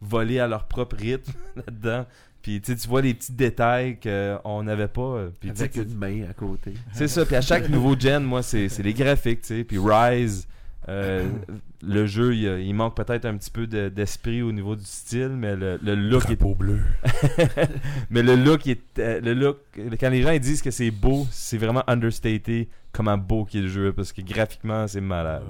voler 0.00 0.40
à 0.40 0.48
leur 0.48 0.64
propre 0.66 0.96
rythme 0.96 1.30
là-dedans. 1.56 2.04
Puis 2.42 2.60
tu 2.60 2.72
sais, 2.72 2.78
tu 2.78 2.88
vois 2.88 3.00
les 3.00 3.14
petits 3.14 3.30
détails 3.32 4.00
qu'on 4.00 4.64
n'avait 4.64 4.88
pas. 4.88 5.02
euh, 5.02 5.30
Puis 5.38 5.50
Avec 5.50 5.76
une 5.76 5.94
main 5.94 6.24
à 6.28 6.32
côté. 6.32 6.74
c'est 6.94 7.06
ça. 7.06 7.24
Puis 7.24 7.36
à 7.36 7.42
chaque 7.42 7.68
nouveau 7.68 7.94
gen, 7.96 8.24
moi, 8.24 8.42
c'est 8.42 8.68
c'est 8.68 8.82
les 8.82 8.92
graphiques, 8.94 9.42
tu 9.42 9.58
sais. 9.58 9.62
Puis 9.62 9.78
Rise, 9.78 10.48
euh, 10.88 11.28
le 11.82 12.06
jeu, 12.06 12.34
il, 12.34 12.66
il 12.66 12.74
manque 12.74 12.96
peut-être 12.96 13.24
un 13.24 13.36
petit 13.36 13.52
peu 13.52 13.68
de- 13.68 13.88
d'esprit 13.88 14.42
au 14.42 14.50
niveau 14.50 14.74
du 14.74 14.84
style, 14.84 15.28
mais 15.36 15.54
le, 15.54 15.78
le 15.80 15.94
look 15.94 16.24
est 16.28 16.34
Drapeau 16.36 16.56
bleu. 16.56 16.80
mais 18.10 18.22
le 18.22 18.34
look 18.36 18.66
est 18.66 18.98
euh, 18.98 19.20
le 19.20 19.34
look 19.34 19.58
quand 20.00 20.10
les 20.10 20.22
gens 20.22 20.30
ils 20.32 20.40
disent 20.40 20.62
que 20.62 20.70
c'est 20.72 20.90
beau 20.90 21.26
c'est 21.30 21.58
vraiment 21.58 21.84
understated 21.86 22.66
comment 22.92 23.16
beau 23.18 23.44
qu'il 23.44 23.60
est 23.60 23.62
le 23.64 23.68
jeu 23.68 23.92
parce 23.92 24.12
que 24.12 24.22
graphiquement 24.22 24.86
c'est 24.88 25.00
malade 25.00 25.44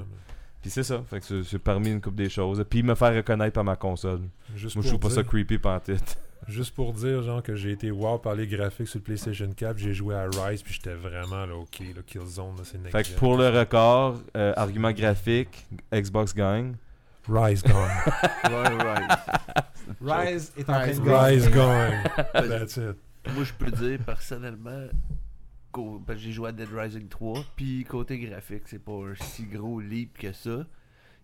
puis 0.63 0.71
c'est 0.71 0.83
ça 0.83 1.03
fait 1.09 1.21
que 1.21 1.43
c'est- 1.43 1.59
parmi 1.59 1.91
une 1.91 2.01
coupe 2.01 2.15
des 2.17 2.29
choses 2.29 2.65
puis 2.69 2.83
me 2.83 2.95
faire 2.95 3.15
reconnaître 3.15 3.55
par 3.55 3.65
ma 3.65 3.77
console 3.77 4.21
Juste 4.57 4.77
moi 4.77 4.83
je 4.85 4.89
trouve 4.89 5.01
pas 5.01 5.11
ça 5.11 5.23
creepy 5.23 5.59
pantoute 5.59 6.19
Juste 6.49 6.75
pour 6.75 6.95
dire, 6.95 7.23
genre, 7.23 7.43
que 7.43 7.55
j'ai 7.55 7.71
été 7.73 7.91
wow 7.91 8.19
par 8.19 8.35
les 8.35 8.47
graphiques 8.47 8.89
sur 8.89 8.99
le 8.99 9.05
PlayStation 9.05 9.49
4, 9.55 9.77
j'ai 9.77 9.93
joué 9.93 10.15
à 10.15 10.25
Rise, 10.25 10.63
puis 10.63 10.73
j'étais 10.73 10.95
vraiment, 10.95 11.45
là, 11.45 11.55
ok, 11.55 11.81
là, 11.95 12.01
Killzone, 12.05 12.57
là, 12.57 12.63
c'est 12.65 12.79
next 12.79 12.97
fait 12.97 13.13
que 13.15 13.19
pour 13.19 13.37
le 13.37 13.51
record 13.51 14.17
euh, 14.37 14.55
argument 14.57 14.91
graphique 14.91 15.67
Xbox 15.93 16.35
gagne 16.35 16.77
Rise 17.29 17.63
gone. 17.63 17.75
Ouais, 18.51 18.85
right. 18.85 19.11
Rise 20.01 20.53
est 20.57 20.63
en 20.63 20.73
train 20.73 21.27
Rise 21.27 21.45
de 21.45 21.51
gone. 21.55 21.93
Rise. 22.35 22.49
That's 22.49 22.77
it. 22.79 22.97
Moi, 23.35 23.45
je 23.45 23.53
peux 23.53 23.71
dire 23.71 23.99
personnellement, 24.05 24.87
j'ai 26.17 26.33
joué 26.33 26.49
à 26.49 26.53
Dead 26.53 26.69
Rising 26.73 27.09
3, 27.09 27.45
puis 27.57 27.85
côté 27.85 28.19
graphique, 28.19 28.63
c'est 28.67 28.83
pas 28.83 28.93
un 28.93 29.15
si 29.15 29.45
gros 29.45 29.81
leap 29.81 30.19
que 30.19 30.33
ça. 30.33 30.67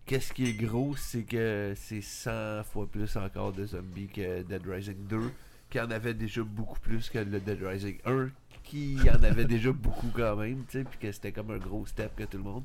Qu'est-ce 0.05 0.31
qui 0.33 0.45
est 0.45 0.53
gros, 0.53 0.95
c'est 0.95 1.23
que 1.23 1.73
c'est 1.75 2.01
100 2.01 2.63
fois 2.63 2.87
plus 2.89 3.17
encore 3.17 3.51
de 3.51 3.65
zombies 3.65 4.07
que 4.07 4.41
Dead 4.43 4.65
Rising 4.65 5.05
2, 5.07 5.31
qui 5.69 5.79
en 5.81 5.91
avait 5.91 6.13
déjà 6.13 6.43
beaucoup 6.43 6.79
plus 6.79 7.09
que 7.09 7.19
le 7.19 7.39
Dead 7.41 7.61
Rising 7.61 7.97
1, 8.05 8.29
qui 8.63 8.97
en 9.09 9.21
avait 9.23 9.45
déjà 9.45 9.71
beaucoup 9.71 10.09
quand 10.13 10.37
même, 10.37 10.63
tu 10.65 10.77
sais, 10.79 10.83
puis 10.85 10.97
que 10.97 11.11
c'était 11.11 11.31
comme 11.31 11.51
un 11.51 11.57
gros 11.57 11.85
step 11.85 12.15
que 12.15 12.23
tout 12.23 12.37
le 12.37 12.43
monde 12.43 12.63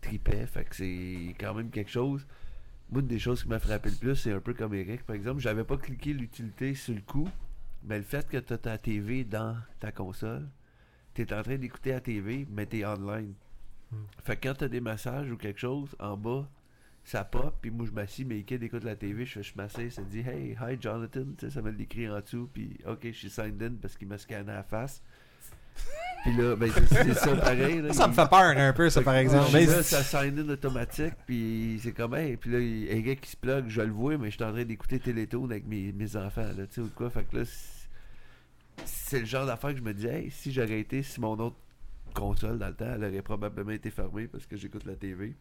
tripait, 0.00 0.46
fait 0.46 0.64
que 0.64 0.76
c'est 0.76 1.34
quand 1.40 1.54
même 1.54 1.70
quelque 1.70 1.90
chose. 1.90 2.26
Moi, 2.90 3.00
une 3.00 3.08
des 3.08 3.18
choses 3.18 3.42
qui 3.42 3.48
m'a 3.48 3.58
frappé 3.58 3.90
le 3.90 3.96
plus, 3.96 4.16
c'est 4.16 4.32
un 4.32 4.40
peu 4.40 4.54
comme 4.54 4.74
Eric, 4.74 5.04
par 5.04 5.16
exemple, 5.16 5.40
j'avais 5.40 5.64
pas 5.64 5.76
cliqué 5.76 6.12
l'utilité 6.12 6.74
sur 6.74 6.94
le 6.94 7.00
coup, 7.00 7.28
mais 7.82 7.96
le 7.96 8.04
fait 8.04 8.28
que 8.28 8.36
tu 8.36 8.52
as 8.52 8.58
ta 8.58 8.76
TV 8.78 9.24
dans 9.24 9.56
ta 9.80 9.90
console, 9.90 10.48
tu 11.26 11.32
es 11.34 11.36
en 11.36 11.42
train 11.42 11.56
d'écouter 11.56 11.90
la 11.90 12.00
TV, 12.00 12.46
mais 12.50 12.66
tu 12.66 12.78
es 12.80 12.84
online. 12.86 13.32
Hmm. 13.90 13.96
Fait 14.22 14.36
que 14.36 14.48
quand 14.48 14.54
tu 14.54 14.64
as 14.64 14.68
des 14.68 14.80
messages 14.80 15.30
ou 15.30 15.36
quelque 15.36 15.60
chose, 15.60 15.94
en 15.98 16.16
bas, 16.16 16.46
ça 17.04 17.24
pop, 17.24 17.56
puis 17.62 17.70
moi 17.70 17.86
je 17.86 17.92
m'assis, 17.92 18.24
mes 18.24 18.42
kids 18.42 18.56
écoutent 18.62 18.84
la 18.84 18.96
TV, 18.96 19.24
je, 19.24 19.34
fais- 19.34 19.42
je 19.42 19.52
m'assieds, 19.56 19.88
ça 19.90 20.02
dit 20.02 20.20
Hey, 20.20 20.56
hi 20.60 20.76
Jonathan, 20.78 21.24
tu 21.38 21.46
sais, 21.46 21.50
ça 21.50 21.62
me 21.62 21.70
l'écrit 21.70 22.08
en 22.08 22.20
dessous, 22.20 22.50
puis 22.52 22.76
ok, 22.86 22.98
je 23.04 23.12
suis 23.12 23.30
signed 23.30 23.62
in 23.62 23.72
parce 23.80 23.96
qu'il 23.96 24.08
m'a 24.08 24.18
scanné 24.18 24.50
à 24.52 24.56
la 24.56 24.62
face. 24.62 25.02
Puis 26.24 26.36
là, 26.36 26.56
ben 26.56 26.68
c'est 26.88 27.14
ça 27.14 27.36
pareil. 27.36 27.80
Là, 27.80 27.92
Ça 27.92 28.08
me 28.08 28.12
fait 28.12 28.28
peur 28.28 28.40
un 28.56 28.72
peu, 28.72 28.90
ça, 28.90 29.00
par 29.02 29.14
exemple. 29.14 29.50
mais 29.52 29.60
Mais 29.60 29.66
là, 29.66 29.82
ça 29.84 30.02
sign 30.02 30.36
in 30.36 30.48
automatique, 30.48 31.14
puis 31.24 31.78
c'est 31.80 31.92
comme, 31.92 32.16
hey, 32.16 32.36
puis 32.36 32.50
là, 32.50 32.58
il 32.58 32.84
y 32.86 32.90
a 32.90 32.96
un 32.96 33.00
gars 33.00 33.14
qui 33.14 33.30
se 33.30 33.36
plug, 33.36 33.66
je 33.68 33.80
le 33.82 33.92
vois, 33.92 34.18
mais 34.18 34.28
je 34.28 34.34
suis 34.34 34.42
en 34.44 34.52
train 34.52 34.64
d'écouter 34.64 34.98
Télétoon 34.98 35.44
avec 35.44 35.66
mes, 35.68 35.92
mes 35.92 36.16
enfants, 36.16 36.42
là, 36.42 36.66
tu 36.66 36.74
sais, 36.74 36.80
ou 36.80 36.90
quoi. 36.94 37.08
Fait 37.10 37.22
que 37.22 37.38
là, 37.38 37.44
c'est- 38.84 39.20
le 39.20 39.26
genre 39.26 39.46
d'affaire 39.46 39.70
que 39.70 39.78
je 39.78 39.82
me 39.82 39.94
dis, 39.94 40.06
hey, 40.06 40.30
si 40.30 40.52
j'aurais 40.52 40.80
été, 40.80 41.02
si 41.02 41.20
mon 41.20 41.38
autre 41.38 41.56
console 42.14 42.58
dans 42.58 42.68
le 42.68 42.74
temps, 42.74 42.92
elle 42.94 43.04
aurait 43.04 43.22
probablement 43.22 43.70
été 43.70 43.90
fermée 43.90 44.26
parce 44.26 44.46
que 44.46 44.56
j'écoute 44.56 44.84
la 44.84 44.96
TV. 44.96 45.34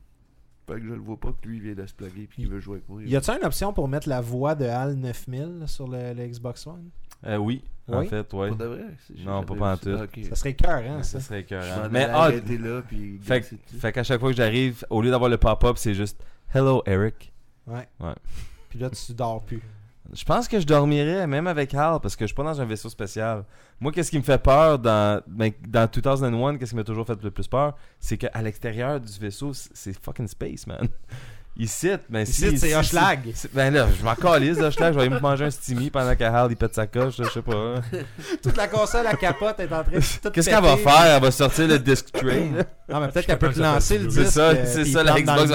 Fait 0.67 0.73
que 0.73 0.85
je 0.85 0.93
le 0.93 0.99
vois 0.99 1.17
pas 1.17 1.31
que 1.31 1.47
lui 1.47 1.57
il 1.57 1.63
vient 1.63 1.75
de 1.75 1.85
se 1.85 1.93
plugger 1.93 2.27
puis 2.27 2.43
qu'il 2.43 2.49
veut 2.49 2.59
jouer 2.59 2.75
avec 2.77 2.89
moi. 2.89 3.01
Y 3.01 3.15
a-t-il 3.15 3.37
une 3.37 3.45
option 3.45 3.71
pour 3.71 3.87
mettre 3.87 4.09
la 4.09 4.19
voix 4.19 4.53
de 4.53 4.65
HAL 4.65 4.95
9000 4.95 5.63
sur 5.65 5.87
le, 5.87 6.13
le 6.13 6.27
Xbox 6.27 6.67
One? 6.67 6.89
Euh, 7.25 7.37
oui, 7.37 7.63
en 7.87 8.03
fait, 8.03 8.33
ouais. 8.33 8.49
Pour 8.49 8.57
de 8.57 8.65
vrai? 8.65 8.85
Non, 9.19 9.43
pas 9.43 9.55
pantoute. 9.55 10.01
Ok. 10.01 10.25
Ça 10.27 10.35
serait 10.35 10.53
cœur, 10.53 10.83
hein, 10.83 11.03
ça. 11.03 11.19
Ça 11.19 11.27
serait 11.27 11.39
écœurant. 11.41 11.87
Mais 11.89 12.03
ah, 12.03 12.29
là 12.31 12.81
puis 12.81 13.19
fait 13.21 13.91
qu'à 13.91 14.03
chaque 14.03 14.19
fois 14.19 14.29
que 14.29 14.35
j'arrive, 14.35 14.85
au 14.89 15.01
lieu 15.01 15.09
d'avoir 15.09 15.29
le 15.29 15.37
pop-up, 15.37 15.77
c'est 15.77 15.93
juste 15.93 16.21
Hello 16.53 16.83
Eric. 16.85 17.33
Ouais. 17.65 17.87
Ouais. 17.99 18.15
Puis 18.69 18.79
là, 18.79 18.89
tu 18.89 19.13
dors 19.13 19.43
plus. 19.43 19.61
Je 20.13 20.23
pense 20.23 20.47
que 20.47 20.59
je 20.59 20.65
dormirais 20.65 21.27
même 21.27 21.47
avec 21.47 21.73
Hal 21.73 21.99
parce 22.01 22.15
que 22.15 22.23
je 22.23 22.27
suis 22.27 22.35
pas 22.35 22.43
dans 22.43 22.61
un 22.61 22.65
vaisseau 22.65 22.89
spécial. 22.89 23.43
Moi, 23.79 23.91
qu'est-ce 23.91 24.09
qui 24.09 24.17
me 24.17 24.23
fait 24.23 24.41
peur 24.41 24.79
dans, 24.79 25.21
ben, 25.27 25.51
dans 25.67 25.87
2001, 25.87 26.57
qu'est-ce 26.57 26.71
qui 26.71 26.75
m'a 26.75 26.83
toujours 26.83 27.05
fait 27.05 27.21
le 27.21 27.31
plus 27.31 27.47
peur, 27.47 27.75
c'est 27.99 28.17
qu'à 28.17 28.41
l'extérieur 28.41 28.99
du 28.99 29.19
vaisseau, 29.19 29.51
c'est 29.53 29.93
fucking 30.01 30.27
space, 30.27 30.65
man. 30.67 30.87
Ici, 31.59 31.89
ben, 32.07 32.23
si- 32.25 32.31
Ici, 32.31 32.41
c'est 32.41 32.49
si- 32.83 32.83
si- 32.85 33.33
si- 33.35 33.47
Ben 33.51 33.73
là, 33.73 33.87
je 33.97 34.03
m'en 34.03 34.13
calisse 34.13 34.57
d'Hochelag, 34.57 34.93
je 34.93 34.99
vais 34.99 35.05
aller 35.05 35.15
me 35.15 35.19
manger 35.19 35.45
un 35.45 35.49
steamy 35.51 35.89
pendant 35.89 36.15
que 36.15 36.23
Hal 36.23 36.51
il 36.51 36.55
pète 36.55 36.75
sa 36.75 36.85
coche, 36.85 37.17
là, 37.17 37.25
je 37.25 37.31
sais 37.31 37.41
pas. 37.41 37.81
Toute 38.43 38.55
la 38.57 38.67
console 38.67 39.07
à 39.07 39.15
capote 39.15 39.59
est 39.59 39.65
en 39.73 39.83
train 39.83 39.97
de 39.97 40.29
Qu'est-ce 40.29 40.49
qu'elle 40.49 40.61
va 40.63 40.77
faire? 40.77 41.15
Elle 41.15 41.21
va 41.21 41.31
sortir 41.31 41.67
le 41.67 41.79
disc 41.79 42.11
tray. 42.11 42.51
Non, 42.89 43.01
mais 43.01 43.09
peut-être 43.09 43.25
qu'elle 43.25 43.37
peut 43.37 43.47
capable 43.49 43.57
de 43.69 43.73
lancer 43.75 43.97
le 43.97 44.05
disque. 44.07 44.21
C'est 44.23 44.31
ça, 44.31 44.49
euh, 44.51 44.63
c'est 44.65 44.83
puis 44.83 44.91
ça, 44.93 45.03
la 45.03 45.19
Xbox 45.19 45.51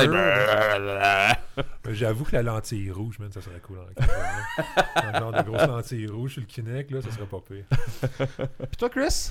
Mais 1.86 1.94
J'avoue 1.94 2.24
que 2.24 2.32
la 2.36 2.42
lentille 2.42 2.90
rouge, 2.90 3.18
man, 3.18 3.30
ça 3.32 3.40
serait 3.40 3.60
cool. 3.60 3.78
Un 4.96 5.18
genre 5.18 5.32
de 5.32 5.40
grosse 5.42 5.66
lentille 5.66 6.06
rouge 6.08 6.32
sur 6.32 6.40
le 6.42 6.46
Kinect, 6.46 6.90
là, 6.90 7.00
ça 7.00 7.10
serait 7.10 7.24
pas 7.24 7.40
pire. 7.48 7.64
Puis 8.68 8.76
toi, 8.78 8.90
Chris? 8.90 9.30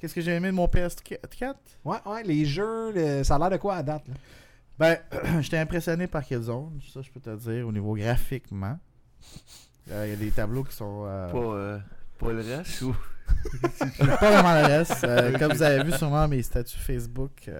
Qu'est-ce 0.00 0.14
que 0.14 0.20
j'ai 0.20 0.32
aimé 0.32 0.48
de 0.48 0.52
mon 0.54 0.66
PS4 0.66 1.54
Ouais, 1.84 1.96
ouais, 2.06 2.22
les 2.22 2.44
jeux, 2.44 2.92
ça 3.24 3.34
a 3.34 3.38
l'air 3.40 3.50
de 3.50 3.56
quoi 3.56 3.74
à 3.76 3.82
date 3.82 4.02
là? 4.06 4.14
Ben, 4.78 4.98
j'étais 5.40 5.58
impressionné 5.58 6.06
par 6.06 6.24
Killzone, 6.24 6.80
ça 6.92 7.00
je 7.02 7.10
peux 7.10 7.20
te 7.20 7.34
dire, 7.36 7.66
au 7.66 7.72
niveau 7.72 7.94
graphiquement. 7.94 8.78
Euh, 9.90 10.06
Il 10.06 10.10
y 10.10 10.12
a 10.14 10.16
des 10.16 10.30
tableaux 10.30 10.64
qui 10.64 10.74
sont. 10.74 11.04
euh, 11.06 11.30
Pas, 11.30 11.38
euh, 11.38 11.78
pas 12.18 12.32
le 12.32 12.40
reste? 12.40 12.82
ou. 12.82 12.94
pas 13.98 14.30
vraiment 14.30 14.60
le 14.60 14.66
reste. 14.66 15.04
Euh, 15.04 15.38
comme 15.38 15.52
vous 15.52 15.62
avez 15.62 15.82
vu 15.84 15.92
sûrement 15.92 16.26
mes 16.28 16.42
statuts 16.42 16.78
Facebook, 16.78 17.50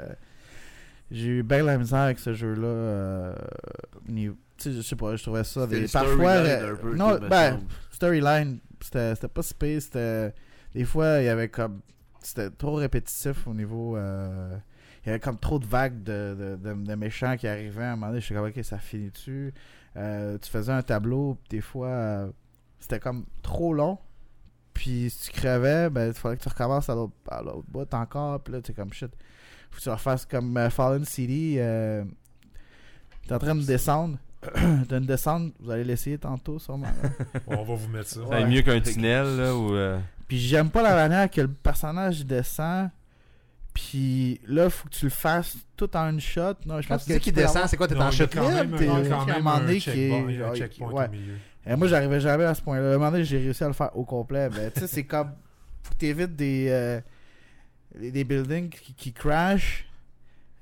j'ai 1.11 1.27
eu 1.29 1.43
bien 1.43 1.62
la 1.62 1.79
misère 1.79 2.01
avec 2.01 2.19
ce 2.19 2.33
jeu-là. 2.35 3.35
je 4.09 4.81
sais 4.83 4.97
pas, 4.97 5.17
je 5.17 5.23
trouvais 5.23 5.45
ça. 5.45 5.67
Des, 5.67 5.87
parfois. 5.89 6.15
storyline 6.45 6.65
un 6.71 6.77
peu, 6.77 6.95
non, 6.97 7.19
ben, 7.19 7.61
storyline, 7.91 8.59
c'était 8.81 9.29
pas 9.29 9.43
space, 9.43 9.85
c'était. 9.85 10.35
Des 10.75 10.85
fois, 10.85 11.21
il 11.21 11.27
y 11.27 11.29
avait 11.29 11.49
comme. 11.49 11.81
C'était 12.21 12.51
trop 12.51 12.75
répétitif 12.75 13.47
au 13.47 13.55
niveau. 13.55 13.97
Il 15.05 15.09
y 15.09 15.11
avait 15.11 15.20
comme 15.20 15.38
trop 15.38 15.59
de 15.59 15.66
vagues 15.66 16.02
de, 16.02 16.57
de, 16.62 16.68
de- 16.74 16.84
de 16.86 16.94
méchants 16.94 17.36
qui 17.36 17.46
arrivaient. 17.46 17.84
À 17.84 17.92
un 17.92 17.96
moment 17.96 18.09
donné, 18.09 18.20
je 18.20 18.26
suis 18.26 18.34
comme, 18.34 18.46
ok, 18.46 18.59
ça 18.64 18.78
finit-tu 18.78 19.52
Euh, 19.96 20.38
Tu 20.38 20.50
faisais 20.50 20.72
un 20.72 20.82
tableau, 20.82 21.34
puis 21.42 21.59
des 21.59 21.61
fois, 21.61 21.88
euh, 21.88 22.30
c'était 22.80 22.98
comme 23.00 23.24
trop 23.42 23.72
long. 23.74 23.98
Puis 24.72 25.09
si 25.11 25.30
tu 25.30 25.40
crevais, 25.40 25.88
ben, 25.90 26.09
il 26.09 26.14
fallait 26.14 26.36
que 26.36 26.42
tu 26.42 26.48
recommences 26.48 26.88
à 26.90 26.94
l'autre 26.94 27.12
à 27.30 27.42
l'autre 27.42 27.64
bout 27.68 27.92
encore. 27.94 28.40
Puis 28.42 28.52
là, 28.55 28.61
tu 28.61 28.72
es 28.72 28.74
comme 28.74 28.92
shit. 28.92 29.11
Faut 29.70 29.78
que 29.78 29.82
tu 29.82 29.88
refasses 29.90 30.26
comme 30.26 30.57
euh, 30.57 30.68
Fallen 30.70 31.05
City. 31.05 31.57
Euh, 31.59 32.05
T'es 33.26 33.34
en 33.34 33.38
train 33.38 33.55
de 33.55 33.62
descendre. 33.64 34.18
T'as 34.88 34.98
une 34.98 35.07
descente, 35.07 35.55
vous 35.61 35.70
allez 35.70 35.84
l'essayer 35.84 36.18
tantôt, 36.18 36.59
sûrement. 36.59 36.88
là. 37.02 37.40
On 37.46 37.62
va 37.64 37.74
vous 37.74 37.88
mettre 37.88 38.09
ça. 38.09 38.20
Ça 38.28 38.40
est 38.40 38.46
mieux 38.46 38.61
qu'un 38.62 38.80
tunnel, 38.80 39.36
là, 39.38 39.55
ou... 39.57 39.72
euh, 39.74 39.98
Puis 40.28 40.38
j'aime 40.38 40.68
pas 40.70 40.82
la 40.82 40.94
manière 40.94 41.30
que 41.30 41.40
le 41.40 41.48
personnage 41.48 42.26
descend. 42.26 42.90
Puis 43.75 44.41
là, 44.47 44.70
faut 44.70 44.89
que 44.89 44.95
tu 44.95 45.05
le 45.07 45.11
fasses 45.11 45.57
tout 45.77 45.95
en 45.97 46.09
une 46.11 46.20
shot. 46.20 46.55
Non, 46.64 46.81
je 46.81 46.87
Quand 46.89 46.95
pense 46.95 47.07
tu 47.07 47.12
dis 47.12 47.18
qu'il 47.20 47.33
descend, 47.33 47.57
avoir- 47.57 47.68
c'est 47.68 47.77
quoi 47.77 47.89
T'es 47.89 47.97
en 47.97 48.11
chute 48.11 48.33
quand 48.33 48.49
même, 48.49 48.66
libre 48.66 48.79
t'es- 48.79 48.87
quand 48.87 48.95
un 48.95 49.27
même 49.27 49.37
moment 49.39 49.51
un 49.57 49.61
donné 49.61 49.79
qui 49.79 49.91
est- 49.91 50.11
checkpoint, 50.11 50.47
un 50.51 50.55
checkpoint 50.55 50.93
ouais. 50.93 51.09
au 51.09 51.11
milieu. 51.11 51.35
Et 51.66 51.77
moi, 51.77 51.89
j'arrivais 51.89 52.20
jamais 52.20 52.45
à 52.45 52.55
ce 52.55 52.62
point-là. 52.62 52.85
À 52.93 52.95
un 52.95 52.99
moment 52.99 53.11
donné, 53.11 53.25
j'ai 53.25 53.39
réussi 53.39 53.64
à 53.64 53.66
le 53.66 53.72
faire 53.72 53.91
au 53.97 54.05
complet. 54.05 54.49
Mais 54.57 54.70
tu 54.70 54.81
sais, 54.81 54.87
c'est 54.87 55.05
comme. 55.05 55.33
Faut 55.83 55.93
que 55.93 55.99
tu 55.99 56.07
évites 56.07 56.37
des, 56.37 56.66
euh, 56.70 57.01
des, 57.99 58.11
des 58.12 58.25
buildings 58.25 58.68
qui, 58.70 58.95
qui 58.95 59.12
crashent. 59.12 59.87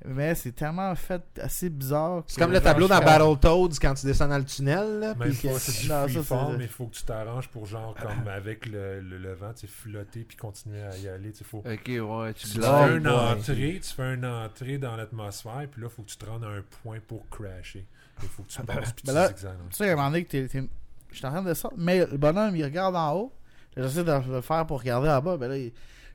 Mais 0.04 0.34
c'est 0.34 0.52
tellement 0.52 0.94
fait 0.94 1.22
assez 1.40 1.70
bizarre. 1.70 2.24
C'est 2.26 2.40
comme 2.40 2.52
le 2.52 2.60
tableau 2.60 2.88
dans 2.88 2.98
Battletoads 3.00 3.78
quand 3.80 3.94
tu 3.94 4.06
descends 4.06 4.28
dans 4.28 4.38
le 4.38 4.44
tunnel. 4.44 4.98
Là, 4.98 5.14
Même 5.14 5.30
puis 5.30 5.48
c'est 5.58 5.88
Non, 5.88 6.22
ça, 6.22 6.48
mais 6.58 6.64
il 6.64 6.68
faut 6.70 6.86
que 6.86 6.94
tu 6.94 7.04
t'arranges 7.04 7.48
pour 7.48 7.66
genre 7.66 7.94
comme 7.94 8.26
avec 8.28 8.66
le, 8.66 9.00
le, 9.00 9.18
le 9.18 9.32
vent, 9.34 9.52
tu 9.52 9.60
sais, 9.60 9.66
flotter 9.66 10.24
puis 10.24 10.36
continuer 10.36 10.82
à 10.82 10.96
y 10.96 11.08
aller. 11.08 11.32
Faut... 11.44 11.58
Ok, 11.58 11.66
ouais, 11.88 12.34
tu 12.34 12.46
fais 12.46 12.96
une 12.96 13.08
entrée, 13.08 13.80
tu 13.82 13.94
fais 13.94 14.14
une 14.14 14.26
entrée 14.26 14.78
dans 14.78 14.96
l'atmosphère, 14.96 15.66
puis 15.70 15.80
là, 15.82 15.88
il 15.90 15.94
faut 15.94 16.02
que 16.02 16.10
tu 16.10 16.16
te 16.16 16.26
rendes 16.26 16.44
à 16.44 16.48
un 16.48 16.62
point 16.82 16.98
pour 17.06 17.28
crasher. 17.28 17.86
Il 18.22 18.28
faut 18.28 18.42
que 18.42 18.48
tu 18.48 18.62
passes 18.62 18.92
puis 18.96 19.04
Ben 19.06 19.12
tu 19.12 19.14
là. 19.14 19.28
Tu 19.32 19.40
sais, 19.76 19.88
à 19.88 19.92
un 19.92 19.96
moment 19.96 20.10
donné, 20.10 20.24
que 20.24 20.46
je 20.48 21.16
suis 21.16 21.26
en 21.26 21.30
train 21.30 21.42
de 21.42 21.48
descendre, 21.48 21.74
mais 21.76 22.06
le 22.06 22.16
bonhomme, 22.16 22.56
il 22.56 22.64
regarde 22.64 22.96
en 22.96 23.14
haut. 23.14 23.32
J'essaie 23.76 24.04
de 24.04 24.12
le 24.30 24.40
faire 24.40 24.66
pour 24.66 24.80
regarder 24.80 25.08
en 25.08 25.20
bas. 25.20 25.36
Ben 25.36 25.48
là, 25.48 25.56
il- 25.56 25.72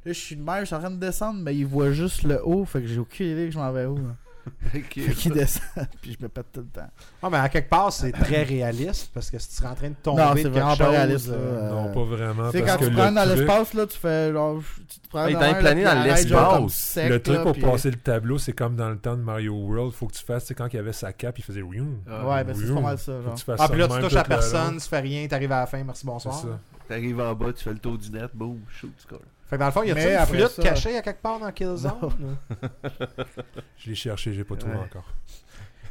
là, 0.08 0.14
je 0.14 0.20
suis 0.20 0.36
de 0.36 0.42
mer, 0.42 0.60
je 0.62 0.66
suis 0.66 0.76
en 0.76 0.80
train 0.80 0.92
de 0.92 0.96
descendre, 1.00 1.40
mais 1.42 1.56
il 1.56 1.66
voit 1.66 1.92
juste 1.92 2.24
le 2.24 2.42
haut. 2.46 2.66
Fait 2.66 2.82
que 2.82 2.88
j'ai 2.88 3.00
aucune 3.00 3.28
idée 3.28 3.46
que 3.48 3.52
je 3.52 3.58
m'en 3.60 3.72
vais 3.72 3.86
où. 3.86 4.00
Fait 4.72 4.82
qu'il 4.82 5.34
descend, 5.34 5.62
puis 6.02 6.16
je 6.18 6.24
me 6.24 6.30
pète 6.30 6.46
tout 6.54 6.62
le 6.62 6.68
temps. 6.68 6.90
Ah, 7.22 7.30
mais 7.30 7.36
à 7.38 7.50
quelque 7.50 7.70
part, 7.70 7.92
c'est 7.92 8.14
très 8.14 8.44
réaliste 8.44 9.12
parce 9.14 9.30
que 9.30 9.38
si 9.40 9.50
tu 9.50 9.56
serais 9.56 9.68
en 9.68 9.76
train 9.76 9.90
de 9.90 9.96
tomber 10.02 10.24
Non, 10.24 10.34
de 10.36 10.40
c'est 10.40 10.48
vraiment 10.48 10.78
pas 10.78 10.90
réaliste, 10.90 11.28
euh, 11.32 11.70
Non, 11.70 11.92
pas 11.94 12.04
vraiment. 12.06 12.50
Tu 12.52 12.60
sais, 12.60 12.64
quand 12.64 12.78
que 12.78 12.86
tu 12.86 12.92
prends 12.92 13.10
le 13.10 13.16
dans 13.16 13.26
truc- 13.26 13.38
l'espace, 13.40 13.74
là, 13.74 13.86
tu 13.88 13.98
fais 13.98 14.32
genre. 14.32 14.62
Tu 14.88 15.00
te 15.02 15.10
prends 15.10 15.28
il 15.28 15.34
dans 15.34 15.42
est 15.42 15.50
un, 15.50 15.54
plané 15.56 15.84
là, 15.84 15.96
dans 15.96 16.04
l'espace. 16.04 16.98
Le 17.10 17.20
truc 17.22 17.36
là, 17.36 17.44
pour 17.44 17.52
puis- 17.52 17.62
passer 17.62 17.92
le 17.92 17.98
tableau, 17.98 18.38
c'est 18.38 18.54
comme 18.54 18.78
dans 18.78 18.90
le 18.90 18.98
temps 18.98 19.18
de 19.18 19.22
Mario 19.22 19.54
World. 19.54 19.92
Faut 19.92 20.08
que 20.08 20.14
tu 20.14 20.24
fasses, 20.24 20.44
tu 20.44 20.48
sais, 20.48 20.56
quand 20.56 20.68
il 20.72 20.78
y 20.78 20.80
avait 20.80 20.94
sa 20.94 21.12
cape, 21.12 21.38
il 21.40 21.44
faisait 21.44 21.62
Rioum. 21.62 21.98
Ah, 22.10 22.26
Ouais, 22.26 22.44
ben 22.46 22.56
c'est 22.56 22.74
pas 22.74 22.80
mal 22.80 22.98
ça, 22.98 23.22
genre. 23.22 23.36
tu 23.36 23.44
Ah, 23.60 23.68
puis 23.68 23.80
là, 23.82 23.88
tu 23.90 24.00
touches 24.00 24.16
à 24.16 24.24
personne, 24.24 24.78
tu 24.78 24.88
fais 24.88 25.00
rien, 25.02 25.28
t'arrives 25.28 25.52
à 25.52 25.60
la 25.60 25.68
fin, 25.68 25.84
merci, 25.84 26.06
bonsoir. 26.06 26.42
T'arrives 26.88 27.20
en 27.20 27.34
bas, 27.36 27.52
tu 27.52 27.66
fais 27.66 27.74
le 27.74 27.80
tour 27.80 27.98
du 27.98 28.10
net, 28.12 28.32
boum, 28.34 28.62
shoot, 28.70 28.94
score. 28.98 29.20
Fait 29.48 29.56
que 29.56 29.60
dans 29.62 29.66
le 29.68 29.72
fond, 29.72 29.82
il 29.84 29.88
y 29.90 29.92
a 29.92 29.96
Mais 29.96 30.14
une 30.14 30.26
flûte 30.26 30.48
ça- 30.50 30.62
cachée 30.62 30.98
à 30.98 31.02
quelque 31.02 31.22
part 31.22 31.40
dans 31.40 31.52
Killzone? 31.52 32.38
Je 33.78 33.90
l'ai 33.90 33.96
cherché, 33.96 34.34
j'ai 34.34 34.44
pas 34.44 34.56
trouvé 34.56 34.76
Ouais. 34.76 34.82
encore. 34.84 35.14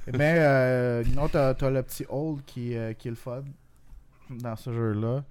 Mais 0.13 0.35
euh, 0.39 1.05
non, 1.15 1.29
t'as, 1.29 1.55
t'as 1.55 1.71
le 1.71 1.83
petit 1.83 2.05
hold 2.09 2.45
qui, 2.45 2.77
euh, 2.77 2.93
qui 2.93 3.09
est 3.09 3.11
le 3.11 3.17
fun 3.17 3.43
dans 4.31 4.55
ce 4.57 4.73
jeu-là. 4.73 5.25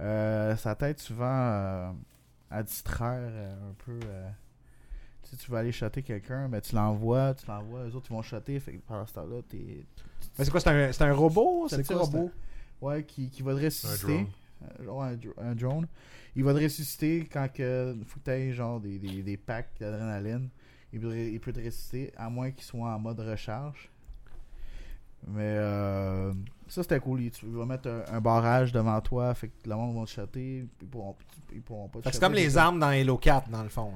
Euh, 0.00 0.56
ça 0.56 0.74
t'aide 0.76 0.98
souvent 1.00 1.26
euh, 1.28 1.90
à 2.50 2.62
distraire 2.62 3.18
euh, 3.20 3.70
un 3.70 3.74
peu. 3.84 3.98
euh, 4.06 4.28
tu 5.24 5.30
sais, 5.30 5.36
tu 5.36 5.50
vas 5.50 5.58
aller 5.58 5.72
shotter 5.72 6.02
quelqu'un, 6.02 6.48
mais 6.48 6.60
tu 6.60 6.74
l'envoies, 6.74 7.34
tu 7.34 7.44
l'envoies, 7.48 7.84
les 7.84 7.94
autres 7.96 8.06
ils 8.10 8.14
vont 8.14 8.22
shotter. 8.22 8.58
Fait 8.60 8.72
que 8.74 8.78
pendant 8.86 9.04
ce 9.04 9.14
temps-là, 9.14 9.42
t'es. 9.48 9.84
Mais 10.38 10.44
c'est 10.44 10.50
quoi, 10.50 10.60
c'est 10.60 10.70
un, 10.70 10.92
c'est 10.92 11.02
un 11.04 11.12
robot? 11.12 11.66
C'est 11.68 11.76
un 11.76 11.82
petit 11.82 11.92
robot 11.94 12.30
ouais, 12.80 13.02
qui, 13.02 13.28
qui 13.28 13.42
va 13.42 13.54
te 13.56 13.64
ressusciter. 13.64 14.26
Drone. 14.82 15.08
Euh, 15.08 15.12
un, 15.12 15.16
dr- 15.16 15.50
un 15.50 15.54
drone. 15.54 15.86
Il 16.36 16.44
va 16.44 16.54
te 16.54 16.62
ressusciter 16.62 17.28
quand 17.32 17.48
que 17.52 17.96
faut 18.06 18.20
que 18.20 18.52
genre 18.52 18.80
des, 18.80 18.98
des, 18.98 19.22
des 19.22 19.36
packs 19.36 19.70
d'adrénaline. 19.80 20.48
Il 20.92 21.00
peut, 21.00 21.16
il 21.16 21.38
peut 21.40 21.52
te 21.52 21.58
ressusciter 21.60 22.12
à 22.16 22.30
moins 22.30 22.50
qu'il 22.50 22.64
soit 22.64 22.94
en 22.94 22.98
mode 22.98 23.20
recharge. 23.20 23.90
Mais 25.26 25.40
euh, 25.42 26.32
ça 26.68 26.82
c'était 26.82 27.00
cool. 27.00 27.22
Il, 27.22 27.30
tu 27.30 27.46
vas 27.46 27.66
mettre 27.66 27.88
un, 27.88 28.04
un 28.14 28.20
barrage 28.20 28.72
devant 28.72 29.00
toi, 29.00 29.34
fait 29.34 29.48
que 29.48 29.68
le 29.68 29.74
monde 29.74 29.98
va 29.98 30.04
te 30.04 30.10
shotter. 30.10 30.64
Ils 30.80 30.86
pourront, 30.88 31.16
ils 31.52 31.60
pourront 31.60 31.88
pas 31.88 31.98
te 31.98 32.04
Fait 32.04 32.10
que 32.10 32.14
c'est 32.16 32.20
comme 32.20 32.34
les 32.34 32.50
ça. 32.50 32.66
armes 32.66 32.78
dans 32.78 32.86
Halo 32.88 33.18
4, 33.18 33.50
dans 33.50 33.62
le 33.62 33.68
fond. 33.68 33.92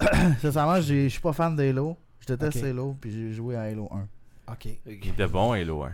Sincèrement, 0.40 0.80
je 0.80 1.08
suis 1.08 1.20
pas 1.20 1.32
fan 1.32 1.54
d'Halo. 1.56 1.96
Je 2.20 2.34
déteste. 2.34 2.62
Halo, 2.64 2.96
puis 3.00 3.10
j'ai 3.12 3.32
joué 3.32 3.56
à 3.56 3.62
Halo 3.62 3.88
1. 4.48 4.52
Ok. 4.52 4.66
Il 4.86 5.08
était 5.08 5.26
bon, 5.28 5.52
Halo 5.52 5.84
1. 5.84 5.92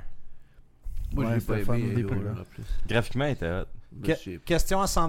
Moi, 1.15 1.25
Ouais, 1.27 1.35
j'ai 1.39 1.65
pas 1.65 1.79
aimé 1.79 1.95
Halo, 2.09 2.23
là. 2.23 2.31
en 2.41 2.45
plus. 2.45 2.65
Graphiquement, 2.89 3.27
il 3.27 3.33
était 3.33 3.51
hot. 3.51 3.65
Que- 4.03 4.37
Question 4.39 4.81
à 4.81 4.87
100 4.87 5.09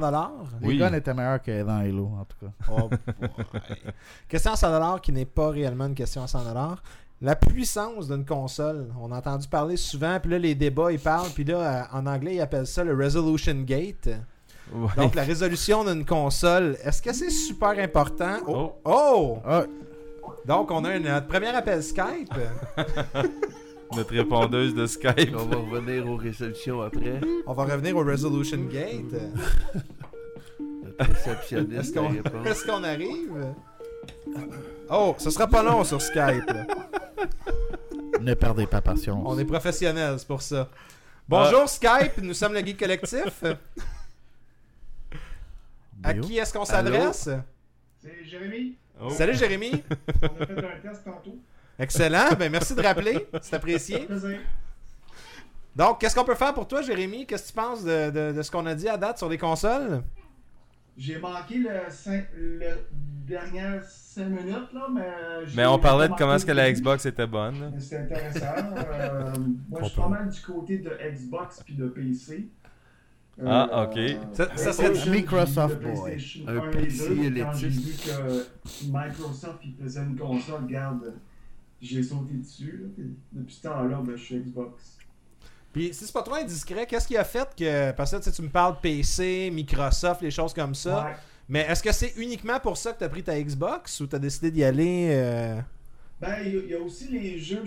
Les 0.61 0.67
Oui. 0.67 0.77
guns 0.77 0.93
étaient 0.93 1.13
meilleurs 1.13 1.41
que 1.41 1.63
dans 1.63 1.77
Halo, 1.77 2.11
en 2.19 2.25
tout 2.25 2.37
cas. 2.45 2.51
Oh, 2.71 2.89
boy. 2.89 2.97
question 4.27 4.51
à 4.51 4.55
100 4.55 4.99
qui 4.99 5.11
n'est 5.11 5.25
pas 5.25 5.49
réellement 5.49 5.85
une 5.87 5.95
question 5.95 6.23
à 6.23 6.27
100 6.27 6.39
La 7.21 7.35
puissance 7.35 8.07
d'une 8.09 8.25
console, 8.25 8.91
on 9.01 9.11
a 9.11 9.17
entendu 9.17 9.47
parler 9.47 9.77
souvent, 9.77 10.19
puis 10.19 10.31
là 10.31 10.37
les 10.39 10.53
débats 10.55 10.91
ils 10.91 10.99
parlent, 10.99 11.29
puis 11.29 11.43
là 11.45 11.57
euh, 11.57 11.97
en 11.97 12.05
anglais 12.05 12.35
ils 12.35 12.41
appellent 12.41 12.67
ça 12.67 12.83
le 12.83 12.93
resolution 12.95 13.55
gate. 13.61 14.09
Ouais. 14.73 14.87
Donc 14.97 15.15
la 15.15 15.23
résolution 15.23 15.83
d'une 15.85 16.05
console, 16.05 16.77
est-ce 16.83 17.01
que 17.01 17.13
c'est 17.13 17.29
super 17.29 17.77
important? 17.79 18.37
Oh, 18.47 18.73
oh! 18.83 19.37
Ah, 19.45 19.63
Donc 20.45 20.71
on 20.71 20.83
a 20.83 20.89
un- 20.91 20.99
notre 20.99 21.27
premier 21.27 21.47
appel 21.49 21.81
Skype. 21.83 22.33
Notre 23.95 24.13
répondeuse 24.13 24.73
de 24.75 24.85
Skype. 24.87 25.35
On 25.35 25.45
va 25.45 25.55
revenir 25.57 26.07
aux 26.09 26.17
résolutions 26.17 26.81
après. 26.81 27.21
On 27.47 27.53
va 27.53 27.63
revenir 27.65 27.95
au 27.95 28.03
resolution 28.03 28.57
gate. 28.65 29.21
Notre 30.83 31.13
réceptionniste 31.13 31.97
Est-ce 32.45 32.65
qu'on 32.65 32.83
arrive? 32.83 33.53
Oh, 34.89 35.15
ce 35.17 35.29
sera 35.29 35.47
pas 35.47 35.63
long 35.63 35.83
sur 35.83 36.01
Skype. 36.01 36.47
là. 36.47 36.67
ne 38.19 38.33
perdez 38.33 38.67
pas 38.67 38.81
patience. 38.81 39.23
On 39.25 39.37
est 39.39 39.45
professionnels, 39.45 40.15
c'est 40.19 40.27
pour 40.27 40.41
ça. 40.41 40.69
Bonjour 41.27 41.67
Skype, 41.67 42.21
nous 42.21 42.33
sommes 42.33 42.53
le 42.53 42.59
Geek 42.59 42.77
Collectif. 42.77 43.43
À 46.03 46.13
qui 46.13 46.37
est-ce 46.37 46.53
qu'on 46.53 46.65
s'adresse? 46.65 47.29
C'est 48.01 48.25
Jérémy. 48.25 48.75
Oh. 49.01 49.09
Salut 49.09 49.35
Jérémy. 49.35 49.71
On 50.21 50.41
a 50.41 50.45
fait 50.45 50.53
un 50.53 50.89
test 50.89 51.03
tantôt. 51.03 51.39
Excellent. 51.79 52.33
Ben, 52.39 52.51
merci 52.51 52.73
de 52.75 52.81
rappeler. 52.81 53.27
C'est 53.41 53.55
apprécié. 53.55 54.07
Donc, 55.75 55.99
qu'est-ce 55.99 56.15
qu'on 56.15 56.23
peut 56.23 56.35
faire 56.35 56.53
pour 56.53 56.67
toi, 56.67 56.81
Jérémy? 56.81 57.25
Qu'est-ce 57.25 57.43
que 57.43 57.47
tu 57.49 57.53
penses 57.53 57.83
de, 57.83 58.09
de- 58.09 58.31
de 58.33 58.41
ce 58.41 58.49
qu'on 58.49 58.65
a 58.65 58.73
dit 58.75 58.87
à 58.87 58.95
date 58.97 59.17
sur 59.17 59.27
les 59.27 59.37
consoles? 59.37 60.01
J'ai 60.97 61.19
manqué 61.19 61.55
le, 61.57 61.69
cinq, 61.89 62.27
le 62.37 62.69
dernière 63.27 63.83
5 63.83 64.23
minutes, 64.27 64.71
là, 64.73 64.87
mais. 64.93 65.45
j'ai 65.45 65.57
Mais 65.57 65.65
on 65.65 65.77
parlait 65.77 66.07
de 66.07 66.13
comment 66.13 66.35
est-ce 66.35 66.45
que 66.45 66.53
la. 66.53 66.71
Xbox 66.71 67.05
était 67.05 67.27
bonne. 67.27 67.73
C'est 67.79 67.97
intéressant. 67.97 68.45
Euh, 68.77 69.33
moi, 69.69 69.81
je 69.83 69.87
suis 69.89 69.95
pas 69.99 70.07
mal 70.07 70.29
du 70.29 70.39
côté 70.41 70.77
de 70.77 70.89
Xbox 71.11 71.61
puis 71.65 71.73
de 71.75 71.87
PC. 71.87 72.47
Ah, 73.45 73.83
ok. 73.83 73.99
Ça- 74.31 74.55
ça 74.55 74.71
serait 74.71 74.93
Microsoft 75.11 75.81
Boy. 75.81 75.93
PlayStation 76.15 76.45
Un 76.47 76.57
1 76.57 76.67
et 76.67 76.71
PC 76.71 77.09
2, 77.09 77.15
Quand 77.15 77.21
élitiste. 77.21 77.59
j'ai 77.59 77.67
vu 77.67 77.91
que 77.97 78.45
Microsoft 78.85 79.59
il 79.65 79.75
faisait 79.83 80.03
une 80.03 80.15
console, 80.17 80.63
regarde, 80.63 81.13
j'ai 81.81 82.01
sauté 82.03 82.33
dessus. 82.35 82.79
là, 82.83 82.87
puis 82.95 83.15
depuis 83.31 83.53
ce 83.55 83.61
temps-là, 83.63 84.01
ben, 84.05 84.15
je 84.15 84.23
suis 84.23 84.35
Xbox. 84.39 84.97
Puis, 85.73 85.93
si 85.93 86.05
c'est 86.05 86.13
pas 86.13 86.23
trop 86.23 86.35
indiscret, 86.35 86.85
qu'est-ce 86.85 87.07
qui 87.07 87.17
a 87.17 87.23
fait 87.25 87.49
que. 87.57 87.91
Parce 87.91 88.11
que 88.11 88.29
tu 88.29 88.41
me 88.41 88.49
parles 88.49 88.77
PC, 88.81 89.49
Microsoft, 89.51 90.21
les 90.21 90.31
choses 90.31 90.53
comme 90.53 90.73
ça. 90.73 91.03
Ouais. 91.05 91.15
Mais 91.49 91.59
est-ce 91.61 91.83
que 91.83 91.91
c'est 91.91 92.13
uniquement 92.17 92.59
pour 92.59 92.77
ça 92.77 92.93
que 92.93 92.99
tu 92.99 93.03
as 93.03 93.09
pris 93.09 93.23
ta 93.23 93.39
Xbox 93.39 93.99
ou 93.99 94.07
tu 94.07 94.15
as 94.15 94.19
décidé 94.19 94.51
d'y 94.51 94.63
aller 94.63 95.09
euh, 95.11 95.59
Ben, 96.21 96.37
il 96.45 96.53
y, 96.53 96.57
a- 96.57 96.61
il 96.63 96.69
y 96.69 96.73
a 96.73 96.79
aussi 96.79 97.09
les 97.09 97.37
jeux, 97.37 97.63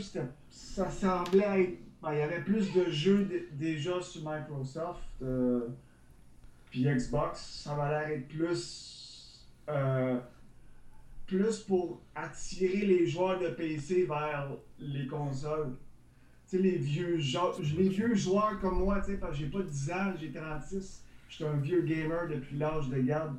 ça 0.50 0.90
semblait 0.90 1.62
être. 1.62 1.78
ben, 2.02 2.12
il 2.12 2.18
y 2.18 2.22
avait 2.22 2.40
plus 2.40 2.72
de 2.72 2.90
jeux 2.90 3.24
dé- 3.26 3.48
déjà 3.52 4.00
sur 4.00 4.22
Microsoft. 4.28 5.00
euh, 5.22 5.68
puis 6.70 6.84
Xbox, 6.84 7.62
ça 7.64 7.74
va 7.74 8.10
être 8.10 8.26
plus. 8.28 9.44
euh, 9.68 10.18
plus 11.28 11.60
pour 11.60 12.02
attirer 12.16 12.84
les 12.86 13.06
joueurs 13.06 13.38
de 13.38 13.46
PC 13.48 14.06
vers 14.06 14.48
les 14.80 15.06
consoles. 15.06 15.74
Les 16.50 16.78
vieux, 16.78 17.20
les 17.76 17.90
vieux 17.90 18.14
joueurs 18.14 18.58
comme 18.60 18.78
moi, 18.78 19.02
parce 19.20 19.32
que 19.32 19.38
j'ai 19.38 19.48
pas 19.48 19.60
10 19.62 19.92
ans, 19.92 20.14
j'ai 20.18 20.32
36. 20.32 21.02
Je 21.28 21.34
suis 21.34 21.44
un 21.44 21.56
vieux 21.56 21.82
gamer 21.82 22.26
depuis 22.26 22.56
l'âge 22.56 22.88
de 22.88 23.02
garde. 23.02 23.36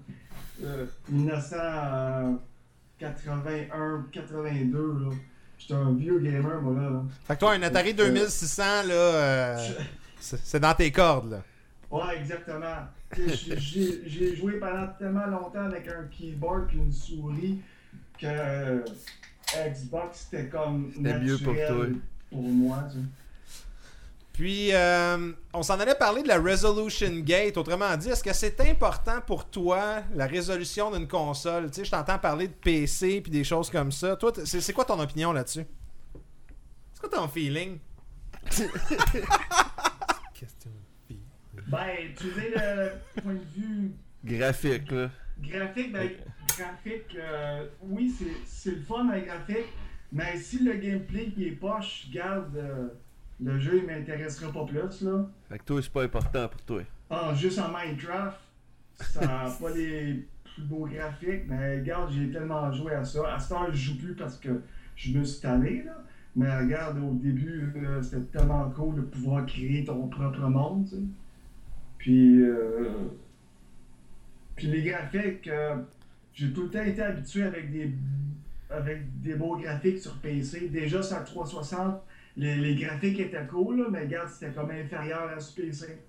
Euh, 0.64 0.86
1981, 1.10 4.06
82, 4.12 4.78
là. 4.78 5.10
J'étais 5.58 5.74
un 5.74 5.94
vieux 5.94 6.20
gamer, 6.20 6.62
moi, 6.62 6.80
là. 6.80 7.04
Fait 7.26 7.34
que 7.34 7.40
toi, 7.40 7.54
un 7.54 7.64
Atari 7.64 7.96
2600, 7.96 8.64
là, 8.64 8.94
euh, 8.94 9.58
c'est 10.20 10.60
dans 10.60 10.76
tes 10.76 10.92
cordes, 10.92 11.32
là. 11.32 11.42
Ouais, 11.90 12.20
exactement. 12.20 12.86
J'ai 13.18 14.36
joué 14.36 14.60
pendant 14.60 14.86
tellement 15.00 15.26
longtemps 15.26 15.66
avec 15.66 15.88
un 15.88 16.04
keyboard 16.12 16.70
et 16.72 16.76
une 16.76 16.92
souris 16.92 17.60
que 18.20 18.26
euh, 18.28 18.80
Xbox 19.70 20.28
c'était 20.30 20.48
comme 20.50 20.92
C'était 20.96 21.20
mieux 21.20 21.38
pour 21.38 21.54
naturel 21.54 21.92
toi. 21.92 22.00
pour 22.32 22.42
moi. 22.44 22.84
Tu 22.92 22.98
sais. 22.98 23.04
Puis, 24.34 24.70
euh, 24.74 25.34
on 25.54 25.64
s'en 25.64 25.78
allait 25.82 25.96
parler 25.96 26.24
de 26.24 26.30
la 26.30 26.40
Resolution 26.40 27.12
Gate. 27.20 27.58
Autrement 27.58 27.98
dit, 27.98 28.10
est-ce 28.10 28.24
que 28.24 28.32
c'est 28.32 28.62
important 28.62 29.20
pour 29.28 29.50
toi, 29.50 30.02
la 30.16 30.28
résolution 30.28 30.92
d'une 30.92 31.10
console? 31.10 31.70
Tu 31.72 31.80
sais, 31.80 31.86
je 31.86 31.92
t'entends 31.92 32.18
parler 32.20 32.48
de 32.48 32.54
PC 32.54 33.20
puis 33.20 33.32
des 33.32 33.44
choses 33.44 33.70
comme 33.70 33.92
ça. 33.92 34.16
Toi, 34.16 34.32
c'est 34.46 34.72
quoi 34.72 34.86
ton 34.86 34.98
opinion 35.02 35.34
là-dessus? 35.34 35.66
C'est 36.94 37.02
quoi 37.02 37.10
ton 37.20 37.28
feeling? 37.28 37.80
Question. 40.34 40.72
Ben, 41.68 42.14
tu 42.18 42.32
sais, 42.32 42.52
le 42.56 43.22
point 43.22 43.34
de 43.34 43.46
vue 43.56 43.92
Graphique, 44.24 44.90
là. 44.92 45.10
graphique, 45.38 45.92
ben, 45.94 46.10
graphique, 46.58 47.16
euh, 47.18 47.68
oui, 47.84 48.10
c'est- 48.46 48.72
le 48.72 48.82
fun, 48.82 49.04
le 49.14 49.22
graphique, 49.22 49.68
mais 50.12 50.38
si 50.38 50.64
le 50.64 50.74
gameplay 50.74 51.28
qui 51.32 51.48
est 51.48 51.52
poche, 51.52 52.08
garde, 52.12 52.56
euh, 52.56 52.88
le 53.42 53.58
jeu, 53.60 53.78
il 53.82 53.86
m'intéressera 53.86 54.52
pas 54.52 54.66
plus, 54.66 55.02
là. 55.02 55.26
Fait 55.50 55.60
que 55.60 55.64
toi, 55.64 55.82
c'est 55.82 55.92
pas 55.94 56.04
important 56.04 56.48
pour 56.50 56.62
toi. 56.64 56.82
Ah, 57.10 57.34
juste 57.34 57.60
en 57.60 57.70
Minecraft, 57.70 58.40
ça 58.96 59.22
n'a 59.26 59.50
pas 59.62 59.70
les 59.76 60.28
plus 60.44 60.64
beaux 60.64 60.86
graphiques, 60.86 61.44
mais 61.48 61.80
regarde, 61.80 62.12
j'ai 62.12 62.30
tellement 62.32 62.72
joué 62.72 62.94
à 62.94 63.04
ça. 63.06 63.34
À 63.36 63.40
ce 63.40 63.50
temps, 63.50 63.66
je 63.72 63.76
joue 63.78 63.98
plus 63.98 64.14
parce 64.16 64.38
que 64.38 64.62
je 64.96 65.18
me 65.18 65.24
suis 65.24 65.42
tanné, 65.42 65.84
là. 65.84 66.04
Mais 66.36 66.58
regarde, 66.60 66.98
au 67.00 67.14
début, 67.14 67.72
là, 67.82 68.02
c'était 68.04 68.38
tellement 68.38 68.70
cool 68.72 68.96
de 68.96 69.02
pouvoir 69.02 69.46
créer 69.46 69.84
ton 69.84 70.08
propre 70.08 70.40
monde, 70.42 70.86
tu 70.88 70.96
sais. 70.96 71.02
Puis, 71.98 72.42
euh, 72.44 72.90
puis 74.56 74.68
les 74.68 74.84
graphiques, 74.84 75.48
euh, 75.48 75.78
j'ai 76.40 76.54
tout 76.54 76.64
le 76.64 76.70
temps 76.70 76.82
été 76.82 77.02
habitué 77.02 77.44
avec 77.44 77.70
des, 77.70 77.92
avec 78.70 79.22
des 79.22 79.36
beaux 79.36 79.58
graphiques 79.58 80.00
sur 80.00 80.16
PC. 80.20 80.70
Déjà 80.70 81.04
sur 81.04 81.18
la 81.18 81.24
360, 81.24 82.02
les, 82.38 82.56
les 82.56 82.76
graphiques 82.76 83.20
étaient 83.20 83.46
cool, 83.48 83.80
là, 83.80 83.88
mais 83.92 84.02
regarde, 84.02 84.30
c'était 84.30 84.54
comme 84.54 84.72
inférieur 84.72 85.30
à 85.36 85.40
sur 85.40 85.62
PC. 85.62 86.02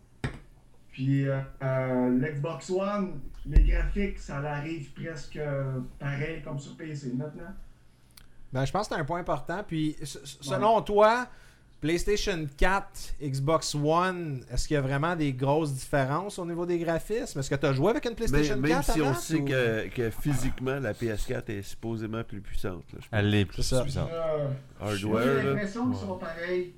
Puis 0.93 1.26
euh, 1.26 1.41
euh, 1.64 2.18
l'Xbox 2.20 2.70
One, 2.70 3.20
les 3.47 3.64
graphiques, 3.64 4.20
ça 4.20 4.39
arrive 4.39 4.93
presque 4.93 5.37
euh, 5.37 5.81
pareil 5.99 6.43
comme 6.43 6.61
sur 6.61 6.76
PC 6.76 7.12
maintenant. 7.14 7.53
Ben, 8.53 8.64
je 8.64 8.70
pense 8.70 8.89
que 8.89 8.95
c'est 8.95 9.01
un 9.01 9.05
point 9.05 9.20
important. 9.20 9.64
Puis, 9.66 9.97
selon 10.03 10.81
toi, 10.83 11.26
PlayStation 11.81 12.47
4, 12.59 13.14
Xbox 13.22 13.74
One, 13.74 14.45
est-ce 14.53 14.68
qu'il 14.68 14.74
y 14.74 14.76
a 14.76 14.83
vraiment 14.83 15.16
des 15.16 15.33
grosses 15.33 15.72
différences 15.72 16.39
au 16.39 16.45
niveau 16.45 16.66
des 16.66 16.78
graphismes? 16.78 17.39
Est-ce 17.41 17.49
que 17.49 17.55
tu 17.55 17.66
as 17.66 17.72
joué 17.72 17.91
avec 17.91 18.05
une 18.05 18.11
Mais, 18.11 18.16
PlayStation 18.16 18.57
même 18.59 18.70
4 18.70 18.93
si 18.93 19.01
à 19.01 19.05
on 19.05 19.14
sait 19.14 19.41
ou- 19.41 19.45
que, 19.47 19.89
que 19.89 20.11
physiquement, 20.11 20.78
la 20.78 20.93
PS4 20.93 21.49
est 21.49 21.62
supposément 21.62 22.22
plus 22.22 22.41
puissante. 22.43 22.85
Là, 22.93 22.99
je 23.01 23.09
pense. 23.09 23.18
Elle 23.18 23.35
est 23.35 23.45
plus 23.47 23.57
puissante. 23.57 24.11
Euh, 24.12 24.49
Hardware, 24.78 25.41
j'ai 25.43 25.49
l'impression 25.49 25.85
qu'ils 25.87 25.95
Ouais. 25.95 26.07
sont 26.07 26.18
pareils. 26.18 26.74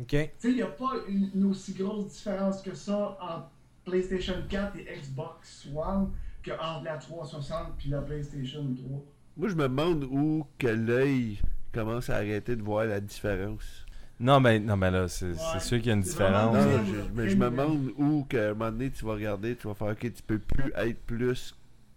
Ok. 0.00 0.06
Tu 0.08 0.16
sais, 0.16 0.30
il 0.50 0.54
n'y 0.54 0.62
a 0.62 0.66
pas 0.66 0.92
une, 1.08 1.30
une 1.34 1.44
aussi 1.46 1.72
grosse 1.74 2.12
différence 2.12 2.62
que 2.62 2.74
ça 2.74 3.18
entre 3.20 3.50
PlayStation 3.84 4.34
4 4.48 4.76
et 4.78 4.86
Xbox 5.00 5.66
One 5.74 6.10
que 6.44 6.52
entre 6.52 6.84
la 6.84 6.96
360 6.96 7.76
puis 7.76 7.90
la 7.90 8.00
PlayStation 8.00 8.62
3. 8.74 9.04
Moi, 9.36 9.48
je 9.48 9.54
me 9.54 9.62
demande 9.62 10.04
où 10.04 10.46
que 10.58 10.68
l'œil 10.68 11.38
commence 11.72 12.08
à 12.08 12.16
arrêter 12.16 12.54
de 12.56 12.62
voir 12.62 12.84
la 12.84 13.00
différence. 13.00 13.84
Non, 14.20 14.38
mais, 14.40 14.60
non, 14.60 14.76
mais 14.76 14.90
là, 14.90 15.08
c'est 15.08 15.26
Ouais. 15.30 15.60
sûr 15.60 15.78
qu'il 15.78 15.86
y 15.88 15.90
a 15.90 15.94
une 15.94 16.02
différence. 16.02 16.54
Non, 16.54 16.62
je, 16.86 16.92
mais 17.20 17.28
je 17.28 17.36
me 17.36 17.46
demande 17.46 17.90
où 17.98 18.24
qu'à 18.28 18.50
un 18.50 18.54
moment 18.54 18.70
donné, 18.70 18.90
tu 18.90 19.04
vas 19.04 19.12
regarder, 19.14 19.56
tu 19.56 19.66
vas 19.66 19.74
faire, 19.74 19.88
ok, 19.88 19.98
tu 20.00 20.22
peux 20.26 20.38
plus 20.38 20.72
être 20.76 21.00
plus. 21.06 21.54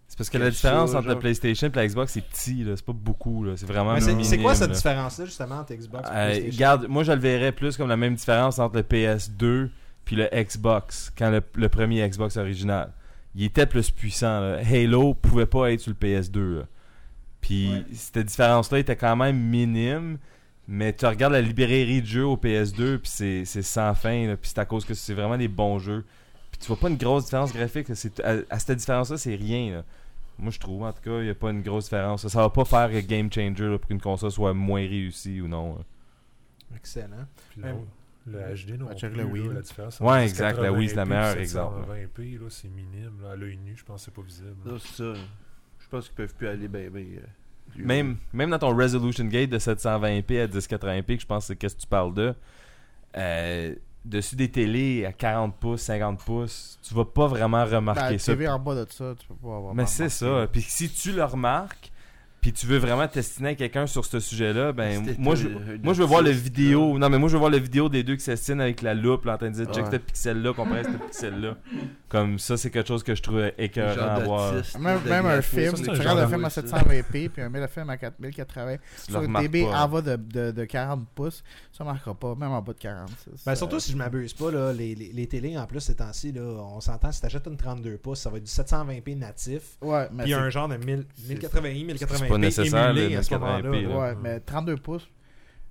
C'est 0.08 0.16
parce 0.18 0.30
que 0.30 0.38
la 0.38 0.50
différence 0.50 0.92
ça, 0.92 0.98
entre 0.98 1.08
la 1.08 1.12
genre. 1.14 1.20
PlayStation 1.20 1.68
et 1.68 1.72
la 1.76 1.86
Xbox, 1.86 2.12
c'est 2.12 2.24
petit, 2.24 2.64
là. 2.64 2.74
C'est 2.76 2.84
pas 2.84 2.92
beaucoup, 2.92 3.44
là. 3.44 3.52
C'est 3.56 3.66
vraiment 3.66 3.92
Mais 3.94 4.00
c'est- 4.00 4.38
quoi 4.38 4.54
cette 4.54 4.68
là. 4.70 4.74
différence-là, 4.74 5.24
justement, 5.24 5.56
entre 5.56 5.74
Xbox 5.74 6.08
et 6.08 6.12
Euh, 6.12 6.26
PlayStation? 6.30 6.52
regarde, 6.56 6.86
moi 6.88 7.02
je 7.02 7.12
le 7.12 7.18
verrais 7.18 7.52
plus 7.52 7.76
comme 7.76 7.88
la 7.88 7.96
même 7.96 8.14
différence 8.14 8.58
entre 8.60 8.76
le 8.76 8.82
PS2 8.82 9.70
puis 10.04 10.14
le 10.16 10.28
Xbox, 10.32 11.12
quand 11.18 11.30
le, 11.30 11.42
le 11.56 11.68
premier 11.68 12.08
Xbox 12.08 12.36
original. 12.36 12.92
Il 13.34 13.44
était 13.44 13.66
plus 13.66 13.90
puissant. 13.90 14.40
là. 14.40 14.58
Halo 14.64 15.14
pouvait 15.14 15.44
pas 15.46 15.72
être 15.72 15.80
sur 15.80 15.90
le 15.90 15.96
PS2. 15.96 16.58
là. 16.60 16.62
Puis 17.40 17.70
Ouais. 17.72 17.84
cette 17.92 18.26
différence-là 18.26 18.78
était 18.78 18.96
quand 18.96 19.16
même 19.16 19.36
minime. 19.36 20.18
Mais 20.68 20.92
tu 20.92 21.06
regardes 21.06 21.32
la 21.32 21.40
librairie 21.40 22.02
de 22.02 22.06
jeux 22.06 22.26
au 22.26 22.36
PS2, 22.36 22.98
puis 22.98 23.10
c'est 23.10 23.44
c'est 23.44 23.62
sans 23.62 23.94
fin. 23.94 24.26
là. 24.26 24.36
Puis 24.36 24.50
c'est 24.52 24.58
à 24.58 24.64
cause 24.64 24.84
que 24.84 24.94
c'est 24.94 25.14
vraiment 25.14 25.38
des 25.38 25.48
bons 25.48 25.78
jeux. 25.78 26.04
Puis 26.50 26.60
tu 26.60 26.66
vois 26.66 26.76
pas 26.78 26.88
une 26.88 26.96
grosse 26.96 27.24
différence 27.26 27.52
graphique. 27.52 27.88
là. 27.88 27.94
C'est- 27.94 28.20
À, 28.20 28.36
à 28.50 28.58
cette 28.58 28.78
différence-là, 28.78 29.16
c'est 29.18 29.34
rien. 29.36 29.76
là. 29.76 29.84
Moi, 30.38 30.50
je 30.50 30.58
trouve, 30.58 30.82
en 30.82 30.92
tout 30.92 31.00
cas, 31.02 31.18
il 31.20 31.24
n'y 31.24 31.30
a 31.30 31.34
pas 31.34 31.50
une 31.50 31.62
grosse 31.62 31.84
différence. 31.84 32.22
Ça, 32.22 32.28
ça 32.28 32.40
va 32.40 32.50
pas 32.50 32.64
faire 32.64 32.90
un 32.94 33.00
game 33.00 33.32
changer 33.32 33.68
là, 33.68 33.78
pour 33.78 33.88
qu'une 33.88 34.00
console 34.00 34.30
soit 34.30 34.52
moins 34.52 34.80
réussie 34.80 35.40
ou 35.40 35.48
non. 35.48 35.76
là. 35.76 35.80
Excellent. 36.76 37.26
Puis 37.50 37.60
là, 37.62 37.72
le 38.26 38.38
HD 38.54 38.76
non 38.78 38.86
Ouais, 38.88 38.96
check 38.96 39.12
plus, 39.12 39.20
le 39.22 39.24
Wii, 39.28 39.42
là, 39.44 39.48
là. 39.50 39.54
la 39.54 39.60
différence. 39.62 40.00
Ouais, 40.00 40.24
exact, 40.24 40.58
la 40.58 40.72
Wii, 40.72 40.88
c'est 40.88 40.96
la 40.96 41.04
1080p 41.04 41.08
meilleure 41.08 41.38
exemple, 41.38 41.80
720p, 41.92 42.38
là, 42.40 42.46
c'est 42.50 42.68
minime. 42.68 43.22
Là, 43.22 43.30
à 43.30 43.36
l'œil 43.36 43.56
nu, 43.64 43.74
je 43.76 43.84
pense 43.84 44.00
que 44.00 44.04
c'est 44.06 44.14
pas 44.14 44.26
visible. 44.26 44.56
Non, 44.64 44.78
c'est 44.78 45.02
ça. 45.02 45.14
Je 45.78 45.88
pense 45.88 46.06
qu'ils 46.08 46.16
peuvent 46.16 46.34
plus 46.34 46.48
aller 46.48 46.66
bien. 46.68 46.80
euh, 46.80 47.20
plus. 47.76 47.84
Même, 47.86 48.16
même 48.32 48.50
dans 48.50 48.58
ton 48.58 48.76
resolution 48.76 49.24
gate 49.24 49.50
de 49.50 49.58
720p 49.58 50.42
à 50.42 50.46
1080p, 50.46 51.16
que 51.16 51.20
je 51.22 51.26
pense 51.26 51.44
que 51.44 51.46
c'est 51.48 51.56
qu'est-ce 51.56 51.76
que 51.76 51.80
tu 51.82 51.86
parles 51.86 52.14
de, 52.14 52.34
euh, 53.16 53.74
dessus 54.04 54.36
des 54.36 54.50
télés 54.50 55.04
à 55.04 55.12
40 55.12 55.56
pouces, 55.56 55.82
50 55.82 56.24
pouces, 56.24 56.78
tu 56.82 56.94
vas 56.94 57.04
pas 57.04 57.26
vraiment 57.26 57.64
remarquer 57.64 58.10
Ben, 58.10 58.18
ça. 58.18 58.32
TV 58.32 58.48
en 58.48 58.58
bas 58.58 58.74
de 58.74 58.86
ça, 58.90 59.14
tu 59.18 59.26
peux 59.26 59.34
pas 59.34 59.56
avoir. 59.56 59.74
Mais 59.74 59.86
c'est 59.86 60.08
ça. 60.08 60.46
Puis 60.50 60.62
si 60.62 60.88
tu 60.90 61.12
le 61.12 61.24
remarques, 61.24 61.90
puis 62.46 62.52
tu 62.52 62.66
veux 62.68 62.78
vraiment 62.78 63.08
testiner 63.08 63.48
à 63.48 63.54
quelqu'un 63.56 63.88
sur 63.88 64.04
ce 64.04 64.20
sujet-là, 64.20 64.72
ben 64.72 65.04
C'était 65.04 65.20
moi 65.20 65.34
je, 65.34 65.48
moi 65.82 65.94
je 65.94 65.98
veux 66.00 66.06
voir 66.06 66.22
le 66.22 66.28
artiste, 66.28 66.44
vidéo. 66.44 66.96
Non 66.96 67.08
mais 67.08 67.18
moi 67.18 67.28
je 67.28 67.32
veux 67.32 67.40
voir 67.40 67.50
le 67.50 67.58
vidéo 67.58 67.88
des 67.88 68.04
deux 68.04 68.14
qui 68.14 68.22
s'estinent 68.22 68.60
avec 68.60 68.82
la 68.82 68.94
loupe, 68.94 69.24
là, 69.24 69.34
en 69.34 69.36
train 69.36 69.50
de 69.50 69.54
dire 69.56 69.66
check 69.72 69.84
Ouais. 69.86 69.90
ce 69.90 69.96
pixel 69.96 70.42
là 70.42 70.52
comparé 70.52 70.80
à 70.80 70.84
ce 70.84 70.90
pixel 70.90 71.40
là. 71.40 71.56
Comme 72.08 72.38
ça 72.38 72.56
c'est 72.56 72.70
quelque 72.70 72.86
chose 72.86 73.02
que 73.02 73.16
je 73.16 73.22
trouve 73.22 73.50
écœurant 73.58 74.14
à 74.14 74.20
voir. 74.20 74.54
Même, 74.78 75.00
même 75.08 75.26
un 75.26 75.42
film, 75.42 75.74
ça, 75.74 75.82
tu 75.82 75.90
regardes 75.90 76.02
genre 76.06 76.18
un 76.18 76.22
de 76.26 76.30
film 76.30 76.44
à 76.44 76.50
ça. 76.50 76.60
720p 76.62 77.28
puis 77.30 77.42
un 77.42 77.48
le 77.48 77.66
film 77.66 77.90
à 77.90 77.96
4080 77.96 78.76
Tu 78.76 78.80
le 79.08 79.12
sur 79.12 79.20
remarques 79.22 79.44
TV 79.50 79.64
pas, 79.64 79.84
en 79.84 79.88
bas 79.88 80.02
de, 80.02 80.16
de, 80.16 80.50
de 80.52 80.64
40 80.64 81.04
pouces, 81.16 81.42
ça 81.76 81.82
marquera 81.82 82.14
pas, 82.14 82.34
même 82.36 82.50
en 82.52 82.62
bas 82.62 82.72
de 82.74 82.78
40. 82.78 83.08
ça, 83.08 83.14
Ben, 83.26 83.36
ça- 83.44 83.56
surtout 83.56 83.80
si 83.80 83.90
je 83.90 83.96
m'abuse 83.96 84.34
pas, 84.34 84.52
là, 84.52 84.72
les, 84.72 84.94
les, 84.94 85.10
les 85.12 85.26
télés 85.26 85.58
en 85.58 85.66
plus 85.66 85.80
ces 85.80 85.96
temps-ci, 85.96 86.30
là, 86.30 86.42
on 86.42 86.80
s'entend, 86.80 87.10
si 87.10 87.20
t'achètes 87.20 87.46
une 87.48 87.56
32 87.56 87.96
pouces, 87.96 88.20
ça 88.20 88.30
va 88.30 88.36
être 88.36 88.44
du 88.44 88.50
720p 88.50 89.18
natif. 89.18 89.62
Ouais, 89.80 90.06
mais 90.12 90.22
Puis 90.24 90.34
un 90.34 90.48
genre 90.50 90.68
de 90.68 90.76
1000 90.76 91.06
1080i, 91.28 91.86
1080p. 91.96 92.28
Pas 92.40 92.46
nécessaire, 92.46 92.90
émulé 92.90 93.08
le 93.10 93.18
à 93.18 93.22
ce 93.22 93.30
1080p. 93.34 93.38
moment-là, 93.38 93.80
là. 93.82 93.98
Ouais, 93.98 94.14
mais 94.22 94.40
32 94.40 94.76
pouces, 94.76 95.08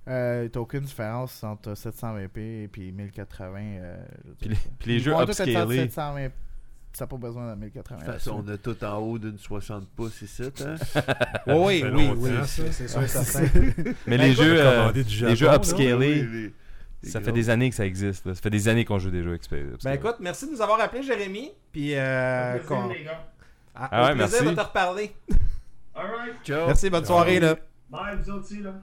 euh, 0.08 0.48
t'as 0.48 0.60
aucune 0.60 0.80
différence 0.80 1.42
entre 1.44 1.72
720p 1.74 2.64
et 2.64 2.68
puis 2.70 2.92
1080. 2.92 3.58
euh, 3.60 3.96
Puis 4.40 4.48
les, 4.50 4.56
puis 4.78 4.90
les 4.90 4.94
Ils 4.96 5.00
jeux 5.02 5.12
upscalés. 5.14 5.76
720, 5.88 6.28
ça 6.92 7.04
n'a 7.04 7.08
pas 7.08 7.16
besoin 7.16 7.54
de 7.54 7.60
1080. 7.60 7.96
De 7.98 8.04
toute 8.04 8.12
façon, 8.14 8.44
on 8.46 8.48
a 8.52 8.56
tout 8.56 8.84
en 8.84 8.96
haut 8.98 9.18
d'une 9.18 9.36
60 9.38 9.88
pouces 9.90 10.22
ici, 10.22 10.42
hein? 10.64 10.74
Oui, 11.46 11.84
oui, 11.92 12.10
oui, 12.16 12.30
c'est 12.46 12.88
sûr 12.88 13.06
certain. 13.08 13.48
Mais 14.06 14.16
les 14.16 14.32
jeux, 14.32 14.56
euh, 14.60 14.92
les 14.92 15.36
jeux 15.36 15.48
upscalés, 15.52 16.52
ça 17.02 17.20
fait 17.20 17.32
des 17.32 17.50
années 17.50 17.68
que 17.70 17.76
ça 17.76 17.84
existe. 17.86 18.26
là. 18.26 18.34
Ça 18.34 18.40
fait 18.40 18.50
des 18.50 18.68
années 18.68 18.84
qu'on 18.84 18.98
joue 18.98 19.10
des 19.10 19.22
jeux 19.22 19.34
upscalés. 19.34 19.66
Ben 19.84 19.92
écoute, 19.92 20.16
merci 20.20 20.46
de 20.46 20.52
nous 20.52 20.62
avoir 20.62 20.80
appelé, 20.80 21.02
Jérémy. 21.02 21.50
Puis, 21.72 21.94
euh, 21.94 22.54
Merci, 22.54 22.98
les 22.98 23.04
gars. 23.04 23.28
Ah, 23.74 23.88
Ah 23.92 24.06
ouais, 24.06 24.14
plaisir 24.16 24.38
merci. 24.42 24.56
de 24.56 24.60
te 24.62 24.66
reparler. 24.66 25.14
Alright. 25.96 26.34
Ciao. 26.44 26.66
Merci, 26.66 26.90
bonne 26.90 27.04
soirée, 27.04 27.40
là. 27.40 27.56
Bye, 27.88 28.18
vous 28.22 28.32
aussi, 28.32 28.60
là. 28.60 28.74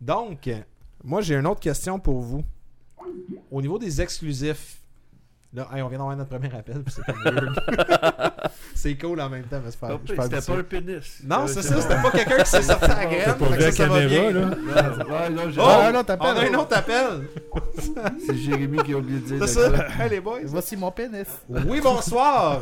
Donc, 0.00 0.50
moi, 1.04 1.20
j'ai 1.20 1.36
une 1.36 1.46
autre 1.46 1.60
question 1.60 1.98
pour 1.98 2.20
vous. 2.20 2.44
Au 3.50 3.60
niveau 3.60 3.78
des 3.78 4.00
exclusifs, 4.00 4.81
là, 5.54 5.68
hey, 5.74 5.82
on 5.82 5.88
vient 5.88 5.98
d'avoir 5.98 6.16
notre 6.16 6.30
premier 6.30 6.54
appel, 6.54 6.82
puis 6.82 6.94
weird. 7.24 7.60
c'est 8.74 8.96
cool 8.96 9.20
en 9.20 9.28
même 9.28 9.44
temps, 9.44 9.60
mais 9.64 9.70
c'est 9.70 9.80
pas, 9.80 9.98
C'était 10.06 10.40
pas 10.52 10.58
un 10.58 10.62
pénis. 10.62 11.20
Non, 11.24 11.42
Euh, 11.42 11.46
c'est 11.46 11.62
c'est 11.62 11.68
ça, 11.74 11.80
c'était 11.82 12.02
pas 12.02 12.10
quelqu'un 12.10 12.42
qui 12.42 12.50
s'est 12.50 12.62
sorti 12.62 12.84
à 12.84 12.88
la 12.96 13.06
graine. 13.06 13.34
Pas 13.38 13.48
la 13.50 13.60
ça, 13.60 13.72
ça 13.72 13.86
va 13.86 14.00
caméra, 14.00 14.08
bien. 14.08 14.30
là? 14.32 14.40
Non, 14.40 15.14
ouais, 15.14 15.30
non, 15.30 15.42
Oh, 15.58 15.62
Ah, 15.66 15.92
non, 15.92 16.04
t'appelles. 16.04 16.26
on 16.34 16.38
a 16.38 16.56
un 16.56 16.60
autre 16.60 16.76
appel. 16.76 17.28
C'est 18.26 18.36
Jérémy 18.36 18.78
qui 18.82 18.92
a 18.94 18.96
oublié 18.98 19.20
de 19.20 19.24
dire. 19.26 19.36
C'est 19.40 19.46
ça. 19.70 19.70
Hey, 20.00 20.10
les 20.10 20.20
boys. 20.20 20.40
Voici 20.44 20.76
mon 20.76 20.90
pénis. 20.90 21.28
Oui, 21.48 21.80
bonsoir. 21.82 22.60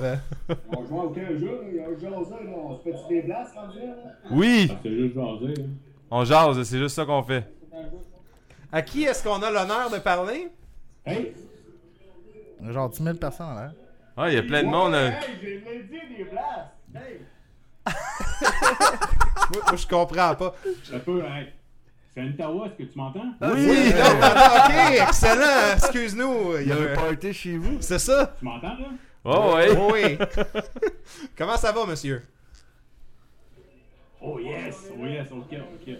On 0.68 0.86
joue 0.86 1.00
à 1.00 1.04
aucun 1.04 1.28
jeu, 1.38 1.60
il 1.70 1.76
y 1.76 1.80
a 1.80 1.84
un 1.84 1.98
jeu 2.00 2.10
là, 2.10 2.16
on 2.56 2.76
se 2.78 2.82
fait 2.82 2.94
des 3.08 3.22
blasts 3.22 3.54
ça, 3.54 3.60
là? 3.62 3.92
Oui, 4.30 4.72
C'est 4.82 4.90
juste 4.90 5.14
jaser, 5.14 5.54
là. 5.54 5.64
on 6.10 6.24
jase, 6.24 6.62
c'est 6.64 6.78
juste 6.78 6.96
ça 6.96 7.04
qu'on 7.04 7.22
fait. 7.22 7.44
À 8.72 8.82
qui 8.82 9.04
est-ce 9.04 9.22
qu'on 9.24 9.42
a 9.42 9.50
l'honneur 9.50 9.90
de 9.90 9.98
parler? 9.98 10.48
Hey! 11.04 11.32
Genre 12.68 12.88
10 12.90 13.02
000 13.02 13.16
personnes 13.16 13.54
là. 13.54 13.72
Ah, 14.16 14.28
il 14.28 14.34
y 14.34 14.38
a 14.38 14.42
plein 14.42 14.62
de 14.62 14.68
monde. 14.68 14.92
Ouais, 14.92 15.10
là. 15.10 15.20
Hey, 15.20 15.38
j'ai 15.42 15.82
dit 15.82 16.16
des 16.16 16.24
blasts! 16.24 16.72
Hey! 16.94 17.20
Moi, 19.52 19.62
moi, 19.66 19.76
je 19.76 19.86
comprends 19.86 20.34
pas. 20.36 20.54
Un 20.92 20.98
peu, 21.00 21.24
hey. 21.24 21.52
C'est 22.14 22.22
Ottawa, 22.24 22.66
est-ce 22.66 22.74
que 22.74 22.82
tu 22.92 22.98
m'entends? 22.98 23.32
Oui, 23.40 23.92
non, 23.92 24.14
non, 24.14 24.34
non, 24.34 24.64
ok, 24.66 25.08
excellent. 25.08 25.74
Excuse-nous. 25.74 26.58
Il 26.60 26.68
y 26.68 26.72
a 26.72 26.76
un 26.76 26.94
party 26.94 27.32
chez 27.32 27.56
vous. 27.56 27.78
C'est 27.80 27.98
ça? 27.98 28.34
Tu 28.38 28.44
m'entends, 28.44 28.76
là? 28.76 28.88
Oh, 29.24 29.54
ouais. 29.54 29.76
Oui. 29.76 30.18
Comment 31.36 31.56
ça 31.56 31.72
va, 31.72 31.86
monsieur? 31.86 32.22
Oh 34.20 34.38
yes! 34.38 34.90
Oh 34.92 35.06
yes, 35.06 35.28
ok, 35.32 35.56
ok. 35.74 35.94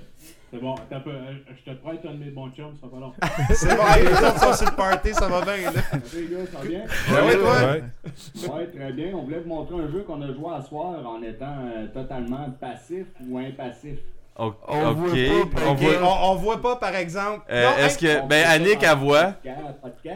C'est 0.52 0.58
bon, 0.58 0.74
attends 0.74 0.96
un 0.96 1.00
peu, 1.00 1.10
euh, 1.10 1.32
je 1.48 1.70
te 1.70 1.76
prête 1.76 2.04
un 2.04 2.14
de 2.14 2.24
mes 2.24 2.30
bons 2.30 2.50
chums, 2.50 2.74
ça 2.80 2.88
va 2.88 2.92
pas 2.92 2.98
long. 2.98 3.12
C'est 3.54 3.76
bon, 3.76 3.84
les 3.96 4.12
autres 4.12 4.40
sont 4.40 4.52
sur 4.52 4.70
le 4.70 4.76
party, 4.76 5.14
ça 5.14 5.28
va 5.28 5.42
bien, 5.42 5.70
là. 5.70 5.80
Les 6.12 6.26
gars, 6.26 6.46
ça 6.50 6.58
va 6.58 6.64
bien? 6.64 6.84
Ouais? 7.08 7.36
Ouais. 7.36 8.48
Ouais, 8.48 8.66
très 8.66 8.92
bien. 8.92 9.14
On 9.14 9.22
voulait 9.22 9.38
vous 9.38 9.48
montrer 9.48 9.76
un 9.76 9.88
jeu 9.88 10.02
qu'on 10.02 10.20
a 10.22 10.32
joué 10.32 10.52
à 10.52 10.60
soir 10.60 11.06
en 11.06 11.22
étant 11.22 11.54
euh, 11.76 11.86
totalement 11.94 12.50
passif 12.60 13.06
ou 13.28 13.38
impassif. 13.38 14.00
O- 14.42 14.54
On 14.68 14.90
ok. 14.90 14.96
voit 14.96 15.50
pas, 15.50 15.60
on 15.68 15.74
voit. 15.74 15.92
on, 16.02 16.30
on 16.30 16.34
voit 16.36 16.60
pas, 16.62 16.76
par 16.76 16.94
exemple. 16.94 17.44
Euh, 17.50 17.70
Non, 17.70 17.76
Est-ce 17.76 17.98
que. 17.98 18.26
Ben, 18.26 18.46
Annick, 18.46 18.82
elle 18.82 18.96
voit? 18.96 19.32
Podcast, 19.32 19.60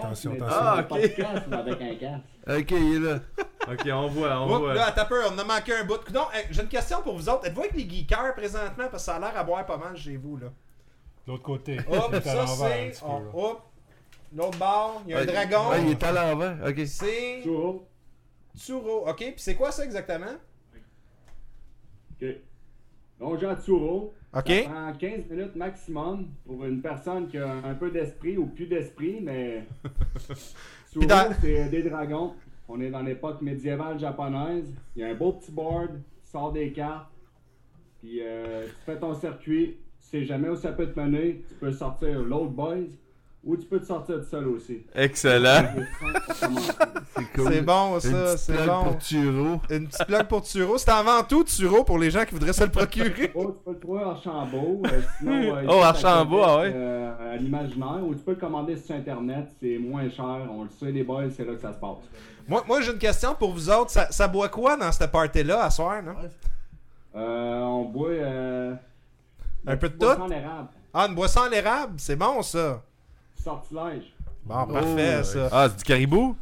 Attention, 0.04 0.32
attention. 0.32 0.36
pas 0.38 0.48
Ah, 0.50 0.76
de 0.76 0.82
ok. 0.82 0.88
podcast, 0.88 1.42
avec 1.52 1.82
un 1.82 1.94
casque. 1.96 2.24
Ok, 2.46 2.70
il 2.70 2.96
est 2.96 2.98
là. 3.00 3.18
Ok, 3.70 3.88
on 3.92 4.06
voit, 4.08 4.40
on 4.40 4.50
Oups, 4.50 4.58
voit. 4.60 4.74
là, 4.74 4.92
t'as 4.94 5.04
peur, 5.04 5.30
on 5.34 5.38
a 5.38 5.44
manqué 5.44 5.74
un 5.76 5.84
bout. 5.84 5.98
Non, 6.12 6.22
j'ai 6.50 6.62
une 6.62 6.68
question 6.68 7.02
pour 7.02 7.16
vous 7.16 7.28
autres. 7.28 7.46
Êtes-vous 7.46 7.60
avec 7.60 7.74
les 7.74 7.88
geekers 7.88 8.34
présentement? 8.34 8.84
Parce 8.90 8.92
que 8.92 8.98
ça 8.98 9.16
a 9.16 9.20
l'air 9.20 9.36
à 9.36 9.44
boire 9.44 9.64
pas 9.66 9.76
mal 9.76 9.96
chez 9.96 10.16
vous, 10.16 10.36
là. 10.38 10.46
L'autre 11.26 11.42
côté. 11.42 11.78
Hop, 11.90 12.14
ça 12.24 12.46
c'est. 12.46 12.92
Hop. 13.02 13.62
L'autre 14.34 14.58
bord, 14.58 15.02
il 15.06 15.12
y 15.12 15.14
a 15.14 15.20
un 15.20 15.24
dragon. 15.26 15.60
il 15.84 15.90
est 15.92 16.02
à 16.02 16.12
l'envers. 16.12 16.56
Ok. 16.66 16.80
C'est. 16.86 17.40
Toujours. 17.44 17.84
Tsuro. 18.56 19.06
Ok, 19.08 19.16
puis 19.18 19.34
c'est 19.36 19.54
quoi 19.54 19.70
ça 19.70 19.84
exactement? 19.84 20.32
OK. 22.22 22.28
Donc, 23.20 23.40
Jean 23.40 23.56
Tsuro. 23.56 24.12
Ok. 24.36 24.48
Ça 24.48 24.62
prend 24.70 24.92
15 24.92 25.26
minutes 25.30 25.54
maximum 25.56 26.26
pour 26.44 26.64
une 26.64 26.82
personne 26.82 27.28
qui 27.28 27.38
a 27.38 27.52
un 27.64 27.74
peu 27.74 27.90
d'esprit 27.90 28.36
ou 28.36 28.46
plus 28.46 28.66
d'esprit, 28.66 29.20
mais. 29.22 29.64
Tsuro, 30.90 31.06
dans- 31.06 31.32
c'est 31.40 31.68
des 31.68 31.82
dragons. 31.82 32.32
On 32.68 32.80
est 32.80 32.90
dans 32.90 33.02
l'époque 33.02 33.42
médiévale 33.42 33.98
japonaise. 33.98 34.72
Il 34.96 35.02
y 35.02 35.04
a 35.04 35.08
un 35.08 35.14
beau 35.14 35.32
petit 35.34 35.52
board, 35.52 35.90
tu 36.24 36.30
sors 36.30 36.50
des 36.52 36.72
cartes, 36.72 37.10
puis 38.00 38.18
euh, 38.22 38.64
tu 38.66 38.72
fais 38.86 38.98
ton 38.98 39.14
circuit. 39.14 39.76
Tu 40.00 40.06
sais 40.20 40.24
jamais 40.24 40.48
où 40.48 40.56
ça 40.56 40.72
peut 40.72 40.86
te 40.90 40.98
mener. 40.98 41.44
Tu 41.48 41.54
peux 41.54 41.72
sortir 41.72 42.20
l'autre 42.22 42.50
boys 42.50 42.86
ou 43.46 43.56
tu 43.56 43.66
peux 43.66 43.78
te 43.80 43.86
sortir 43.86 44.16
tout 44.20 44.26
seul 44.30 44.48
aussi. 44.48 44.84
Excellent. 44.94 45.64
C'est 47.16 47.32
cool. 47.34 47.52
C'est 47.52 47.62
bon, 47.62 47.94
Une 47.94 48.00
ça, 48.00 48.34
petite 48.34 48.66
bon. 48.66 48.82
pour 48.84 48.98
Turo. 48.98 49.60
Une 49.70 49.88
petite 49.88 50.06
blague 50.08 50.26
pour 50.28 50.42
Turo. 50.42 50.78
C'est 50.78 50.90
avant 50.90 51.22
tout 51.22 51.44
Turo 51.44 51.84
pour 51.84 51.98
les 51.98 52.10
gens 52.10 52.24
qui 52.24 52.32
voudraient 52.34 52.52
se 52.52 52.64
le 52.64 52.70
procurer. 52.70 53.32
Oh, 53.34 53.52
tu 53.58 53.64
peux 53.64 53.72
le 53.72 53.78
trouver 53.80 54.02
à 54.02 54.08
Archambault. 54.10 54.82
euh, 54.86 55.00
sinon, 55.18 55.32
euh, 55.56 55.62
Oh, 55.68 55.72
ici, 55.74 55.82
Archambault, 55.84 56.42
à 56.42 56.46
ah 56.46 56.56
Québec, 56.64 56.74
ouais. 56.74 56.80
euh, 56.80 57.32
à 57.32 57.36
l'imaginaire. 57.36 58.00
Ou 58.06 58.14
tu 58.14 58.20
peux 58.20 58.30
le 58.32 58.36
commander 58.38 58.76
sur 58.76 58.94
Internet. 58.94 59.48
C'est 59.60 59.78
moins 59.78 60.08
cher. 60.10 60.48
On 60.50 60.64
le 60.64 60.70
sait, 60.78 60.90
les 60.92 61.02
boys, 61.04 61.24
c'est 61.36 61.44
là 61.44 61.54
que 61.54 61.60
ça 61.60 61.72
se 61.72 61.78
passe. 61.78 61.98
Moi, 62.48 62.62
moi 62.66 62.80
j'ai 62.82 62.92
une 62.92 62.98
question 62.98 63.34
pour 63.34 63.52
vous 63.52 63.70
autres. 63.70 63.90
Ça, 63.90 64.10
ça 64.10 64.28
boit 64.28 64.48
quoi 64.48 64.76
dans 64.76 64.90
cette 64.92 65.10
party-là 65.12 65.64
à 65.64 65.70
soir, 65.70 66.02
non? 66.02 66.14
Euh, 67.16 67.60
on 67.60 67.84
boit. 67.84 68.08
Euh, 68.10 68.74
Un 69.66 69.76
peu 69.76 69.88
de 69.88 69.96
boisson 69.96 70.16
tout? 70.16 70.22
en 70.22 70.30
érable. 70.30 70.68
Ah, 70.92 71.06
une 71.08 71.14
boisson 71.14 71.40
à 71.42 71.48
l'érable, 71.48 71.94
c'est 71.96 72.16
bon 72.16 72.42
ça. 72.42 72.82
Sortilège. 73.44 74.04
Bon, 74.44 74.66
parfait 74.66 75.22
ça. 75.22 75.48
Ah, 75.52 75.68
c'est 75.68 75.78
du 75.78 75.84
caribou? 75.84 76.36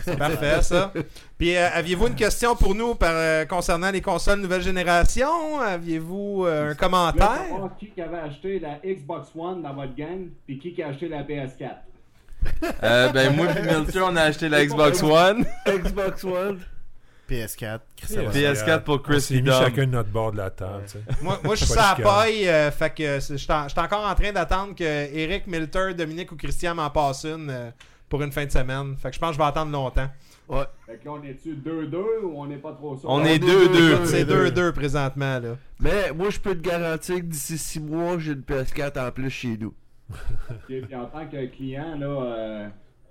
C'est 0.00 0.18
parfait 0.18 0.62
ça. 0.62 0.92
Puis 1.36 1.54
euh, 1.54 1.68
aviez-vous 1.74 2.06
une 2.08 2.14
question 2.14 2.56
pour 2.56 2.74
nous 2.74 2.94
par, 2.94 3.12
euh, 3.12 3.44
concernant 3.44 3.90
les 3.90 4.00
consoles 4.00 4.40
nouvelle 4.40 4.62
génération? 4.62 5.60
Aviez-vous 5.60 6.46
euh, 6.46 6.70
un 6.70 6.74
commentaire? 6.74 7.42
savoir 7.50 7.76
qui 7.76 8.00
avait 8.00 8.18
acheté 8.18 8.58
la 8.60 8.78
Xbox 8.84 9.28
One 9.36 9.62
dans 9.62 9.74
votre 9.74 9.94
gang, 9.94 10.28
puis 10.46 10.58
qui 10.58 10.72
qui 10.72 10.82
a 10.82 10.88
acheté 10.88 11.08
la 11.08 11.22
PS4. 11.22 11.70
Euh, 12.82 13.08
ben, 13.10 13.36
moi 13.36 13.46
et 13.46 13.62
Milton, 13.62 14.02
on 14.04 14.16
a 14.16 14.22
acheté 14.22 14.48
la 14.48 14.64
Xbox 14.64 15.02
One. 15.02 15.44
Xbox 15.66 16.24
One. 16.24 16.60
PS4. 17.28 17.80
Chris, 17.96 18.14
Yeah. 18.14 18.22
ça 18.54 18.64
va. 18.64 18.76
PS4 18.78 18.82
pour 18.84 18.94
On 18.94 18.98
Chris 18.98 19.20
s'est 19.20 19.40
mis 19.40 19.48
chacun 19.50 19.86
de 19.86 19.90
notre 19.92 20.10
bord 20.10 20.32
de 20.32 20.38
la 20.38 20.50
table. 20.50 20.84
Moi, 21.22 21.38
moi 21.44 21.54
je 21.54 21.64
suis 21.64 21.72
sur 21.72 21.80
la 21.82 21.96
paille, 22.02 22.48
euh, 22.48 22.70
fait 22.70 22.90
que 22.94 23.20
c'est- 23.20 23.36
je 23.36 23.42
suis 23.42 23.52
en- 23.52 23.66
encore 23.66 24.06
en 24.08 24.14
train 24.14 24.32
d'attendre 24.32 24.74
que 24.74 24.84
Eric, 24.84 25.46
Milter, 25.46 25.94
Dominique 25.94 26.32
ou 26.32 26.36
Christian 26.36 26.74
m'en 26.74 26.90
passent 26.90 27.24
une 27.24 27.50
euh, 27.50 27.70
pour 28.08 28.22
une 28.22 28.32
fin 28.32 28.44
de 28.46 28.50
semaine. 28.50 28.96
Fait 28.96 29.10
que 29.10 29.14
je 29.14 29.20
pense 29.20 29.30
que 29.30 29.34
je 29.34 29.38
vais 29.38 29.44
attendre 29.48 29.70
longtemps. 29.72 30.08
Ouais. 30.48 30.64
Fait 30.86 30.96
que 30.96 31.04
là, 31.04 31.10
on 31.12 31.22
est-tu 31.22 31.54
2-2 31.56 32.22
ou 32.24 32.40
on 32.40 32.46
n'est 32.46 32.56
pas 32.56 32.72
trop 32.72 32.96
sûr? 32.96 33.06
On 33.10 33.22
est 33.22 33.34
est 33.34 33.38
2-2. 33.38 33.68
deux, 33.68 34.06
C'est 34.06 34.24
deux. 34.24 34.50
2-2 34.50 34.72
présentement 34.72 35.38
là. 35.38 35.56
Mais 35.78 36.10
moi, 36.12 36.30
je 36.30 36.38
peux 36.40 36.54
te 36.54 36.66
garantir 36.66 37.16
que 37.16 37.20
d'ici 37.22 37.58
6 37.58 37.80
mois, 37.80 38.18
j'ai 38.18 38.32
une 38.32 38.40
PS4 38.42 38.98
en 38.98 39.10
plus 39.12 39.28
chez 39.28 39.58
nous. 39.60 39.74
Ok, 40.10 40.56
Puis 40.66 40.94
en 40.96 41.04
tant 41.04 41.26
que 41.26 41.44
client, 41.54 41.94
là, 41.98 42.06
euh, 42.06 42.68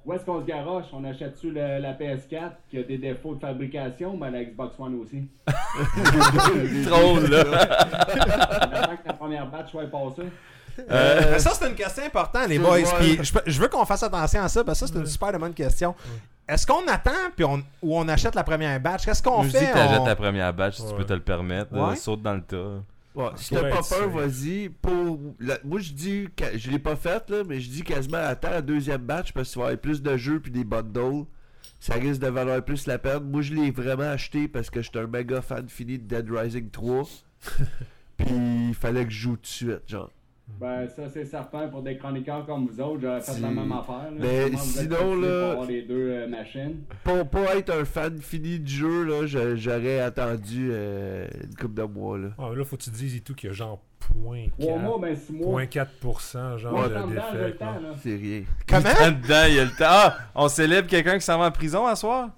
où 0.07 0.13
est-ce 0.13 0.23
qu'on 0.25 0.39
se 0.41 0.45
garoche? 0.45 0.85
On 0.93 1.03
achète-tu 1.03 1.51
la 1.51 1.93
PS4 1.93 2.51
qui 2.71 2.77
a 2.79 2.83
des 2.83 2.97
défauts 2.97 3.35
de 3.35 3.39
fabrication, 3.41 4.15
mais 4.17 4.31
la 4.31 4.43
Xbox 4.45 4.79
One 4.79 4.95
aussi? 5.01 5.27
Troll, 6.87 7.29
là. 7.29 7.43
On 7.49 8.75
attend 8.75 8.95
que 8.97 9.07
la 9.07 9.13
première 9.13 9.47
batch 9.49 9.71
soit 9.71 9.85
passée. 9.87 10.29
Euh, 10.91 11.21
Mais 11.31 11.39
ça, 11.39 11.51
c'est 11.53 11.67
une 11.67 11.75
question 11.75 12.03
importante, 12.05 12.47
les 12.49 12.59
boys. 12.59 12.77
Puis 12.99 13.19
je, 13.23 13.33
je 13.47 13.59
veux 13.61 13.67
qu'on 13.67 13.83
fasse 13.85 14.03
attention 14.03 14.41
à 14.43 14.47
ça, 14.47 14.63
parce 14.63 14.79
que 14.79 14.85
ça, 14.85 14.93
c'est 14.93 14.99
une 14.99 15.07
super 15.07 15.37
bonne 15.39 15.53
question. 15.53 15.95
Est-ce 16.47 16.65
qu'on 16.67 16.87
attend 16.87 17.11
puis 17.35 17.43
on, 17.45 17.57
ou 17.81 17.97
on 17.97 18.07
achète 18.07 18.35
la 18.35 18.43
première 18.43 18.79
batch? 18.79 19.03
Qu'est-ce 19.05 19.21
qu'on 19.23 19.43
je 19.43 19.49
fait? 19.49 19.59
dis 19.59 19.65
que 19.67 19.73
t'achètes 19.73 19.99
On- 20.01 20.05
ta 20.05 20.15
première 20.15 20.53
batch 20.53 20.75
si 20.75 20.87
tu 20.87 20.93
peux 20.93 21.03
te 21.03 21.13
le 21.13 21.19
permettre. 21.21 21.73
Ouais. 21.75 21.95
Saute 21.95 22.21
dans 22.21 22.35
le 22.35 22.41
tas. 22.41 22.81
Ouais, 23.17 23.29
si 23.35 23.49
t'as 23.55 23.61
pas 23.69 23.81
peur, 23.89 24.09
vas-y. 24.11 24.69
Pour... 24.69 25.19
la- 25.39 25.57
Moi, 25.65 25.79
je 25.79 25.91
dis, 25.91 26.27
je 26.55 26.69
l'ai 26.69 26.77
pas 26.79 26.95
fait, 26.95 27.29
là, 27.31 27.43
mais 27.43 27.59
je 27.59 27.69
dis 27.69 27.81
quasiment 27.83 28.17
attends 28.19 28.51
la 28.51 28.61
deuxième 28.61 29.01
batch 29.01 29.33
parce 29.33 29.49
que 29.49 29.53
tu 29.53 29.59
vas 29.59 29.65
avoir 29.65 29.79
plus 29.81 30.01
de 30.03 30.15
jeux 30.17 30.39
puis 30.39 30.51
des 30.51 30.63
bundles. 30.63 31.25
Ça 31.79 31.95
risque 31.95 32.21
de 32.21 32.27
valoir 32.27 32.63
plus 32.63 32.85
la 32.87 32.99
peine. 32.99 33.23
Moi, 33.23 33.41
je 33.41 33.53
l'ai 33.55 33.71
vraiment 33.71 34.03
acheté 34.09 34.47
parce 34.47 34.69
que 34.69 34.81
j'étais 34.81 34.99
un 34.99 35.07
méga 35.07 35.41
fan 35.41 35.67
fini 35.67 35.97
de 35.99 36.03
Dead 36.03 36.29
Rising 36.29 36.69
3. 36.69 37.03
puis 38.17 38.27
il 38.69 38.75
fallait 38.75 39.05
que 39.05 39.11
je 39.11 39.19
joue 39.19 39.35
tout 39.35 39.41
de 39.41 39.47
suite, 39.47 39.81
genre. 39.87 40.11
Ben, 40.59 40.87
ça, 40.87 41.03
c'est 41.09 41.25
certain 41.25 41.67
pour 41.67 41.83
des 41.83 41.97
chroniqueurs 41.97 42.45
comme 42.45 42.67
vous 42.67 42.81
autres, 42.81 43.01
j'aurais 43.01 43.21
fait 43.21 43.33
Si- 43.33 43.41
la 43.41 43.49
même 43.51 43.71
affaire. 43.71 44.09
Là. 44.11 44.17
Mais 44.19 44.57
sinon, 44.57 45.15
là- 45.15 45.41
Pour 45.41 45.51
avoir 45.51 45.65
les 45.67 45.81
deux 45.83 46.09
euh, 46.11 46.27
machines? 46.27 46.77
Pour 47.03 47.29
pas 47.29 47.55
être 47.57 47.69
un 47.71 47.85
fan 47.85 48.19
fini 48.19 48.57
du 48.59 48.73
jeu, 48.73 49.03
là, 49.03 49.27
j'aurais 49.55 49.99
attendu 49.99 50.69
euh, 50.71 51.27
une 51.43 51.55
couple 51.55 51.75
de 51.75 51.83
mois, 51.83 52.17
là. 52.17 52.27
Ah, 52.39 52.49
là, 52.55 52.63
faut 52.65 52.75
que 52.77 52.83
tu 52.83 52.89
te 52.89 52.95
dises 52.95 53.15
et 53.15 53.19
tout 53.19 53.35
qu'il 53.35 53.49
y 53.49 53.51
a 53.51 53.53
genre 53.53 53.79
3 53.99 54.15
mois, 54.19 54.37
0.4%, 54.57 54.99
ben 54.99 55.15
6 55.15 55.33
mois. 55.33 55.61
0.4% 55.63 56.57
genre 56.57 56.71
Moi, 56.71 56.87
de. 56.89 56.95
C'est 58.01 58.15
rien. 58.15 58.43
Comment? 58.67 58.89
En 59.01 59.11
dedans, 59.11 59.43
il 59.49 59.55
y 59.55 59.59
a 59.59 59.65
le 59.65 59.69
temps. 59.71 59.85
Ah, 59.87 60.17
on 60.33 60.47
célèbre 60.47 60.87
quelqu'un 60.87 61.15
qui 61.19 61.25
s'en 61.25 61.37
va 61.37 61.47
en 61.47 61.51
prison 61.51 61.85
à 61.85 61.95
soir? 61.95 62.29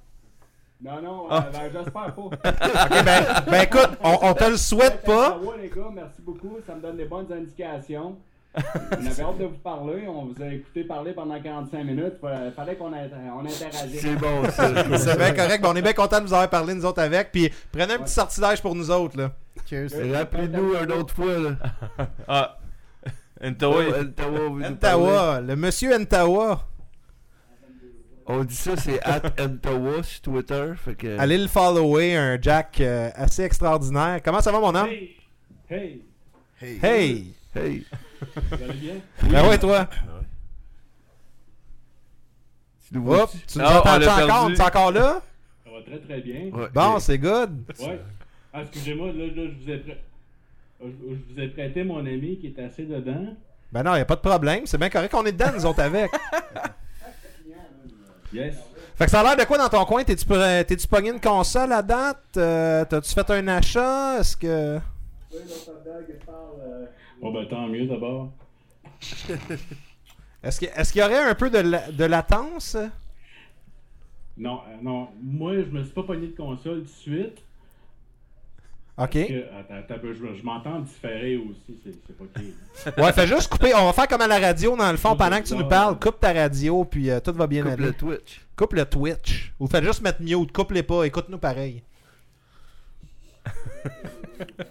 Non, 0.82 1.02
non, 1.02 1.28
Ah. 1.30 1.46
euh, 1.48 1.52
ben, 1.52 1.72
j'espère 1.74 2.16
pas. 2.16 2.22
Ok, 2.86 3.04
ben, 3.06 3.24
ben 3.52 3.62
écoute, 3.64 3.90
on, 4.04 4.18
on 4.22 4.34
te 4.34 4.46
le 4.50 4.56
souhaite 4.58 5.04
pas. 5.04 5.36
Ottawa, 5.38 5.56
les 5.62 5.68
gars, 5.70 5.90
merci 5.94 6.22
beaucoup. 6.22 6.58
Ça 6.66 6.76
me 6.76 6.82
donne 6.82 6.96
des 6.98 7.06
bonnes 7.06 7.28
indications. 7.32 8.16
On 8.56 8.62
avait 9.06 9.22
hâte 9.24 9.38
de 9.38 9.46
vous 9.46 9.58
parler. 9.64 10.08
On 10.08 10.26
vous 10.26 10.42
a 10.42 10.48
écouté 10.48 10.84
parler 10.86 11.12
pendant 11.14 11.40
45 11.40 11.84
minutes. 11.84 12.14
Fa- 12.22 12.52
Fallait 12.56 12.76
qu'on 12.76 12.94
ait- 12.94 13.12
on 13.36 13.42
interagisse. 13.46 14.02
C'est 14.02 14.16
bon, 14.16 14.44
ça. 14.50 14.98
C'est 14.98 15.18
bien 15.18 15.34
correct. 15.34 15.62
Ben, 15.62 15.70
on 15.70 15.76
est 15.76 15.82
bien 15.82 15.94
content 15.94 16.20
de 16.22 16.26
vous 16.26 16.34
avoir 16.34 16.50
parlé, 16.50 16.74
nous 16.74 16.86
autres, 16.86 17.02
avec. 17.02 17.32
Puis 17.32 17.52
prenez 17.72 17.94
un 17.94 18.00
petit 18.00 18.14
sortilège 18.14 18.62
pour 18.62 18.74
nous 18.74 18.90
autres, 18.90 19.18
là. 19.18 19.32
Cheers. 19.70 19.90
Rappelez-nous 20.14 20.76
une 20.82 20.92
autre 20.94 21.14
fois, 21.14 21.38
là. 21.38 21.52
Ah. 22.28 22.56
Ntawa, 23.44 25.42
le 25.42 25.56
monsieur 25.56 25.98
Ntawa. 25.98 26.62
On 28.32 28.44
dit 28.44 28.56
ça, 28.56 28.78
c'est 28.78 29.02
at 29.02 29.22
Ntawa 29.48 30.04
sur 30.04 30.22
Twitter. 30.22 30.74
Fait 30.78 30.94
que... 30.94 31.18
Allez 31.18 31.40
le 31.40 31.48
follower, 31.48 32.16
un 32.16 32.40
Jack 32.40 32.80
euh, 32.80 33.10
assez 33.16 33.42
extraordinaire. 33.42 34.20
Comment 34.24 34.40
ça 34.40 34.52
va, 34.52 34.60
mon 34.60 34.76
homme? 34.76 34.88
Hey! 34.88 35.16
Hey! 35.68 36.02
Hey! 36.84 37.34
Hey, 37.56 37.86
Vous 38.22 38.64
allez 38.64 38.74
bien? 38.74 38.94
Ben 39.24 39.50
ouais, 39.50 39.58
toi. 39.58 39.88
tu 42.88 42.94
nous 42.94 43.04
vois 43.04 43.24
Hop, 43.24 43.32
tu 43.48 43.58
nous 43.58 43.66
Ah, 43.68 43.80
entends 43.80 43.98
l'a 43.98 44.24
encore? 44.26 44.48
Tu 44.50 44.54
es 44.54 44.62
encore 44.62 44.92
là? 44.92 45.22
Ça 45.66 45.72
va 45.72 45.82
très 45.82 45.98
très 45.98 46.22
bien. 46.22 46.42
Ouais, 46.54 46.68
Bon, 46.72 47.00
c'est 47.00 47.18
good. 47.18 47.64
Ouais. 47.80 48.00
Ah, 48.54 48.62
excusez-moi, 48.62 49.08
là, 49.08 49.26
là, 49.26 49.32
je 49.36 49.64
vous 49.64 49.72
ai 49.72 49.78
prêté. 49.80 50.02
Je 50.82 51.34
vous 51.34 51.40
ai 51.42 51.48
prêté 51.48 51.84
mon 51.84 52.06
ami 52.06 52.38
qui 52.38 52.48
est 52.56 52.60
assez 52.64 52.84
dedans. 52.84 53.36
Ben 53.72 53.82
non, 53.82 53.96
y 53.96 54.00
a 54.02 54.06
pas 54.06 54.16
de 54.16 54.22
problème. 54.22 54.68
C'est 54.68 54.78
bien 54.78 54.92
correct 54.92 55.12
qu'on 55.12 55.26
est 55.26 55.32
dedans, 55.32 55.52
nous 55.56 55.66
autres, 55.66 55.82
avec. 55.82 56.12
Yes. 58.34 58.56
Fait 58.96 59.06
que 59.06 59.12
ça 59.12 59.22
a 59.22 59.24
l'air 59.24 59.38
de 59.38 59.44
quoi 59.46 59.58
dans 59.58 59.70
ton 59.70 59.86
coin? 59.86 60.04
T'es-tu 60.04 60.26
t'es-tu 60.26 60.88
pogné 60.88 61.10
une 61.12 61.20
console 61.22 61.72
à 61.72 61.82
date? 61.82 62.38
Euh, 62.38 62.86
T'as-tu 62.86 63.14
fait 63.14 63.30
un 63.32 63.48
achat? 63.48 64.20
Est-ce 64.20 64.36
que. 64.38 64.80
Bon, 67.22 67.32
ben 67.34 67.48
tant 67.48 67.68
mieux 67.68 67.86
d'abord. 67.88 68.32
Est-ce 70.44 70.60
qu'il 70.60 70.70
est-ce 70.74 70.94
qu'il 70.94 71.02
y 71.02 71.04
aurait 71.04 71.20
un 71.30 71.36
peu 71.36 71.50
de, 71.50 71.58
la- 71.60 71.92
de 71.92 72.06
latence? 72.06 72.78
Non, 74.38 74.62
euh, 74.70 74.76
non. 74.82 75.10
Moi, 75.22 75.56
je 75.56 75.70
me 75.70 75.84
suis 75.84 75.92
pas 75.94 76.04
pogné 76.04 76.28
de 76.28 76.36
console 76.36 76.80
tout 76.80 76.84
de 76.84 76.88
suite. 76.88 77.38
Ok. 79.00 79.12
Que- 79.12 79.46
attends, 79.60 79.74
attends, 79.76 79.94
un 79.96 80.00
peu, 80.00 80.14
je, 80.14 80.36
je 80.38 80.44
m'entends 80.44 80.80
différer 80.82 81.38
aussi, 81.38 81.80
c'est 81.84 82.18
pas 82.18 82.24
cool. 82.36 82.54
Ouais, 83.04 83.14
fais 83.14 83.28
juste 83.28 83.50
couper. 83.50 83.74
On 83.76 83.86
va 83.86 83.94
faire 83.94 84.08
comme 84.08 84.22
à 84.22 84.28
la 84.28 84.40
radio, 84.40 84.76
dans 84.76 84.92
le 84.92 84.98
fond, 84.98 85.16
pendant 85.16 85.40
que 85.42 85.48
tu 85.48 85.56
nous 85.56 85.68
parles. 85.68 85.98
Coupe 86.00 86.20
ta 86.20 86.34
radio, 86.34 86.84
puis 86.86 87.10
euh, 87.10 87.20
tout 87.20 87.34
va 87.34 87.48
bien 87.48 87.64
Coupe 87.64 87.72
aller. 87.74 87.84
le 87.86 87.94
Twitch. 87.94 88.42
Coupe 88.56 88.74
le 88.74 88.86
Twitch. 88.86 89.54
Ou 89.60 89.68
fais 89.68 89.84
juste 89.84 90.02
mettre 90.02 90.22
mute. 90.22 90.52
Coupe-les 90.52 90.84
pas. 90.84 91.04
Écoute-nous 91.06 91.38
pareil. 91.38 91.82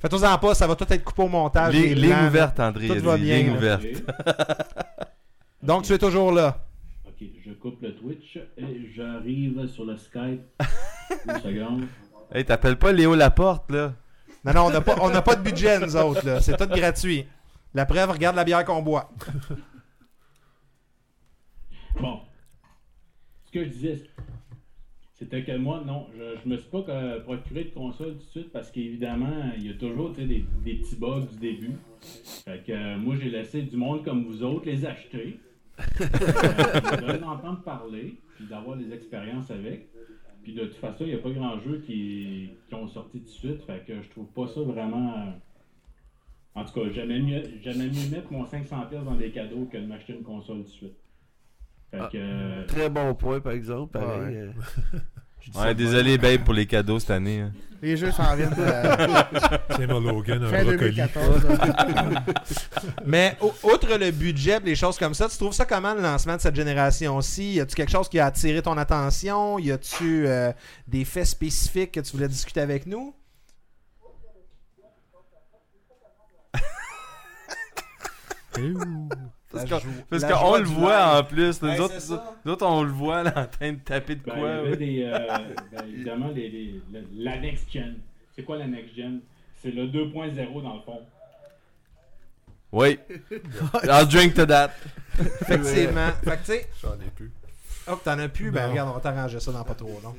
Faites-en 0.00 0.38
pas, 0.38 0.54
ça 0.54 0.66
va 0.66 0.74
tout 0.74 0.86
être 0.92 1.04
coupé 1.04 1.22
au 1.22 1.28
montage. 1.28 1.74
ligne, 1.74 1.94
ligne 1.94 2.26
ouverte, 2.26 2.58
André. 2.58 2.88
Tout 2.88 2.98
va 3.04 3.16
bien, 3.16 3.36
Ligne 3.38 3.50
ouverte. 3.52 3.84
Donc 5.62 5.84
tu 5.84 5.92
es 5.92 5.98
toujours 5.98 6.32
là. 6.32 6.64
Ok, 7.06 7.22
je 7.46 7.52
coupe 7.52 7.80
le 7.82 7.94
Twitch 7.94 8.36
et 8.56 8.90
j'arrive 8.96 9.64
sur 9.68 9.84
le 9.84 9.96
Skype. 9.96 10.42
Une 11.10 11.40
seconde. 11.40 11.84
Hey, 12.34 12.44
t'appelles 12.44 12.78
pas 12.78 12.92
Léo 12.92 13.14
Laporte, 13.14 13.70
là? 13.70 13.94
Non, 14.44 14.52
non, 14.54 14.66
on 14.66 14.70
n'a 14.70 14.80
pas, 14.80 14.96
on 15.00 15.22
pas 15.22 15.36
de 15.36 15.42
budget, 15.42 15.78
nous 15.78 15.96
autres. 15.96 16.26
là. 16.26 16.40
C'est 16.40 16.56
tout 16.56 16.66
gratuit. 16.66 17.26
La 17.74 17.86
preuve, 17.86 18.10
regarde 18.10 18.36
la 18.36 18.44
bière 18.44 18.64
qu'on 18.64 18.82
boit. 18.82 19.10
Bon. 22.00 22.20
Ce 23.44 23.52
que 23.52 23.64
je 23.64 23.68
disais, 23.68 24.02
c'était 25.14 25.44
que 25.44 25.56
moi, 25.56 25.82
non, 25.86 26.06
je, 26.16 26.40
je 26.42 26.48
me 26.48 26.56
suis 26.56 26.68
pas 26.68 26.84
euh, 26.88 27.20
procuré 27.20 27.64
de 27.64 27.70
console 27.70 28.14
tout 28.18 28.24
de 28.24 28.30
suite 28.30 28.52
parce 28.52 28.70
qu'évidemment, 28.70 29.52
il 29.56 29.66
y 29.66 29.70
a 29.70 29.74
toujours 29.74 30.10
des, 30.10 30.26
des 30.26 30.74
petits 30.74 30.96
bugs 30.96 31.26
du 31.30 31.36
début. 31.38 31.76
Fait 32.44 32.64
que 32.66 32.72
euh, 32.72 32.96
moi, 32.98 33.14
j'ai 33.20 33.30
laissé 33.30 33.62
du 33.62 33.76
monde 33.76 34.04
comme 34.04 34.24
vous 34.24 34.42
autres 34.42 34.66
les 34.66 34.84
acheter. 34.84 35.38
euh, 36.00 37.22
entendre 37.22 37.62
parler, 37.62 38.18
puis 38.36 38.46
d'avoir 38.46 38.76
des 38.76 38.92
expériences 38.92 39.50
avec. 39.50 39.88
Puis 40.42 40.54
de 40.54 40.64
toute 40.64 40.76
façon, 40.76 41.04
il 41.04 41.08
n'y 41.08 41.14
a 41.14 41.18
pas 41.18 41.30
grand 41.30 41.60
jeu 41.60 41.82
qui, 41.86 42.50
qui 42.68 42.74
ont 42.74 42.88
sorti 42.88 43.18
tout 43.20 43.24
de 43.24 43.28
suite. 43.30 43.62
Fait 43.64 43.84
que 43.86 44.02
je 44.02 44.08
trouve 44.10 44.26
pas 44.32 44.46
ça 44.48 44.60
vraiment. 44.62 45.14
euh, 45.18 45.30
En 46.54 46.64
tout 46.64 46.72
cas, 46.72 46.90
j'aimais 46.92 47.20
mieux, 47.20 47.42
j'aimais 47.62 47.86
mieux 47.88 48.10
mettre 48.10 48.30
mon 48.32 48.44
500$ 48.44 49.04
dans 49.04 49.14
des 49.14 49.30
cadeaux 49.30 49.66
que 49.70 49.76
de 49.78 49.86
m'acheter 49.86 50.14
une 50.14 50.22
console 50.24 50.58
tout 50.58 50.62
de 50.64 50.68
suite. 50.68 50.96
Fait 51.90 51.98
Ah. 52.00 52.08
que. 52.10 52.18
euh, 52.18 52.66
Très 52.66 52.90
bon 52.90 53.14
point, 53.14 53.40
par 53.40 53.52
exemple. 53.52 53.92
Pareil. 53.92 54.36
Ouais. 54.36 54.50
Ouais, 55.54 55.62
ça 55.62 55.74
désolé, 55.74 56.18
babe, 56.18 56.40
pour 56.44 56.54
les 56.54 56.66
cadeaux 56.66 56.98
cette 56.98 57.10
année. 57.10 57.40
hein. 57.40 57.52
Les 57.84 57.96
jeux 57.96 58.12
s'en 58.12 58.36
viennent 58.36 58.54
euh, 58.58 58.96
Tiens, 59.74 59.88
mon 59.88 59.98
Logan, 59.98 60.44
un 60.44 60.48
fin 60.48 60.62
brocoli. 60.62 60.94
2014. 60.94 61.44
là. 61.48 62.24
Mais 63.04 63.36
au- 63.40 63.52
outre 63.64 63.98
le 63.98 64.12
budget, 64.12 64.60
les 64.60 64.76
choses 64.76 64.96
comme 64.98 65.14
ça, 65.14 65.28
tu 65.28 65.36
trouves 65.36 65.52
ça 65.52 65.64
comment 65.64 65.92
le 65.92 66.00
lancement 66.00 66.36
de 66.36 66.40
cette 66.40 66.54
génération-ci? 66.54 67.54
Y 67.54 67.60
a-tu 67.60 67.74
quelque 67.74 67.90
chose 67.90 68.08
qui 68.08 68.20
a 68.20 68.26
attiré 68.26 68.62
ton 68.62 68.78
attention? 68.78 69.58
Y 69.58 69.72
a-tu 69.72 70.28
euh, 70.28 70.52
des 70.86 71.04
faits 71.04 71.26
spécifiques 71.26 71.90
que 71.90 71.98
tu 72.00 72.12
voulais 72.12 72.28
discuter 72.28 72.60
avec 72.60 72.86
nous? 72.86 73.12
Joie- 78.56 78.86
parce 79.52 80.24
qu'on 80.24 80.56
le 80.56 80.64
voit 80.64 80.96
live. 80.96 81.20
en 81.20 81.24
plus. 81.24 81.62
Nous, 81.62 81.68
Ouais, 81.68 81.80
autres, 81.80 82.34
nous 82.44 82.56
on 82.62 82.82
le 82.82 82.90
voit 82.90 83.22
là, 83.22 83.32
en 83.36 83.46
train 83.46 83.72
de 83.72 83.78
taper 83.78 84.16
de 84.16 84.22
Ben, 84.22 84.32
quoi. 84.34 84.40
il 84.40 84.44
y 84.44 84.58
avait 84.58 84.70
ouais. 84.70 84.76
des, 84.76 85.02
euh, 85.04 85.18
ben, 85.72 85.84
évidemment, 85.88 86.28
les, 86.34 86.48
les- 86.48 86.80
le- 86.92 87.06
la 87.16 87.38
next 87.38 87.70
gen. 87.72 87.96
C'est 88.34 88.42
quoi 88.44 88.56
la 88.58 88.66
next 88.66 88.94
gen? 88.96 89.20
C'est 89.62 89.70
le 89.70 89.86
2.0 89.86 90.62
dans 90.62 90.74
le 90.74 90.80
fond. 90.80 91.00
Oui. 92.72 92.98
I'll 93.84 94.06
drink 94.08 94.34
to 94.34 94.46
that. 94.46 94.70
Effectivement. 95.42 96.10
fait 96.24 96.30
que 96.30 96.36
tu 96.38 96.44
sais, 96.46 96.68
J'en 96.82 96.94
ai 96.94 97.10
plus. 97.14 97.30
Oh, 97.88 97.96
que 97.96 98.04
t'en 98.04 98.18
as 98.18 98.28
plus, 98.28 98.50
ben 98.50 98.64
Non. 98.66 98.70
regarde, 98.70 98.88
on 98.90 98.92
va 98.94 99.00
t'arranger 99.00 99.40
ça 99.40 99.52
dans 99.52 99.64
pas 99.64 99.74
trop 99.74 100.00
long. 100.02 100.14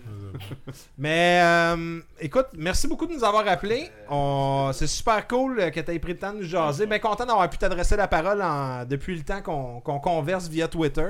Mais 0.97 1.41
euh, 1.43 1.99
écoute, 2.19 2.47
merci 2.55 2.87
beaucoup 2.87 3.05
de 3.05 3.13
nous 3.13 3.23
avoir 3.23 3.47
appelés. 3.47 3.89
On... 4.09 4.71
C'est 4.73 4.87
super 4.87 5.27
cool 5.27 5.71
que 5.71 5.79
tu 5.79 5.91
aies 5.91 5.99
pris 5.99 6.13
le 6.13 6.19
temps 6.19 6.33
de 6.33 6.39
nous 6.39 6.43
jaser. 6.47 6.85
Bien 6.85 6.99
content 6.99 7.25
d'avoir 7.25 7.49
pu 7.49 7.57
t'adresser 7.57 7.95
la 7.95 8.07
parole 8.07 8.41
en- 8.41 8.85
depuis 8.85 9.15
le 9.15 9.23
temps 9.23 9.41
qu'on 9.41 9.79
qu'on 9.81 9.99
converse 9.99 10.47
via 10.47 10.67
Twitter. 10.67 11.09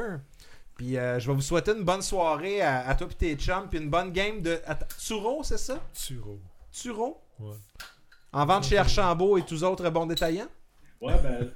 Puis 0.75 0.97
euh, 0.97 1.19
je 1.19 1.27
vais 1.27 1.33
vous 1.35 1.41
souhaiter 1.41 1.71
une 1.71 1.83
bonne 1.83 2.01
soirée 2.01 2.61
à, 2.61 2.87
à 2.87 2.95
toi 2.95 3.07
et 3.11 3.13
tes 3.13 3.35
chums. 3.35 3.67
Puis 3.69 3.79
une 3.79 3.89
bonne 3.89 4.11
game 4.11 4.41
de. 4.41 4.59
Turo, 5.05 5.43
c'est 5.43 5.57
ça? 5.59 5.75
Turo. 5.93 6.39
Turo 6.71 7.21
Ouais. 7.39 7.55
En 8.31 8.45
vente 8.45 8.65
chez 8.65 8.77
Archambault 8.77 9.37
et 9.37 9.43
tous 9.43 9.63
autres 9.63 9.87
bons 9.89 10.05
détaillants 10.07 10.47
Ouais, 11.01 11.13
ben, 11.21 11.51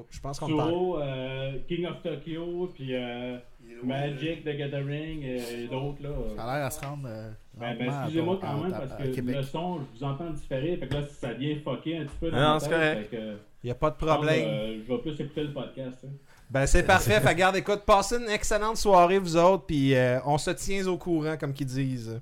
Oh, 0.00 0.06
Je 0.10 0.20
pense 0.20 0.38
qu'on. 0.40 0.46
Turo, 0.46 0.98
euh, 1.00 1.52
King 1.68 1.86
of 1.86 2.02
Tokyo, 2.02 2.70
puis 2.74 2.94
euh, 2.94 3.38
Magic 3.82 4.42
the 4.44 4.56
Gathering 4.56 5.22
et 5.22 5.66
d'autres. 5.70 6.02
là. 6.02 6.10
Ça 6.36 6.44
a 6.44 6.56
l'air 6.56 6.66
à 6.66 6.70
se 6.70 6.84
rendre. 6.84 7.04
euh, 7.06 7.30
Ben, 7.54 7.76
ben, 7.78 7.86
excusez-moi 7.86 8.38
à- 8.42 8.46
quand 8.46 8.62
même 8.62 8.74
à- 8.74 8.78
parce 8.80 9.02
que 9.02 9.08
Québec. 9.14 9.36
le 9.36 9.42
son, 9.42 9.78
je 9.80 9.98
vous 9.98 10.04
entends 10.04 10.30
différer. 10.30 10.76
Fait 10.76 10.86
que 10.88 10.94
là, 10.94 11.02
ça 11.06 11.32
vient 11.32 11.56
fucké 11.62 11.98
un 11.98 12.04
petit 12.04 12.16
peu 12.20 12.30
dans 12.30 12.40
Non, 12.54 12.58
c'est 12.58 12.70
correct. 12.70 13.08
fait 13.10 13.16
que, 13.16 13.22
Il 13.62 13.66
n'y 13.66 13.70
a 13.70 13.74
pas 13.74 13.90
de 13.90 13.96
problème. 13.96 14.44
euh, 14.48 14.78
je 14.86 14.92
vais 14.92 14.98
plus 14.98 15.20
écouter 15.20 15.42
le 15.44 15.52
podcast. 15.52 15.98
hein. 16.04 16.08
Ben 16.50 16.66
c'est 16.66 16.82
parfait. 16.82 17.20
fait 17.20 17.34
garde, 17.36 17.56
écoute, 17.56 17.82
passez 17.86 18.16
une 18.16 18.28
excellente 18.28 18.76
soirée 18.76 19.18
vous 19.18 19.36
autres. 19.36 19.66
Puis 19.66 19.94
euh, 19.94 20.18
on 20.26 20.36
se 20.36 20.50
tient 20.50 20.84
au 20.88 20.96
courant, 20.96 21.36
comme 21.38 21.52
qu'ils 21.52 21.66
disent. 21.68 22.20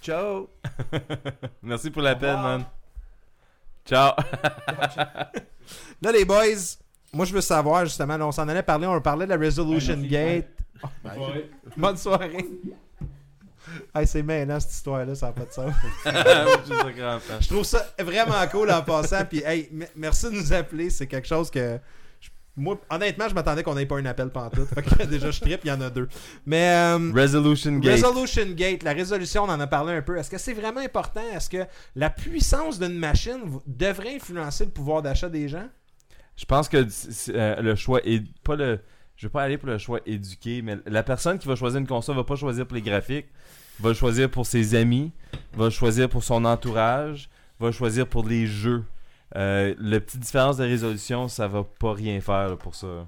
Ciao! 0.00 0.48
Merci 1.62 1.90
pour 1.90 2.02
l'appel, 2.02 2.36
man. 2.36 2.64
Ciao. 3.88 4.12
Là, 6.02 6.12
les 6.12 6.24
boys, 6.24 6.44
moi, 7.12 7.24
je 7.24 7.32
veux 7.32 7.40
savoir, 7.40 7.86
justement, 7.86 8.16
là, 8.16 8.26
on 8.26 8.32
s'en 8.32 8.46
allait 8.46 8.62
parler, 8.62 8.86
on 8.86 9.00
parlait 9.00 9.24
de 9.26 9.30
la 9.30 9.38
Resolution. 9.38 9.96
Gate. 10.02 10.46
Ouais. 11.04 11.50
Bonne 11.76 11.96
soirée. 11.96 12.46
hey, 13.94 14.06
c'est 14.06 14.22
mêlant, 14.22 14.60
cette 14.60 14.72
histoire-là, 14.72 15.14
ça 15.14 15.26
n'a 15.26 15.32
pas 15.32 15.44
de 15.44 15.52
sens. 15.52 15.72
Je 17.40 17.48
trouve 17.48 17.64
ça 17.64 17.86
vraiment 17.98 18.46
cool 18.50 18.70
en 18.70 18.82
passant. 18.82 19.24
Puis, 19.24 19.42
hey, 19.44 19.70
merci 19.96 20.26
de 20.26 20.32
nous 20.32 20.52
appeler. 20.52 20.90
C'est 20.90 21.06
quelque 21.06 21.26
chose 21.26 21.50
que. 21.50 21.78
Moi, 22.58 22.78
honnêtement, 22.90 23.28
je 23.28 23.34
m'attendais 23.34 23.62
qu'on 23.62 23.74
n'ait 23.74 23.86
pas 23.86 23.96
un 23.98 24.04
appel 24.06 24.28
pantoute. 24.30 24.68
Fait 24.74 24.82
que 24.82 25.04
déjà, 25.08 25.30
je 25.30 25.40
trippe, 25.40 25.60
il 25.64 25.68
y 25.68 25.72
en 25.72 25.80
a 25.80 25.90
deux. 25.90 26.08
Mais. 26.44 26.68
euh, 26.98 27.12
Resolution 27.14 27.78
Gate. 27.78 28.02
Resolution 28.02 28.46
Gate, 28.54 28.82
la 28.82 28.92
résolution, 28.92 29.44
on 29.44 29.48
en 29.48 29.60
a 29.60 29.66
parlé 29.66 29.94
un 29.94 30.02
peu. 30.02 30.16
Est-ce 30.18 30.30
que 30.30 30.38
c'est 30.38 30.52
vraiment 30.52 30.80
important? 30.80 31.22
Est-ce 31.32 31.48
que 31.48 31.64
la 31.96 32.10
puissance 32.10 32.78
d'une 32.78 32.98
machine 32.98 33.40
devrait 33.66 34.16
influencer 34.16 34.64
le 34.64 34.70
pouvoir 34.72 35.02
d'achat 35.02 35.28
des 35.28 35.48
gens? 35.48 35.68
Je 36.36 36.44
pense 36.44 36.68
que 36.68 36.86
euh, 37.30 37.62
le 37.62 37.74
choix 37.76 38.00
est 38.04 38.22
pas 38.42 38.56
le. 38.56 38.80
Je 39.16 39.26
vais 39.26 39.30
pas 39.32 39.42
aller 39.42 39.58
pour 39.58 39.68
le 39.68 39.78
choix 39.78 39.98
éduqué, 40.06 40.62
mais 40.62 40.76
la 40.86 41.02
personne 41.02 41.38
qui 41.38 41.48
va 41.48 41.56
choisir 41.56 41.80
une 41.80 41.88
console 41.88 42.14
va 42.14 42.22
pas 42.24 42.36
choisir 42.36 42.66
pour 42.66 42.76
les 42.76 42.82
graphiques, 42.82 43.26
va 43.80 43.88
le 43.88 43.94
choisir 43.96 44.30
pour 44.30 44.46
ses 44.46 44.76
amis, 44.76 45.10
va 45.54 45.64
le 45.64 45.70
choisir 45.70 46.08
pour 46.08 46.22
son 46.22 46.44
entourage, 46.44 47.28
va 47.58 47.66
le 47.66 47.72
choisir 47.72 48.06
pour 48.06 48.24
les 48.28 48.46
jeux. 48.46 48.84
Euh, 49.36 49.74
le 49.78 49.98
petit 50.00 50.18
différence 50.18 50.56
de 50.56 50.64
résolution, 50.64 51.28
ça 51.28 51.48
va 51.48 51.62
pas 51.64 51.92
rien 51.92 52.20
faire 52.20 52.48
là, 52.48 52.56
pour 52.56 52.74
ça. 52.74 53.06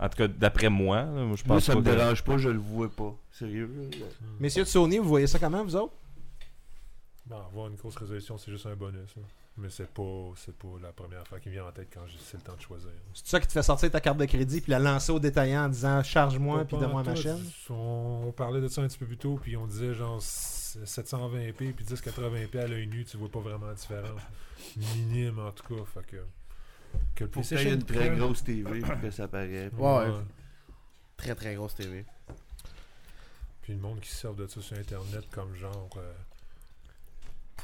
En 0.00 0.08
tout 0.08 0.16
cas, 0.18 0.26
d'après 0.28 0.68
moi, 0.68 0.96
là, 1.02 1.04
moi 1.04 1.36
je 1.36 1.44
Moi, 1.46 1.56
pense 1.56 1.64
ça 1.64 1.74
pas 1.74 1.78
me 1.80 1.84
que- 1.84 1.90
dérange 1.90 2.24
pas, 2.24 2.36
je 2.38 2.48
le 2.48 2.58
vois 2.58 2.90
pas. 2.90 3.14
Sérieux. 3.30 3.70
là. 3.92 4.06
Messieurs 4.40 4.64
de 4.64 4.68
Sony, 4.68 4.98
vous 4.98 5.08
voyez 5.08 5.26
ça 5.28 5.38
comment, 5.38 5.62
vous 5.62 5.76
autres? 5.76 5.92
Bon, 7.26 7.36
avoir 7.36 7.68
une 7.68 7.76
grosse 7.76 7.96
résolution, 7.96 8.36
c'est 8.38 8.50
juste 8.50 8.66
un 8.66 8.74
bonus. 8.74 9.14
là. 9.16 9.22
Mais 9.58 9.68
c'est 9.68 9.86
pas, 9.92 10.32
c'est 10.36 10.56
pas 10.56 10.68
la 10.80 10.92
première 10.92 11.26
fois 11.28 11.38
qui 11.38 11.48
me 11.50 11.54
vient 11.54 11.66
en 11.66 11.72
tête 11.72 11.88
quand 11.92 12.06
j'ai- 12.06 12.18
c'est 12.24 12.38
le 12.38 12.42
temps 12.42 12.56
de 12.56 12.60
choisir. 12.62 12.88
C'est 13.12 13.26
ça 13.26 13.38
qui 13.38 13.46
te 13.46 13.52
fait 13.52 13.62
sortir 13.62 13.90
ta 13.90 14.00
carte 14.00 14.16
de 14.16 14.24
crédit 14.24 14.62
puis 14.62 14.70
la 14.70 14.78
lancer 14.78 15.12
au 15.12 15.20
détaillant 15.20 15.64
en 15.64 15.68
disant 15.68 16.02
charge-moi 16.02 16.64
puis 16.64 16.78
donne-moi 16.78 17.02
ma 17.02 17.14
chaîne? 17.14 17.38
On, 17.68 18.24
on 18.28 18.32
parlait 18.32 18.62
de 18.62 18.68
ça 18.68 18.80
un 18.80 18.88
petit 18.88 18.96
peu 18.96 19.04
plus 19.06 19.18
tôt, 19.18 19.38
puis 19.42 19.56
on 19.58 19.66
disait 19.66 19.92
genre 19.92 20.20
720p 20.22 21.72
puis 21.74 21.84
1080p 21.84 22.58
à 22.60 22.66
l'œil 22.66 22.86
nu, 22.86 23.04
tu 23.04 23.16
vois 23.18 23.28
pas 23.30 23.40
vraiment 23.40 23.66
la 23.66 23.74
différence. 23.74 24.20
Minime 24.76 25.38
en 25.40 25.50
tout 25.52 25.74
cas. 25.76 25.82
Fait 25.84 26.06
que, 26.06 26.16
que 27.14 27.24
le 27.24 27.30
Faut 27.30 27.40
que 27.42 27.68
une 27.74 27.82
très 27.84 28.10
grosse 28.16 28.42
TV 28.44 28.80
pour 28.80 29.00
que 29.00 29.10
ça 29.10 29.28
paraît. 29.28 29.70
Ouais, 29.76 30.06
ouais. 30.08 30.10
Très 31.18 31.34
très 31.34 31.54
grosse 31.54 31.74
TV. 31.74 32.06
Puis 33.60 33.74
le 33.74 33.80
monde 33.80 34.00
qui 34.00 34.08
se 34.08 34.16
sert 34.16 34.34
de 34.34 34.46
ça 34.46 34.60
sur 34.62 34.76
Internet 34.78 35.24
comme 35.30 35.54
genre 35.54 35.90
euh, 35.98 36.12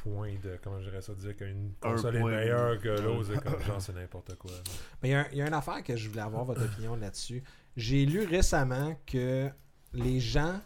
point 0.02 0.32
de. 0.42 0.58
Comment 0.62 0.80
je 0.80 0.88
dirais 0.90 1.00
ça 1.02 1.14
Dire 1.14 1.36
qu'une 1.36 1.72
Un 1.82 1.92
console 1.92 2.16
est 2.16 2.22
meilleure 2.22 2.78
que 2.80 2.88
l'autre, 2.88 3.30
c'est 3.32 3.40
comme 3.42 3.62
genre 3.66 3.80
c'est 3.82 3.94
n'importe 3.94 4.34
quoi. 4.36 4.50
Mais 5.02 5.08
il 5.10 5.12
y, 5.12 5.14
a 5.14 5.20
un- 5.20 5.26
il 5.32 5.38
y 5.38 5.42
a 5.42 5.46
une 5.48 5.54
affaire 5.54 5.82
que 5.82 5.96
je 5.96 6.08
voulais 6.08 6.22
avoir 6.22 6.44
votre 6.44 6.64
opinion 6.64 6.96
là-dessus. 6.96 7.42
J'ai 7.76 8.04
lu 8.06 8.24
récemment 8.24 8.96
que 9.06 9.48
les 9.94 10.20
gens 10.20 10.60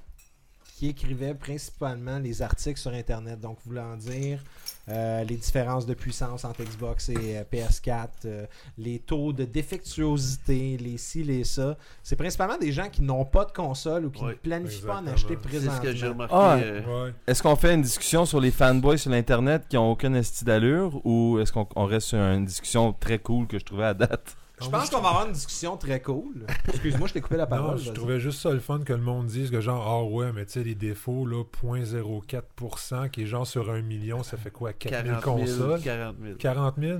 qui 0.76 0.88
écrivaient 0.88 1.34
principalement 1.34 2.18
les 2.18 2.42
articles 2.42 2.80
sur 2.80 2.92
Internet, 2.92 3.38
donc 3.40 3.58
voulant 3.64 3.96
dire 3.96 4.42
euh, 4.88 5.22
les 5.24 5.36
différences 5.36 5.86
de 5.86 5.94
puissance 5.94 6.44
entre 6.44 6.62
Xbox 6.64 7.08
et 7.08 7.38
euh, 7.38 7.44
PS4, 7.52 8.08
euh, 8.24 8.46
les 8.78 8.98
taux 8.98 9.32
de 9.32 9.44
défectuosité, 9.44 10.76
les 10.78 10.98
ci, 10.98 11.22
les 11.22 11.44
ça, 11.44 11.76
c'est 12.02 12.16
principalement 12.16 12.58
des 12.58 12.72
gens 12.72 12.88
qui 12.88 13.02
n'ont 13.02 13.24
pas 13.24 13.44
de 13.44 13.52
console 13.52 14.06
ou 14.06 14.10
qui 14.10 14.24
Ouais, 14.24 14.32
ne 14.32 14.36
planifient 14.36 14.82
pas 14.82 14.96
en 14.96 15.06
acheter 15.06 15.34
C'est 15.40 15.42
ce 15.42 15.48
présentement. 15.48 15.82
que 15.82 15.94
j'ai 15.94 16.08
remarqué. 16.08 16.34
Ah, 16.36 16.56
euh, 16.56 17.04
Ouais. 17.06 17.12
Est-ce 17.26 17.42
qu'on 17.42 17.56
fait 17.56 17.74
une 17.74 17.82
discussion 17.82 18.26
sur 18.26 18.40
les 18.40 18.50
fanboys 18.50 18.98
sur 18.98 19.10
l'internet 19.10 19.64
qui 19.68 19.76
ont 19.76 19.90
aucune 19.92 20.16
esti 20.16 20.44
d'allure 20.44 21.00
ou 21.06 21.38
est-ce 21.38 21.52
qu'on 21.52 21.68
on 21.76 21.84
reste 21.86 22.08
sur 22.08 22.18
une 22.18 22.44
discussion 22.44 22.92
très 22.92 23.18
cool 23.18 23.46
que 23.46 23.58
je 23.58 23.64
trouvais 23.64 23.84
à 23.86 23.94
date? 23.94 24.36
Je 24.62 24.70
pense 24.70 24.90
qu'on 24.90 25.00
va 25.00 25.08
avoir 25.10 25.26
une 25.26 25.32
discussion 25.32 25.76
très 25.76 26.00
cool. 26.00 26.46
Excuse-moi, 26.68 27.08
je 27.08 27.12
t'ai 27.14 27.20
coupé 27.20 27.36
la 27.36 27.46
parole. 27.46 27.72
Non, 27.72 27.76
je 27.76 27.90
trouvais 27.92 28.20
juste 28.20 28.40
ça 28.40 28.50
le 28.50 28.60
fun 28.60 28.80
que 28.80 28.92
le 28.92 29.00
monde 29.00 29.26
dise 29.26 29.50
que 29.50 29.60
genre, 29.60 29.86
ah 29.86 30.02
ouais, 30.04 30.32
mais 30.32 30.46
tu 30.46 30.52
sais, 30.52 30.64
les 30.64 30.74
défauts, 30.74 31.26
là, 31.26 31.42
0.04%, 31.44 33.10
qui 33.10 33.22
est 33.22 33.26
genre 33.26 33.46
sur 33.46 33.70
un 33.70 33.82
million, 33.82 34.22
ça 34.22 34.36
fait 34.36 34.50
quoi 34.50 34.72
4000 34.72 35.12
40 35.20 35.46
000. 35.48 35.58
consoles? 35.60 35.80
40 35.82 36.16
000. 36.22 36.36
40 36.38 36.74
000 36.78 36.98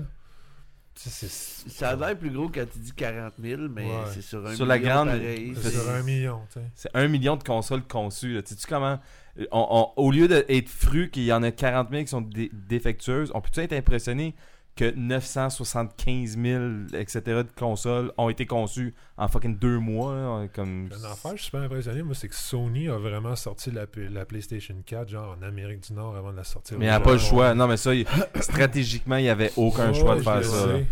Tu 0.94 1.09
sais, 1.09 1.26
c'est- 1.28 1.70
Ça 1.70 1.90
a 1.90 1.97
l'air 1.97 2.18
plus 2.18 2.30
gros 2.30 2.48
quand 2.51 2.66
tu 2.70 2.78
dis 2.78 2.93
40 2.93 3.32
000, 3.43 3.62
mais 3.70 3.86
Ouais. 3.86 3.90
c'est 4.12 4.20
sur 4.22 4.47
un 4.47 4.55
Sur 4.55 4.66
la 4.66 4.78
million 4.78 4.90
grande-. 5.06 5.20
C'est 5.62 5.70
sur 5.70 5.89
un 5.90 6.02
million, 6.02 6.40
tu 6.52 6.60
sais. 6.60 6.66
C'est 6.74 6.90
un 6.94 7.09
million 7.09 7.36
de 7.36 7.43
consoles 7.43 7.82
conçues. 7.82 8.34
là. 8.34 8.43
Tu 8.43 8.55
sais 8.55 8.66
comment 8.68 8.98
on- 9.51 9.66
on- 9.97 10.02
Au 10.02 10.10
lieu 10.10 10.28
d'être 10.28 10.68
fru 10.68 11.09
qu'il 11.10 11.24
y 11.24 11.32
en 11.32 11.43
a 11.43 11.51
40 11.51 11.89
000 11.90 12.02
qui 12.02 12.09
sont 12.09 12.20
dé- 12.20 12.51
défectueuses, 12.52 13.30
on 13.34 13.40
peut-tu 13.40 13.60
être 13.60 13.72
impressionné 13.72 14.34
que 14.74 14.90
975 14.94 16.39
000, 16.39 16.62
etc. 16.94 17.20
de 17.24 17.47
consoles 17.59 18.11
ont 18.16 18.28
été 18.31 18.47
conçues 18.47 18.94
en 19.19 19.28
fucking 19.28 19.59
deux 19.59 19.78
mois 19.78 20.15
là, 20.15 20.47
comme... 20.55 20.86
Une 20.86 21.05
affaire, 21.05 21.32
je 21.32 21.36
suis 21.36 21.44
super 21.47 21.61
impressionné, 21.61 22.03
moi, 22.03 22.15
c'est 22.15 22.28
que 22.28 22.35
Sony 22.35 22.89
a 22.89 22.97
vraiment 22.97 23.36
sorti 23.36 23.70
la, 23.70 23.86
PlayStation 24.24 24.74
4, 24.85 25.09
genre 25.11 25.36
en 25.39 25.43
Amérique 25.47 25.86
du 25.86 25.93
Nord, 25.93 26.16
avant 26.16 26.32
de 26.32 26.36
la 26.39 26.44
sortir. 26.44 26.78
Mais 26.78 26.86
il 26.86 26.89
n'y 26.89 26.94
a 26.94 27.01
pas 27.01 27.12
le 27.12 27.19
choix. 27.19 27.55
Non, 27.55 27.66
mais 27.66 27.77
ça, 27.77 27.94
il- 27.94 28.07
stratégiquement, 28.40 29.16
il 29.16 29.24
n'y 29.24 29.28
avait 29.28 29.53
aucun 29.57 29.89
Ouais, 29.89 29.94
choix 29.94 30.16
de 30.16 30.23
faire 30.23 30.44
ça. 30.44 30.65
sais. 30.66 30.86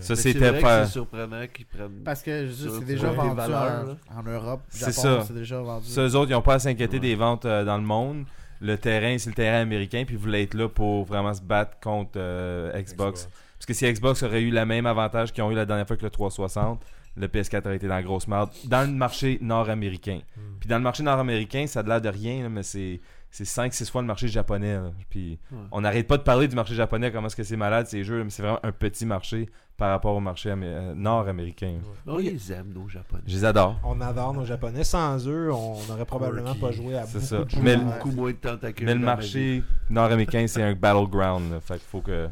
Ça, 0.00 0.14
c'était 0.16 0.50
vrai 0.50 0.60
pas. 0.60 0.84
c'est 0.86 0.92
surprenant 0.92 1.46
qu'ils 1.52 1.66
prennent. 1.66 2.02
Parce 2.04 2.22
que 2.22 2.48
c'est 2.52 2.84
déjà 2.84 3.10
vendu 3.10 3.34
valeurs, 3.36 3.96
en, 4.14 4.22
Europe, 4.22 4.60
C'est 4.68 4.92
ça. 4.92 5.24
c'est 5.26 5.32
déjà 5.34 5.60
vendu. 5.60 5.86
Ça, 5.88 6.02
eux 6.02 6.14
autres, 6.16 6.30
ils 6.30 6.34
n'ont 6.34 6.42
pas 6.42 6.54
à 6.54 6.58
s'inquiéter 6.58 6.96
Ouais. 6.96 7.00
des 7.00 7.14
ventes 7.16 7.44
euh, 7.44 7.64
dans 7.64 7.76
le 7.76 7.82
monde. 7.84 8.24
Le 8.60 8.76
terrain, 8.76 9.16
c'est 9.18 9.30
le 9.30 9.36
terrain 9.36 9.60
américain, 9.60 10.04
puis 10.06 10.16
ils 10.16 10.20
voulaient 10.20 10.42
être 10.42 10.54
là 10.54 10.68
pour 10.68 11.04
vraiment 11.04 11.32
se 11.32 11.40
battre 11.40 11.80
contre 11.80 12.12
euh, 12.16 12.80
Xbox. 12.80 13.28
Parce 13.56 13.66
que 13.66 13.74
si 13.74 13.90
Xbox 13.90 14.22
aurait 14.22 14.42
eu 14.42 14.50
le 14.50 14.64
même 14.64 14.86
avantage 14.86 15.32
qu'ils 15.32 15.42
ont 15.42 15.50
eu 15.50 15.54
la 15.54 15.66
dernière 15.66 15.86
fois 15.86 15.96
que 15.96 16.02
le 16.04 16.10
360, 16.10 16.82
le 17.16 17.26
PS4 17.26 17.66
aurait 17.66 17.76
été 17.76 17.88
dans 17.88 17.94
la 17.94 18.02
grosse 18.02 18.28
merde. 18.28 18.50
Dans 18.64 18.88
le 18.88 18.94
marché 18.94 19.38
nord-américain. 19.40 20.20
Hmm. 20.36 20.58
Puis 20.60 20.68
dans 20.68 20.76
le 20.76 20.82
marché 20.82 21.02
nord-américain, 21.02 21.66
ça 21.66 21.80
a 21.80 21.82
l'air 21.82 22.00
de 22.00 22.08
rien, 22.08 22.42
là, 22.42 22.48
mais 22.48 22.62
c'est. 22.62 23.00
C'est 23.32 23.44
5-6 23.44 23.90
fois 23.90 24.00
le 24.02 24.08
marché 24.08 24.26
japonais. 24.26 24.74
là. 24.74 24.90
Puis 25.08 25.38
Ouais. 25.52 25.58
on 25.70 25.82
n'arrête 25.82 26.08
pas 26.08 26.16
de 26.18 26.22
parler 26.24 26.48
du 26.48 26.56
marché 26.56 26.74
japonais, 26.74 27.12
comment 27.12 27.28
est-ce 27.28 27.36
que 27.36 27.44
c'est 27.44 27.56
malade 27.56 27.86
ces 27.86 28.02
jeux, 28.02 28.24
mais 28.24 28.30
c'est 28.30 28.42
vraiment 28.42 28.58
un 28.64 28.72
petit 28.72 29.06
marché 29.06 29.48
par 29.76 29.90
rapport 29.90 30.16
au 30.16 30.20
marché 30.20 30.50
amé- 30.50 30.66
euh, 30.66 30.94
nord-américain. 30.94 31.78
On 32.06 32.18
les 32.18 32.52
aime, 32.52 32.72
nos 32.74 32.88
Japonais. 32.88 33.22
Je 33.26 33.32
les 33.36 33.44
adore. 33.44 33.78
On 33.84 34.00
adore 34.00 34.34
nos 34.34 34.44
Japonais. 34.44 34.82
Sans 34.84 35.26
eux, 35.28 35.50
on 35.52 35.78
n'aurait 35.88 36.04
probablement 36.06 36.54
Quirky. 36.54 36.60
pas 36.60 36.70
joué 36.72 36.96
à 36.98 37.06
C'est 37.06 37.14
beaucoup 37.14 37.26
ça. 37.26 37.44
de 37.44 37.50
jeux. 37.50 37.60
Mais- 37.62 37.76
Ouais. 37.76 37.84
Beaucoup 37.84 38.10
moins 38.10 38.30
de 38.32 38.36
tentacules. 38.36 38.84
Mais 38.86 38.94
le 38.94 39.00
dans 39.00 39.06
ma 39.06 39.14
vie. 39.14 39.18
marché 39.18 39.62
nord-américain, 39.88 40.46
c'est 40.48 40.62
un 40.62 40.74
battleground. 40.74 41.52
là. 41.52 41.60
Fait 41.60 41.74
qu'il 41.74 41.82
faut 41.88 42.00
que. 42.00 42.28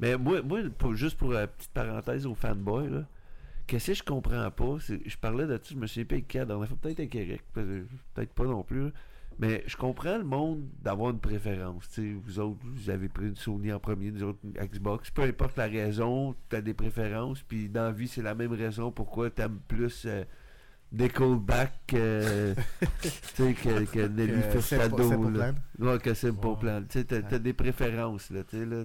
Mais 0.00 0.16
moi, 0.16 0.40
moi 0.42 0.60
pour- 0.78 0.94
juste 0.94 1.18
pour 1.18 1.32
la 1.32 1.48
petite 1.48 1.72
parenthèse 1.72 2.24
aux 2.24 2.34
fanboys, 2.36 2.88
là, 2.88 3.00
qu'est-ce 3.66 3.88
que 3.88 3.94
je 3.94 4.02
comprends 4.04 4.48
pas, 4.50 4.76
c'est, 4.80 5.00
je 5.06 5.16
parlais 5.18 5.44
de 5.46 5.56
ça, 5.56 5.62
je 5.70 5.74
me 5.76 5.86
souviens 5.88 6.04
pas 6.04 6.14
avec 6.14 6.28
qui 6.28 6.38
la 6.38 6.44
dernière 6.44 6.68
fois, 6.68 6.76
peut-être 6.80 7.00
avec 7.00 7.14
Eric, 7.16 7.42
peut- 7.52 7.84
peut-être 8.14 8.32
pas 8.32 8.44
non 8.44 8.62
plus, 8.62 8.84
là. 8.84 8.90
Mais 9.38 9.62
je 9.66 9.76
comprends 9.76 10.18
le 10.18 10.24
monde 10.24 10.68
d'avoir 10.82 11.10
une 11.10 11.20
préférence. 11.20 11.98
vous 11.98 12.40
autres, 12.40 12.58
vous 12.62 12.90
avez 12.90 13.08
pris 13.08 13.28
une 13.28 13.36
Sony 13.36 13.72
en 13.72 13.78
premier, 13.78 14.10
nous 14.10 14.22
autres 14.24 14.40
une 14.44 14.52
Xbox, 14.52 15.10
peu 15.10 15.22
importe 15.22 15.56
la 15.56 15.66
raison, 15.66 16.34
tu 16.48 16.56
as 16.56 16.60
des 16.60 16.74
préférences, 16.74 17.42
puis 17.42 17.68
dans 17.68 17.84
la 17.84 17.92
vie, 17.92 18.08
c'est 18.08 18.22
la 18.22 18.34
même 18.34 18.52
raison 18.52 18.90
pourquoi 18.90 19.30
tu 19.30 19.42
aimes 19.42 19.60
plus 19.68 20.06
euh, 20.06 20.24
euh, 21.00 22.54
tu 23.02 23.08
sais, 23.34 23.54
que, 23.54 23.84
que 23.84 24.06
Nelly 24.08 24.42
Furtado. 24.42 25.14
Ouais, 25.78 25.98
que 25.98 26.14
c'est 26.14 26.32
pas 26.32 26.48
Ouais. 26.48 26.56
plan. 26.56 26.82
Tu 26.88 26.98
Ouais. 26.98 27.38
des 27.38 27.52
préférences, 27.52 28.30
là, 28.30 28.42
tu 28.44 28.58
sais, 28.58 28.64
là, 28.66 28.84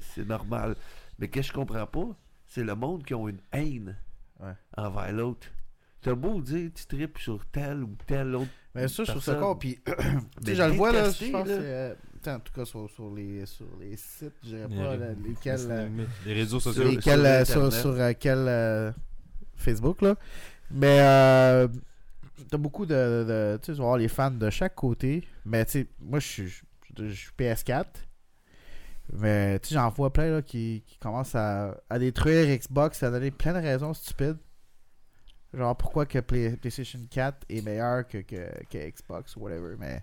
c'est, 0.00 0.26
normal. 0.26 0.76
Mais 1.18 1.28
qu'est-ce 1.28 1.48
que 1.48 1.54
je 1.54 1.58
comprends 1.58 1.86
pas, 1.86 2.08
c'est 2.46 2.64
le 2.64 2.74
monde 2.74 3.04
qui 3.04 3.14
ont 3.14 3.28
une 3.28 3.40
haine 3.52 3.96
Ouais. 4.40 4.52
envers 4.76 5.12
l'autre. 5.12 5.46
T'as 6.02 6.14
beau 6.14 6.40
dire, 6.42 6.70
tu 6.74 6.86
tripes 6.86 7.18
sur 7.18 7.44
tel 7.46 7.82
ou 7.82 7.96
tel 8.06 8.34
autre. 8.34 8.50
Mais 8.76 8.88
ça, 8.88 9.04
je 9.04 9.10
trouve 9.10 9.22
ça. 9.22 9.40
Puis, 9.58 9.78
tu 9.84 9.92
sais, 10.44 10.54
je 10.54 10.62
le 10.62 10.72
vois, 10.72 10.92
là, 10.92 11.10
je 11.10 11.30
pense, 11.30 11.46
que, 11.48 11.50
euh, 11.52 11.94
en 12.26 12.40
tout 12.40 12.52
cas, 12.52 12.64
sur, 12.64 12.88
sur, 12.90 13.14
les, 13.14 13.46
sur 13.46 13.66
les 13.80 13.96
sites, 13.96 14.32
je 14.42 14.48
dirais 14.48 14.66
Les 14.68 14.76
pas 14.76 14.96
là, 14.96 15.06
lesquels. 15.26 15.60
euh, 15.70 15.88
Les 16.24 16.34
réseaux 16.34 16.60
Sur- 16.60 16.72
sociaux. 16.74 16.90
lesquels, 16.90 17.46
sur 17.46 17.58
euh, 17.62 17.70
sur, 17.70 17.72
sur, 17.72 17.90
euh, 18.00 18.12
quel 18.18 18.94
Facebook, 19.56 20.02
là. 20.02 20.16
Mais, 20.70 20.98
euh, 21.00 21.68
t'as 22.50 22.56
beaucoup 22.58 22.84
de. 22.86 22.94
de- 22.94 23.58
tu 23.62 23.72
sais, 23.74 23.80
avoir 23.80 23.96
les 23.96 24.08
fans 24.08 24.30
de 24.30 24.50
chaque 24.50 24.74
côté. 24.74 25.24
Mais, 25.44 25.64
tu 25.64 25.70
sais, 25.72 25.86
moi, 26.00 26.18
je 26.18 26.26
suis- 26.26 26.48
je 26.98 27.08
je 27.08 27.12
suis 27.14 27.30
PS4. 27.38 27.84
Mais, 29.12 29.60
tu 29.60 29.68
sais, 29.68 29.74
j'en 29.74 29.88
vois 29.90 30.12
plein, 30.12 30.30
là, 30.30 30.42
qui, 30.42 30.82
qui 30.86 30.98
commencent 30.98 31.36
à, 31.36 31.76
à 31.88 31.98
détruire 31.98 32.46
Xbox, 32.58 33.02
à 33.04 33.10
donner 33.10 33.30
plein 33.30 33.52
de 33.52 33.58
raisons 33.64 33.94
stupides. 33.94 34.38
Genre, 35.56 35.74
pourquoi 35.76 36.04
que 36.06 36.18
Play- 36.18 36.50
PlayStation 36.60 36.98
4 37.10 37.38
est 37.48 37.62
meilleur 37.64 38.06
que, 38.06 38.18
que, 38.18 38.36
que 38.70 38.78
Xbox 38.90 39.34
ou 39.36 39.40
whatever. 39.40 39.74
Mais. 39.78 40.02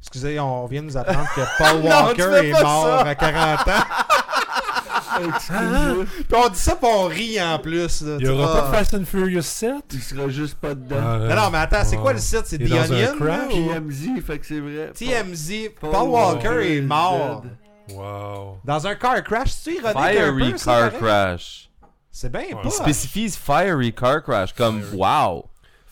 Excusez, 0.00 0.38
on 0.38 0.66
vient 0.66 0.82
de 0.82 0.86
nous 0.86 0.96
apprendre 0.96 1.28
que 1.34 1.40
Paul 1.58 1.82
Walker 1.84 2.40
tu 2.40 2.46
est 2.48 2.62
mort 2.62 2.86
ça. 2.86 3.00
à 3.00 3.14
40 3.14 3.68
ans. 3.68 3.72
Excuse-moi, 5.36 6.04
Puis 6.28 6.36
on 6.44 6.48
dit 6.48 6.58
ça, 6.58 6.76
puis 6.76 6.88
on 6.92 7.04
rit 7.04 7.40
en 7.42 7.58
plus. 7.58 8.02
Là, 8.02 8.16
Il 8.18 8.18
tu 8.18 8.24
y 8.24 8.28
aura 8.28 8.46
sais. 8.54 8.60
pas 8.60 8.66
de 8.68 8.74
Fast 8.76 8.94
and 8.94 9.04
Furious 9.04 9.42
7 9.42 9.72
il 9.92 10.00
sera 10.02 10.28
juste 10.28 10.56
pas 10.56 10.74
dedans. 10.74 10.96
Ah, 11.00 11.18
Non, 11.18 11.34
non, 11.42 11.50
mais 11.50 11.58
attends, 11.58 11.84
c'est 11.84 11.96
quoi 11.96 12.12
le 12.12 12.18
site? 12.18 12.42
C'est 12.46 12.56
Il 12.56 12.62
est 12.62 12.66
The 12.66 12.88
dans 12.88 12.92
un 12.92 13.48
Onion 13.48 13.88
TMZ, 13.88 14.20
fait 14.24 14.38
que 14.38 14.46
c'est 14.46 14.60
vrai. 14.60 14.90
TMZ. 14.94 15.70
Paul 15.80 15.90
Paul 15.90 16.08
Walker 16.08 16.48
Walker 16.48 16.76
est 16.76 16.80
mort. 16.80 17.42
dead. 17.42 17.96
Wow. 17.96 18.58
Dans 18.64 18.86
un 18.86 18.94
car 18.94 19.22
crash. 19.22 19.50
C'est 19.52 19.74
ironique 19.74 19.96
un 19.96 20.10
Fiery 20.10 20.52
peu, 20.52 20.58
ça, 20.58 20.90
car 20.90 20.98
crash. 21.00 21.70
C'est 22.16 22.30
bien 22.30 22.42
Ouais. 22.42 22.52
pas. 22.54 22.60
Il 22.66 22.70
spécifie 22.70 23.28
Fiery 23.28 23.92
car 23.92 24.22
crash 24.22 24.52
comme 24.52 24.80
Fiery. 24.82 24.96
wow. 24.98 25.44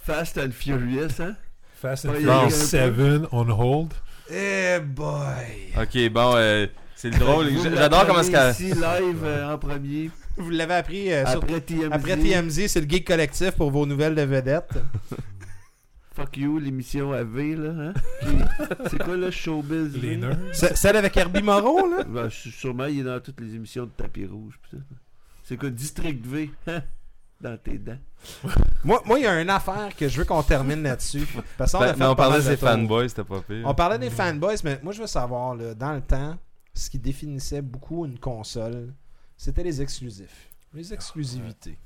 Fast 0.05 0.39
and 0.39 0.53
Furious, 0.53 1.21
hein? 1.21 1.35
Fast 1.75 2.07
and 2.07 2.11
Furious 2.13 2.23
il 2.23 2.27
y 2.27 2.31
a 2.31 2.43
un 2.45 2.51
7 2.51 3.29
on 3.33 3.49
hold. 3.51 3.93
Eh 4.31 4.79
boy. 4.81 5.73
Ok, 5.77 6.11
bon, 6.13 6.35
euh, 6.37 6.67
c'est 6.95 7.11
drôle. 7.11 7.49
J'adore 7.75 8.07
comment 8.07 8.23
qu'elle. 8.23 8.53
ici 8.53 8.69
live 8.73 9.25
euh, 9.25 9.53
en 9.53 9.59
premier. 9.59 10.11
Vous 10.37 10.51
l'avez 10.51 10.75
appris 10.75 11.13
euh, 11.13 11.27
sur- 11.27 11.43
Après 11.43 11.61
TMZ. 11.61 11.89
après 11.93 12.17
TMZ, 12.17 12.67
c'est 12.69 12.81
le 12.81 12.89
geek 12.89 13.05
collectif 13.07 13.51
pour 13.51 13.73
vos 13.73 13.85
nouvelles 13.85 14.15
de 14.15 14.23
vedettes. 14.23 14.71
Fuck 16.15 16.37
you, 16.37 16.59
l'émission 16.59 17.13
à 17.13 17.25
V, 17.25 17.57
là. 17.57 17.71
Hein? 17.71 17.93
C'est 18.91 19.03
quoi 19.03 19.17
le 19.17 19.31
showbiz? 19.31 19.95
Les 19.97 20.11
V? 20.11 20.17
nerds. 20.19 20.37
Ce- 20.53 20.75
Celle 20.77 20.97
avec 20.97 21.17
Herbie 21.17 21.43
Moreau, 21.43 21.89
là? 21.91 22.05
Ben, 22.05 22.29
sûrement, 22.31 22.85
il 22.87 23.01
est 23.01 23.05
dans 23.05 23.19
toutes 23.21 23.41
les 23.41 23.55
émissions 23.57 23.85
de 23.87 23.91
tapis 23.91 24.27
rouge. 24.27 24.55
pis 24.63 24.77
ça. 24.77 24.83
C'est 25.43 25.57
quoi, 25.57 25.71
District 25.71 26.25
V? 26.27 26.51
Dans 27.41 27.59
tes 27.59 27.77
dents. 27.79 27.99
Moi, 28.85 29.03
moi, 29.05 29.19
il 29.19 29.23
y 29.23 29.27
a 29.27 29.41
une 29.41 29.51
affaire 29.51 29.95
que 29.97 30.09
je 30.09 30.19
veux 30.19 30.25
qu'on 30.25 30.43
termine 30.45 30.83
là-dessus. 30.85 31.27
Parce 31.59 31.73
qu'on 31.73 31.81
a 31.81 31.93
Ben, 31.93 32.11
on 32.11 32.15
pas 32.15 32.29
parlait 32.29 32.39
mal 32.39 32.45
de 32.45 32.51
de 32.51 32.55
ses 32.55 32.61
tours. 32.61 32.69
fanboys, 32.69 33.09
c'était 33.09 33.25
pas 33.25 33.41
pire. 33.41 33.63
On 33.67 33.75
parlait 33.75 33.99
des 33.99 34.11
fanboys, 34.11 34.57
mais 34.63 34.79
moi, 34.83 34.93
je 34.93 35.01
veux 35.01 35.07
savoir, 35.09 35.57
là, 35.57 35.75
dans 35.75 35.93
le 35.93 36.01
temps, 36.03 36.37
ce 36.73 36.89
qui 36.89 36.99
définissait 37.01 37.63
beaucoup 37.63 38.05
une 38.07 38.19
console, 38.19 38.93
c'était 39.37 39.65
les 39.65 39.83
exclusifs, 39.83 40.51
les 40.73 40.93
exclusivités. 40.95 41.77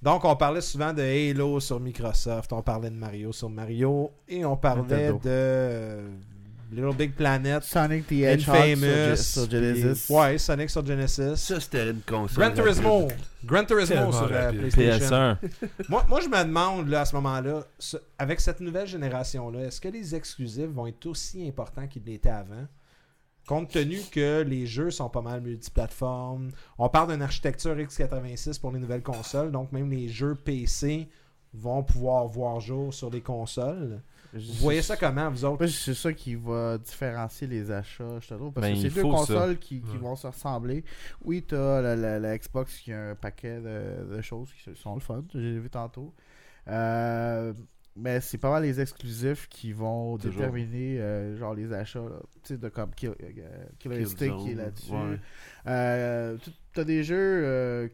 Donc, 0.00 0.24
on 0.24 0.34
parlait 0.34 0.62
souvent 0.62 0.94
de 0.94 1.02
Halo 1.02 1.60
sur 1.60 1.78
Microsoft, 1.78 2.50
on 2.54 2.62
parlait 2.62 2.88
de 2.90 2.96
Mario 2.96 3.32
sur 3.32 3.50
Mario, 3.50 4.10
et 4.28 4.44
on 4.46 4.56
parlait 4.56 4.82
Nintendo. 4.82 5.18
de 5.18 5.28
euh, 5.28 6.08
Little 6.72 6.94
Big 6.94 7.14
Planet, 7.14 7.62
Sonic 7.64 8.06
the 8.06 8.12
Hedgehog 8.22 8.54
Infamous, 8.56 9.16
sur, 9.16 9.42
sur 9.42 9.50
Genesis. 9.50 10.04
puis- 10.06 10.14
ouais, 10.14 10.38
Sonic 10.38 10.70
sur 10.70 10.86
Genesis. 10.86 11.36
Ça, 11.36 11.58
c'était 11.60 11.90
une 11.90 12.00
console. 12.02 12.44
Gran 12.44 12.54
Turismo, 12.54 13.08
Gran 13.44 13.64
Turismo 13.64 14.12
sur 14.12 14.30
euh, 14.32 14.46
rapide. 14.46 14.60
PlayStation. 14.70 15.36
PS1. 15.42 15.68
moi, 15.88 16.06
moi, 16.08 16.20
je 16.20 16.28
me 16.28 16.44
demande 16.44 16.88
là, 16.88 17.00
à 17.00 17.04
ce 17.04 17.14
moment-là, 17.16 17.64
ce- 17.78 17.96
avec 18.18 18.40
cette 18.40 18.60
nouvelle 18.60 18.86
génération-là, 18.86 19.60
est-ce 19.66 19.80
que 19.80 19.88
les 19.88 20.14
exclusifs 20.14 20.68
vont 20.70 20.86
être 20.86 21.04
aussi 21.06 21.46
importants 21.48 21.86
qu'ils 21.88 22.04
l'étaient 22.04 22.28
avant? 22.30 22.66
Compte 23.46 23.70
tenu 23.70 23.98
que 24.12 24.42
les 24.42 24.66
jeux 24.66 24.90
sont 24.92 25.08
pas 25.08 25.22
mal 25.22 25.40
multiplateformes, 25.40 26.50
on 26.78 26.88
parle 26.88 27.10
d'une 27.12 27.22
architecture 27.22 27.74
x86 27.74 28.60
pour 28.60 28.70
les 28.70 28.78
nouvelles 28.78 29.02
consoles, 29.02 29.50
donc 29.50 29.72
même 29.72 29.90
les 29.90 30.08
jeux 30.08 30.36
PC 30.36 31.08
vont 31.52 31.82
pouvoir 31.82 32.28
voir 32.28 32.60
jour 32.60 32.94
sur 32.94 33.10
les 33.10 33.22
consoles. 33.22 34.02
Vous 34.32 34.40
voyez 34.60 34.82
ça 34.82 34.96
comment, 34.96 35.28
vous 35.30 35.44
autres? 35.44 35.66
C'est 35.66 35.94
ça 35.94 36.12
qui 36.12 36.34
va 36.36 36.78
différencier 36.78 37.46
les 37.48 37.70
achats, 37.70 38.20
je 38.20 38.28
te 38.28 38.34
trouve. 38.34 38.52
Parce 38.52 38.66
Ben, 38.66 38.74
que 38.74 38.80
c'est 38.80 38.94
deux 38.94 39.02
consoles 39.02 39.58
qui, 39.58 39.80
qui 39.80 39.90
Ouais. 39.92 39.98
vont 39.98 40.14
se 40.16 40.26
ressembler. 40.26 40.84
Oui, 41.24 41.44
tu 41.46 41.54
as 41.56 41.80
la, 41.82 41.96
la- 41.96 42.18
la 42.20 42.38
Xbox 42.38 42.78
qui 42.78 42.92
a 42.92 43.10
un 43.10 43.14
paquet 43.14 43.60
de, 43.60 44.14
de 44.16 44.20
choses 44.22 44.52
qui 44.52 44.70
sont 44.76 44.94
le 44.94 45.00
fun, 45.00 45.24
j'ai 45.34 45.58
vu 45.58 45.68
tantôt. 45.70 46.14
Euh, 46.68 47.52
mais 47.96 48.20
c'est 48.20 48.38
pas 48.38 48.50
mal 48.50 48.62
les 48.62 48.80
exclusifs 48.80 49.48
qui 49.48 49.72
vont 49.72 50.16
Toujours. 50.16 50.36
déterminer 50.42 51.00
euh, 51.00 51.36
genre 51.36 51.54
les 51.54 51.72
achats. 51.72 51.98
là. 51.98 52.20
Tu 52.44 52.54
sais, 52.54 52.56
de 52.56 52.68
comme 52.68 52.94
Kill, 52.94 53.10
euh, 53.10 53.64
qui 53.80 53.88
est 53.88 54.54
là-dessus. 54.54 54.92
ouais. 54.92 55.18
Euh, 55.66 56.36
tu 56.72 56.80
as 56.80 56.84
des 56.84 57.02
jeux. 57.02 57.90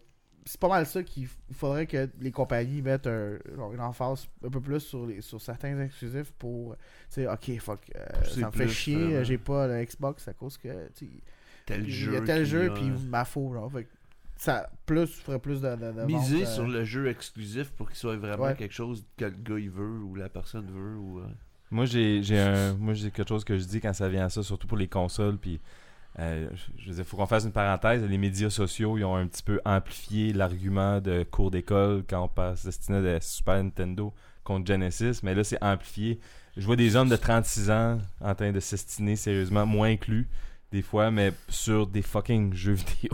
Euh, 0.46 0.48
c'est 0.48 0.60
pas 0.60 0.68
mal 0.68 0.86
ça 0.86 1.02
qu'il 1.02 1.24
il 1.48 1.54
faudrait 1.54 1.86
que 1.86 2.08
les 2.20 2.30
compagnies 2.30 2.80
mettent 2.82 3.06
un, 3.06 3.36
genre 3.56 3.72
une 3.72 3.80
emphase 3.80 4.28
un 4.44 4.48
peu 4.48 4.60
plus 4.60 4.80
sur, 4.80 5.04
les, 5.06 5.20
sur 5.20 5.40
certains 5.40 5.78
exclusifs 5.80 6.32
pour. 6.38 6.74
Tu 6.76 7.22
sais, 7.22 7.26
ok, 7.28 7.58
fuck, 7.60 7.80
euh, 7.96 8.06
ça 8.24 8.46
me 8.46 8.50
fait 8.52 8.68
chier, 8.68 8.96
vraiment. 8.96 9.24
j'ai 9.24 9.38
pas 9.38 9.66
la 9.66 9.84
Xbox 9.84 10.26
à 10.28 10.32
cause 10.32 10.56
que. 10.56 10.68
Tel 11.66 11.82
il 11.84 11.90
jeu. 11.90 12.12
y 12.12 12.16
a 12.16 12.20
tel 12.20 12.44
jeu, 12.44 12.72
puis 12.74 12.84
il 12.86 12.92
m'a 13.08 13.24
faux, 13.24 13.52
genre. 13.52 13.70
Fait 13.72 13.86
ça 14.36 14.70
plus, 14.84 15.06
ferait 15.06 15.38
plus 15.38 15.60
de. 15.62 15.68
de, 15.76 15.92
de 15.92 16.04
Miser 16.04 16.38
ventes, 16.40 16.46
euh, 16.46 16.54
sur 16.54 16.66
le 16.68 16.84
jeu 16.84 17.08
exclusif 17.08 17.70
pour 17.72 17.88
qu'il 17.88 17.96
soit 17.96 18.16
vraiment 18.16 18.44
Ouais. 18.44 18.54
quelque 18.54 18.74
chose 18.74 19.04
que 19.16 19.24
le 19.24 19.30
gars 19.30 19.58
il 19.58 19.70
veut 19.70 19.98
ou 20.02 20.14
la 20.14 20.28
personne 20.28 20.66
veut. 20.70 20.96
ou 20.96 21.20
euh, 21.20 21.26
Moi, 21.70 21.86
j'ai 21.86 22.22
j'ai 22.22 22.38
un 22.38 22.74
moi 22.74 22.92
j'ai 22.94 23.10
quelque 23.10 23.28
chose 23.28 23.44
que 23.44 23.56
je 23.58 23.64
dis 23.64 23.80
quand 23.80 23.94
ça 23.94 24.08
vient 24.08 24.26
à 24.26 24.28
ça, 24.28 24.42
surtout 24.42 24.66
pour 24.66 24.76
les 24.76 24.88
consoles. 24.88 25.38
Puis, 25.38 25.60
euh, 26.18 26.48
je- 26.78 26.88
veux 26.88 26.94
dire, 26.94 27.04
faut 27.04 27.16
qu'on 27.16 27.26
fasse 27.26 27.44
une 27.44 27.52
parenthèse. 27.52 28.02
Les 28.04 28.18
médias 28.18 28.50
sociaux, 28.50 28.96
ils 28.98 29.04
ont 29.04 29.16
un 29.16 29.26
petit 29.26 29.42
peu 29.42 29.60
amplifié 29.64 30.32
l'argument 30.32 31.00
de 31.00 31.24
cours 31.30 31.50
d'école 31.50 32.04
quand 32.08 32.22
on 32.24 32.28
passe 32.28 32.64
destiné 32.64 33.02
de 33.02 33.18
Super 33.20 33.62
Nintendo 33.62 34.12
contre 34.44 34.66
Genesis. 34.66 35.20
Mais 35.22 35.34
là, 35.34 35.44
c'est 35.44 35.62
amplifié. 35.62 36.18
Je 36.56 36.64
vois 36.64 36.76
des 36.76 36.96
hommes 36.96 37.08
de 37.10 37.16
36 37.16 37.70
ans 37.70 37.98
en 38.20 38.34
train 38.34 38.52
de 38.52 38.60
s'estiner 38.60 39.16
sérieusement, 39.16 39.66
moins 39.66 39.88
inclus 39.90 40.26
des 40.72 40.82
fois, 40.82 41.10
mais 41.10 41.32
sur 41.48 41.86
des 41.86 42.02
fucking 42.02 42.54
jeux 42.54 42.72
vidéo. 42.72 43.12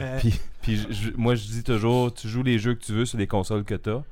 Euh, 0.00 0.18
Puis, 0.20 0.40
puis 0.62 0.76
je- 0.76 0.92
je- 0.92 1.10
moi, 1.16 1.34
je 1.34 1.44
dis 1.46 1.62
toujours, 1.62 2.12
tu 2.12 2.28
joues 2.28 2.42
les 2.42 2.58
jeux 2.58 2.74
que 2.74 2.82
tu 2.84 2.92
veux 2.92 3.04
sur 3.04 3.18
les 3.18 3.26
consoles 3.26 3.64
que 3.64 3.74
t'as. 3.74 4.02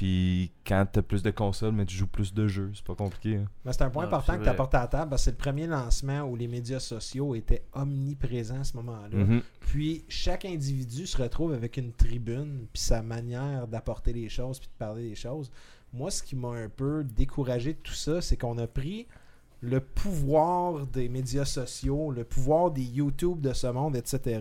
Puis 0.00 0.50
quand 0.66 0.86
t'as 0.90 1.02
plus 1.02 1.22
de 1.22 1.30
consoles, 1.30 1.72
mais 1.72 1.84
tu 1.84 1.94
joues 1.94 2.06
plus 2.06 2.32
de 2.32 2.48
jeux. 2.48 2.72
C'est 2.74 2.86
pas 2.86 2.94
compliqué. 2.94 3.36
hein. 3.36 3.44
Mais 3.66 3.74
c'est 3.74 3.82
un 3.82 3.90
point 3.90 4.06
important 4.06 4.38
que 4.38 4.44
tu 4.44 4.48
apportes 4.48 4.74
à 4.74 4.80
la 4.80 4.86
table 4.86 5.10
parce 5.10 5.20
que 5.20 5.24
c'est 5.26 5.30
le 5.32 5.36
premier 5.36 5.66
lancement 5.66 6.22
où 6.22 6.36
les 6.36 6.48
médias 6.48 6.80
sociaux 6.80 7.34
étaient 7.34 7.64
omniprésents 7.74 8.60
à 8.60 8.64
ce 8.64 8.78
moment-là. 8.78 9.14
Mhm. 9.18 9.42
Puis 9.60 10.06
chaque 10.08 10.46
individu 10.46 11.06
se 11.06 11.20
retrouve 11.20 11.52
avec 11.52 11.76
une 11.76 11.92
tribune, 11.92 12.64
puis 12.72 12.80
sa 12.82 13.02
manière 13.02 13.68
d'apporter 13.68 14.14
les 14.14 14.30
choses, 14.30 14.58
puis 14.58 14.68
de 14.68 14.78
parler 14.78 15.10
des 15.10 15.14
choses. 15.14 15.50
Moi, 15.92 16.10
ce 16.10 16.22
qui 16.22 16.34
m'a 16.34 16.48
un 16.52 16.70
peu 16.70 17.04
découragé 17.04 17.74
de 17.74 17.78
tout 17.82 17.92
ça, 17.92 18.22
c'est 18.22 18.38
qu'on 18.38 18.56
a 18.56 18.66
pris 18.66 19.06
le 19.60 19.80
pouvoir 19.80 20.86
des 20.86 21.10
médias 21.10 21.44
sociaux, 21.44 22.10
le 22.10 22.24
pouvoir 22.24 22.70
des 22.70 22.84
YouTube 22.84 23.42
de 23.42 23.52
ce 23.52 23.66
monde, 23.66 23.96
etc., 23.96 24.40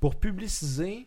pour 0.00 0.16
publiciser 0.16 1.06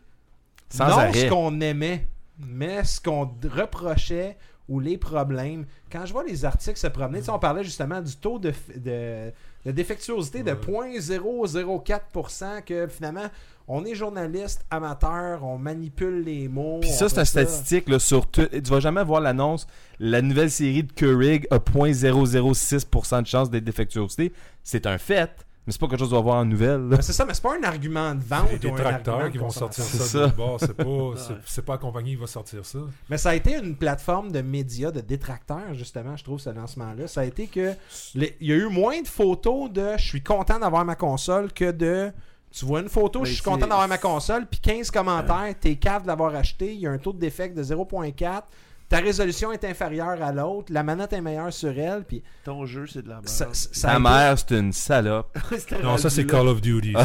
Sans 0.70 0.86
non 0.88 0.92
arrêt. 0.94 1.12
ce 1.12 1.26
qu'on 1.28 1.60
aimait, 1.60 2.08
mais 2.38 2.84
ce 2.84 3.00
qu'on 3.00 3.30
reprochait 3.48 4.36
ou 4.68 4.80
les 4.80 4.96
problèmes. 4.96 5.66
Quand 5.92 6.06
je 6.06 6.12
vois 6.12 6.24
les 6.24 6.44
articles 6.44 6.78
se 6.78 6.86
promener, 6.86 7.20
on 7.28 7.38
parlait 7.38 7.64
justement 7.64 8.00
du 8.00 8.16
taux 8.16 8.38
de, 8.38 8.52
de, 8.76 9.30
de 9.66 9.70
défectuosité 9.70 10.42
de 10.42 10.52
Ouais. 10.52 10.98
0,004%, 10.98 12.62
que 12.64 12.86
finalement, 12.86 13.26
on 13.68 13.84
est 13.84 13.94
journaliste 13.94 14.64
amateur, 14.70 15.44
on 15.44 15.58
manipule 15.58 16.22
les 16.22 16.48
mots. 16.48 16.78
Puis 16.80 16.90
ça, 16.90 17.08
c'est 17.08 17.18
une 17.20 17.24
statistique 17.26 17.88
là, 17.88 17.98
sur 17.98 18.26
tout. 18.26 18.46
Tu 18.46 18.60
vas 18.62 18.80
jamais 18.80 19.04
voir 19.04 19.20
l'annonce. 19.20 19.66
La 19.98 20.22
nouvelle 20.22 20.50
série 20.50 20.82
de 20.82 20.92
Keurig 20.92 21.46
a 21.50 21.58
0.006% 21.58 23.22
de 23.22 23.26
chance 23.26 23.50
d'être 23.50 23.64
défectuosité. 23.64 24.32
C'est 24.62 24.86
un 24.86 24.98
fait, 24.98 25.43
mais 25.66 25.72
c'est 25.72 25.80
pas 25.80 25.86
quelque 25.88 25.98
chose 26.00 26.10
qu'on 26.10 26.16
va 26.16 26.20
voir 26.22 26.36
en 26.36 26.44
nouvelle. 26.44 26.80
Mais 26.80 27.00
C'est 27.02 27.12
ça, 27.12 27.24
mais 27.24 27.32
c'est 27.34 27.42
pas 27.42 27.56
un 27.58 27.62
argument 27.62 28.14
de 28.14 28.22
vente 28.22 28.48
Les 28.50 28.68
ou 28.68 28.74
un 28.74 28.76
argument 28.76 28.76
détracteurs 28.76 29.24
de 29.24 29.28
qui 29.30 29.38
vont 29.38 29.50
sortir 29.50 29.84
ça, 29.84 29.90
C'est 30.04 30.18
de 30.18 30.24
ça. 30.26 30.28
bord. 30.28 30.56
C'est 30.60 30.74
pas, 30.74 30.84
c'est- 31.46 31.62
pas 31.62 31.72
la 31.74 31.78
compagnie 31.78 32.10
qui 32.10 32.16
va 32.20 32.26
sortir 32.26 32.64
ça. 32.66 32.78
Mais 33.08 33.16
ça 33.18 33.30
a 33.30 33.34
été 33.34 33.56
une 33.56 33.76
plateforme 33.76 34.30
de 34.32 34.42
médias, 34.42 34.90
de 34.90 35.00
détracteurs, 35.00 35.72
justement, 35.74 36.16
je 36.16 36.24
trouve, 36.24 36.38
ce 36.40 36.50
lancement-là. 36.50 37.06
Ça 37.08 37.22
a 37.22 37.24
été 37.24 37.46
que 37.46 37.72
les- 38.14 38.36
il 38.40 38.48
y 38.48 38.52
a 38.52 38.56
eu 38.56 38.68
moins 38.68 39.00
de 39.00 39.08
photos 39.08 39.70
de 39.70 39.92
je 39.96 40.04
suis 40.04 40.22
content 40.22 40.58
d'avoir 40.58 40.84
ma 40.84 40.96
console 40.96 41.52
que 41.52 41.70
de 41.70 42.12
tu 42.52 42.64
vois 42.66 42.80
une 42.82 42.88
photo, 42.88 43.20
Mais 43.20 43.24
je 43.26 43.32
suis 43.32 43.42
c'est- 43.42 43.50
content 43.50 43.66
d'avoir 43.66 43.88
ma 43.88 43.98
console, 43.98 44.46
puis 44.46 44.60
15 44.60 44.88
commentaires, 44.92 45.52
t'es 45.60 45.74
cave 45.74 46.02
de 46.02 46.06
l'avoir 46.06 46.34
acheté, 46.36 46.72
il 46.72 46.78
y 46.80 46.86
a 46.86 46.90
un 46.92 46.98
taux 46.98 47.12
de 47.12 47.18
défect 47.18 47.56
de 47.56 47.64
0.4, 47.64 48.42
ta 48.88 48.98
résolution 48.98 49.50
est 49.52 49.64
inférieure 49.64 50.22
à 50.22 50.30
l'autre, 50.32 50.72
la 50.72 50.82
manette 50.82 51.12
est 51.12 51.20
meilleure 51.20 51.52
sur 51.52 51.70
elle, 51.78 52.04
puis 52.04 52.22
Ton 52.44 52.66
jeu, 52.66 52.86
c'est 52.86 53.02
de 53.02 53.08
la 53.08 53.16
merde. 53.16 53.28
ça, 53.28 53.48
Ta 53.82 53.98
mère, 53.98 54.38
c'est 54.38 54.52
une 54.58 54.72
salope. 54.72 55.36
Non, 55.82 55.96
ça, 55.96 56.10
c'est. 56.10 56.26
Call 56.26 56.48
of 56.48 56.60
Duty. 56.60 56.92
pas- 56.92 57.04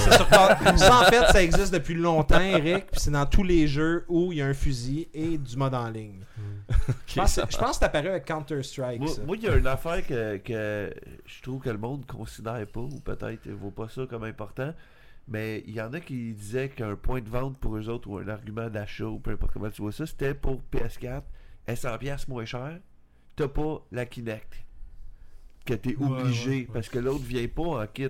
sur 0.00 0.28
Call- 0.28 0.78
ça, 0.78 1.00
en 1.00 1.04
fait, 1.04 1.24
ça 1.32 1.42
existe 1.42 1.72
depuis 1.72 1.94
longtemps, 1.94 2.40
Eric, 2.40 2.86
puis 2.90 3.00
c'est 3.00 3.10
dans 3.10 3.26
tous 3.26 3.42
les 3.44 3.66
jeux 3.68 4.04
où 4.08 4.32
il 4.32 4.38
y 4.38 4.42
a 4.42 4.46
un 4.46 4.54
fusil 4.54 5.08
et 5.14 5.38
du 5.38 5.56
mode 5.56 5.74
en 5.74 5.88
ligne. 5.88 6.20
Je 7.06 7.14
pense, 7.16 7.40
je 7.50 7.56
pense 7.56 7.70
que 7.70 7.76
c'est 7.80 7.84
apparu 7.84 8.08
avec 8.08 8.24
Counter-Strike. 8.26 9.00
Moi, 9.26 9.36
il 9.36 9.42
y 9.42 9.48
a 9.48 9.56
une 9.56 9.66
affaire 9.66 10.06
que, 10.06 10.36
que 10.38 10.92
je 11.26 11.42
trouve 11.42 11.60
que 11.60 11.70
le 11.70 11.78
monde 11.78 12.06
considère 12.06 12.64
pas, 12.66 12.80
ou 12.80 13.00
peut-être 13.04 13.46
ne 13.46 13.54
vaut 13.54 13.70
pas 13.72 13.88
ça 13.88 14.02
comme 14.08 14.24
important. 14.24 14.72
Mais 15.28 15.62
il 15.66 15.74
y 15.74 15.80
en 15.80 15.92
a 15.92 16.00
qui 16.00 16.32
disaient 16.34 16.68
qu'un 16.70 16.96
point 16.96 17.20
de 17.20 17.28
vente 17.28 17.58
pour 17.58 17.76
eux 17.76 17.88
autres, 17.88 18.08
ou 18.08 18.18
un 18.18 18.28
argument 18.28 18.68
d'achat, 18.68 19.04
ou 19.06 19.18
peu 19.20 19.30
importe 19.30 19.52
comment 19.52 19.70
tu 19.70 19.82
vois 19.82 19.92
ça, 19.92 20.06
c'était 20.06 20.34
pour 20.34 20.60
PS4, 20.72 21.22
est 21.66 21.74
100$ 21.74 22.28
moins 22.28 22.44
cher, 22.44 22.80
t'as 23.36 23.48
pas 23.48 23.84
la 23.92 24.06
Kinect. 24.06 24.64
Que 25.64 25.74
t'es 25.74 25.94
Ouais, 25.96 26.04
obligé, 26.06 26.50
ouais, 26.50 26.56
ouais. 26.56 26.68
parce 26.72 26.88
que 26.88 26.98
l'autre 26.98 27.24
vient 27.24 27.46
pas 27.46 27.62
en 27.62 27.86
kit, 27.86 28.08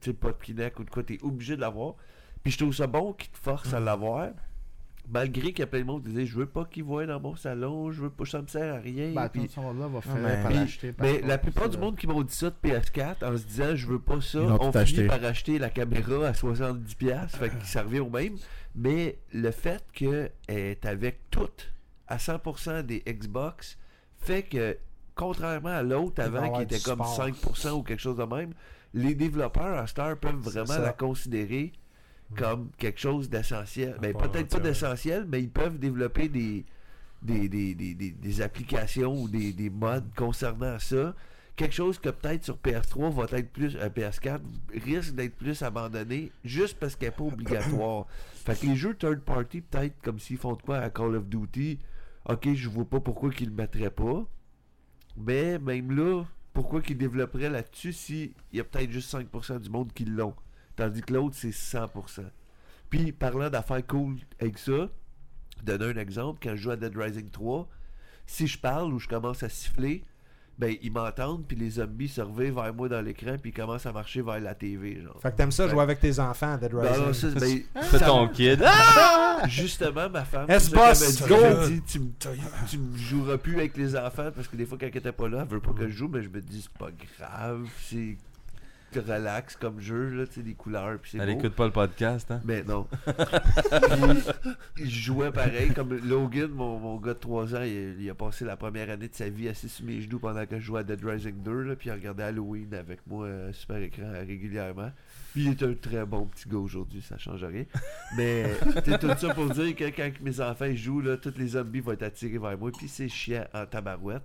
tu 0.00 0.12
pas 0.12 0.32
de 0.32 0.42
Kinect 0.42 0.78
ou 0.80 0.84
de 0.84 0.90
quoi, 0.90 1.02
t'es 1.02 1.18
obligé 1.22 1.56
de 1.56 1.60
l'avoir. 1.60 1.94
Puis 2.42 2.52
je 2.52 2.58
trouve 2.58 2.74
ça 2.74 2.86
bon 2.86 3.12
qu'ils 3.14 3.30
te 3.30 3.38
forcent 3.38 3.72
à 3.74 3.80
l'avoir. 3.80 4.30
Malgré 5.12 5.48
qu'il 5.52 5.58
y 5.60 5.62
a 5.62 5.66
plein 5.66 5.80
de 5.80 5.84
monde 5.84 6.02
qui 6.04 6.10
disait 6.10 6.26
je 6.26 6.36
veux 6.36 6.46
pas 6.46 6.64
qu'il 6.64 6.84
voit 6.84 7.04
dans 7.06 7.18
mon 7.20 7.34
salon, 7.34 7.90
je 7.90 8.02
veux 8.02 8.10
pas, 8.10 8.24
ça 8.24 8.40
me 8.42 8.46
sert 8.46 8.74
à 8.74 8.78
rien. 8.78 9.12
Ben, 9.12 9.28
Puis- 9.28 9.48
tout 9.48 9.60
va 9.60 9.72
mais- 9.72 10.00
finir 10.00 10.42
par 10.42 10.46
Puis- 10.50 10.54
l'acheter. 10.56 10.92
par 10.92 11.06
mais 11.06 11.14
contre, 11.16 11.26
la 11.28 11.38
plupart 11.38 11.68
du 11.68 11.78
monde 11.78 11.96
qui 11.96 12.06
m'ont 12.06 12.22
dit 12.22 12.34
ça 12.34 12.50
de 12.50 12.54
PS4 12.62 13.22
en 13.24 13.36
se 13.36 13.44
disant 13.44 13.74
je 13.74 13.86
veux 13.88 13.98
pas 13.98 14.20
ça, 14.20 14.38
on 14.40 14.58
finit 14.72 14.76
acheté. 14.82 15.06
par 15.08 15.24
acheter 15.24 15.58
la 15.58 15.70
caméra 15.70 16.28
à 16.28 16.32
70$, 16.34 16.94
piastres, 16.94 17.38
fait 17.38 17.48
que 17.50 17.64
ça 17.64 17.82
revient 17.82 18.00
au 18.00 18.10
même. 18.10 18.36
Mais 18.76 19.18
le 19.32 19.50
fait 19.50 19.84
qu'elle 19.92 20.30
est 20.48 20.86
avec 20.86 21.18
toutes 21.30 21.72
à 22.06 22.18
100% 22.18 22.82
des 22.84 23.00
Xbox 23.06 23.78
fait 24.18 24.42
que, 24.44 24.76
contrairement 25.16 25.70
à 25.70 25.82
l'autre 25.82 26.22
avant 26.22 26.52
qui 26.52 26.62
était 26.62 26.78
comme 26.78 26.98
support. 27.04 27.16
5% 27.16 27.70
ou 27.72 27.82
quelque 27.82 28.00
chose 28.00 28.16
de 28.16 28.24
même, 28.24 28.52
les 28.94 29.14
développeurs 29.14 29.78
à 29.78 29.86
Star 29.86 30.16
peuvent 30.18 30.34
vraiment 30.36 30.78
la 30.78 30.92
considérer 30.92 31.72
comme 32.36 32.70
quelque 32.78 33.00
chose 33.00 33.28
d'essentiel. 33.28 33.96
Ben, 34.00 34.14
peut-être 34.14 34.48
pas 34.50 34.60
d'essentiel, 34.60 35.26
mais 35.28 35.42
ils 35.42 35.50
peuvent 35.50 35.78
développer 35.78 36.28
des, 36.28 36.64
des, 37.22 37.48
des, 37.48 37.74
des, 37.74 37.94
des- 37.94 38.10
des 38.12 38.40
applications 38.40 39.20
ou 39.22 39.28
des, 39.28 39.52
des 39.52 39.70
modes 39.70 40.06
concernant 40.16 40.78
ça. 40.78 41.14
Quelque 41.56 41.74
chose 41.74 41.98
que 41.98 42.08
peut-être 42.08 42.44
sur 42.44 42.56
PS3 42.56 43.12
va 43.12 43.36
être 43.36 43.50
plus, 43.52 43.76
euh, 43.76 43.88
PS4 43.90 44.40
risque 44.82 45.14
d'être 45.14 45.36
plus 45.36 45.60
abandonné 45.62 46.32
juste 46.44 46.78
parce 46.78 46.96
qu'elle 46.96 47.10
n'est 47.10 47.16
pas 47.16 47.24
obligatoire. 47.24 48.06
fait 48.34 48.58
que 48.58 48.66
les 48.66 48.76
jeux 48.76 48.94
third 48.94 49.20
party, 49.20 49.60
peut-être 49.60 50.00
comme 50.02 50.18
s'ils 50.18 50.38
font 50.38 50.54
de 50.54 50.62
quoi 50.62 50.78
à 50.78 50.88
Call 50.88 51.16
of 51.16 51.26
Duty, 51.28 51.78
ok, 52.28 52.54
je 52.54 52.68
vois 52.68 52.84
pas 52.86 53.00
pourquoi 53.00 53.30
qu'ils 53.30 53.48
le 53.50 53.54
mettraient 53.54 53.90
pas. 53.90 54.24
Mais 55.18 55.58
même 55.58 55.90
là, 55.94 56.24
pourquoi 56.54 56.80
qu'ils 56.80 56.96
développeraient 56.96 57.50
là-dessus 57.50 57.92
si 57.92 58.32
il 58.52 58.56
y 58.56 58.60
a 58.60 58.64
peut-être 58.64 58.90
juste 58.90 59.12
5% 59.12 59.60
du 59.60 59.68
monde 59.68 59.92
qui 59.92 60.04
l'ont? 60.06 60.34
Tandis 60.80 61.02
que 61.02 61.12
l'autre, 61.12 61.36
c'est 61.38 61.50
100%. 61.50 62.22
Puis, 62.88 63.12
parlant 63.12 63.50
d'affaires 63.50 63.86
cool 63.86 64.16
avec 64.40 64.56
ça, 64.56 64.88
donner 65.62 65.84
un 65.84 65.96
exemple, 66.00 66.38
quand 66.42 66.56
je 66.56 66.62
joue 66.62 66.70
à 66.70 66.76
Dead 66.76 66.96
Rising 66.96 67.28
3, 67.30 67.68
si 68.26 68.46
je 68.46 68.58
parle 68.58 68.94
ou 68.94 68.98
je 68.98 69.06
commence 69.06 69.42
à 69.42 69.50
siffler, 69.50 70.02
ben 70.58 70.74
ils 70.82 70.90
m'entendent, 70.90 71.44
puis 71.46 71.56
les 71.56 71.70
zombies 71.72 72.08
se 72.08 72.20
revirent 72.22 72.54
vers 72.62 72.72
moi 72.74 72.88
dans 72.88 73.00
l'écran, 73.02 73.36
puis 73.40 73.50
ils 73.50 73.54
commencent 73.54 73.84
à 73.84 73.92
marcher 73.92 74.22
vers 74.22 74.40
la 74.40 74.54
TV. 74.54 75.02
Genre. 75.02 75.18
Fait 75.20 75.30
que 75.32 75.36
t'aimes 75.36 75.52
ça 75.52 75.68
jouer 75.68 75.80
avec 75.82 76.00
tes 76.00 76.18
enfants 76.18 76.54
à 76.54 76.56
Dead 76.56 76.72
Ben, 76.72 76.80
Rising. 77.08 77.34
ben, 77.34 77.82
Fais 77.82 77.98
ça- 77.98 78.06
ton 78.06 78.28
kid. 78.28 78.62
Justement, 79.48 80.08
ma 80.08 80.24
femme, 80.24 80.46
c'est 80.58 81.26
qu'elle 81.28 81.56
m'a 81.56 81.66
dit, 81.66 81.82
tu, 81.82 82.00
me- 82.00 82.12
tu 82.68 82.78
me 82.78 82.96
joueras 82.96 83.36
plus 83.38 83.56
avec 83.56 83.76
les 83.76 83.96
enfants 83.96 84.30
parce 84.34 84.48
que 84.48 84.56
des 84.56 84.64
fois, 84.66 84.78
quand 84.78 84.86
elle 84.86 84.96
était 84.96 85.12
pas 85.12 85.28
là, 85.28 85.40
elle 85.42 85.48
veut 85.48 85.60
pas 85.60 85.72
que 85.72 85.88
je 85.88 85.94
joue, 85.96 86.08
mais 86.08 86.22
je 86.22 86.28
me 86.30 86.40
dis, 86.40 86.62
c'est 86.62 86.78
pas 86.78 86.90
grave, 87.18 87.66
c'est 87.82 88.16
relax 88.98 89.56
comme 89.56 89.80
jeu, 89.80 90.08
là, 90.10 90.26
tu 90.26 90.34
sais, 90.34 90.42
des 90.42 90.54
couleurs, 90.54 90.98
puis 91.00 91.18
Elle 91.20 91.32
beau. 91.32 91.38
écoute 91.38 91.54
pas 91.54 91.66
le 91.66 91.72
podcast, 91.72 92.30
hein? 92.30 92.40
Mais 92.44 92.62
non. 92.64 92.86
Puis, 94.74 94.90
je 94.90 95.00
jouais 95.00 95.30
pareil, 95.30 95.72
comme 95.72 95.94
Logan, 95.96 96.48
mon, 96.50 96.78
mon 96.78 96.96
gars 96.96 97.14
de 97.14 97.18
3 97.18 97.54
ans, 97.54 97.62
il, 97.62 98.00
il 98.00 98.10
a 98.10 98.14
passé 98.14 98.44
la 98.44 98.56
première 98.56 98.90
année 98.90 99.08
de 99.08 99.14
sa 99.14 99.28
vie 99.28 99.48
assis 99.48 99.68
sur 99.68 99.84
mes 99.84 100.00
genoux 100.00 100.18
pendant 100.18 100.44
que 100.46 100.58
je 100.58 100.64
jouais 100.64 100.80
à 100.80 100.82
Dead 100.82 101.04
Rising 101.04 101.42
2, 101.42 101.62
là, 101.62 101.76
puis 101.76 101.88
il 101.88 101.92
regardait 101.92 102.24
Halloween 102.24 102.74
avec 102.74 103.00
moi 103.06 103.26
euh, 103.26 103.52
super 103.52 103.76
écran 103.76 104.10
régulièrement. 104.26 104.90
Puis 105.32 105.44
il 105.44 105.50
est 105.50 105.62
un 105.62 105.74
très 105.74 106.04
bon 106.04 106.26
petit 106.26 106.48
gars 106.48 106.58
aujourd'hui, 106.58 107.02
ça 107.02 107.16
change 107.18 107.44
rien. 107.44 107.64
Mais 108.16 108.46
c'est 108.84 108.98
tout 108.98 109.10
ça 109.16 109.32
pour 109.34 109.48
dire 109.50 109.76
que 109.76 109.84
quand 109.84 110.10
mes 110.22 110.40
enfants 110.40 110.74
jouent, 110.74 111.00
là, 111.02 111.16
tous 111.16 111.34
les 111.36 111.48
zombies 111.48 111.80
vont 111.80 111.92
être 111.92 112.02
attirés 112.02 112.38
vers 112.38 112.58
moi, 112.58 112.70
puis 112.76 112.88
c'est 112.88 113.08
chiant 113.08 113.44
en 113.54 113.64
tabarouette. 113.64 114.24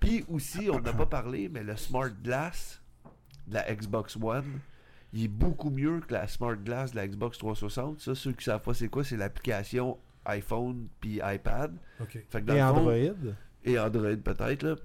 Puis 0.00 0.24
aussi, 0.28 0.68
on 0.68 0.80
n'a 0.80 0.92
pas 0.92 1.06
parlé, 1.06 1.48
mais 1.48 1.62
le 1.62 1.76
Smart 1.76 2.10
Glass 2.24 2.81
de 3.52 3.58
la 3.58 3.74
Xbox 3.74 4.16
One, 4.20 4.58
il 5.12 5.24
est 5.24 5.28
beaucoup 5.28 5.70
mieux 5.70 6.00
que 6.00 6.12
la 6.14 6.26
Smart 6.26 6.56
Glass 6.56 6.92
de 6.92 6.96
la 6.96 7.06
Xbox 7.06 7.38
360. 7.38 8.00
Ça, 8.00 8.14
ceux 8.14 8.32
qui 8.32 8.44
savent 8.44 8.62
pas 8.62 8.74
c'est 8.74 8.88
quoi, 8.88 9.04
c'est 9.04 9.16
l'application 9.16 9.98
iPhone 10.24 10.88
puis 11.00 11.20
iPad. 11.22 11.74
Ok. 12.00 12.18
Fait 12.30 12.40
que 12.40 12.46
dans 12.46 12.54
Et 12.54 12.58
le 12.58 12.62
fond- 12.62 12.76
Android. 12.78 13.32
et 13.64 13.78
Android 13.78 14.16
peut-être 14.16 14.62
là. 14.62 14.76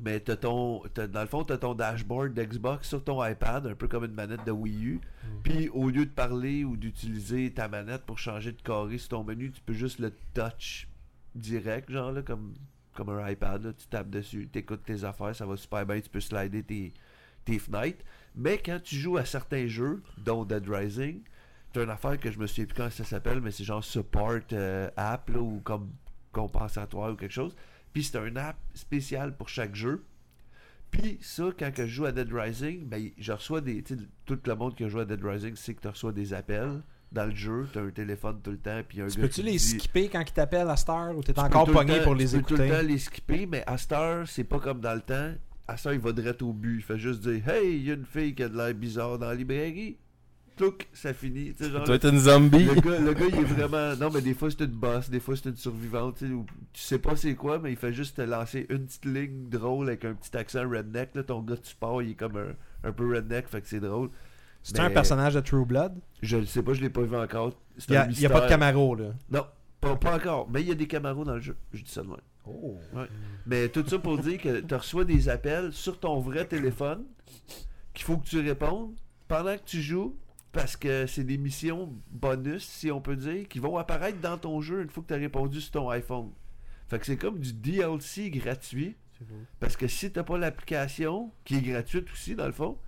Mais 0.00 0.20
t'as 0.20 0.36
ton, 0.36 0.82
t'as- 0.94 1.08
dans 1.08 1.22
le 1.22 1.26
fond, 1.26 1.42
tu 1.42 1.52
as 1.52 1.58
ton 1.58 1.74
dashboard 1.74 2.32
d'Xbox 2.32 2.86
sur 2.88 3.02
ton 3.02 3.24
iPad, 3.24 3.66
un 3.66 3.74
peu 3.74 3.88
comme 3.88 4.04
une 4.04 4.12
manette 4.14 4.44
de 4.46 4.52
Wii 4.52 4.84
U. 4.86 5.00
Puis 5.42 5.68
au 5.70 5.88
lieu 5.90 6.06
de 6.06 6.10
parler 6.10 6.62
ou 6.62 6.76
d'utiliser 6.76 7.50
ta 7.52 7.66
manette 7.66 8.02
pour 8.02 8.16
changer 8.18 8.52
de 8.52 8.62
carré 8.62 8.96
sur 8.98 9.08
ton 9.08 9.24
menu, 9.24 9.50
tu 9.50 9.60
peux 9.60 9.72
juste 9.72 9.98
le 9.98 10.12
touch 10.34 10.86
direct, 11.34 11.90
genre 11.90 12.12
là, 12.12 12.22
comme, 12.22 12.54
comme 12.94 13.08
un 13.08 13.28
iPad. 13.28 13.64
là. 13.64 13.72
Tu 13.72 13.86
tapes 13.88 14.08
dessus, 14.10 14.48
tu 14.52 14.60
écoutes 14.60 14.84
tes 14.84 15.02
affaires, 15.02 15.34
ça 15.34 15.44
va 15.46 15.56
super 15.56 15.84
bien, 15.84 16.00
tu 16.00 16.08
peux 16.10 16.20
slider 16.20 16.62
tes, 16.62 16.92
tes 17.50 17.58
fenêtres. 17.58 18.04
Mais 18.34 18.58
quand 18.58 18.78
tu 18.82 18.96
joues 18.96 19.16
à 19.16 19.24
certains 19.24 19.66
jeux, 19.66 20.02
dont 20.18 20.44
Dead 20.44 20.68
Rising, 20.68 21.22
tu 21.72 21.80
as 21.80 21.82
une 21.82 21.90
affaire 21.90 22.18
que 22.20 22.30
je 22.30 22.38
me 22.38 22.46
souviens 22.46 22.66
plus 22.66 22.74
comment 22.74 22.90
ça 22.90 23.04
s'appelle, 23.04 23.40
mais 23.40 23.50
c'est 23.50 23.64
genre 23.64 23.82
Support 23.82 24.40
euh, 24.52 24.88
App 24.96 25.28
là, 25.30 25.40
ou 25.40 25.60
comme 25.64 25.90
compensatoire 26.32 27.12
ou 27.12 27.16
quelque 27.16 27.32
chose. 27.32 27.54
Puis 27.92 28.04
c'est 28.04 28.18
un 28.18 28.36
app 28.36 28.56
spécial 28.74 29.36
pour 29.36 29.48
chaque 29.48 29.74
jeu. 29.74 30.04
Puis 30.90 31.18
ça, 31.20 31.44
quand 31.58 31.72
que 31.74 31.86
je 31.86 31.92
joue 31.94 32.04
à 32.06 32.12
Dead 32.12 32.30
Rising, 32.32 32.86
ben, 32.86 33.10
je 33.18 33.32
reçois 33.32 33.60
des. 33.60 33.82
Tout 33.82 34.38
le 34.46 34.54
monde 34.54 34.74
qui 34.74 34.84
a 34.84 34.88
joué 34.88 35.02
à 35.02 35.04
Dead 35.04 35.22
Rising 35.24 35.54
sait 35.56 35.74
que 35.74 35.80
tu 35.82 35.88
reçois 35.88 36.12
des 36.12 36.32
appels 36.32 36.82
dans 37.12 37.26
le 37.26 37.34
jeu. 37.34 37.66
Tu 37.72 37.78
as 37.78 37.82
un 37.82 37.90
téléphone 37.90 38.40
tout 38.42 38.50
le 38.52 38.58
temps. 38.58 38.80
Puis 38.88 39.00
un 39.02 39.08
Tu 39.08 39.20
peux-tu 39.20 39.42
les 39.42 39.52
dit- 39.52 39.58
skipper 39.58 40.08
quand 40.08 40.20
ils 40.20 40.32
t'appellent 40.32 40.68
à 40.70 40.76
cette 40.76 40.88
heure 40.90 41.16
ou 41.16 41.22
t'es 41.22 41.32
tu 41.34 41.40
encore 41.40 41.64
tout 41.64 41.72
le 41.72 41.76
pogné 41.78 41.98
temps- 41.98 42.04
pour 42.04 42.14
les 42.14 42.28
tu 42.28 42.36
peux 42.36 42.42
tout 42.42 42.52
le 42.54 42.58
temps 42.58 42.64
écouter? 42.64 42.82
les 42.86 42.98
skipper, 42.98 43.46
mais 43.46 43.64
à 43.66 43.76
cette 43.76 43.92
heure, 43.92 44.28
c'est 44.28 44.44
pas 44.44 44.60
comme 44.60 44.80
dans 44.80 44.94
le 44.94 45.00
temps. 45.02 45.32
À 45.68 45.74
heure, 45.74 45.92
il 45.92 46.00
va 46.00 46.12
direct 46.12 46.42
au 46.42 46.52
but. 46.52 46.76
Il 46.76 46.82
fait 46.82 46.98
juste 46.98 47.20
dire 47.20 47.46
Hey, 47.48 47.76
il 47.76 47.84
y 47.84 47.90
a 47.90 47.94
une 47.94 48.06
fille 48.06 48.34
qui 48.34 48.42
a 48.42 48.48
de 48.48 48.56
l'air 48.56 48.74
bizarre 48.74 49.18
dans 49.18 49.28
la 49.28 49.34
librairie. 49.34 49.98
Tlouc, 50.56 50.88
ça 50.92 51.12
finit. 51.14 51.54
Tu 51.54 51.70
Toi, 51.70 51.98
t'es 51.98 52.08
une 52.08 52.18
zombie. 52.18 52.64
le 52.64 52.74
gars, 52.74 52.98
le 52.98 53.12
gars, 53.12 53.26
il 53.28 53.38
est 53.38 53.42
vraiment. 53.42 53.94
Non, 53.96 54.10
mais 54.12 54.22
des 54.22 54.34
fois, 54.34 54.50
c'est 54.50 54.64
une 54.64 54.72
boss, 54.72 55.08
des 55.08 55.20
fois, 55.20 55.36
c'est 55.36 55.50
une 55.50 55.56
survivante. 55.56 56.16
Tu 56.16 56.26
sais, 56.26 56.32
tu 56.72 56.82
sais 56.82 56.98
pas 56.98 57.14
c'est 57.14 57.34
quoi, 57.34 57.58
mais 57.60 57.70
il 57.70 57.76
fait 57.76 57.92
juste 57.92 58.16
te 58.16 58.22
lancer 58.22 58.66
une 58.68 58.86
petite 58.86 59.04
ligne 59.04 59.48
drôle 59.48 59.88
avec 59.88 60.04
un 60.04 60.14
petit 60.14 60.36
accent 60.36 60.68
redneck. 60.68 61.14
Là, 61.14 61.22
ton 61.22 61.42
gars 61.42 61.54
de 61.54 61.64
support, 61.64 62.02
il 62.02 62.10
est 62.10 62.14
comme 62.14 62.36
un, 62.36 62.88
un 62.88 62.92
peu 62.92 63.14
redneck, 63.14 63.46
fait 63.46 63.60
que 63.60 63.68
c'est 63.68 63.80
drôle. 63.80 64.10
C'est 64.62 64.80
un 64.80 64.90
personnage 64.90 65.34
de 65.34 65.40
True 65.40 65.64
Blood? 65.64 65.94
Je 66.22 66.36
le 66.38 66.46
sais 66.46 66.62
pas, 66.62 66.72
je 66.72 66.80
l'ai 66.80 66.90
pas 66.90 67.02
vu 67.02 67.16
encore. 67.16 67.52
Il 67.88 67.94
y 67.94 67.96
un 67.96 68.30
a, 68.30 68.32
pas 68.32 68.40
de. 68.40 68.48
Camaro, 68.48 68.94
là. 68.96 69.10
Non, 69.30 69.46
pas, 69.80 69.96
pas 69.96 70.16
encore. 70.16 70.48
Mais 70.50 70.62
il 70.62 70.68
y 70.68 70.72
a 70.72 70.74
des 70.74 70.86
camaros 70.86 71.24
dans 71.24 71.34
le 71.34 71.40
jeu. 71.40 71.56
Je 71.72 71.82
dis 71.82 71.90
ça 71.90 72.02
de 72.02 72.08
même. 72.08 72.16
Oh. 72.48 72.78
Mais 73.46 73.68
tout 73.68 73.86
ça 73.86 73.98
pour 73.98 74.18
dire 74.18 74.40
que 74.40 74.60
tu 74.60 74.74
reçois 74.74 75.04
des 75.04 75.28
appels 75.28 75.72
sur 75.72 75.98
ton 75.98 76.20
vrai 76.20 76.46
téléphone 76.46 77.04
qu'il 77.94 78.04
faut 78.04 78.16
que 78.16 78.26
tu 78.26 78.40
répondes 78.40 78.94
pendant 79.26 79.56
que 79.56 79.64
tu 79.64 79.80
joues 79.82 80.16
parce 80.52 80.76
que 80.76 81.06
c'est 81.06 81.24
des 81.24 81.38
missions 81.38 81.92
bonus, 82.10 82.64
si 82.64 82.90
on 82.90 83.00
peut 83.00 83.16
dire, 83.16 83.46
qui 83.48 83.58
vont 83.58 83.76
apparaître 83.76 84.18
dans 84.20 84.38
ton 84.38 84.60
jeu 84.60 84.82
une 84.82 84.88
fois 84.88 85.02
que 85.02 85.08
tu 85.08 85.14
as 85.14 85.18
répondu 85.18 85.60
sur 85.60 85.72
ton 85.72 85.90
iPhone. 85.90 86.30
Fait 86.88 86.98
que 86.98 87.06
c'est 87.06 87.16
comme 87.16 87.38
du 87.38 87.52
DLC 87.52 88.30
gratuit. 88.30 88.96
Parce 89.58 89.76
que 89.76 89.88
si 89.88 90.12
t'as 90.12 90.22
pas 90.22 90.38
l'application, 90.38 91.32
qui 91.44 91.56
est 91.56 91.60
gratuite 91.60 92.10
aussi 92.12 92.34
dans 92.34 92.46
le 92.46 92.52
fond, 92.52 92.78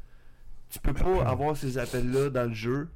tu 0.70 0.78
peux 0.78 0.94
pas 0.94 1.24
avoir 1.28 1.56
ces 1.56 1.76
appels-là 1.76 2.30
dans 2.30 2.48
le 2.48 2.54
jeu. 2.54 2.88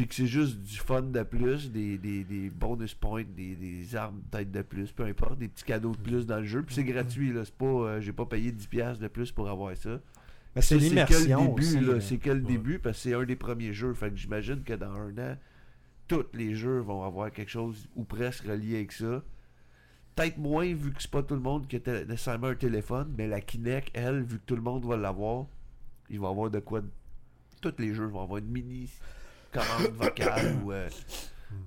Puis 0.00 0.08
que 0.08 0.14
c'est 0.14 0.26
juste 0.26 0.58
du 0.62 0.78
fun 0.78 1.02
de 1.02 1.22
plus, 1.22 1.70
des, 1.70 1.98
des, 1.98 2.24
des 2.24 2.48
bonus 2.48 2.94
points, 2.94 3.22
des, 3.22 3.54
des 3.54 3.94
armes 3.96 4.22
peut-être 4.30 4.50
de 4.50 4.62
plus, 4.62 4.90
peu 4.92 5.04
importe, 5.04 5.38
des 5.38 5.48
petits 5.48 5.64
cadeaux 5.64 5.92
de 5.92 5.98
plus 5.98 6.24
dans 6.26 6.38
le 6.38 6.46
jeu. 6.46 6.62
Puis 6.62 6.74
c'est 6.74 6.84
gratuit, 6.84 7.34
là. 7.34 7.44
C'est 7.44 7.54
pas. 7.54 7.66
euh, 7.66 8.00
J'ai 8.00 8.12
pas 8.14 8.24
payé 8.24 8.50
10$ 8.50 8.98
de 8.98 9.08
plus 9.08 9.30
pour 9.30 9.50
avoir 9.50 9.76
ça. 9.76 10.00
Mais 10.56 10.62
c'est 10.62 10.80
Ça, 10.80 11.04
que 11.04 11.12
le 11.12 11.18
l'immersion. 11.26 12.00
C'est 12.00 12.16
que 12.16 12.30
le 12.30 12.40
Ouais. 12.40 12.48
début, 12.48 12.78
parce 12.78 12.96
que 12.96 13.02
c'est 13.10 13.14
un 13.14 13.24
des 13.24 13.36
premiers 13.36 13.74
jeux. 13.74 13.92
Fait 13.92 14.08
que 14.10 14.16
j'imagine 14.16 14.62
que 14.62 14.72
dans 14.72 14.90
un 14.90 15.16
an, 15.18 15.36
tous 16.08 16.24
les 16.32 16.54
jeux 16.54 16.78
vont 16.78 17.04
avoir 17.04 17.30
quelque 17.30 17.50
chose 17.50 17.86
ou 17.94 18.04
presque 18.04 18.44
relié 18.46 18.76
avec 18.76 18.92
ça. 18.92 19.22
Peut-être 20.16 20.38
moins 20.38 20.72
vu 20.74 20.92
que 20.92 21.02
c'est 21.02 21.10
pas 21.10 21.22
tout 21.22 21.34
le 21.34 21.40
monde 21.40 21.66
qui 21.68 21.76
a 21.76 22.04
nécessairement 22.06 22.46
un 22.48 22.54
téléphone, 22.54 23.14
mais 23.18 23.28
la 23.28 23.40
Kinect, 23.42 23.90
elle, 23.92 24.22
vu 24.22 24.38
que 24.38 24.44
tout 24.46 24.56
le 24.56 24.62
monde 24.62 24.84
va 24.86 24.96
l'avoir, 24.96 25.44
il 26.08 26.18
va 26.20 26.28
avoir 26.28 26.50
de 26.50 26.58
quoi. 26.58 26.80
Tous 27.60 27.74
les 27.78 27.92
jeux 27.92 28.06
vont 28.06 28.22
avoir 28.22 28.38
une 28.38 28.48
mini 28.50 28.90
commande 29.52 29.92
vocale 29.96 30.56
ou. 30.64 30.72
euh, 30.72 30.88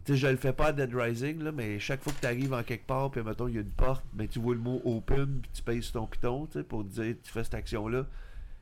tu 0.06 0.14
sais, 0.14 0.18
je 0.18 0.28
le 0.28 0.38
fais 0.38 0.54
pas 0.54 0.68
à 0.68 0.72
Dead 0.74 0.94
Rising, 0.94 1.44
là, 1.44 1.52
mais 1.52 1.80
chaque 1.80 2.02
fois 2.02 2.14
que 2.14 2.20
tu 2.20 2.26
arrives 2.28 2.54
en 2.54 2.64
quelque 2.64 2.86
part, 2.86 3.12
puis 3.12 3.22
mettons, 3.22 3.48
il 3.48 3.56
y 3.56 3.58
a 3.58 3.62
une 3.62 3.70
porte, 3.72 4.04
mais 4.14 4.28
tu 4.28 4.40
vois 4.40 4.54
le 4.56 4.62
mot 4.62 4.82
open, 4.86 5.40
puis 5.42 5.52
tu 5.54 5.62
payes 5.62 5.84
sur 5.84 5.94
ton 5.94 6.08
piton, 6.08 6.46
tu 6.48 6.60
sais, 6.60 6.64
pour 6.64 6.84
te 6.84 6.90
dire, 6.90 7.16
tu 7.24 7.32
fais 7.32 7.44
cette 7.44 7.54
action-là. 7.54 8.06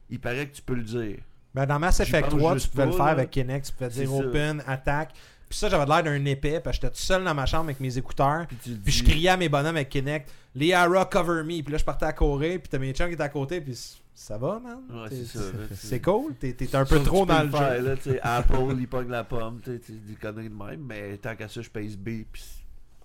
Il 0.09 0.19
paraît 0.19 0.47
que 0.47 0.55
tu 0.55 0.61
peux 0.61 0.75
le 0.75 0.83
dire. 0.83 1.17
Ben, 1.53 1.65
dans 1.65 1.79
Mass 1.79 1.99
Effect 1.99 2.29
pense 2.29 2.39
3, 2.39 2.55
tu 2.57 2.67
pouvais 2.69 2.85
le 2.85 2.91
faire 2.91 3.05
là. 3.05 3.11
avec 3.11 3.29
Kinect. 3.29 3.65
Tu 3.65 3.73
pouvais 3.73 3.89
dire 3.89 4.09
ça. 4.09 4.15
open, 4.15 4.63
attaque. 4.67 5.13
Puis 5.49 5.59
ça, 5.59 5.67
j'avais 5.67 5.85
l'air 5.85 6.03
d'un 6.03 6.23
épais 6.25 6.61
parce 6.61 6.77
que 6.77 6.83
j'étais 6.83 6.95
tout 6.95 7.01
seul 7.01 7.23
dans 7.25 7.33
ma 7.33 7.45
chambre 7.45 7.65
avec 7.65 7.81
mes 7.81 7.97
écouteurs. 7.97 8.45
Puis, 8.47 8.91
je 8.91 9.03
criais 9.03 9.29
à 9.29 9.37
mes 9.37 9.49
bonhommes 9.49 9.75
avec 9.75 9.89
Kinect 9.89 10.29
Liara, 10.55 11.05
cover 11.05 11.43
me. 11.43 11.61
Puis 11.61 11.71
là, 11.71 11.77
je 11.77 11.83
partais 11.83 12.05
à 12.05 12.13
courir. 12.13 12.59
Puis 12.59 12.69
t'as 12.69 12.77
mes 12.77 12.93
chums 12.93 13.07
qui 13.07 13.13
étaient 13.13 13.23
à 13.23 13.29
côté. 13.29 13.59
Puis 13.59 14.00
ça 14.21 14.37
va, 14.37 14.59
man? 14.59 14.81
Ouais, 14.91 15.09
c'est 15.73 15.99
cool? 15.99 16.35
T'es 16.35 16.55
un 16.75 16.85
peu 16.85 16.97
Ça, 16.99 17.03
trop 17.03 17.25
dans 17.25 17.41
le 17.41 17.49
faire, 17.49 17.81
jeu. 17.81 18.13
Là, 18.13 18.19
Apple, 18.37 18.75
il 18.77 18.87
pogne 18.87 19.09
la 19.09 19.23
pomme, 19.23 19.59
tu 19.63 19.71
sais, 19.71 19.79
tu 19.79 19.93
sais, 19.93 19.99
des 19.99 20.13
conneries 20.13 20.49
de 20.49 20.53
même. 20.55 20.81
Mais 20.85 21.17
tant 21.17 21.35
qu'à 21.35 21.47
ça, 21.47 21.61
je 21.61 21.69
pèse 21.69 21.97
B. 21.97 22.23
Puis 22.31 22.43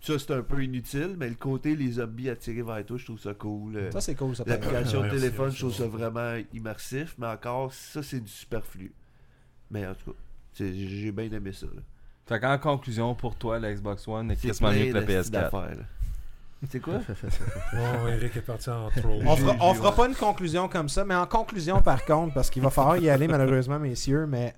ça, 0.03 0.19
c'est 0.19 0.33
un 0.33 0.43
peu 0.43 0.63
inutile. 0.63 1.17
Mais 1.19 1.31
le 1.31 1.35
côté, 1.35 1.75
les 1.75 1.93
zombies 1.93 2.29
attirés 2.29 2.61
vers 2.63 2.85
toi, 2.85 2.99
je 2.99 3.07
trouve 3.07 3.19
ça 3.19 3.33
cool. 3.33 3.77
euh, 3.77 3.91
Ça, 3.93 4.03
c'est 4.03 4.15
cool. 4.15 4.37
Ça. 4.37 4.45
L'application 4.47 5.03
de 5.05 5.09
téléphone, 5.09 5.51
je 5.51 5.59
trouve 5.59 5.75
ça 5.75 5.87
vraiment 5.87 6.37
immersif. 6.53 7.15
Mais 7.19 7.29
encore, 7.29 7.73
ça, 7.73 8.03
c'est 8.03 8.21
du 8.21 8.31
superflu. 8.31 8.93
Mais 9.71 9.87
en 9.87 9.95
tout 9.95 10.11
cas, 10.13 10.17
j'ai 10.59 11.13
bien 11.13 11.31
aimé 11.33 11.53
ça. 11.53 11.67
là. 11.67 11.81
Fait 12.27 12.41
qu'en 12.41 12.59
conclusion, 12.59 13.15
pour 13.15 13.37
toi, 13.37 13.59
la 13.59 13.73
Xbox 13.73 14.07
One 14.07 14.33
est 14.33 14.37
quasiment 14.43 14.73
mieux 14.73 14.89
que 14.89 14.95
la 14.95 15.01
de 15.03 15.23
styles 15.23 15.39
PS4. 15.39 15.77
C'est 16.71 16.81
quoi? 16.81 16.95
Bon, 17.73 18.09
Eric 18.09 18.37
est 18.37 18.41
parti 18.41 18.71
en 18.71 18.89
troll. 18.91 19.23
On 19.27 19.37
fera, 19.37 19.57
on 19.61 19.75
fera 19.75 19.95
pas 19.95 20.09
une 20.09 20.15
conclusion 20.15 20.69
comme 20.69 20.89
ça, 20.89 21.05
mais 21.05 21.15
en 21.15 21.27
conclusion 21.27 21.83
par 21.83 22.05
contre, 22.05 22.35
parce 22.35 22.51
qu'il 22.51 22.63
va 22.63 22.71
falloir 22.71 22.97
y 22.99 23.11
aller 23.11 23.29
malheureusement, 23.29 23.79
messieurs, 23.79 24.27
mais 24.27 24.55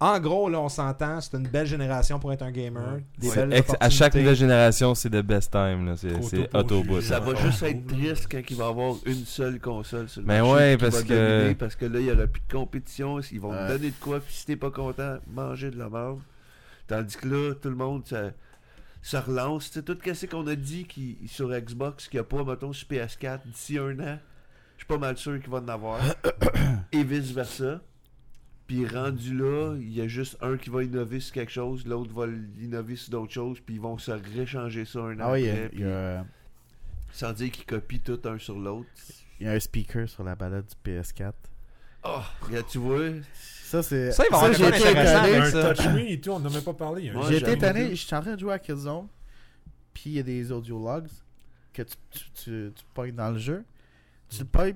en 0.00 0.18
gros, 0.18 0.48
là, 0.48 0.58
on 0.60 0.68
s'entend, 0.68 1.20
c'est 1.20 1.36
une 1.36 1.46
belle 1.46 1.66
génération 1.66 2.18
pour 2.18 2.32
être 2.32 2.42
un 2.42 2.50
gamer. 2.50 2.94
Ouais. 2.94 3.04
Des 3.18 3.28
Ouais. 3.28 3.34
belles 3.36 3.52
Ex- 3.54 3.76
à 3.78 3.88
chaque 3.90 4.14
nouvelle 4.16 4.34
génération, 4.34 4.94
c'est 4.96 5.10
the 5.10 5.22
best 5.22 5.52
time. 5.52 5.86
là. 5.86 5.94
C'est 5.96 6.08
juger. 6.22 6.48
Ça 7.02 7.20
va 7.20 7.34
juste 7.36 7.62
être 7.62 7.86
triste 7.86 8.26
quand 8.30 8.40
il 8.50 8.56
va 8.56 8.64
y 8.64 8.68
avoir 8.68 8.94
une 9.06 9.24
seule 9.24 9.60
console 9.60 10.08
sur 10.08 10.22
le 10.22 10.26
Mais 10.26 10.38
marché 10.40 10.52
ouais, 10.54 10.76
parce 10.76 11.02
que- 11.04 11.52
parce 11.54 11.76
que 11.76 11.84
là, 11.86 12.00
il 12.00 12.06
n'y 12.06 12.10
aura 12.12 12.26
plus 12.26 12.42
de 12.48 12.52
compétition. 12.52 13.20
Ils 13.30 13.40
vont 13.40 13.50
Ouais. 13.52 13.66
te 13.68 13.72
donner 13.74 13.90
de 13.90 13.96
quoi, 14.00 14.18
puis 14.20 14.34
si 14.34 14.46
t'es 14.46 14.56
pas 14.56 14.70
content, 14.70 15.18
manger 15.32 15.70
de 15.70 15.78
la 15.78 15.88
merde. 15.88 16.18
Tandis 16.88 17.16
que 17.16 17.28
là, 17.28 17.54
tout 17.60 17.68
le 17.68 17.76
monde 17.76 18.02
ça, 18.04 18.30
ça 19.02 19.20
relance. 19.20 19.70
Tu 19.70 19.80
sais, 19.80 19.82
tout 19.82 19.98
ce 20.02 20.26
qu'on 20.26 20.46
a 20.46 20.54
dit 20.54 20.84
qui, 20.86 21.18
sur 21.26 21.50
Xbox, 21.50 22.08
qu'il 22.08 22.18
n'y 22.18 22.22
a 22.22 22.24
pas, 22.24 22.44
mettons, 22.44 22.72
sur 22.72 22.88
PS4, 22.88 23.40
d'ici 23.44 23.76
un 23.78 23.98
an, 24.00 24.18
je 24.76 24.84
suis 24.84 24.86
pas 24.86 24.98
mal 24.98 25.16
sûr 25.18 25.38
qu'il 25.40 25.50
va 25.50 25.58
en 25.58 25.68
avoir. 25.68 26.00
Et 26.92 27.02
vice-versa. 27.04 27.80
Puis 28.66 28.86
rendu 28.86 29.36
là, 29.36 29.74
il 29.78 29.92
y 29.92 30.00
a 30.00 30.06
juste 30.08 30.38
un 30.40 30.56
qui 30.56 30.70
va 30.70 30.82
innover 30.84 31.20
sur 31.20 31.34
quelque 31.34 31.52
chose, 31.52 31.84
l'autre 31.86 32.12
va 32.14 32.26
innover 32.60 32.96
sur 32.96 33.10
d'autres 33.10 33.32
choses, 33.32 33.60
puis 33.60 33.74
ils 33.74 33.80
vont 33.80 33.98
se 33.98 34.12
réchanger 34.12 34.84
ça 34.86 35.00
un 35.00 35.18
an 35.20 35.24
Ah 35.26 35.32
oui, 35.32 35.40
il 35.42 35.46
y 35.46 35.50
a- 35.50 35.64
après, 35.64 35.76
y, 35.78 35.84
a, 35.84 36.26
sans 37.12 37.32
dire 37.32 37.50
qu'ils 37.50 37.66
copient 37.66 37.98
tout 38.02 38.20
un 38.24 38.38
sur 38.38 38.58
l'autre. 38.58 38.88
il 39.40 39.46
y 39.46 39.48
a 39.48 39.52
un 39.52 39.60
speaker 39.60 40.08
sur 40.08 40.22
la 40.24 40.36
balade 40.36 40.64
du 40.66 40.90
PS4. 40.90 41.32
Oh, 42.04 42.20
regarde, 42.40 42.66
tu 42.70 42.78
vois. 42.78 43.10
Ça, 43.72 43.82
c'est. 43.82 44.12
Ça, 44.12 44.24
il 44.28 44.30
va 44.30 44.36
avoir 44.36 44.52
été 44.52 45.36
un 45.36 45.50
ça. 45.50 45.74
touchscreen 45.74 46.06
et 46.06 46.20
tout, 46.20 46.30
on 46.30 46.40
n'a 46.40 46.50
même 46.50 46.60
pas 46.62 46.74
parlé. 46.74 47.10
Ouais, 47.10 47.22
J'ai 47.30 47.36
été 47.38 47.90
je 47.90 47.94
suis 47.94 48.14
en 48.14 48.20
train 48.20 48.34
de 48.34 48.38
jouer 48.38 48.52
à 48.52 48.58
Killzone, 48.58 49.06
puis 49.94 50.10
il 50.10 50.12
y 50.12 50.18
a 50.18 50.22
des 50.22 50.52
audio 50.52 50.78
logs 50.78 51.08
que 51.72 51.80
tu, 51.80 51.94
tu, 52.10 52.20
tu, 52.34 52.72
tu 52.74 52.84
pognes 52.92 53.14
dans 53.14 53.30
le 53.30 53.38
jeu. 53.38 53.64
Tu 54.28 54.42
le 54.42 54.74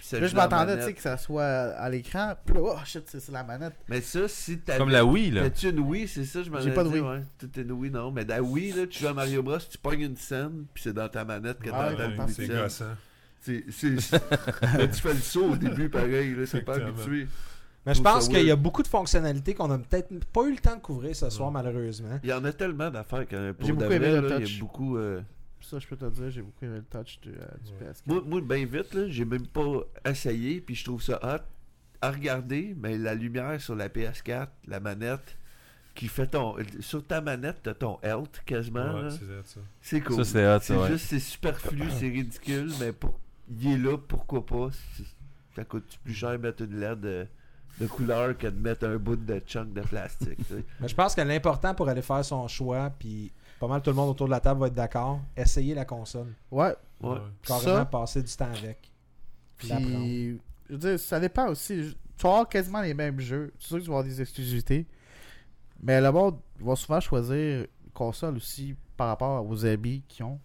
ça 0.00 0.18
Là, 0.18 0.26
je 0.26 0.34
m'attendais, 0.34 0.78
tu 0.78 0.82
sais, 0.82 0.94
que 0.94 1.00
ça 1.00 1.16
soit 1.16 1.44
à 1.44 1.88
l'écran. 1.88 2.34
Puis 2.44 2.56
là, 2.56 2.60
oh 2.74 2.78
shit, 2.84 3.04
c'est 3.06 3.20
c'est 3.20 3.30
la 3.30 3.44
manette. 3.44 3.74
Mais 3.86 4.00
ça, 4.00 4.26
si 4.26 4.58
t'as. 4.58 4.78
Comme 4.78 4.90
la 4.90 5.04
Wii, 5.04 5.30
là. 5.30 5.42
T'as-tu 5.42 5.68
une 5.68 5.78
Wii, 5.78 6.08
c'est 6.08 6.24
ça, 6.24 6.42
je 6.42 6.50
m'en 6.50 6.58
J'ai 6.58 6.70
ai 6.70 6.74
pas 6.74 6.82
de 6.82 6.88
dit, 6.88 6.94
Wii. 6.96 7.02
ouais. 7.04 7.22
T'as 7.38 7.62
une 7.62 7.70
Wii, 7.70 7.92
non. 7.92 8.10
Mais 8.10 8.24
dans 8.24 8.34
la 8.34 8.42
Wii, 8.42 8.72
là, 8.72 8.86
tu 8.88 8.98
joues 8.98 9.06
à 9.06 9.14
Mario 9.14 9.44
Bros, 9.44 9.58
tu 9.58 9.78
pognes 9.78 10.00
une 10.00 10.16
scène, 10.16 10.64
puis 10.74 10.82
c'est 10.82 10.92
dans 10.92 11.08
ta 11.08 11.24
manette 11.24 11.60
que 11.60 11.70
t'entends 11.70 11.96
ouais, 11.96 12.16
le 12.16 12.32
C'est 12.32 12.48
gossant. 12.48 12.96
C'est, 13.40 13.64
c'est, 13.70 14.12
là, 14.76 14.88
tu 14.88 15.00
fais 15.00 15.14
le 15.14 15.20
saut 15.20 15.52
au 15.52 15.56
début, 15.56 15.88
pareil, 15.88 16.34
là, 16.34 16.46
c'est 16.46 16.62
pas 16.62 16.74
habitué. 16.74 17.28
Mais 17.84 17.94
je 17.94 18.02
pense 18.02 18.28
qu'il 18.28 18.44
y 18.46 18.50
a 18.50 18.56
beaucoup 18.56 18.82
de 18.82 18.88
fonctionnalités 18.88 19.54
qu'on 19.54 19.70
a 19.70 19.78
peut-être 19.78 20.24
pas 20.26 20.44
eu 20.44 20.52
le 20.52 20.58
temps 20.58 20.76
de 20.76 20.80
couvrir 20.80 21.16
ce 21.16 21.28
soir, 21.30 21.50
malheureusement. 21.50 22.20
Il 22.22 22.30
y 22.30 22.32
en 22.32 22.44
a 22.44 22.52
tellement 22.52 22.90
d'affaires 22.90 23.26
que 23.26 23.52
pour 23.52 23.66
J'ai 23.66 23.72
de 23.72 23.76
beaucoup 23.76 23.88
vrai, 23.88 23.96
aimé 23.96 24.20
le 24.20 24.28
là, 24.28 24.36
il 24.38 24.42
y 24.42 24.44
touch. 24.44 24.56
a 24.56 24.60
beaucoup... 24.60 24.96
euh, 24.98 25.20
Ça, 25.60 25.78
je 25.80 25.86
peux 25.88 25.96
te 25.96 26.04
dire, 26.04 26.30
j'ai 26.30 26.42
beaucoup 26.42 26.64
aimé 26.64 26.76
le 26.78 26.84
touch 26.98 27.18
du, 27.20 27.30
euh, 27.30 27.32
du 27.64 27.72
Ouais. 27.84 27.90
PS4. 27.90 28.02
Moi, 28.06 28.22
moi 28.24 28.40
bien 28.40 28.64
vite, 28.66 28.94
là, 28.94 29.08
j'ai 29.08 29.24
même 29.24 29.46
pas 29.48 29.80
essayé, 30.08 30.60
puis 30.60 30.74
je 30.76 30.84
trouve 30.84 31.02
ça 31.02 31.18
hot 31.24 31.42
à 32.00 32.10
regarder, 32.12 32.74
mais 32.78 32.98
la 32.98 33.14
lumière 33.14 33.60
sur 33.60 33.74
la 33.74 33.88
PS4, 33.88 34.46
la 34.68 34.78
manette, 34.80 35.36
qui 35.94 36.06
fait 36.08 36.28
ton... 36.28 36.56
Sur 36.80 37.04
ta 37.06 37.20
manette, 37.20 37.58
t'as 37.64 37.74
ton 37.74 37.98
health 38.02 38.42
quasiment, 38.46 38.94
Ouais, 38.94 39.10
c'est 39.10 39.24
ça. 39.48 39.60
C'est 39.80 40.00
cool. 40.00 40.16
Ça, 40.16 40.24
c'est 40.24 40.46
hot, 40.46 40.58
ça, 40.58 40.60
C'est 40.60 40.76
ouais. 40.76 40.88
juste, 40.88 41.06
c'est 41.06 41.18
superflu, 41.20 41.82
c'est 41.98 42.08
ridicule, 42.08 42.70
mais 42.78 42.92
pour... 42.92 43.18
il 43.50 43.72
est 43.72 43.78
là, 43.78 43.98
pourquoi 43.98 44.46
pas? 44.46 44.68
Ça 45.56 45.64
coûte 45.64 45.98
plus 46.04 46.14
cher 46.14 46.38
mettre 46.38 46.62
une 46.62 46.78
LED 46.80 47.00
de, 47.00 47.26
de 47.80 47.86
couleur 47.86 48.36
que 48.36 48.46
de 48.46 48.58
mettre 48.58 48.86
un 48.86 48.96
bout 48.96 49.16
de 49.16 49.40
chunk 49.46 49.72
de 49.72 49.80
plastique. 49.82 50.36
tu 50.36 50.44
sais. 50.44 50.64
Mais 50.80 50.88
je 50.88 50.94
pense 50.94 51.14
que 51.14 51.20
l'important 51.22 51.74
pour 51.74 51.88
aller 51.88 52.02
faire 52.02 52.24
son 52.24 52.46
choix, 52.48 52.90
puis 52.98 53.32
pas 53.58 53.66
mal 53.68 53.80
tout 53.82 53.90
le 53.90 53.96
monde 53.96 54.10
autour 54.10 54.26
de 54.26 54.32
la 54.32 54.40
table 54.40 54.60
va 54.60 54.66
être 54.66 54.74
d'accord, 54.74 55.20
essayer 55.36 55.74
la 55.74 55.84
console. 55.84 56.32
Ouais, 56.50 56.74
Ouais. 57.00 57.18
Carrément 57.42 57.76
Ça- 57.78 57.84
passer 57.86 58.22
du 58.22 58.32
temps 58.36 58.50
avec. 58.56 58.90
Puis 59.56 60.38
je 60.68 60.72
veux 60.72 60.78
dire, 60.78 61.00
ça 61.00 61.18
dépend 61.20 61.48
aussi. 61.48 61.94
Tu 62.16 62.22
vas 62.22 62.28
avoir 62.30 62.48
quasiment 62.48 62.80
les 62.80 62.94
mêmes 62.94 63.18
jeux. 63.20 63.52
C'est 63.58 63.68
sûr 63.68 63.78
que 63.78 63.82
tu 63.82 63.88
vas 63.88 63.94
avoir 63.98 64.04
des 64.04 64.20
exclusivités. 64.20 64.86
Mais 65.82 66.00
le 66.00 66.12
monde 66.12 66.38
va 66.60 66.76
souvent 66.76 67.00
choisir 67.00 67.34
une 67.84 67.90
console 67.92 68.36
aussi 68.36 68.76
par 68.96 69.08
rapport 69.08 69.44
aux 69.48 69.64
amis 69.64 70.04
qui 70.06 70.22
ont. 70.22 70.38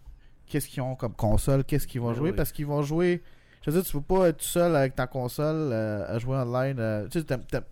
Qu'est-ce 0.46 0.66
qu'ils 0.66 0.82
ont 0.82 0.96
comme 0.96 1.12
console, 1.14 1.62
qu'est-ce 1.64 1.86
qu'ils 1.86 2.00
vont 2.00 2.08
Ouais, 2.08 2.14
jouer. 2.16 2.32
Parce 2.32 2.50
qu'ils 2.52 2.66
vont 2.66 2.82
jouer. 2.82 3.22
Je 3.68 3.74
veux 3.74 3.82
dire, 3.82 3.90
tu 3.90 3.96
peux 4.00 4.14
pas 4.16 4.28
être 4.28 4.38
tout 4.38 4.44
seul 4.46 4.74
avec 4.74 4.94
ta 4.94 5.06
console 5.06 5.70
euh, 5.72 6.04
à 6.16 6.18
jouer 6.18 6.36
online. 6.36 6.76
euh, 6.78 7.06
tu 7.08 7.18
sais, 7.18 7.24
t'aimes- 7.24 7.44
t'aimes- 7.50 7.64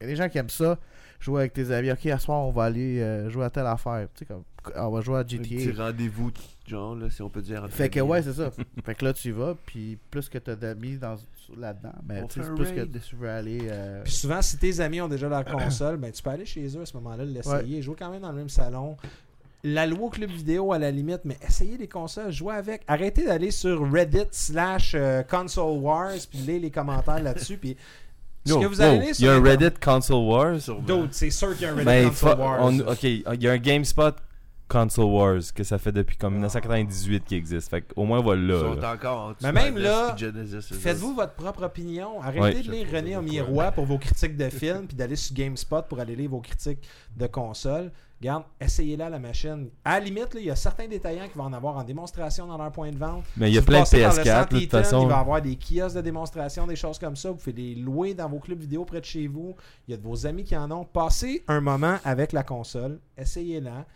il 0.00 0.04
y 0.04 0.06
a 0.06 0.10
des 0.10 0.16
gens 0.16 0.28
qui 0.28 0.38
aiment 0.38 0.50
ça. 0.50 0.78
Jouer 1.20 1.40
avec 1.40 1.52
tes 1.54 1.72
amis. 1.72 1.90
Ok, 1.90 2.06
à 2.06 2.18
ce 2.18 2.26
soir, 2.26 2.46
on 2.46 2.52
va 2.52 2.64
aller 2.64 3.00
euh, 3.00 3.28
jouer 3.28 3.44
à 3.44 3.50
telle 3.50 3.66
affaire. 3.66 4.06
Tu 4.14 4.20
sais, 4.20 4.24
comme. 4.26 4.44
On 4.76 4.90
va 4.90 5.00
jouer 5.00 5.16
à 5.16 5.18
Un 5.20 5.24
petit 5.24 5.58
GTA. 5.58 5.86
rendez-vous, 5.86 6.30
genre, 6.66 6.94
là, 6.94 7.10
si 7.10 7.22
on 7.22 7.28
peut 7.30 7.40
dire. 7.42 7.66
Fait 7.70 7.88
que 7.88 7.98
ouais, 8.00 8.22
c'est 8.22 8.34
ça. 8.34 8.50
fait 8.84 8.94
que 8.94 9.04
là, 9.04 9.12
tu 9.14 9.28
y 9.28 9.30
vas, 9.32 9.56
puis 9.66 9.98
plus 10.10 10.28
que 10.28 10.36
t'as 10.38 10.54
d'amis 10.54 10.96
dans, 10.98 11.16
là-dedans, 11.56 11.94
mais 12.06 12.22
plus 12.26 12.42
raid. 12.42 12.92
que 12.92 12.98
tu 12.98 13.16
veux 13.16 13.30
aller. 13.30 13.58
euh, 13.64 14.02
Puis 14.04 14.12
souvent, 14.12 14.42
si 14.42 14.58
tes 14.58 14.78
amis 14.80 15.00
ont 15.00 15.08
déjà 15.08 15.28
leur 15.28 15.44
console, 15.46 15.96
ben 15.96 16.12
tu 16.12 16.22
peux 16.22 16.30
aller 16.30 16.44
chez 16.46 16.66
eux 16.76 16.82
à 16.82 16.86
ce 16.86 16.94
moment-là, 16.98 17.24
l'essayer, 17.24 17.80
jouer 17.82 17.96
quand 17.98 18.10
même 18.10 18.20
dans 18.22 18.30
le 18.30 18.36
même 18.38 18.48
salon. 18.50 18.96
La 19.64 19.86
loi 19.86 20.08
club 20.10 20.30
vidéo 20.30 20.72
à 20.72 20.78
la 20.78 20.90
limite, 20.90 21.22
mais 21.24 21.36
essayez 21.46 21.76
les 21.76 21.88
consoles, 21.88 22.30
jouez 22.30 22.54
avec. 22.54 22.82
Arrêtez 22.86 23.24
d'aller 23.24 23.50
sur 23.50 23.90
Reddit 23.90 24.28
slash 24.30 24.92
euh, 24.94 25.22
Console 25.24 25.78
Wars 25.78 26.12
puis 26.30 26.38
lire 26.38 26.60
les 26.60 26.70
commentaires 26.70 27.20
là-dessus. 27.22 27.56
Puis 27.56 27.76
Il 28.46 28.52
y 28.52 29.28
a 29.28 29.32
un 29.34 29.42
Reddit 29.42 29.78
Console 29.80 30.24
Wars? 30.28 30.60
D'autres, 30.86 31.08
c'est 31.12 31.30
sûr 31.30 31.54
qu'il 31.56 31.62
y 31.62 31.64
a 31.66 31.72
un 31.72 31.74
Reddit 31.74 31.84
Ben, 31.86 32.08
Console 32.08 32.38
Wars. 32.38 32.72
ok, 32.88 33.02
il 33.02 33.42
y 33.42 33.48
a 33.48 33.52
un 33.52 33.58
GameSpot 33.58 34.14
Console 34.68 35.06
Wars 35.06 35.40
que 35.54 35.64
ça 35.64 35.78
fait 35.78 35.92
depuis 35.92 36.16
comme 36.16 36.34
1998 36.34 37.24
qui 37.24 37.34
existe. 37.34 37.70
Fait 37.70 37.84
au 37.96 38.04
moins, 38.04 38.18
on 38.20 38.22
va 38.22 38.34
Ils 38.34 38.46
là. 38.46 38.60
sont 38.60 38.74
là. 38.74 38.92
encore 38.94 39.18
en 39.20 39.28
dessous 39.30 39.38
Mais 39.42 39.52
même 39.52 39.78
là, 39.78 40.14
Faites-vous 40.60 41.14
votre 41.14 41.34
propre 41.34 41.64
opinion. 41.64 42.20
Arrêtez 42.20 42.40
Ouais. 42.40 42.62
de 42.62 42.70
lire 42.70 42.86
René 42.92 43.14
pourquoi. 43.14 43.64
Roy 43.64 43.72
pour 43.72 43.86
vos 43.86 43.98
critiques 43.98 44.36
de 44.36 44.48
films, 44.50 44.86
puis 44.86 44.96
d'aller 44.96 45.16
sur 45.16 45.34
GameSpot 45.34 45.82
pour 45.88 46.00
aller 46.00 46.14
lire 46.16 46.30
vos 46.30 46.40
critiques 46.40 46.86
de 47.16 47.26
consoles. 47.26 47.90
Regarde, 48.20 48.42
essayez-la 48.60 49.08
la 49.10 49.20
machine. 49.20 49.68
À 49.84 50.00
la 50.00 50.04
limite, 50.04 50.30
il 50.34 50.44
y 50.44 50.50
a 50.50 50.56
certains 50.56 50.88
détaillants 50.88 51.28
qui 51.28 51.38
vont 51.38 51.44
en 51.44 51.52
avoir 51.52 51.76
en 51.76 51.84
démonstration 51.84 52.48
dans 52.48 52.58
leur 52.58 52.72
point 52.72 52.90
de 52.90 52.98
vente. 52.98 53.22
Mais 53.36 53.48
il 53.48 53.54
y 53.54 53.58
a 53.58 53.60
Si 53.60 53.66
plein 53.66 53.78
de 53.78 53.82
passez 53.84 54.02
par 54.02 54.12
le 54.16 54.22
PS4. 54.22 54.24
Centre 54.40 54.54
De 54.54 54.60
toute 54.60 54.70
façon, 54.70 55.02
Il 55.02 55.08
va 55.08 55.16
y 55.16 55.20
avoir 55.20 55.40
des 55.42 55.56
kiosques 55.56 55.94
de 55.96 56.00
démonstration, 56.00 56.66
des 56.66 56.74
choses 56.74 56.98
comme 56.98 57.14
ça. 57.14 57.30
Vous 57.30 57.36
pouvez 57.36 57.52
les 57.52 57.74
louer 57.76 58.14
dans 58.14 58.28
vos 58.28 58.40
clubs 58.40 58.58
vidéo 58.58 58.84
près 58.84 59.00
de 59.00 59.04
chez 59.04 59.28
vous. 59.28 59.54
Il 59.86 59.92
y 59.92 59.94
a 59.94 59.96
de 59.96 60.02
vos 60.02 60.26
amis 60.26 60.42
qui 60.42 60.56
en 60.56 60.68
ont. 60.72 60.84
Passez 60.84 61.44
un 61.46 61.60
moment 61.60 61.98
avec 62.04 62.32
la 62.32 62.42
console. 62.42 62.98
Essayez-la. 63.16 63.86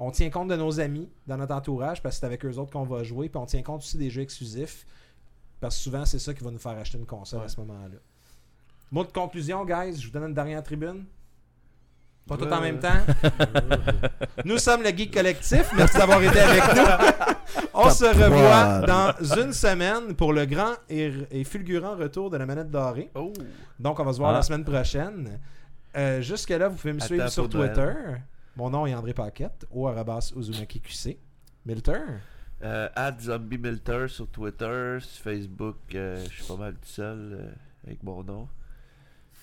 On 0.00 0.10
tient 0.10 0.30
compte 0.30 0.48
de 0.48 0.56
nos 0.56 0.80
amis 0.80 1.08
dans 1.26 1.36
notre 1.36 1.54
entourage 1.54 2.02
parce 2.02 2.16
que 2.16 2.20
c'est 2.20 2.26
avec 2.26 2.44
eux 2.44 2.56
autres 2.56 2.70
qu'on 2.72 2.84
va 2.84 3.02
jouer. 3.02 3.28
Puis 3.28 3.38
on 3.38 3.46
tient 3.46 3.62
compte 3.62 3.80
aussi 3.82 3.98
des 3.98 4.10
jeux 4.10 4.22
exclusifs. 4.22 4.86
Parce 5.60 5.76
que 5.76 5.82
souvent, 5.82 6.04
c'est 6.04 6.20
ça 6.20 6.32
qui 6.34 6.44
va 6.44 6.50
nous 6.52 6.58
faire 6.58 6.72
acheter 6.78 6.98
une 6.98 7.06
console 7.06 7.42
à 7.44 7.48
ce 7.48 7.58
moment-là. 7.60 7.98
Mot 8.92 9.04
de 9.04 9.10
conclusion, 9.12 9.64
guys. 9.64 9.96
Je 10.00 10.06
vous 10.06 10.12
donne 10.12 10.28
une 10.28 10.34
dernière 10.34 10.62
tribune. 10.62 11.04
Pas 12.28 12.36
tout 12.36 12.46
en 12.52 12.60
même 12.60 12.78
temps. 12.78 13.00
Nous 14.44 14.58
sommes 14.58 14.82
le 14.82 14.90
Geek 14.90 15.12
Collectif. 15.14 15.70
Merci 15.76 15.96
d'avoir 15.96 16.22
été 16.22 16.38
avec 16.38 16.62
nous. 16.76 17.64
On 17.72 17.88
se 17.90 18.04
revoit 18.04 18.80
dans 18.86 19.14
une 19.42 19.52
semaine 19.54 20.14
pour 20.14 20.32
le 20.34 20.44
grand 20.44 20.74
et, 20.90 21.10
et 21.30 21.42
fulgurant 21.44 21.96
retour 21.96 22.28
de 22.30 22.36
la 22.36 22.44
manette 22.44 22.70
dorée. 22.70 23.10
Oh! 23.14 23.32
Donc, 23.80 23.98
on 23.98 24.04
va 24.04 24.12
se 24.12 24.18
voir 24.18 24.30
Ah. 24.30 24.34
la 24.34 24.42
semaine 24.42 24.64
prochaine. 24.64 25.38
Euh, 25.96 26.20
Jusque-là, 26.20 26.68
vous 26.68 26.76
pouvez 26.76 26.92
me 26.92 26.98
Attends 26.98 27.06
suivre 27.06 27.28
sur 27.30 27.48
Noël. 27.48 28.22
Mon 28.58 28.70
nom 28.70 28.86
est 28.86 28.94
André 28.94 29.14
Paquette, 29.14 29.66
au 29.70 29.86
arrobas 29.86 30.32
Uzumaki 30.36 30.80
QC. 30.80 31.16
Milter? 31.64 32.00
Euh, 32.64 32.88
Ad 32.96 33.20
Zombie 33.20 33.56
Milter 33.56 34.06
sur 34.08 34.26
Twitter, 34.26 34.98
sur 35.00 35.22
Facebook, 35.22 35.76
euh, 35.94 36.20
je 36.28 36.42
suis 36.42 36.44
pas 36.44 36.56
mal 36.56 36.72
tout 36.72 36.88
seul 36.88 37.18
euh, 37.40 37.50
avec 37.86 38.02
mon 38.02 38.24
nom. 38.24 38.48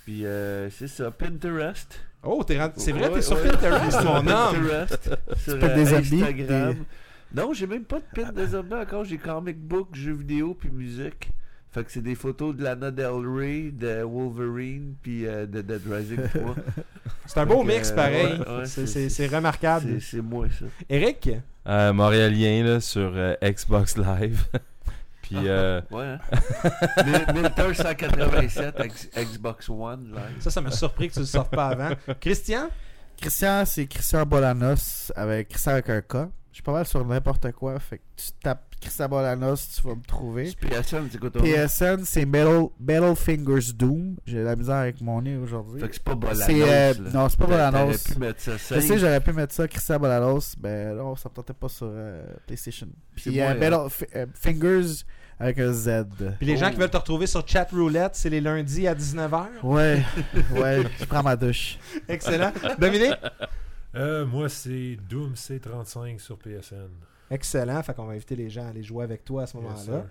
Puis 0.04 0.26
euh, 0.26 0.70
c'est 0.70 0.90
ça, 0.90 1.12
Pinterest. 1.12 1.98
Oh, 2.24 2.44
t'es 2.44 2.60
rendu- 2.60 2.74
c'est 2.76 2.92
vrai, 2.92 3.08
Ouais, 3.08 3.14
t'es 3.14 3.22
sur 3.22 3.38
ouais. 3.38 3.52
Pinterest, 3.52 4.04
mon 4.04 4.16
homme. 4.18 4.26
Pinterest. 4.26 5.10
sur 5.38 5.54
euh, 5.64 5.76
des 5.76 5.86
zombies, 5.86 6.22
Instagram. 6.22 6.86
Non, 7.34 7.54
j'ai 7.54 7.68
même 7.68 7.86
pas 7.86 8.00
de 8.00 8.06
pin 8.14 8.34
de 8.34 8.46
zombies 8.46 8.74
encore. 8.74 9.06
J'ai 9.06 9.18
comic 9.18 9.58
book, 9.58 9.96
jeux 9.96 10.12
vidéo, 10.14 10.56
puis 10.60 10.70
musique. 10.70 11.30
Fait 11.76 11.84
que 11.84 11.92
c'est 11.92 12.02
des 12.02 12.16
photos 12.16 12.56
de 12.56 12.64
Lana 12.64 12.90
Del 12.90 13.12
Rey, 13.28 13.70
de 13.74 14.02
Wolverine, 14.04 14.96
puis 15.04 15.28
euh, 15.28 15.46
de 15.46 15.62
Dead 15.62 15.82
Rising 15.86 16.22
3. 16.34 16.56
C'est 17.26 17.40
un 17.42 17.46
beau 17.46 17.64
mix, 17.64 17.92
euh, 17.92 17.96
pareil. 17.96 18.40
ouais, 18.40 18.40
ouais, 18.60 18.66
C'est- 18.66 18.88
c'est- 18.88 19.10
c'est 19.10 19.28
c'est 19.28 19.36
remarquable. 19.36 19.86
C'est- 20.00 20.16
C'est 20.18 20.22
moi, 20.22 20.48
ça. 20.58 20.66
Eric, 20.90 21.30
euh, 21.68 21.92
Montréalien 21.92 22.64
là, 22.64 22.80
sur 22.80 23.12
euh, 23.14 23.36
Xbox 23.44 23.98
Live. 23.98 24.46
Puis 25.22 25.36
euh, 25.36 25.82
Ouais, 25.92 26.06
hein? 26.06 26.20
Mil- 27.06 27.42
Milter 27.42 27.74
187, 27.74 28.80
ex- 28.80 29.10
Xbox 29.18 29.68
One, 29.68 30.12
live. 30.14 30.40
ça, 30.40 30.52
ça 30.52 30.62
m'a 30.62 30.72
surpris 30.72 31.10
que 31.10 31.16
tu 31.16 31.20
le 31.22 31.26
sortes 31.26 31.54
pas 31.54 31.68
avant. 31.68 31.90
Christian, 32.22 32.70
Christian, 33.20 33.64
c'est 33.66 33.86
Christian 33.88 34.26
Bolanos 34.26 35.12
avec 35.16 35.50
Christian 35.50 35.74
avec 35.74 35.90
un 35.90 36.02
K. 36.02 36.14
Je 36.52 36.58
suis 36.60 36.64
pas 36.64 36.72
mal 36.72 36.86
sur 36.86 37.06
n'importe 37.06 37.52
quoi. 37.52 37.78
Fait 37.80 37.98
que 37.98 38.04
tu 38.16 38.32
tapes 38.42 38.64
Christian 38.80 39.10
Bolanos, 39.10 39.56
tu 39.76 39.82
vas 39.88 39.96
me 39.96 40.02
trouver. 40.04 40.54
PSN, 40.62 41.08
c'est 41.12 41.18
quoi 41.20 41.30
ton 41.30 41.40
nom? 41.40 41.46
PSN, 41.46 42.04
c'est 42.06 42.26
Metal, 42.26 42.68
Metal 42.80 43.16
Fingers 43.16 43.74
Doom. 43.74 44.16
J'ai 44.26 44.42
la 44.44 44.56
misère 44.56 44.76
avec 44.76 45.02
mon 45.02 45.22
nez 45.22 45.36
aujourd'hui. 45.36 45.82
Fait 45.82 45.90
que 45.90 45.96
c'est 45.96 46.04
pas 46.04 46.16
Bolanos. 46.16 46.48
Euh, 46.50 46.94
non, 47.14 47.28
c'est 47.28 47.40
pas 47.40 47.48
Bolanos. 47.48 48.04
T'aurais 48.04 48.14
pu 48.14 48.20
mettre 48.20 48.40
ça 48.42 48.52
Je 48.76 48.80
sais, 48.80 48.98
j'aurais 48.98 49.20
pu 49.22 49.34
mettre 49.34 49.54
ça, 49.54 49.68
Christian 49.68 50.00
Bolanos, 50.00 50.56
mais 50.62 50.94
non, 50.94 51.16
ça 51.16 51.30
me 51.30 51.36
tentait 51.36 51.54
pas 51.54 51.68
sur 51.70 51.88
euh, 51.90 52.24
PlayStation. 52.48 52.88
Puis 53.16 53.40
euh, 53.42 53.50
hein. 53.50 53.56
Metal 53.56 53.90
Fi- 53.90 54.06
euh, 54.16 54.26
Fingers 54.34 55.04
avec 55.40 55.60
un 55.60 55.72
Z. 55.72 56.06
puis 56.38 56.46
les 56.48 56.54
Oh. 56.54 56.58
gens 56.58 56.70
qui 56.72 56.78
veulent 56.78 56.90
te 56.90 56.98
retrouver 56.98 57.28
sur 57.28 57.48
Chat 57.48 57.68
Roulette, 57.72 58.16
c'est 58.16 58.30
les 58.30 58.42
lundis 58.42 58.88
à 58.88 58.96
19h. 58.96 59.48
Ouais, 59.64 60.02
ouais, 60.56 60.84
je 61.00 61.06
prends 61.06 61.24
ma 61.24 61.36
douche. 61.36 61.78
Excellent. 62.08 62.52
Dominique? 62.80 63.14
Euh, 63.96 64.26
moi, 64.26 64.50
c'est 64.50 64.98
Doom 65.10 65.34
C35 65.34 66.20
sur 66.20 66.38
PSN. 66.38 66.90
Excellent. 67.32 67.82
Fait 67.82 67.94
qu'on 67.94 68.06
va 68.06 68.14
inviter 68.14 68.36
les 68.36 68.50
gens 68.50 68.66
à 68.66 68.70
aller 68.70 68.84
jouer 68.84 69.04
avec 69.04 69.24
toi 69.26 69.44
à 69.44 69.48
ce 69.48 69.58
Yes, 69.58 69.64
moment-là. 69.88 70.06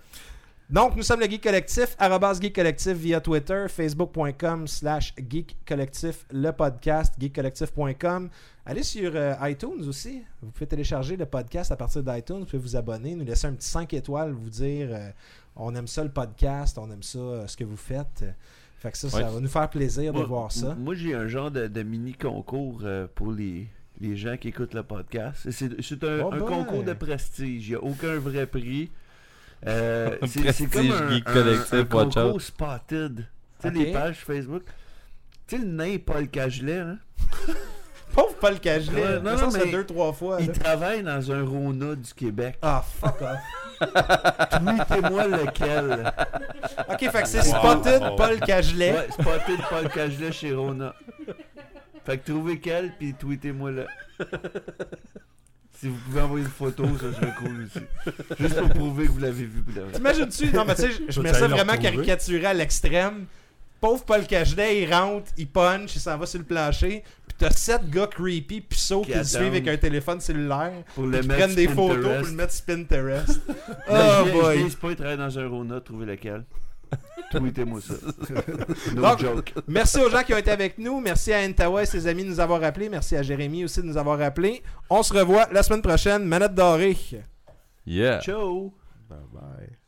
Donc, 0.71 0.97
nous 0.97 1.03
sommes 1.03 1.21
le 1.21 1.27
Geek 1.27 1.43
Collectif, 1.43 1.95
arrobas 1.99 2.41
Geek 2.41 2.55
Collectif 2.55 2.95
via 2.95 3.21
Twitter, 3.21 3.67
facebook.com 3.69 4.67
slash 4.67 5.15
Geek 5.17 5.59
Collectif, 5.69 6.25
le 6.33 6.51
podcast, 6.53 7.13
geekcollectif.com. 7.21 8.31
Allez 8.65 8.83
sur 8.83 9.13
euh, 9.15 9.35
iTunes 9.43 9.87
aussi. 9.87 10.23
Vous 10.41 10.51
pouvez 10.51 10.67
télécharger 10.67 11.19
le 11.19 11.27
podcast 11.27 11.71
à 11.71 11.77
partir 11.77 12.03
d'iTunes. 12.03 12.39
Vous 12.41 12.45
pouvez 12.47 12.59
vous 12.63 12.77
abonner, 12.77 13.15
nous 13.15 13.27
laisser 13.27 13.47
un 13.47 13.53
petit 13.53 13.69
5 13.69 13.93
étoiles, 13.93 14.33
vous 14.33 14.49
dire 14.49 14.89
euh, 14.91 15.11
on 15.55 15.75
aime 15.75 15.87
ça 15.87 16.03
le 16.03 16.11
podcast, 16.11 16.79
on 16.79 16.91
aime 16.91 17.03
ça 17.03 17.19
euh, 17.19 17.47
ce 17.47 17.59
que 17.59 17.65
vous 17.65 17.77
faites. 17.77 18.25
Fait 18.79 18.91
que 18.91 18.97
ça, 18.97 19.11
ça 19.11 19.23
va 19.23 19.41
nous 19.41 19.49
faire 19.49 19.69
plaisir 19.69 20.15
de 20.15 20.23
voir 20.23 20.51
ça. 20.51 20.75
Moi, 20.75 20.95
j'ai 20.95 21.15
un 21.15 21.29
genre 21.29 21.51
de, 21.51 21.67
de 21.67 21.83
mini 21.83 22.15
concours 22.15 22.83
pour 23.15 23.33
les, 23.33 23.67
les 24.01 24.17
gens 24.17 24.37
qui 24.39 24.49
écoutent 24.49 24.75
le 24.75 24.83
podcast. 24.83 25.51
C'est 25.51 26.05
un, 26.05 26.21
Oh 26.21 26.33
un 26.33 26.41
concours 26.41 26.85
de 26.85 26.93
prestige. 26.95 27.69
Il 27.69 27.71
n'y 27.71 27.77
a 27.77 27.83
aucun 27.83 28.19
vrai 28.19 28.47
prix. 28.47 28.91
Euh, 29.67 30.17
c'est 30.27 30.67
comme 30.67 30.91
un, 30.91 31.11
Geek 31.11 31.25
un- 31.29 31.79
un 31.79 31.85
concours 31.85 32.41
spotted. 32.41 33.27
Tu 33.61 33.69
sais, 33.69 33.75
les 33.75 33.93
pages 33.93 34.19
Facebook. 34.25 34.63
Tu 35.47 35.57
sais, 35.57 35.63
le 35.63 35.69
nain 35.69 35.97
Paul 36.05 36.29
Cagelet, 36.29 36.79
hein? 36.81 36.99
Pauvre 38.15 38.35
Paul 38.41 38.61
Cagelet. 38.61 39.03
Ouais, 39.03 39.21
non, 39.21 39.37
non, 39.37 39.51
mais 39.53 39.71
deux, 39.73 39.85
trois 39.85 40.13
fois. 40.13 40.37
Il 40.41 40.47
là. 40.49 40.53
travaille 40.53 41.03
dans 41.03 41.33
un 41.33 41.45
Rona 41.45 41.95
du 41.97 42.15
Québec. 42.15 42.59
Ah, 42.63 42.85
fuck 42.87 43.21
off. 43.23 43.39
Tweetez-moi 44.51 45.27
lequel. 45.27 46.13
Ok, 46.89 47.11
fait 47.11 47.23
que 47.23 47.29
c'est 47.29 47.39
Wow. 47.41 47.59
Spotted. 47.83 48.03
Paul 48.17 48.39
Cagelet. 48.41 48.93
Ouais, 48.93 49.09
Spotted 49.11 49.61
Paul 49.69 49.89
Cagelet 49.89 50.31
chez 50.33 50.55
Rona. 50.55 50.95
Fait 52.05 52.19
que 52.19 52.31
trouvez 52.31 52.61
quel, 52.61 52.93
puis 52.93 53.15
tweetez-moi 53.15 53.71
le. 53.73 53.87
Si 55.81 55.89
vous 55.89 55.97
pouvez 56.07 56.21
envoyer 56.21 56.45
une 56.45 56.51
photo, 56.51 56.85
ça 57.01 57.13
serait 57.13 57.35
cool 57.39 57.65
aussi. 57.65 57.85
Juste 58.41 58.59
pour 58.61 58.69
prouver 58.71 59.07
que 59.07 59.11
vous 59.13 59.19
l'avez 59.19 59.45
vu. 59.45 59.63
T'imagines-tu? 59.93 60.53
Non, 60.53 60.65
mais 60.65 60.75
tu 60.75 60.83
sais, 60.83 60.91
je- 61.09 61.21
mets 61.21 61.33
ça 61.35 61.49
vraiment 61.49 61.77
caricaturé 61.77 62.47
à 62.47 62.55
l'extrême. 62.55 63.27
Pauvre 63.81 64.03
Paul 64.05 64.25
Cagelet, 64.27 64.83
il 64.83 64.95
rentre, 64.95 65.31
il 65.37 65.47
punch, 65.47 65.95
il 65.97 66.01
s'en 66.01 66.17
va 66.17 66.25
sur 66.25 66.39
le 66.39 66.45
plancher. 66.47 67.03
Puis 67.27 67.37
t'as 67.39 67.51
sept 67.51 67.91
gars 67.91 68.07
creepy, 68.07 68.63
puceaux 68.63 69.03
qui, 69.03 69.13
Qui 69.13 69.19
le 69.19 69.25
suivent 69.25 69.43
avec 69.49 69.69
un 69.69 69.77
téléphone 69.77 70.21
cellulaire. 70.21 70.73
Pour 70.95 71.05
Qui 71.05 71.11
le 71.11 71.23
mettre 71.23 71.29
prennent 71.29 71.55
des 71.55 71.69
photos 71.69 72.17
pour 72.19 72.27
le 72.27 72.33
mettre 72.33 72.53
sur 72.53 72.65
Pinterest. 72.65 73.41
Oh 73.91 74.25
boy. 74.33 74.71
Je 74.71 74.77
pas, 74.77 74.91
il 74.91 74.97
travaille 74.97 75.19
dans 75.19 75.39
un 75.39 75.49
Rona, 75.49 75.81
trouvez 75.83 76.07
lequel. 76.07 76.45
Tweetez-moi 77.31 77.81
ça. 77.81 77.95
No 78.95 79.03
Donc, 79.03 79.19
joke. 79.21 79.55
Merci 79.67 79.99
aux 80.01 80.09
gens 80.11 80.23
qui 80.23 80.35
ont 80.35 80.39
été 80.39 80.51
avec 80.51 80.79
nous. 80.79 81.01
Merci 81.01 81.33
à 81.33 81.41
Entawa 81.41 81.83
et 81.83 81.87
ses 81.87 82.07
amis 82.07 82.25
de 82.25 82.29
nous 82.29 82.41
avoir 82.41 82.63
appelés. 82.63 82.89
Merci 82.89 83.17
à 83.17 83.23
Jérémy 83.23 83.65
aussi 83.65 83.81
de 83.81 83.87
nous 83.87 83.97
avoir 83.97 84.21
appelés. 84.21 84.63
On 84.91 85.03
se 85.03 85.13
revoit 85.13 85.49
la 85.53 85.63
semaine 85.63 85.83
prochaine. 85.83 86.25
Manette 86.25 86.55
dorée. 86.55 86.97
Yeah. 87.87 88.21
Ciao! 88.21 88.73
Bye 89.09 89.19
bye. 89.33 89.84